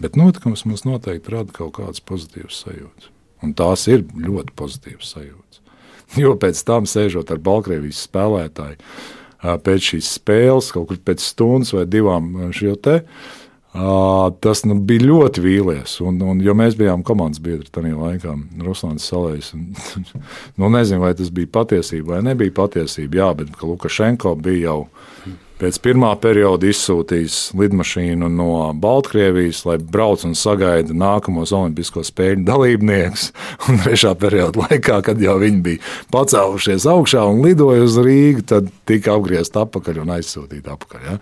Bet 0.00 0.16
notikums 0.16 0.66
mums 0.68 0.84
noteikti 0.84 1.32
rada 1.32 1.54
kaut 1.56 1.78
kādas 1.78 2.02
pozitīvas 2.04 2.58
sajūtas. 2.64 3.12
Un 3.44 3.52
tās 3.56 3.86
ir 3.88 4.04
ļoti 4.16 4.56
pozitīvas 4.56 5.12
sajūtas. 5.16 5.62
Jo 6.22 6.36
pēc 6.38 6.60
tam, 6.62 6.84
sēžot 6.86 7.32
ar 7.34 7.40
Baltkrievijas 7.42 8.04
spēlētāju, 8.06 8.76
pēc 9.66 9.88
šīs 9.90 10.10
spēles, 10.20 10.68
kaut 10.70 10.86
kur 10.92 11.00
pēc 11.02 11.24
stundas 11.24 11.72
vai 11.74 11.82
divām, 11.90 12.28
šo 12.54 12.76
te 12.78 13.00
Tas 14.40 14.62
nu, 14.64 14.76
bija 14.88 15.04
ļoti 15.04 15.42
vīlies. 15.44 15.98
Un, 16.04 16.20
un, 16.24 16.40
jo 16.44 16.54
mēs 16.56 16.76
bijām 16.78 17.02
komandas 17.06 17.42
biedri 17.44 17.68
tajā 17.72 17.96
laikā, 17.96 18.36
Ruslāns 18.64 19.08
Salējs. 19.10 19.52
Un, 19.56 19.66
nu, 20.58 20.70
nezinu, 20.72 21.02
vai 21.04 21.12
tas 21.18 21.32
bija 21.34 21.50
patiesība 21.58 22.16
vai 22.16 22.22
nebija 22.30 22.54
patiesība. 22.56 23.20
Jā, 23.20 23.32
bet 23.42 23.60
Lukašenko 23.62 24.36
bija 24.40 24.70
jau 24.70 24.78
pēc 25.60 25.78
pirmā 25.84 26.10
perioda 26.20 26.68
izsūtījis 26.68 27.36
lidmašīnu 27.56 28.28
no 28.32 28.50
Baltkrievijas, 28.80 29.62
lai 29.68 29.76
brauc 29.80 30.24
un 30.28 30.34
sagaida 30.38 30.94
nākamos 30.96 31.52
Olimpisko 31.56 32.04
spēļu 32.06 32.44
dalībniekus. 32.46 33.30
Un 33.70 33.80
trešā 33.84 34.12
perioda 34.20 34.66
laikā, 34.66 35.00
kad 35.06 35.22
jau 35.22 35.38
viņi 35.42 35.62
bija 35.64 35.94
pacēlušies 36.14 36.86
augšā 36.90 37.24
un 37.30 37.42
lidoja 37.44 37.86
uz 37.86 37.96
Rīgu, 38.02 38.44
tad 38.52 38.68
tika 38.88 39.16
apgriezta 39.16 39.64
atpakaļ 39.66 40.02
un 40.04 40.12
aizsūtīta 40.18 40.76
atpakaļ. 40.76 41.08
Ja? 41.08 41.16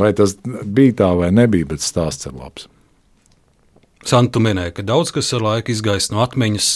Vai 0.00 0.14
tas 0.16 0.36
bija 0.44 1.00
tā 1.02 1.10
vai 1.18 1.32
nebija, 1.34 1.68
bet 1.74 1.84
stāsts 1.84 2.30
ir 2.30 2.38
labs. 2.38 2.68
Santu 4.04 4.42
minēja, 4.44 4.74
ka 4.76 4.84
daudz 4.84 5.14
kas 5.16 5.32
ar 5.36 5.44
laiku 5.44 5.72
izgaist 5.72 6.12
no 6.12 6.20
atmiņas. 6.24 6.70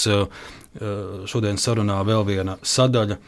Šodien 1.28 1.58
sarunā 1.60 1.98
vēl 2.06 2.24
viena 2.28 2.56
sadaļa 2.64 3.18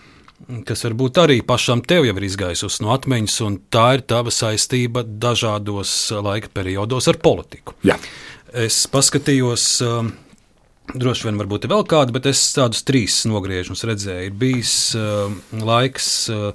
kas 0.67 0.85
varbūt 0.87 1.21
arī 1.23 1.39
pašam 1.47 1.83
tev 1.83 2.07
jau 2.09 2.17
ir 2.17 2.27
izgaisusi 2.27 2.85
no 2.85 2.95
atmiņas, 2.95 3.37
un 3.47 3.61
tā 3.73 3.87
ir 3.99 4.07
tava 4.09 4.33
saistība 4.35 5.05
dažādos 5.05 5.93
laika 6.25 6.51
periodos 6.55 7.09
ar 7.11 7.21
politiku. 7.23 7.77
Jā. 7.87 7.99
Es 8.51 8.83
paskatījos. 8.91 9.69
Um, 9.87 10.13
droši 10.91 11.29
vien 11.29 11.39
varbūt 11.39 11.67
ir 11.67 11.71
vēl 11.71 11.85
kāda, 11.87 12.15
bet 12.17 12.27
es 12.27 12.43
tādus 12.57 12.83
trīs 12.87 13.23
nogriežus 13.31 13.85
redzēju. 13.87 14.31
Ir 14.31 14.37
bijis 14.39 14.75
uh, 14.99 15.31
laiks 15.55 16.09
uh, 16.35 16.51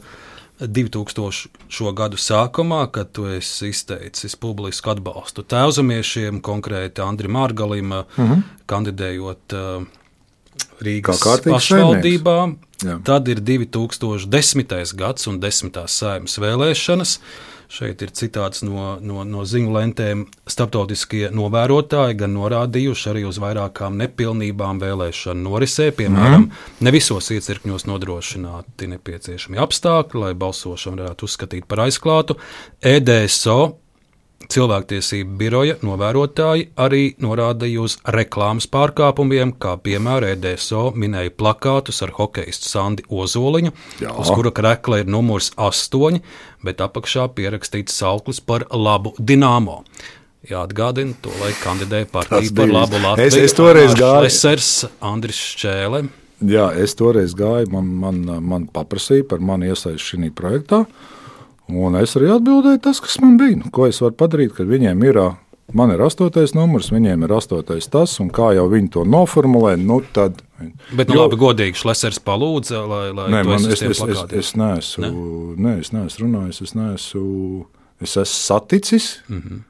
2000. 0.59 1.91
gadu 1.95 2.19
sākumā, 2.19 2.85
kad 2.95 3.11
tu 3.15 3.27
esi 3.31 3.71
izteicis 3.71 4.37
publisku 4.39 4.91
atbalstu 4.91 5.43
tēvzemiešiem, 5.51 6.41
konkrēti 6.43 7.03
Andrim 7.03 7.35
Mārgalim, 7.35 7.91
uh 7.91 8.17
mhm. 8.17 8.33
-huh. 8.33 8.65
kandidējot 8.65 9.55
uh, 9.55 9.87
Rīgas 10.83 11.23
pašvaldībā. 11.45 12.37
Jā. 12.83 12.99
Tad 13.07 13.29
ir 13.31 13.39
2010. 13.39 14.95
gads 14.99 15.29
un 15.31 15.39
10. 15.43 15.83
saimnes 15.87 16.39
vēlēšanas. 16.41 17.19
Šeit 17.75 18.03
ir 18.05 18.11
citāts 18.13 18.61
no, 18.63 18.95
no, 19.01 19.23
no 19.25 19.45
ziņu 19.47 19.71
lentēm. 19.73 20.25
Startautiskie 20.47 21.31
novērotāji 21.33 22.19
gan 22.19 22.35
norādījuši 22.35 23.09
arī 23.11 23.23
uz 23.25 23.39
vairākām 23.41 23.97
nepilnībām 24.03 24.79
vēlēšanu 24.83 25.47
norisē. 25.47 25.89
Piemēram, 25.97 26.45
mm. 26.45 26.67
ne 26.85 26.93
visos 26.93 27.31
iecirkņos 27.33 27.87
nodrošināti 27.89 28.91
nepieciešami 28.93 29.59
apstākļi, 29.65 30.21
lai 30.27 30.35
balsošanu 30.45 31.01
varētu 31.01 31.29
uzskatīt 31.29 31.65
par 31.71 31.87
aizklātu. 31.87 32.37
EDSO 32.85 33.59
Cilvēktiesību 34.51 35.37
biroja 35.39 35.75
novērotāji 35.85 36.67
arī 36.81 37.03
norādīja 37.21 37.83
uz 37.85 37.95
reklāmas 38.15 38.67
pārkāpumiem, 38.71 39.53
kā 39.61 39.75
piemēram 39.81 40.35
EDSO 40.35 40.89
minēja 40.97 41.33
plakātus 41.37 42.01
ar 42.05 42.13
hokeistu 42.17 42.69
Sandi 42.69 43.05
Ozoliņu, 43.09 43.73
Jā. 44.03 44.13
uz 44.21 44.31
kura 44.35 44.51
krekla 44.55 45.01
ir 45.01 45.09
numurs 45.11 45.51
8, 45.57 46.21
bet 46.65 46.83
apakšā 46.83 47.27
pierakstīts 47.37 47.97
sauklis 48.01 48.41
par 48.41 48.67
labu 48.71 49.15
dināmo. 49.19 49.81
Jāatgādina, 50.45 51.15
to 51.25 51.33
laiku 51.41 51.63
kandidēja 51.63 52.09
partija 52.11 52.53
par 52.55 52.69
labu 52.69 53.01
Latviju. 53.01 53.31
Es, 53.31 53.39
es 53.49 53.57
toreiz 53.57 53.95
gāju. 53.97 54.29
Esers 54.29 54.71
Andris 55.01 55.41
Šķēle. 55.55 56.05
Jā, 56.45 56.69
es 56.77 56.93
toreiz 56.99 57.33
gāju, 57.37 57.71
man, 57.73 57.89
man, 58.03 58.23
man 58.45 58.69
paprasīja 58.69 59.25
par 59.31 59.41
mani 59.41 59.71
iesaistu 59.71 60.13
šī 60.13 60.29
projektā. 60.37 60.83
Uh, 60.85 61.13
Un 61.71 61.97
es 61.97 62.13
arī 62.17 62.29
atbildēju 62.35 62.81
tas, 62.85 63.01
kas 63.01 63.17
man 63.23 63.39
bija. 63.41 63.57
Nu, 63.63 63.71
ko 63.73 63.87
es 63.89 64.01
varu 64.03 64.13
padarīt, 64.19 64.53
kad 64.57 64.69
viņiem 64.69 65.01
ir, 65.07 65.19
man 65.73 65.93
ir 65.95 66.03
astotais 66.05 66.53
numurs, 66.53 66.91
viņiem 66.93 67.25
ir 67.25 67.33
astotais 67.33 67.89
tas, 67.89 68.13
un 68.21 68.29
kā 68.33 68.51
jau 68.57 68.67
viņi 68.69 68.91
to 68.93 69.05
noformulē, 69.09 69.73
nu 69.81 70.01
tad. 70.13 70.43
Bet, 70.93 71.09
nu, 71.09 71.17
jo, 71.17 71.23
labi, 71.25 71.39
godīgi, 71.41 71.79
Šlesers 71.81 72.21
palūdza, 72.25 72.83
lai, 72.89 73.05
lai 73.17 73.29
nē, 73.33 73.41
man, 73.49 73.65
es, 73.65 73.81
es, 73.81 74.01
es, 74.05 74.21
es, 74.29 74.51
neesmu, 74.59 75.09
ne? 75.09 75.63
Nē, 75.65 75.77
es 75.81 75.91
neesmu 75.95 76.27
runājis, 76.27 76.61
es 76.67 76.75
neesmu, 76.77 77.65
es 78.05 78.13
esmu 78.13 78.43
saticis. 78.43 79.09
Mm 79.27 79.41
-hmm. 79.41 79.65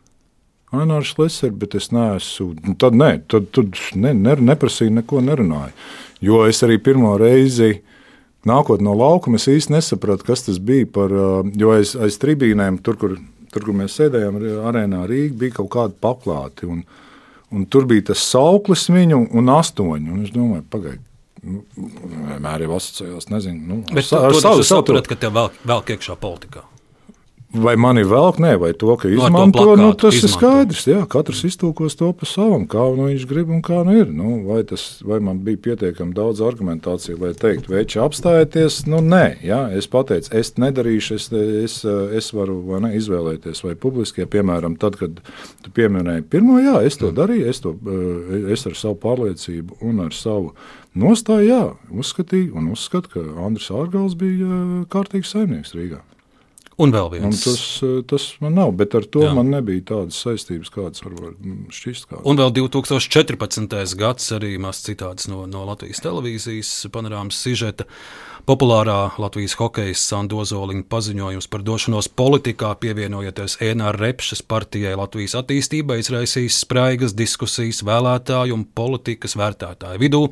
Ainārs 0.75 1.15
Šlesers, 1.15 1.55
bet 1.55 1.75
es 1.75 1.91
neesmu, 1.95 2.53
nu, 2.67 2.75
tad 2.75 2.93
nē, 2.93 3.21
tad, 3.31 3.47
tad 3.55 3.79
ne, 3.95 4.13
ne, 4.13 4.35
neprasīju, 4.35 4.91
neko 4.99 5.21
nerunāju. 5.21 5.71
Jo 6.21 6.45
es 6.47 6.63
arī 6.63 6.77
pirmo 6.77 7.17
reizi, 7.17 7.71
uh, 7.71 7.94
nākot 8.49 8.83
no 8.83 8.95
laukuma, 8.97 9.39
es 9.39 9.47
īsti 9.51 9.75
nesapratu, 9.75 10.27
kas 10.27 10.45
tas 10.47 10.59
bija 10.61 10.87
par. 10.97 11.13
Jo 11.57 11.73
aiz, 11.75 11.95
aiz 11.99 12.19
tribīnēm, 12.21 12.79
tur 12.85 12.99
kur, 13.01 13.17
tur, 13.51 13.65
kur 13.65 13.77
mēs 13.77 13.97
sēdējām, 13.99 14.39
arēnā 14.69 15.05
Rīgā, 15.09 15.39
bija 15.41 15.57
kaut 15.59 15.71
kāda 15.75 15.97
paplāti. 16.05 16.69
Un, 16.69 16.85
un 17.55 17.65
tur 17.71 17.87
bija 17.89 18.11
tas 18.11 18.23
sauklis 18.29 18.87
viņu 18.91 19.25
un 19.35 19.51
astoņi. 19.55 20.13
Un 20.13 20.23
es 20.27 20.33
domāju, 20.35 20.65
pagaidiet. 20.71 21.11
Nu, 21.45 21.59
vienmēr 21.77 22.63
jau 22.65 22.77
asociējos, 22.79 23.27
nezinu. 23.29 23.59
Nu, 23.69 23.75
Bet 23.93 24.07
ar, 24.17 24.31
ar 24.31 24.39
savu 24.41 24.63
sapratu, 24.65 25.11
ka 25.11 25.17
tev 25.27 25.35
vēl, 25.35 25.51
vēl 25.69 25.83
iekšā 25.93 26.15
politikā. 26.17 26.63
Vai 27.55 27.75
mani 27.79 28.03
velk, 28.07 28.39
nē, 28.43 28.55
vai 28.59 28.71
to, 28.75 28.95
ka 28.99 29.09
izmanto, 29.09 29.61
no, 29.63 29.75
to 29.75 29.75
nu, 29.79 29.87
tas 29.95 30.17
izmanto. 30.17 30.27
ir 30.27 30.33
skaidrs. 30.33 30.83
Jā, 30.89 31.01
katrs 31.11 31.43
iztūkos 31.47 31.95
to 31.99 32.09
pa 32.17 32.27
savam, 32.27 32.65
kā 32.69 32.83
nu 32.97 33.07
viņš 33.09 33.25
grib 33.29 33.51
un 33.53 33.61
kā 33.65 33.83
nu 33.87 33.95
ir. 33.95 34.09
Nu, 34.11 34.41
vai, 34.47 34.61
tas, 34.67 34.83
vai 35.05 35.21
man 35.23 35.39
bija 35.45 35.61
pietiekami 35.69 36.15
daudz 36.17 36.41
argumentāciju, 36.45 37.17
lai 37.21 37.33
teiktu, 37.37 37.73
veči 37.73 38.01
apstājieties? 38.03 38.81
Nu, 38.91 38.99
nē, 39.05 39.23
jā, 39.45 39.61
es 39.77 39.87
pateicu, 39.91 40.31
es 40.35 40.53
nedarīšu, 40.61 41.19
es, 41.19 41.29
es, 41.65 41.77
es 42.19 42.31
varu 42.35 42.57
vai 42.67 42.81
ne, 42.85 42.93
izvēlēties, 42.99 43.63
vai 43.65 43.75
publiski, 43.79 44.23
ja, 44.23 44.31
piemēram, 44.31 44.77
tad, 44.81 44.97
kad 44.99 45.21
tu 45.65 45.75
pieminēji 45.75 46.25
pirmo, 46.31 46.57
jā, 46.63 46.81
es 46.87 46.99
to 47.01 47.13
darīju, 47.15 47.47
es, 47.51 47.61
to, 47.63 47.75
eh, 47.75 48.49
es 48.55 48.65
ar 48.67 48.75
savu 48.79 48.99
pārliecību 49.05 49.79
un 49.85 50.03
ar 50.07 50.15
savu 50.15 50.55
nostāju, 50.97 51.47
jā, 51.47 51.63
uzskatīju 51.93 52.57
un 52.59 52.73
uzskatu, 52.73 53.15
ka 53.15 53.45
Andris 53.45 53.71
Ārgals 53.73 54.17
bija 54.19 54.49
eh, 54.49 54.83
kārtīgs 54.91 55.35
saimnieks 55.35 55.75
Rīgā. 55.77 56.01
Un 56.75 56.91
vēl 56.91 57.07
viens. 57.13 57.29
Un 57.29 57.35
tas, 57.39 57.61
eh, 57.87 58.01
tas 58.03 58.23
man 58.43 58.57
nav, 58.57 58.73
bet 58.75 58.95
ar 58.95 59.05
to 59.07 59.21
Jā. 59.23 59.31
man 59.33 59.47
nebija 59.47 59.81
tādas 59.93 60.17
saistības, 60.19 60.67
kādas 60.73 61.03
var 61.05 61.13
šķist. 61.71 62.09
Kā. 62.09 62.19
Un 62.27 62.35
vēl 62.35 62.51
2014. 62.51 63.95
gads 63.95 64.31
arī 64.35 64.57
mazs 64.59 64.83
citāts 64.83 65.29
no, 65.31 65.45
no 65.47 65.63
Latvijas 65.63 66.03
televīzijas 66.03 66.91
panorāmas 66.91 67.39
sižeta. 67.39 67.87
Populārā 68.45 69.15
Latvijas 69.17 69.55
hokeja 69.57 69.95
Sandu 69.97 70.37
Ozoliņa 70.43 70.83
paziņojums 70.91 71.47
par 71.49 71.63
došanos 71.65 72.09
politikā, 72.13 72.75
pievienojoties 72.77 73.55
Ēnāra 73.63 73.97
Repšas 73.97 74.43
partijai 74.45 74.97
Latvijas 74.99 75.33
attīstībai, 75.39 76.01
izraisīs 76.03 76.59
spraigas 76.61 77.15
diskusijas 77.17 77.81
vēlētāju 77.87 78.53
un 78.53 78.67
politikas 78.67 79.33
vērtētāju 79.39 80.03
vidū. 80.03 80.27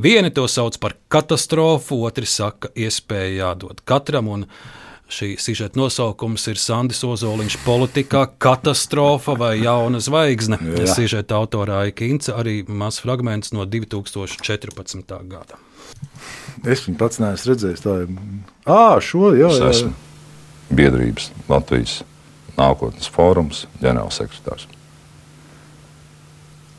Vieni 0.00 0.30
to 0.30 0.46
sauc 0.48 0.78
par 0.80 0.94
katastrofu, 1.12 1.98
otri 2.06 2.30
saka, 2.30 2.70
iespēja 2.78 3.42
jādod 3.42 3.82
katram. 3.84 4.30
Un, 4.30 4.46
Šī 5.10 5.32
sižeta 5.42 5.78
nosaukums 5.80 6.44
ir 6.52 6.58
Sandis 6.60 7.02
Ozoliņš 7.02 7.56
politikā, 7.64 8.28
katastrofa 8.38 9.34
vai 9.38 9.56
jauna 9.58 9.98
zvaigzne. 9.98 10.60
Sižeta 10.86 11.40
autorā 11.40 11.82
Ikinca 11.90 12.36
arī 12.38 12.60
mazs 12.68 13.02
fragments 13.02 13.50
no 13.56 13.66
2014. 13.66 15.16
gada. 15.32 15.58
Es 16.62 16.84
viņu 16.86 16.98
pats 17.00 17.18
neesmu 17.22 17.50
redzējis. 17.50 17.82
Tā 17.82 17.96
ir. 18.04 18.14
À, 18.70 19.00
šo 19.02 19.32
jau 19.34 19.50
tādu. 19.50 19.90
Biedrības 20.70 21.32
Latvijas 21.50 22.00
nākotnes 22.54 23.10
fórums 23.10 23.64
ģenerālsekretārs. 23.82 24.68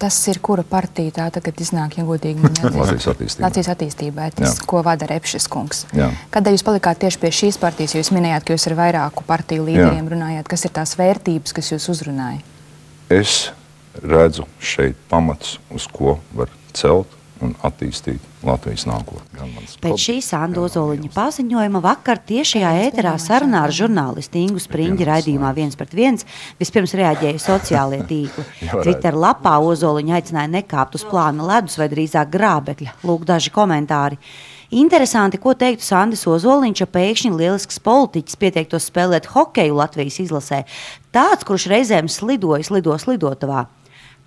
Tas 0.01 0.17
ir 0.31 0.39
kura 0.41 0.63
partija 0.65 1.13
tā 1.19 1.27
tagad 1.35 1.59
iznāk, 1.61 1.99
ja 1.99 2.05
godīgi 2.07 2.41
man 2.41 2.55
Latvijas 2.65 3.05
attīstībai. 3.11 3.45
Latvijas 3.45 3.71
attīstībai, 3.75 4.29
tas, 4.39 4.57
Jā. 4.57 4.67
ko 4.71 4.81
vada 4.85 5.05
Repšis 5.11 5.45
kungs. 5.51 5.83
Jā. 5.97 6.09
Kādēļ 6.33 6.57
jūs 6.57 6.65
palikāt 6.65 7.03
tieši 7.03 7.21
pie 7.21 7.31
šīs 7.37 7.61
partijas? 7.61 7.93
Jūs 7.99 8.09
minējāt, 8.15 8.47
ka 8.47 8.57
jūs 8.57 8.65
ar 8.71 8.77
vairāku 8.81 9.25
partiju 9.27 9.67
līderiem 9.69 10.01
Jā. 10.01 10.11
runājāt. 10.15 10.49
Kas 10.49 10.65
ir 10.65 10.73
tās 10.73 10.95
vērtības, 10.97 11.53
kas 11.53 11.69
jūs 11.75 11.85
uzrunāja? 11.93 12.41
Es 13.13 13.51
redzu 14.01 14.47
šeit 14.63 14.97
pamatus, 15.11 15.59
uz 15.69 15.85
ko 15.91 16.17
var 16.33 16.49
celt 16.73 17.20
un 17.45 17.53
attīstīt 17.65 18.21
Latvijas 18.45 18.85
nākotni. 18.89 19.49
Pēc 19.81 20.01
šī 20.01 20.15
Sanda 20.25 20.63
Ozoliņa 20.65 21.11
paziņojuma 21.13 21.81
vakar 21.83 22.21
tiešajā 22.29 22.71
ēterā 22.87 23.13
sarunā 23.21 23.63
ar 23.67 23.73
žurnālistu 23.75 24.39
Ingu 24.41 24.61
Spriņģi 24.61 25.07
raidījumā 25.09 25.51
viens 25.57 25.77
pret 25.77 25.93
viens 25.97 26.25
vispirms 26.61 26.95
reaģēja 26.97 27.41
sociālie 27.41 28.01
tīkli. 28.11 28.45
Twitter 28.71 29.17
lapā 29.17 29.57
Ozoliņa 29.65 30.17
aicināja 30.19 30.53
nekāpt 30.59 30.97
uz 30.99 31.05
plāna 31.09 31.45
ledus 31.51 31.77
vai 31.81 31.89
drīzāk 31.91 32.31
grābekļa. 32.33 32.97
Lūk 33.07 33.27
daži 33.29 33.53
komentāri. 33.53 34.21
Interesanti, 34.71 35.35
ko 35.41 35.51
teiktu 35.51 35.83
Sandis 35.83 36.23
Ozoliņš, 36.31 36.81
ja 36.85 36.87
pēkšņi 36.87 37.33
lielisks 37.35 37.81
politiķis 37.83 38.39
pieteiktos 38.39 38.87
spēlēt 38.87 39.27
hokeju 39.33 39.75
Latvijas 39.81 40.21
izlasē. 40.23 40.63
Tāds, 41.11 41.43
kurš 41.43 41.67
reizēm 41.73 42.07
slidojas, 42.07 42.71
lidos 42.71 43.09
lidotavā 43.09 43.65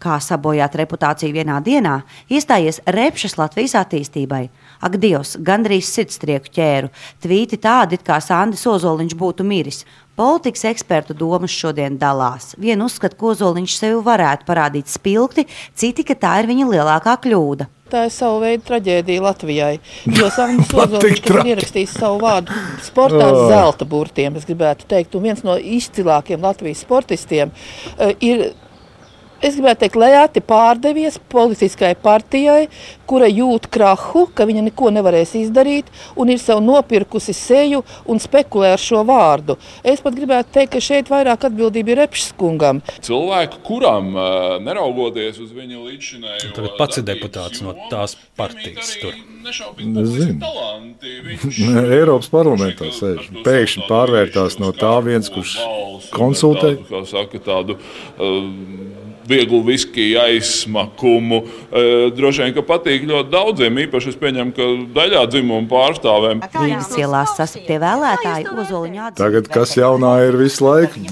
kā 0.05 0.19
sabojāt 0.21 0.77
reputāciju 0.79 1.35
vienā 1.39 1.59
dienā, 1.65 1.99
iestājies 2.29 2.83
repšas 2.97 3.39
Latvijas 3.41 3.77
attīstībai. 3.81 4.45
Ak, 4.85 4.99
Dievs, 5.01 5.37
gandrīz 5.41 5.89
sirdstrieku 5.89 6.53
ķēru. 6.55 6.91
Tvīti 7.25 7.61
tādi, 7.63 7.99
kā 8.05 8.21
Sandis 8.21 8.67
Ozoliņš 8.69 9.15
būtu 9.21 9.47
miris. 9.49 9.85
Politikas 10.15 10.69
ekspertu 10.71 11.17
domas 11.19 11.51
šodien 11.51 11.97
dalās. 11.99 12.53
Vienu 12.61 12.87
uzskata, 12.87 13.17
ka 13.19 13.33
Ozoliņš 13.33 13.79
sevi 13.81 14.03
varētu 14.07 14.47
parādīt 14.47 14.93
spilgti, 14.93 15.49
citi, 15.75 16.05
ka 16.07 16.15
tā 16.15 16.37
ir 16.43 16.51
viņa 16.53 16.69
lielākā 16.71 17.17
kļūda. 17.25 17.67
Tā 17.91 18.07
ir 18.07 18.13
sava 18.15 18.39
veida 18.43 18.63
traģēdija 18.69 19.23
Latvijai. 19.25 19.73
Jo 20.19 20.31
Sandrs 20.37 20.71
Ozoliņš 20.85 21.23
ir 21.25 21.51
ierakstījis 21.55 21.97
savu 21.99 22.21
vārdu 22.23 22.55
sportā 22.87 23.27
oh. 23.27 23.47
zelta 23.51 23.89
burtiem, 23.89 24.39
es 24.39 24.47
gribētu 24.49 24.87
teikt, 24.91 25.17
un 25.19 25.27
viens 25.27 25.43
no 25.47 25.57
izcilākiem 25.59 26.45
Latvijas 26.45 26.85
sportistiem 26.87 27.55
ir 28.23 28.53
es 29.45 29.59
gribētu 29.59 29.85
teikt, 29.85 29.99
lēti 30.01 30.43
pārdevies 30.45 31.19
politiskai 31.33 31.93
partijai, 32.01 32.69
kura 33.09 33.29
jūt 33.29 33.69
krahu, 33.73 34.27
ka 34.35 34.47
viņa 34.49 34.63
neko 34.69 34.91
nevarēs 34.95 35.35
izdarīt, 35.39 35.87
un 36.17 36.31
ir 36.33 36.41
sev 36.43 36.59
nopirkusi 36.65 37.35
seju 37.37 37.83
un 38.09 38.17
spekulē 38.23 38.69
ar 38.75 38.83
šo 38.83 39.05
vārdu. 39.09 39.55
Es 39.85 40.01
pat 40.05 40.17
gribētu 40.17 40.49
teikt, 40.59 40.73
ka 40.75 40.81
šeit 40.85 41.07
vairāk 41.13 41.41
atbildība 41.49 41.89
ir 41.93 41.99
Repšs 42.05 42.29
kungam. 42.41 42.77
Cilvēku, 43.05 43.57
kuram 43.67 44.07
neraugoties 44.65 45.37
uz 45.45 45.51
viņa 45.55 45.77
līdzinējo... 45.85 46.49
Tad 46.57 46.67
pats 46.79 46.95
ir 47.01 47.05
deputāts 47.09 47.59
no 47.65 47.71
tās 47.93 48.11
partijas 48.39 48.89
tur. 49.03 49.15
Eiropas 51.99 52.29
parlamentā 52.33 52.87
sēž. 52.95 53.21
Pēkšņi 53.45 53.83
pārvērtās 53.91 54.53
no 54.63 54.69
tā 54.77 54.95
viens, 55.05 55.29
kurš 55.33 55.53
konsultē. 56.15 56.71
Tādu, 56.89 57.07
saka, 57.11 57.37
tādu, 57.45 57.73
uh, 57.77 57.83
vieglu 59.29 59.63
viskiju 59.67 60.21
aizsmakumu. 60.25 61.41
E, 61.71 61.85
droši 62.17 62.45
vien, 62.45 62.55
ka 62.57 62.65
patīk 62.67 63.07
ļoti 63.09 63.33
daudziem, 63.33 63.81
īpaši 63.87 64.13
es 64.13 64.21
pieņemu, 64.21 64.55
ka 64.57 64.69
daļā 64.99 65.25
dzimuma 65.33 65.69
pārstāvēm. 65.71 66.45
Rīgas 66.55 66.93
ielās 67.01 67.37
sasaptie 67.39 67.81
vēlētāji 67.83 68.51
Ozoliņā. 68.53 69.15
Tagad 69.19 69.51
kas 69.53 69.77
jaunā 69.79 70.17
ir 70.29 70.39
visu 70.41 70.69
laiku? 70.69 71.07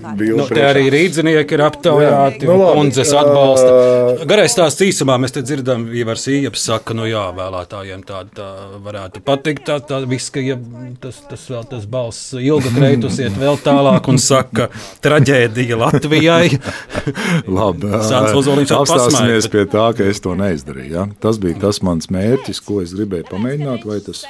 Nu, 0.00 0.46
te 0.48 0.62
arī 0.64 0.86
rīdzinieki 0.92 1.56
ir 1.56 1.62
aptaujāti, 1.66 2.46
jā, 2.48 2.54
nu, 2.56 2.68
kundzes 2.72 3.10
atbalsta. 3.14 4.24
Garais 4.28 4.54
tās 4.56 4.78
īsumā 4.84 5.18
mēs 5.20 5.34
te 5.36 5.42
dzirdam, 5.44 5.84
Ivars 5.96 6.24
Ījaps 6.32 6.64
saka, 6.70 6.96
nu 6.96 7.04
jā, 7.08 7.26
vēlētājiem 7.36 8.04
tā, 8.08 8.22
tā 8.34 8.48
varētu 8.84 9.22
patikt, 9.26 9.66
tā, 9.68 9.76
tā 9.84 10.00
viska, 10.08 10.42
ja 10.44 10.56
tas, 11.02 11.20
tas 11.28 11.44
vēl 11.52 11.66
tas 11.70 11.84
balss 11.90 12.32
ilga 12.38 12.72
kreitus 12.74 13.20
iet 13.20 13.36
vēl 13.40 13.60
tālāk 13.64 14.08
un 14.10 14.20
saka, 14.22 14.70
traģēdija 15.04 15.80
Latvijai. 15.80 16.48
Labi, 17.50 17.90
apstāsimies 18.80 19.50
pie 19.52 19.66
tā, 19.70 19.90
ka 19.96 20.06
es 20.06 20.22
to 20.22 20.36
neizdarīju. 20.38 20.92
Ja? 20.94 21.06
Tas 21.22 21.40
bija 21.42 21.58
tas 21.66 21.82
mans 21.86 22.10
mērķis, 22.12 22.62
ko 22.66 22.80
es 22.84 22.94
gribēju 22.96 23.28
pamēģināt, 23.30 23.86
vai 23.88 24.00
tas 24.04 24.24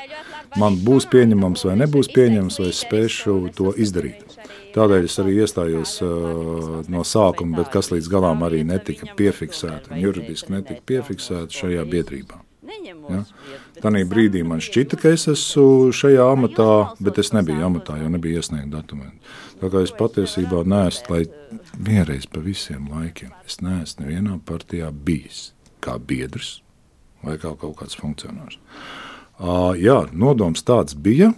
man 0.61 0.79
būs 0.85 1.07
pieņemams 1.13 1.67
vai 1.69 1.77
nebūs 1.85 2.11
pieņemams, 2.15 2.61
vai 2.63 2.71
es 2.73 2.83
spēšu 2.85 3.39
to 3.57 3.75
izdarīt. 3.79 4.39
Tādēļ 4.75 5.07
es 5.09 5.19
arī 5.19 5.35
iestājos 5.43 5.97
uh, 6.07 6.77
no 6.91 7.03
sākuma, 7.07 7.59
bet 7.61 7.73
kas 7.75 7.91
līdz 7.91 8.11
galam 8.11 8.45
arī 8.47 8.63
netika 8.67 9.09
piefiksēta, 9.19 9.99
juridiski 9.99 10.55
netika 10.55 10.85
piefiksēta 10.87 11.63
šajā 11.63 11.87
biedrībā. 11.91 12.39
Ja? 13.11 13.25
Tanī 13.83 14.05
brīdī 14.09 14.43
man 14.47 14.61
šķita, 14.63 14.99
ka 15.01 15.15
es 15.17 15.27
esmu 15.31 15.91
šajā 15.97 16.27
amatā, 16.35 16.71
bet 17.03 17.19
es 17.23 17.33
nebiju 17.35 17.65
amatā, 17.67 17.97
jo 18.01 18.11
nebija 18.13 18.43
iesniegta 18.43 18.77
dokumenti. 18.77 19.19
Tā 19.61 19.69
kā 19.69 19.83
es 19.85 19.93
patiesībā 19.93 20.63
neesmu, 20.65 21.13
lai 21.13 21.61
vienreiz 21.77 22.25
pa 22.31 22.41
visiem 22.41 22.87
laikiem, 22.89 23.33
es 23.45 23.59
neesmu 23.61 24.07
nevienā 24.07 24.39
partijā 24.49 24.89
bijis 24.93 25.51
kā 25.85 25.99
biedrs 26.01 26.61
vai 27.21 27.37
kā 27.41 27.53
kaut 27.61 27.77
kāds 27.83 27.99
funkcionārs. 28.01 28.57
Uh, 29.41 29.77
jā, 29.77 30.07
nodoms 30.17 30.65
tāds 30.65 30.97
bija. 30.97 31.35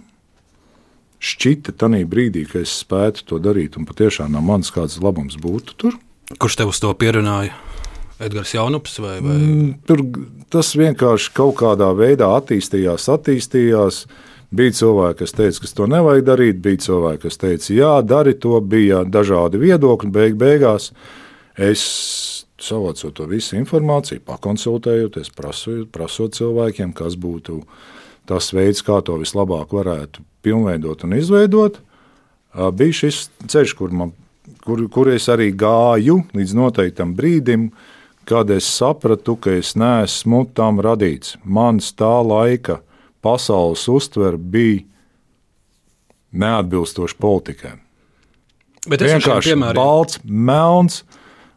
Šķita 1.22 1.74
tajā 1.78 2.06
brīdī, 2.10 2.44
ka 2.50 2.62
es 2.62 2.74
spētu 2.82 3.26
to 3.30 3.42
darīt, 3.42 3.78
un 3.78 3.86
patiešām 3.86 4.30
no 4.34 4.42
manis 4.42 4.70
kāds 4.74 5.00
labums 5.02 5.38
būtu 5.42 5.78
tur. 5.78 5.98
Kurš 6.38 6.58
tev 6.58 6.70
uz 6.70 6.78
to 6.82 6.90
pierunāja? 6.98 7.54
Edgars 8.22 8.54
Jaunups 8.54 9.00
vai? 9.02 9.16
vai? 9.22 9.38
Mm, 9.38 9.70
tur 9.86 10.02
tas 10.50 10.70
vienkārši 10.78 11.34
kaut 11.34 11.56
kādā 11.58 11.90
veidā 11.98 12.30
attīstījās, 12.38 13.10
attīstījās. 13.10 14.04
Uh, 14.06 14.31
Bija 14.52 14.74
cilvēki, 14.76 15.22
kas 15.22 15.32
teica, 15.32 15.62
ka 15.64 15.68
to 15.78 15.88
nevajag 15.88 16.26
darīt, 16.26 16.58
bija 16.60 16.80
cilvēki, 16.84 17.22
kas 17.24 17.40
teica, 17.40 17.68
jā, 17.72 17.92
dari 18.04 18.34
to, 18.36 18.58
bija 18.60 19.00
dažādi 19.08 19.60
viedokļi. 19.62 20.10
Beig 20.12 20.36
beigās 20.40 20.90
es 21.56 21.84
savācot 22.62 23.14
to 23.16 23.26
visu 23.30 23.56
informāciju, 23.58 24.22
pakonsultējoties, 24.28 25.32
prasot, 25.36 25.88
prasot 25.94 26.36
cilvēkiem, 26.36 26.92
kas 26.96 27.16
būtu 27.16 27.62
tas 28.28 28.52
veids, 28.54 28.84
kā 28.84 29.00
to 29.02 29.16
vislabāk 29.22 29.72
varētu 29.74 30.22
pilnveidot 30.44 31.06
un 31.06 31.16
izveidot, 31.16 31.80
bija 32.76 32.98
šis 33.02 33.24
ceļš, 33.48 33.74
kur, 33.78 33.96
man, 33.96 34.12
kur, 34.66 34.84
kur 34.92 35.10
es 35.10 35.30
arī 35.32 35.50
gāju 35.56 36.20
līdz 36.36 36.54
noteiktam 36.58 37.16
brīdim, 37.18 37.70
kad 38.28 38.50
es 38.54 38.68
sapratu, 38.68 39.34
ka 39.40 39.56
es 39.58 39.72
neesmu 39.80 40.44
tam 40.54 40.78
radīts. 40.84 41.38
Mans 41.42 41.90
tā 41.98 42.14
laika 42.22 42.78
pasaules 43.22 43.86
uztvere 43.88 44.36
bija 44.36 44.82
neatbilstoša 46.32 47.18
politikai. 47.20 47.76
Bet 48.88 49.02
es 49.04 49.12
vienkārši 49.14 49.58
balts, 49.76 50.20
melns. 50.24 51.02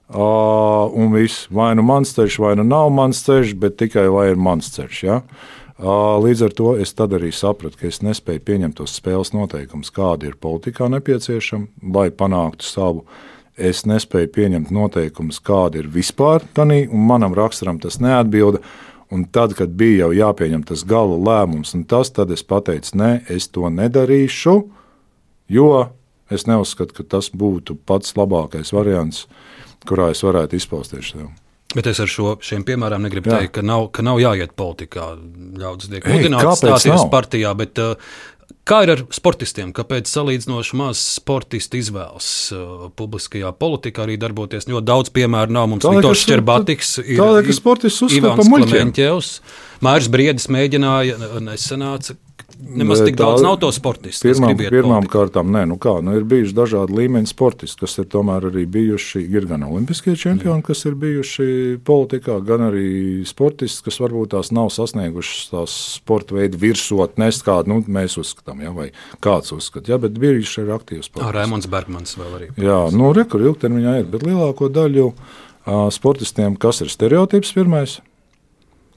Uh, 0.06 0.86
un 0.94 1.10
viss, 1.16 1.48
vai 1.50 1.72
nu 1.74 1.82
mans 1.82 2.12
ceļš, 2.14 2.36
vai 2.38 2.52
nu 2.60 2.62
nav 2.68 2.92
mans 2.94 3.24
ceļš, 3.26 3.56
bet 3.58 3.80
tikai 3.82 4.04
lai 4.06 4.28
ir 4.30 4.38
mans 4.38 4.68
ceļš. 4.76 5.00
Ja? 5.02 5.16
Uh, 5.76 6.22
līdz 6.22 6.44
ar 6.46 6.54
to 6.54 6.74
es 6.78 6.94
arī 7.02 7.32
sapratu, 7.34 7.80
ka 7.80 7.90
es 7.90 8.04
nespēju 8.06 8.44
pieņemt 8.46 8.78
tos 8.78 8.94
spēles 9.00 9.34
noteikumus, 9.34 9.90
kādi 9.90 10.30
ir 10.30 10.38
politikā 10.38 10.92
nepieciešami, 10.94 11.90
lai 11.90 12.12
panāktu 12.14 12.64
savu. 12.64 13.02
Es 13.58 13.82
nespēju 13.90 14.30
pieņemt 14.36 14.70
noteikumus, 14.70 15.42
kādi 15.42 15.82
ir 15.82 15.90
vispār 15.90 16.46
tādā, 16.54 16.84
un 16.86 17.10
manam 17.10 17.34
raksturam 17.34 17.82
tas 17.82 17.98
neatbilda. 17.98 18.62
Un 19.14 19.28
tad, 19.30 19.54
kad 19.54 19.76
bija 19.78 20.06
jau 20.06 20.14
jāpieņem 20.18 20.64
tas 20.66 20.82
gala 20.88 21.18
lēmums, 21.18 21.76
tas, 21.90 22.10
tad 22.10 22.32
es 22.34 22.42
pateicu, 22.44 22.96
nē, 22.98 23.12
es 23.30 23.46
to 23.54 23.70
nedarīšu, 23.70 24.56
jo 25.54 25.70
es 26.34 26.48
neuzskatu, 26.50 26.96
ka 26.98 27.06
tas 27.16 27.30
būtu 27.30 27.78
pats 27.86 28.16
labākais 28.18 28.74
variants 28.74 29.28
kurā 29.90 30.12
es 30.14 30.22
varētu 30.26 30.60
izpausties 30.60 31.14
sev. 31.14 31.30
Bet 31.76 31.90
es 31.92 32.00
ar 32.00 32.08
šo, 32.08 32.36
šiem 32.46 32.64
piemēriem 32.64 33.04
negribu 33.04 33.34
Jā. 33.34 33.42
teikt, 33.42 33.58
ka 33.58 33.64
nav, 33.66 33.90
ka 33.96 34.04
nav 34.06 34.22
jāiet 34.22 34.54
politikā. 34.56 35.10
Ļaudis 35.60 35.92
tiek 35.92 36.06
mudināts 36.08 36.62
stāties 36.62 36.94
nav? 36.94 37.10
partijā, 37.12 37.52
bet 37.58 37.82
uh, 37.84 37.98
kā 38.68 38.82
ir 38.86 38.94
ar 38.96 39.04
sportistiem? 39.16 39.72
Kāpēc 39.76 40.10
salīdzinoši 40.10 40.78
maz 40.80 41.02
sportisti 41.18 41.82
izvēlas 41.84 42.30
uh, 42.56 42.88
publiskajā 42.98 43.52
politikā 43.60 44.06
arī 44.06 44.18
darboties? 44.22 44.68
Jo 44.72 44.82
daudz 44.86 45.14
piemēru 45.16 45.56
nav. 45.56 45.70
Mums 45.72 45.88
Viktors 45.90 46.26
Čerbatiks 46.30 46.98
ir 47.04 47.22
Tādēļ, 47.22 47.42
ka 47.48 47.58
sportists 47.60 48.06
uzskata 48.08 48.36
par 48.40 48.52
muļķiem. 48.52 48.94
Mārs 49.86 50.12
Briedis 50.12 50.50
mēģināja, 50.54 51.20
nesanāca. 51.46 52.18
Nemaz 52.60 53.02
tik 53.06 53.18
daudz 53.20 53.44
nav 53.44 53.58
to 53.60 53.70
sportistu. 53.76 54.28
Pirmām, 54.28 54.56
pirmām 54.58 55.08
kārtām, 55.12 55.50
nē, 55.54 55.66
nu 55.70 55.78
kā, 55.82 55.98
nu 56.04 56.16
ir 56.18 56.26
bijuši 56.28 56.56
dažādi 56.56 56.96
līmeņi 56.96 57.30
sportisti, 57.30 57.80
kas 57.84 57.98
ir 58.02 58.08
tomēr 58.12 58.48
arī 58.50 58.64
bijuši, 58.72 59.24
ir 59.36 59.48
gan 59.50 59.66
olimpiskie 59.68 60.16
čempioni, 60.20 60.64
kas 60.66 60.86
ir 60.88 60.96
bijuši 61.00 61.48
politikā, 61.88 62.38
gan 62.48 62.68
arī 62.70 62.88
sportisti, 63.28 63.84
kas 63.86 64.00
varbūt 64.04 64.34
tās 64.36 64.54
nav 64.56 64.72
sasniegušas 64.76 65.52
tās 65.52 65.76
sporta 65.98 66.38
veidu 66.40 66.60
virsotnes, 66.62 67.42
kādu 67.46 67.74
nu, 67.74 67.82
mēs 68.00 68.18
uzskatām, 68.22 68.64
ja, 68.66 68.74
vai 68.76 68.90
kāds 69.24 69.54
uzskata, 69.56 69.92
ja, 69.94 70.00
bet 70.02 70.18
bijuši 70.22 70.64
ir 70.64 70.74
aktīvs 70.78 71.12
sportists. 71.12 71.36
Rēmons 71.36 71.70
Bergmans 71.72 72.20
vēl 72.20 72.40
arī. 72.40 72.52
Jā, 72.62 72.82
nu, 72.96 73.12
rekur 73.16 73.44
ilgtermiņā 73.46 74.00
ir, 74.02 74.10
bet 74.16 74.26
lielāko 74.28 74.72
daļu 74.72 75.12
uh, 75.12 75.88
sportistiem, 75.94 76.56
kas 76.60 76.84
ir 76.86 76.94
stereotips 76.94 77.56
pirmais, 77.58 78.00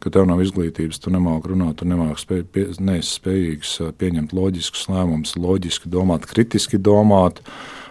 ka 0.02 0.12
tev 0.14 0.28
nav 0.28 0.42
izglītības, 0.44 1.00
tu 1.02 1.12
nemāki 1.14 1.52
runāt, 1.52 1.78
tu 1.80 1.88
nemāki 1.88 2.22
spēj, 2.22 2.44
pie, 2.54 2.66
neesi 2.84 3.16
spējīgs 3.18 3.74
pieņemt 3.98 4.34
loģiskus 4.36 4.86
lēmumus, 4.92 5.34
loģiski 5.38 5.90
domāt, 5.92 6.28
kritiski 6.30 6.80
domāt. 6.80 7.42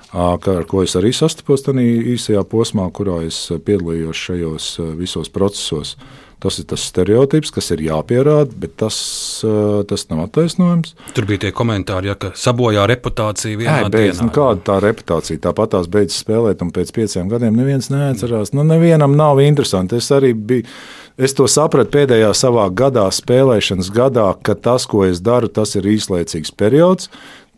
Kā, 0.08 0.54
ar 0.54 0.64
ko 0.70 0.86
es 0.86 0.96
arī 0.96 1.12
sastapos 1.12 1.66
tajā 1.66 1.84
īsajā 2.14 2.46
posmā, 2.48 2.86
kurā 2.96 3.20
es 3.28 3.42
piedalījos 3.52 4.22
šajos 4.30 4.70
visos 4.96 5.28
procesos. 5.34 5.98
Tas 6.38 6.60
ir 6.62 6.68
tas 6.70 6.84
stereotips, 6.86 7.50
kas 7.50 7.72
ir 7.74 7.82
jāpierāda, 7.88 8.54
bet 8.62 8.76
tas, 8.78 8.98
tas 9.90 10.04
nav 10.12 10.28
attaisnojams. 10.28 10.94
Tur 11.18 11.26
bija 11.26 11.48
tie 11.48 11.52
komentāri, 11.58 12.12
ja, 12.12 12.16
ka 12.20 12.30
sabojā 12.38 12.84
reputāciju 12.92 13.64
vienā 13.64 13.80
Ai, 13.88 13.90
beidz, 13.90 14.20
dienā. 14.20 14.28
Nu, 14.30 14.34
kāda 14.36 14.62
tā 14.70 14.76
reputācija? 14.86 15.42
Tāpat 15.48 15.74
tās 15.74 15.90
beidzas 15.90 16.22
spēlēt, 16.22 16.62
un 16.62 16.70
pēc 16.76 16.94
pieciem 16.94 17.32
gadiem 17.34 17.58
neviens 17.58 17.90
neatcerās. 17.90 18.54
Nu, 18.54 18.62
nevienam 18.70 19.18
nav 19.18 19.42
interesanti. 19.42 19.98
Es 19.98 20.14
arī 20.14 20.36
biju 20.38 20.70
Es 21.18 21.34
to 21.34 21.48
sapratu 21.50 21.90
pēdējā 21.96 22.30
savā 22.38 22.68
gadā, 22.70 23.08
spēlēšanas 23.10 23.90
gadā, 23.94 24.30
ka 24.46 24.54
tas, 24.54 24.86
ko 24.86 25.02
es 25.08 25.18
daru, 25.26 25.50
tas 25.50 25.74
ir 25.80 25.90
īslaicīgs 25.90 26.54
periods. 26.54 27.10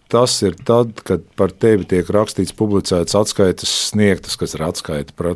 Tas 0.09 0.39
ir 0.41 0.55
tad, 0.65 1.03
kad 1.05 1.21
par 1.37 1.51
tevi 1.53 1.85
tiek 1.85 2.07
rakstīts, 2.09 2.55
publicēts, 2.57 3.13
atskaites 3.19 3.69
sniegtas, 3.91 4.39
kas 4.41 4.55
ir 4.57 4.63
atskaita 4.65 5.35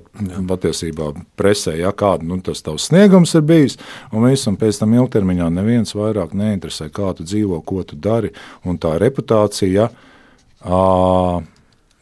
patiesībā 0.49 1.11
presē, 1.37 1.75
ja 1.77 1.91
kāda 1.93 2.25
nu, 2.25 2.39
tas 2.41 2.63
tavs 2.65 2.87
sniegums 2.89 3.35
ir 3.37 3.43
bijis. 3.45 3.77
Un, 4.09 4.25
viss, 4.25 4.47
un 4.49 4.57
pēc 4.57 4.81
tam 4.81 4.95
ilgtermiņā 4.97 5.51
neviens 5.53 5.93
vairāk 5.93 6.33
neinteresē, 6.33 6.89
kā 6.95 7.11
tu 7.13 7.27
dzīvo, 7.27 7.61
ko 7.61 7.83
tu 7.85 7.99
dari. 8.01 8.33
Un 8.65 8.81
tā 8.81 8.95
reputācija. 9.03 9.91
Ja, 10.63 10.73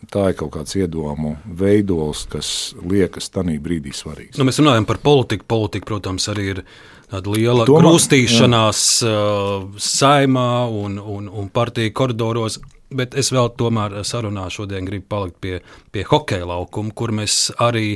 tā 0.09 0.31
ir 0.31 0.37
kaut 0.39 0.53
kāds 0.55 0.75
iedomu 0.79 1.35
veidols, 1.45 2.25
kas 2.31 2.49
liekas 2.81 3.29
tajā 3.33 3.59
brīdī 3.61 3.93
svarīgs. 3.95 4.39
Nu, 4.39 4.47
mēs 4.47 4.61
runājam 4.61 4.87
par 4.89 5.01
politiku. 5.03 5.45
Politika, 5.51 5.87
protams, 5.91 6.27
arī 6.31 6.47
ir 6.55 6.61
tāda 7.11 7.33
liela 7.35 7.65
Domā, 7.67 7.83
grūstīšanās 7.83 8.83
uh, 9.05 9.65
saimā 9.77 10.51
un, 10.71 10.99
un, 10.99 11.27
un 11.29 11.49
partiju 11.53 11.93
koridoros. 11.97 12.61
Bet 12.91 13.13
es 13.15 13.29
vēl 13.31 13.53
tomēr 13.55 14.01
sarunā 14.03 14.49
šodien 14.51 14.83
gribu 14.83 15.05
palikt 15.13 15.37
pie, 15.39 15.61
pie 15.95 16.01
hokeja 16.09 16.43
laukuma, 16.49 16.91
kur 16.91 17.13
mēs 17.15 17.53
arī 17.63 17.93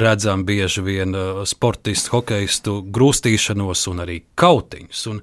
redzam 0.00 0.46
bieži 0.48 0.84
vien 0.86 1.12
uh, 1.12 1.42
sportistu, 1.48 2.14
hokeistu 2.14 2.78
grūstīšanos 2.88 3.84
un 3.92 4.00
arī 4.06 4.22
kautiņus. 4.40 5.02
Un, 5.12 5.20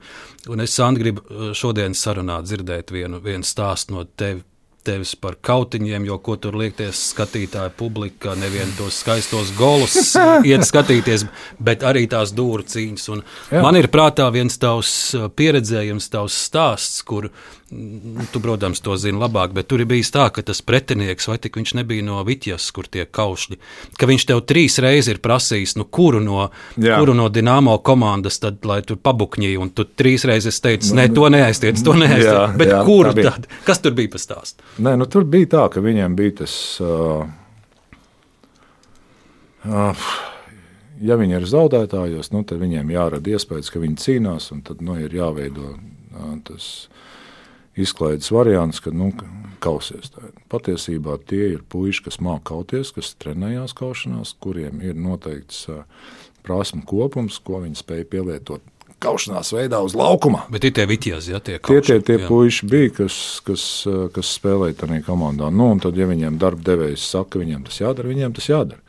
un 0.54 0.62
es, 0.66 0.76
Sandra, 0.78 1.02
gribu 1.02 1.26
uh, 1.26 1.50
šodien 1.58 1.98
sarunā 1.98 2.44
dzirdēt 2.46 2.94
vienu, 2.94 3.24
vienu 3.24 3.48
stāstu 3.48 3.98
no 3.98 4.06
tevis 4.06 4.46
tevis 4.88 5.14
par 5.20 5.36
kautiņiem, 5.42 6.06
jo 6.08 6.18
ko 6.24 6.38
tur 6.42 6.56
liekties 6.60 7.02
skatītāja 7.14 7.72
publika, 7.78 8.36
nevien 8.40 8.72
tos 8.78 9.02
skaistos 9.04 9.52
golus 9.58 10.16
iet 10.50 10.66
skatīties, 10.68 11.28
bet 11.60 11.86
arī 11.88 12.06
tās 12.12 12.34
dūru 12.38 12.66
cīņas. 12.68 13.10
Un 13.16 13.24
man 13.64 13.80
ir 13.80 13.90
prātā 13.94 14.30
viens 14.34 14.60
tavs 14.62 14.92
uh, 15.18 15.28
pieredzējums, 15.34 16.12
tavs 16.14 16.40
stāsts, 16.48 17.04
kur 17.08 17.32
Nu, 17.70 18.24
tu, 18.32 18.40
protams, 18.40 18.80
to 18.80 18.94
zini 18.96 19.20
labāk, 19.20 19.52
bet 19.52 19.68
tur 19.68 19.82
ir 19.84 19.88
bijis 19.90 20.08
tā, 20.16 20.30
ka 20.32 20.40
tas 20.46 20.62
pretinieks, 20.64 21.26
vai 21.28 21.36
tik 21.44 21.58
viņš 21.60 21.74
nebija 21.76 22.06
no 22.08 22.22
Vitjas, 22.24 22.70
kur 22.72 22.88
tie 22.88 23.04
kaušļi, 23.04 23.58
ka 24.00 24.08
viņš 24.08 24.26
tev 24.30 24.40
trīs 24.48 24.78
reizes 24.80 25.12
ir 25.12 25.20
prasījis, 25.24 25.74
nu, 25.76 25.84
kuru 25.84 26.22
no, 26.24 26.46
Jā. 26.80 26.96
kuru 27.02 27.18
no 27.18 27.28
Dienāmo 27.28 27.76
komandas, 27.84 28.40
tad, 28.40 28.62
lai 28.64 28.80
tur 28.88 29.02
pabukņīja, 29.04 29.60
un 29.60 29.74
tu 29.76 29.84
trīs 29.84 30.24
reizes 30.30 30.62
teici, 30.64 30.94
nē, 30.96 31.10
to 31.12 31.28
neaiztiec, 31.34 31.84
to 31.84 31.98
neaiztiec. 32.06 32.32
Jā, 32.32 32.48
bet 32.56 32.72
jā, 32.72 32.80
kuru 32.88 33.12
tad? 33.20 33.52
Kas 33.68 33.84
tur 33.84 34.00
bija 34.00 34.16
pa 34.16 34.24
stāstu? 34.24 34.64
Nē, 34.78 34.94
nu, 35.00 35.08
tur 35.10 35.26
bija 35.26 35.50
tā, 35.56 35.64
ka 35.74 35.82
viņiem 35.82 36.16
bija 36.18 36.36
tas. 36.44 36.54
Uh, 36.84 37.26
uh, 39.66 40.08
ja 41.02 41.18
viņi 41.18 41.40
ir 41.40 41.48
zaudētājos, 41.50 42.30
nu, 42.36 42.44
tad 42.46 42.62
viņiem 42.62 42.94
jārada 42.94 43.34
iespējas, 43.34 43.72
ka 43.74 43.82
viņi 43.82 43.98
cīnās, 44.04 44.52
un 44.54 44.62
tad 44.68 44.84
nu, 44.86 45.00
ir 45.02 45.16
jāveido 45.18 45.74
uh, 45.74 46.36
tas 46.46 46.88
izklaides 47.78 48.30
variants, 48.34 48.82
ka 48.82 48.94
nu, 48.94 49.12
kausies. 49.64 50.12
Tā. 50.14 50.30
Patiesībā 50.52 51.18
tie 51.30 51.54
ir 51.56 51.66
puiši, 51.70 52.06
kas 52.08 52.22
māca 52.24 52.46
kauties, 52.54 52.94
kas 52.96 53.16
trenējās 53.22 53.76
kaušanās, 53.78 54.36
kuriem 54.42 54.82
ir 54.86 54.98
noteikts 54.98 55.66
prasmu 56.46 56.86
kopums, 56.88 57.40
ko 57.44 57.62
viņi 57.66 57.82
spēj 57.82 58.08
pielietot. 58.12 58.64
Kaušanās 59.04 59.52
veidā 59.54 59.84
uz 59.86 59.94
laukuma. 59.98 60.48
Bet 60.50 60.66
ir 60.66 60.74
tie 60.74 60.88
vitijas, 60.90 61.28
ja 61.30 61.38
tie 61.44 61.60
kauši, 61.62 61.84
tie, 61.86 62.00
tie, 62.02 62.18
tie 62.18 62.26
puiši 62.26 62.70
bija, 62.70 62.90
kas, 63.04 63.18
kas, 63.46 63.64
kas 64.16 64.34
spēlēja 64.40 64.80
tajā 64.82 65.04
komandā. 65.06 65.52
Nu, 65.54 65.70
un 65.76 65.82
tad, 65.84 66.00
ja 66.00 66.10
viņiem 66.10 66.40
darba 66.42 66.66
devējs 66.72 67.06
saka, 67.14 67.36
ka 67.36 67.44
viņiem 67.44 67.68
tas 67.70 67.78
jādara, 67.84 68.10
viņiem 68.10 68.34
tas 68.38 68.50
jādara. 68.50 68.82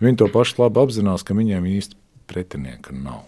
Viņi 0.00 0.20
to 0.20 0.28
paši 0.32 0.60
labi 0.60 0.82
apzinās, 0.82 1.24
ka 1.24 1.36
viņiem 1.36 1.68
īsti 1.76 1.98
pretinieka 2.28 2.96
nav. 2.96 3.24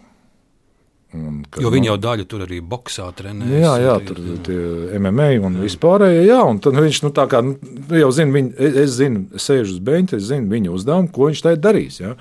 Un, 1.16 1.38
kad, 1.48 1.62
jo 1.64 1.70
viņi 1.72 1.88
jau 1.88 1.94
daļu 2.04 2.24
tur 2.28 2.42
arī 2.44 2.58
boxā 2.60 3.06
trenēja. 3.16 3.60
Jā, 3.62 3.70
jā, 3.80 3.94
tur 4.04 4.18
bija 4.20 4.98
MMA 5.00 5.28
un 5.40 5.56
jā. 5.56 5.62
vispārējie. 5.64 6.26
Jā, 6.28 6.42
un 6.44 6.58
tad 6.60 6.76
viņš 6.76 7.00
nu, 7.06 7.12
kā, 7.16 7.40
nu, 7.46 7.54
jau 7.96 8.10
zina, 8.12 8.34
viņ, 8.34 8.50
es 8.68 8.98
zinu, 8.98 9.22
es 9.38 9.46
sēžu 9.48 9.78
uz 9.78 9.80
beņķa, 9.86 10.18
es 10.20 10.26
zinu 10.28 10.52
viņa 10.52 10.74
uzdevumu, 10.76 11.08
ko 11.14 11.30
viņš 11.30 11.42
tajā 11.46 11.60
darīs. 11.64 12.02
Jā. 12.02 12.12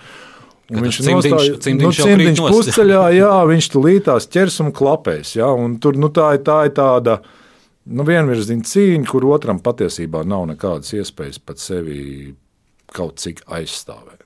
Un 0.67 0.83
viņš 0.83 0.97
nostāja 1.05 1.53
nu, 1.55 1.91
cimdiņš 1.95 2.41
pusceļā, 2.43 3.03
jā, 3.15 3.33
viņš 3.47 3.69
tulītās 3.71 4.27
ķers 4.33 4.59
un 4.65 4.73
klapēs. 4.75 5.37
Jā, 5.37 5.47
un 5.55 5.77
tur 5.83 5.99
nu, 5.99 6.09
tā, 6.11 6.33
ir, 6.35 6.43
tā 6.47 6.57
ir 6.67 6.73
tāda 6.75 7.21
nu, 7.87 8.03
vienvirziena 8.07 8.67
cīņa, 8.67 9.07
kur 9.07 9.29
otram 9.31 9.61
patiesībā 9.63 10.25
nav 10.27 10.49
nekādas 10.51 10.91
iespējas 10.97 11.39
pat 11.39 11.63
sevi 11.63 12.33
kaut 12.91 13.23
cik 13.23 13.45
aizstāvēt. 13.47 14.16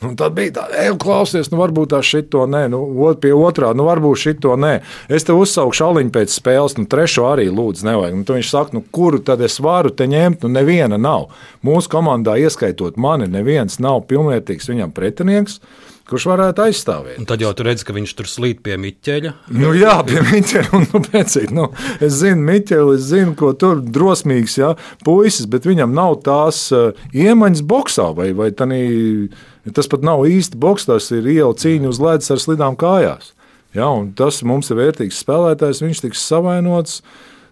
Un 0.00 0.14
tad 0.16 0.32
bija 0.32 0.54
tā, 0.56 0.62
ej, 0.80 0.94
klausies, 1.00 1.50
nu 1.52 1.58
varbūt 1.60 1.90
tā 1.92 1.98
šito 2.04 2.46
nē, 2.48 2.62
nu 2.72 2.80
pie 3.20 3.34
otrā, 3.36 3.74
nu 3.76 3.84
varbūt 3.84 4.22
šito 4.22 4.54
nē. 4.56 4.72
Es 5.12 5.28
te 5.28 5.36
uzsaukšu 5.36 5.84
aliņu 5.90 6.14
pēc 6.14 6.32
spēles, 6.32 6.78
nu 6.80 6.88
trešo 6.88 7.26
arī 7.28 7.50
lūdzu 7.52 7.84
nevajag. 7.84 8.16
Nu, 8.16 8.24
viņš 8.24 8.52
saka, 8.54 8.78
nu 8.78 8.84
kuru 8.96 9.20
tad 9.20 9.44
es 9.44 9.58
varu 9.60 9.92
te 9.92 10.08
ņemt, 10.08 10.46
nu 10.46 10.54
neviena 10.56 10.96
nav. 10.96 11.28
Mūsu 11.66 11.92
komandā, 11.92 12.38
ieskaitot 12.40 12.96
mani, 12.96 13.28
neviens 13.28 13.76
nav 13.82 14.06
pilnvērtīgs 14.08 14.72
viņam 14.72 14.96
pretinieks 14.96 15.60
kurš 16.10 16.26
varētu 16.26 16.64
aizstāvēt. 16.64 17.18
Un 17.22 17.28
tad 17.28 17.42
jau 17.42 17.52
tur 17.54 17.68
redz, 17.70 17.84
ka 17.86 17.94
viņš 17.94 18.14
tur 18.18 18.26
slīd 18.26 18.60
pie 18.64 18.74
Miķeļa. 18.80 19.32
Nu, 19.54 19.70
jā, 19.78 19.94
pie 20.08 20.24
Miķeļa. 20.26 20.72
Un, 20.76 20.86
nu, 20.90 21.02
pēcīt, 21.06 21.52
nu, 21.54 21.68
es 22.02 22.18
zinu, 22.18 22.42
Miķeļa, 22.48 22.96
es 22.96 23.06
zinu, 23.12 23.36
ko 23.38 23.52
tur 23.58 23.78
drosmīgs 23.84 24.58
jā, 24.58 24.72
puisis, 25.06 25.46
bet 25.50 25.68
viņam 25.70 25.94
nav 25.94 26.18
tās 26.26 26.64
uh, 26.74 26.90
iemaņas 27.14 27.62
boxā 27.70 28.10
vai, 28.16 28.30
vai 28.36 28.50
tanī, 28.56 28.82
tas 29.76 29.90
pat 29.90 30.06
nav 30.06 30.24
īsti 30.28 30.60
boks, 30.60 30.88
tas 30.88 31.10
ir 31.14 31.28
iela 31.28 31.52
cīņa 31.56 31.90
uz 31.90 32.00
ledus 32.02 32.32
ar 32.32 32.40
slidām 32.42 32.78
kājās. 32.80 33.34
Ja, 33.76 33.90
tas 34.18 34.40
mums 34.42 34.70
ir 34.72 34.80
vērtīgs 34.80 35.20
spēlētājs, 35.22 35.84
viņš 35.84 36.06
tiks 36.06 36.24
savainots. 36.26 37.02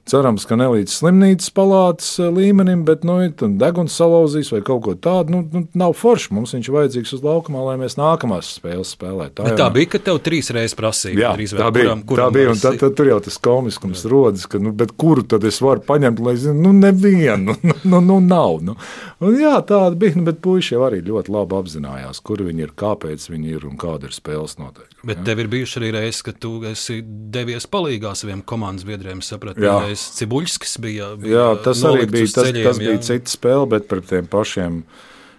Cerams, 0.08 0.46
ka 0.48 0.56
ne 0.56 0.64
līdz 0.72 0.92
slimnīcas 1.02 1.50
palātas 1.52 2.06
eh, 2.16 2.30
līmenim, 2.32 2.80
bet 2.88 3.02
nu, 3.04 3.18
deguns 3.60 3.96
salauzīs 3.98 4.48
vai 4.54 4.62
kaut 4.64 4.80
ko 4.86 4.94
tādu. 4.96 5.34
Nu, 5.34 5.42
nu, 5.52 5.66
nav 5.76 5.92
forši. 6.00 6.30
Mums 6.32 6.54
viņš 6.56 6.70
ir 6.70 6.76
vajadzīgs 6.78 7.12
uz 7.18 7.24
laukumā, 7.26 7.60
lai 7.66 7.74
mēs 7.82 7.98
nākamās 8.00 8.54
spēles 8.56 8.94
spēlētu. 8.96 9.42
Tā, 9.42 9.52
tā 9.58 9.66
bija, 9.74 9.90
ka 9.92 10.00
tev 10.06 10.22
trīs 10.24 10.48
reizes 10.54 10.78
prasīja. 10.78 11.18
Jā, 11.26 11.34
trīs 11.36 11.52
tā 11.52 11.68
bija. 11.74 11.90
Kuram, 11.90 12.06
kuram 12.08 12.32
tā 12.32 12.38
bija 12.38 12.54
un 12.54 12.62
tad, 12.62 12.78
tad 12.80 12.96
tur 12.96 13.12
jau 13.12 13.20
tas 13.26 13.36
komiskums 13.44 14.06
jā. 14.06 14.12
rodas, 14.14 14.48
ka 14.48 14.62
nu, 14.62 14.72
kuru 14.96 15.26
tad 15.28 15.44
es 15.48 15.60
varu 15.64 15.84
paņemt, 15.84 16.24
lai 16.24 16.38
zinu, 16.40 16.56
nu 16.70 16.72
nevienu, 16.78 17.58
nu, 17.68 17.76
nu, 17.84 18.00
nu 18.08 18.18
nav. 18.24 18.62
Nu. 18.64 18.78
Un, 19.18 19.34
jā, 19.34 19.56
tāda 19.66 19.96
bija, 19.98 20.20
bet 20.22 20.38
puiši 20.44 20.76
jau 20.76 20.84
arī 20.86 21.00
ļoti 21.02 21.32
labi 21.34 21.56
apzinājās, 21.58 22.20
kur 22.22 22.44
viņi 22.46 22.62
ir, 22.68 22.72
kāpēc 22.78 23.24
viņi 23.26 23.50
ir 23.56 23.64
un 23.66 23.74
kāda 23.80 24.06
ir 24.06 24.14
spēles 24.14 24.54
noteikumi. 24.60 25.08
Bet 25.10 25.18
jā. 25.18 25.24
tev 25.26 25.42
ir 25.42 25.50
bijuši 25.50 25.80
arī 25.80 25.88
reizes, 25.96 26.20
ka 26.28 26.34
tu 26.38 26.52
esi 26.70 27.00
devies 27.34 27.66
palīgā 27.66 28.12
saviem 28.18 28.44
komandas 28.46 28.86
biedriem, 28.86 29.22
saprati, 29.26 29.66
Andrejs 29.66 30.04
Cibuļskis 30.20 30.78
bija. 30.84 31.12
bija 31.18 31.34
jā, 31.34 31.46
tas 31.66 31.82
arī 31.90 32.06
bija, 32.06 32.28
tas, 32.30 32.46
ceļiem, 32.46 32.68
tas 32.68 32.82
bija 32.84 32.98
cita 33.10 33.34
spēle, 33.34 33.70
bet 33.74 33.88
pret 33.90 34.06
tiem 34.12 34.30
pašiem. 34.30 34.82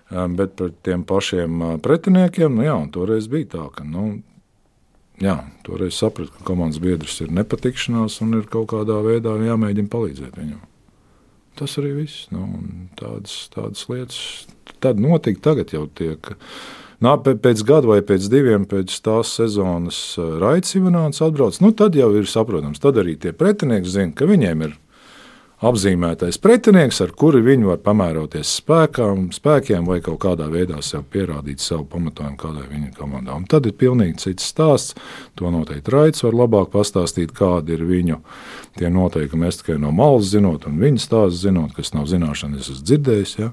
Bet 0.09 0.55
pret 0.57 0.79
tiem 0.81 1.03
pašiem 1.05 1.63
pretiniekiem, 1.85 2.55
nu 2.57 2.63
jā, 2.65 2.77
toreiz 2.91 3.27
bija 3.29 3.45
tā, 3.51 3.67
ka 3.75 3.83
nu, 3.85 4.07
jā, 5.21 5.35
toreiz 5.63 5.99
sapratu, 6.01 6.33
ka 6.33 6.47
komandas 6.47 6.81
biedrs 6.81 7.19
ir 7.21 7.29
nepatikšanās 7.37 8.17
un 8.25 8.39
ir 8.41 8.49
kaut 8.49 8.71
kādā 8.73 8.97
veidā 9.05 9.37
jāmēģina 9.45 9.93
palīdzēt 9.93 10.41
viņam. 10.41 10.63
Tas 11.59 11.75
arī 11.81 11.93
viss. 11.97 12.27
Nu, 12.31 12.45
tādas, 12.99 13.33
tādas 13.51 13.87
lietas 13.91 14.19
tad 14.79 14.99
notika, 15.01 15.49
tagad 15.51 15.73
jau 15.75 15.87
tiek. 15.91 16.31
Nā, 17.03 17.15
pēc 17.23 17.63
gada 17.67 17.87
vai 17.87 18.01
pēc 18.03 18.27
diviem, 18.31 18.65
pēc 18.67 18.95
tās 19.03 19.31
sezonas 19.39 19.99
Raits 20.17 20.75
Ivanovics 20.75 21.21
atbrauc, 21.23 21.59
nu, 21.63 21.71
tad 21.75 21.95
jau 21.95 22.09
ir 22.19 22.27
saprotams. 22.27 22.81
Tad 22.83 22.99
arī 22.99 23.15
tie 23.19 23.31
pretinieki 23.35 23.91
zina, 23.91 24.15
ka 24.15 24.27
viņiem 24.27 24.65
ir 24.67 24.75
apzīmētais 25.59 26.39
pretinieks, 26.39 27.01
ar 27.03 27.11
kuru 27.19 27.41
viņi 27.43 27.67
var 27.67 27.81
pamēroties 27.83 28.53
spēkām, 28.61 29.27
spēkiem 29.35 29.87
vai 29.89 29.99
kaut 30.03 30.21
kādā 30.23 30.47
veidā 30.51 30.79
sev 30.85 31.03
pierādīt 31.11 31.59
savu 31.63 31.83
pamatojumu 31.91 32.39
kādai 32.39 32.65
viņa 32.69 32.93
komandai. 32.95 33.35
Un 33.35 33.47
tad 33.49 33.67
ir 33.67 33.75
pilnīgi 33.79 34.23
cits 34.23 34.47
stāsts. 34.53 34.95
To 35.39 35.51
noteikti 35.51 35.91
Raits 35.93 36.23
var 36.23 36.37
labāk 36.39 36.71
pastāstīt, 36.75 37.35
kādi 37.35 37.75
ir 37.75 37.83
viņu 37.87 38.21
noteikumi. 38.79 39.49
Es 39.49 39.59
tikai 39.59 39.75
no 39.81 39.91
malas 39.95 40.31
zinot, 40.31 40.67
un 40.69 40.79
viņa 40.79 41.03
stāstu 41.03 41.49
zinot, 41.49 41.75
kas 41.75 41.91
nav 41.95 42.07
zināšana, 42.07 42.59
es 42.59 42.71
esmu 42.71 42.87
dzirdējis. 42.87 43.35
Ja? 43.41 43.51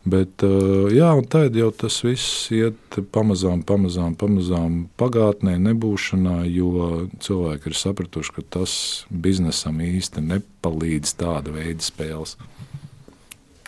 Bet, 0.00 0.40
eh, 0.42 0.88
jā, 0.96 1.10
un 1.12 1.26
tad 1.28 1.56
jau 1.56 1.68
tas 1.76 1.98
viss 2.00 2.48
iet 2.56 2.96
pamazām, 3.12 3.60
pamazām, 3.68 4.14
pamazām 4.16 4.86
pagātnē, 4.96 5.58
nebūšanā, 5.60 6.38
jo 6.48 7.10
cilvēki 7.20 7.68
ir 7.68 7.76
sapratuši, 7.76 8.32
ka 8.38 8.46
tas 8.56 8.72
biznesam 9.12 9.82
īsti 9.84 10.24
nepalīdz 10.24 11.12
tāda 11.20 11.52
veida 11.52 11.84
spēles. 11.84 12.38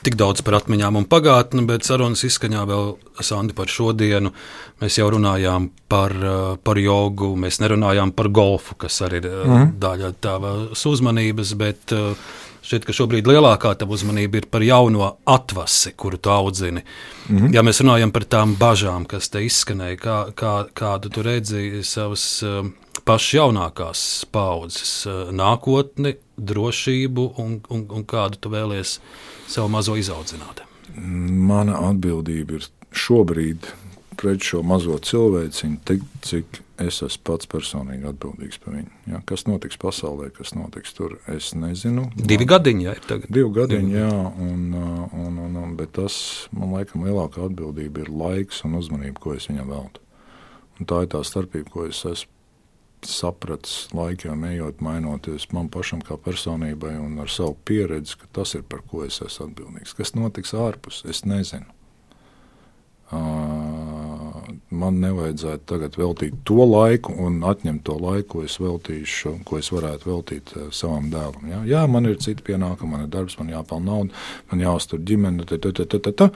Tik 0.03 0.17
daudz 0.19 0.41
par 0.43 0.57
atmiņām 0.59 0.97
un 0.99 1.05
pagātni, 1.07 1.63
bet 1.69 1.85
sarunas 1.87 2.25
izskaņā 2.27 2.65
vēl 2.67 2.97
Sandi 3.23 3.55
par 3.55 3.71
šodienu. 3.71 4.33
Mēs 4.81 4.97
jau 4.99 5.11
runājām 5.13 5.69
par, 5.93 6.17
eh, 6.17 6.57
par 6.65 6.81
jogu, 6.81 7.37
mēs 7.37 7.61
nerunājām 7.61 8.11
par 8.17 8.33
golfu, 8.33 8.75
kas 8.75 9.03
arī 9.05 9.21
ir 9.21 9.29
mm. 9.29 9.77
daļa 9.79 10.15
tavas 10.19 10.87
uzmanības, 10.89 11.53
bet 11.61 11.93
uh, 11.93 12.17
Šķiet, 12.63 12.85
ka 12.87 12.95
šobrīd 12.95 13.27
lielākā 13.27 13.73
tava 13.79 13.97
uzmanība 13.97 14.39
ir 14.39 14.47
par 14.51 14.63
jauno 14.63 15.17
atvasi, 15.27 15.93
kuru 15.99 16.17
tu 16.17 16.31
audzini. 16.31 16.85
Mm 17.29 17.39
-hmm. 17.39 17.55
Ja 17.55 17.63
mēs 17.63 17.83
runājam 17.83 18.13
par 18.13 18.25
tām 18.25 18.57
bažām, 18.57 19.05
kas 19.05 19.29
te 19.29 19.43
izskanēja, 19.45 19.97
kā, 19.97 20.33
kā, 20.33 20.67
kādu 20.75 21.11
tu 21.11 21.23
redzi 21.23 21.83
savas 21.83 22.43
uh, 22.43 22.67
pašas 23.05 23.35
jaunākās 23.35 24.25
paudzes 24.31 25.07
uh, 25.07 25.33
nākotni, 25.33 26.15
drošību 26.37 27.35
un, 27.37 27.61
un, 27.69 27.87
un 27.91 28.05
kādu 28.05 28.37
tu 28.41 28.49
vēlies 28.49 29.01
savu 29.47 29.69
mazo 29.69 29.97
izaudzināt? 29.97 30.63
Mana 30.97 31.79
atbildība 31.91 32.55
ir 32.55 32.67
šobrīd 32.93 33.67
pret 34.21 34.45
šo 34.45 34.63
mazo 34.67 34.99
cilvēciņu, 35.03 35.79
tik 35.89 36.05
cik 36.27 36.61
es 36.83 37.01
esmu 37.05 37.23
pats 37.29 37.49
personīgi 37.51 38.09
atbildīgs 38.11 38.61
par 38.63 38.77
viņu. 38.77 38.91
Ja, 39.13 39.21
kas 39.29 39.45
notiks 39.47 39.79
pasaulē, 39.81 40.31
kas 40.35 40.55
notiks 40.57 40.95
tur, 40.97 41.17
es 41.31 41.53
nezinu. 41.59 42.09
Divi 42.17 42.47
gadiņi, 42.49 42.87
jā, 42.89 42.97
ir 42.99 43.09
tagad. 43.09 43.33
Divi 43.33 43.53
gadiņi, 43.59 43.97
jā, 43.97 44.11
un, 44.49 44.69
un, 44.75 45.41
un, 45.47 45.57
un, 45.63 45.75
bet 45.79 45.95
tas, 45.99 46.17
man 46.57 46.75
laikam, 46.77 47.07
lielākā 47.07 47.47
atbildība 47.49 48.05
ir 48.05 48.13
laiks 48.13 48.63
un 48.67 48.79
uzmanība, 48.81 49.21
ko 49.23 49.37
es 49.39 49.49
viņam 49.51 49.73
veltu. 49.73 50.05
Un 50.81 50.89
tā 50.91 51.05
ir 51.05 51.13
tā 51.13 51.23
starpība, 51.27 51.71
ko 51.71 51.87
es 51.89 52.03
esmu 52.09 52.31
sapratis 53.03 53.89
laikam, 53.95 54.45
ejot, 54.47 54.81
mainoties 54.85 55.49
man 55.55 55.69
pašam 55.73 56.03
kā 56.07 56.17
personībai 56.23 56.95
un 57.03 57.19
ar 57.23 57.31
savu 57.31 57.57
pieredzi, 57.67 58.15
ka 58.21 58.31
tas 58.39 58.55
ir 58.55 58.63
par 58.63 58.85
ko 58.87 59.03
es 59.07 59.19
esmu 59.25 59.49
atbildīgs. 59.49 59.95
Kas 59.99 60.15
notiks 60.15 60.55
ārpus, 60.55 61.03
es 61.11 61.25
nezinu. 61.27 61.67
Man 64.73 65.01
nevajadzētu 65.03 65.66
tagad 65.69 65.97
veltīt 66.01 66.39
to 66.49 66.65
laiku 66.65 67.12
un 67.27 67.43
atņemt 67.44 67.82
to 67.85 67.97
laiku, 68.01 68.28
ko 68.32 68.44
es 68.47 68.57
veltīšu, 68.62 69.35
ko 69.49 69.59
es 69.61 69.69
varētu 69.74 70.09
veltīt 70.09 70.55
savam 70.73 71.11
dēlam. 71.12 71.44
Ja? 71.51 71.59
Jā, 71.69 71.82
man 71.90 72.09
ir 72.09 72.16
citi 72.24 72.44
pienākumi, 72.47 72.94
man 72.94 73.05
ir 73.05 73.11
darbs, 73.12 73.36
man 73.40 73.53
jāpelnā 73.53 73.85
nauda, 73.90 74.23
man 74.53 74.65
jāuztur 74.65 75.03
ģimene, 75.05 75.44
ta, 75.49 75.59
ta, 75.61 75.74
ta, 75.77 75.86
ta, 75.93 76.15
ta, 76.23 76.31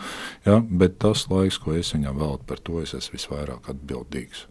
ja? 0.45 0.61
bet 0.61 1.01
tas 1.03 1.25
laiks, 1.33 1.61
ko 1.63 1.77
es 1.79 1.95
viņam 1.97 2.21
veltu, 2.21 2.45
par 2.51 2.61
to 2.61 2.83
es 2.85 2.93
esmu 2.99 3.17
visvairāk 3.17 3.73
atbildīgs. 3.73 4.45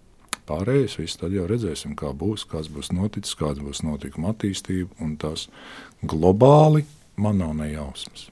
Pārējais 0.45 0.99
viss 0.99 1.17
tad 1.17 1.33
jau 1.33 1.47
redzēsim, 1.49 1.95
kā 1.97 2.11
būs, 2.13 2.45
kāds 2.49 2.69
būs 2.73 2.91
noticis, 2.93 3.37
kāda 3.37 3.65
būs 3.65 3.81
notikuma 3.85 4.33
attīstība, 4.33 4.91
un 5.01 5.17
tas 5.21 5.47
globāli 6.05 6.85
man 7.17 7.41
nav 7.41 7.55
nejausmas. 7.57 8.29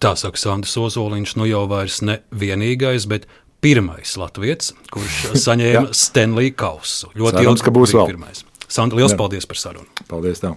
Tā 0.00 0.14
saka 0.16 0.40
Sandrs 0.40 0.78
Ozoliņš, 0.80 1.36
nu 1.36 1.46
jau 1.46 1.66
vairs 1.70 2.00
ne 2.02 2.18
vienīgais, 2.32 3.04
bet 3.10 3.28
pirmais 3.64 4.16
latviečs, 4.20 4.74
kurš 4.92 5.18
saņēma 5.46 5.90
Stanley 5.96 6.54
kausu. 6.56 7.12
Ļoti 7.18 7.44
ilgi, 7.46 7.66
ka 7.66 7.74
būs 7.74 7.94
vēl 7.96 8.12
pirmais. 8.14 8.44
Sandra, 8.70 9.00
liels 9.00 9.16
Jā. 9.16 9.18
paldies 9.18 9.48
par 9.50 9.58
sarunu. 9.58 9.88
Paldies 10.10 10.42
tev. 10.42 10.54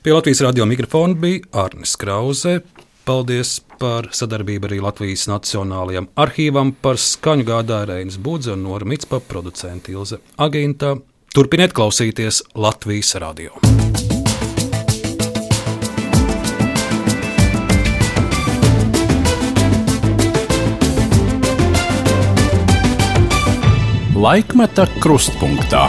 Pie 0.00 0.14
Latvijas 0.14 0.40
radio 0.46 0.64
mikrofona 0.70 1.18
bija 1.18 1.42
Arnis 1.64 1.96
Krause. 2.00 2.60
Paldies 3.04 3.58
par 3.80 4.10
sadarbību 4.14 4.68
arī 4.68 4.78
Latvijas 4.84 5.26
Nacionālajiem 5.28 6.10
arhīvam, 6.20 6.70
par 6.72 7.00
skaņu 7.00 7.48
gādāju 7.48 7.90
Reinas 7.90 8.20
Budze 8.20 8.54
un 8.54 8.62
Nora 8.68 8.86
Mitspa 8.86 9.22
producenta 9.24 9.92
Ilze 9.92 10.20
Agīntā. 10.38 10.94
Turpiniet 11.34 11.74
klausīties 11.76 12.44
Latvijas 12.54 13.16
radio. 13.22 13.56
Laikmeta 24.20 24.84
krustpunktā. 25.00 25.88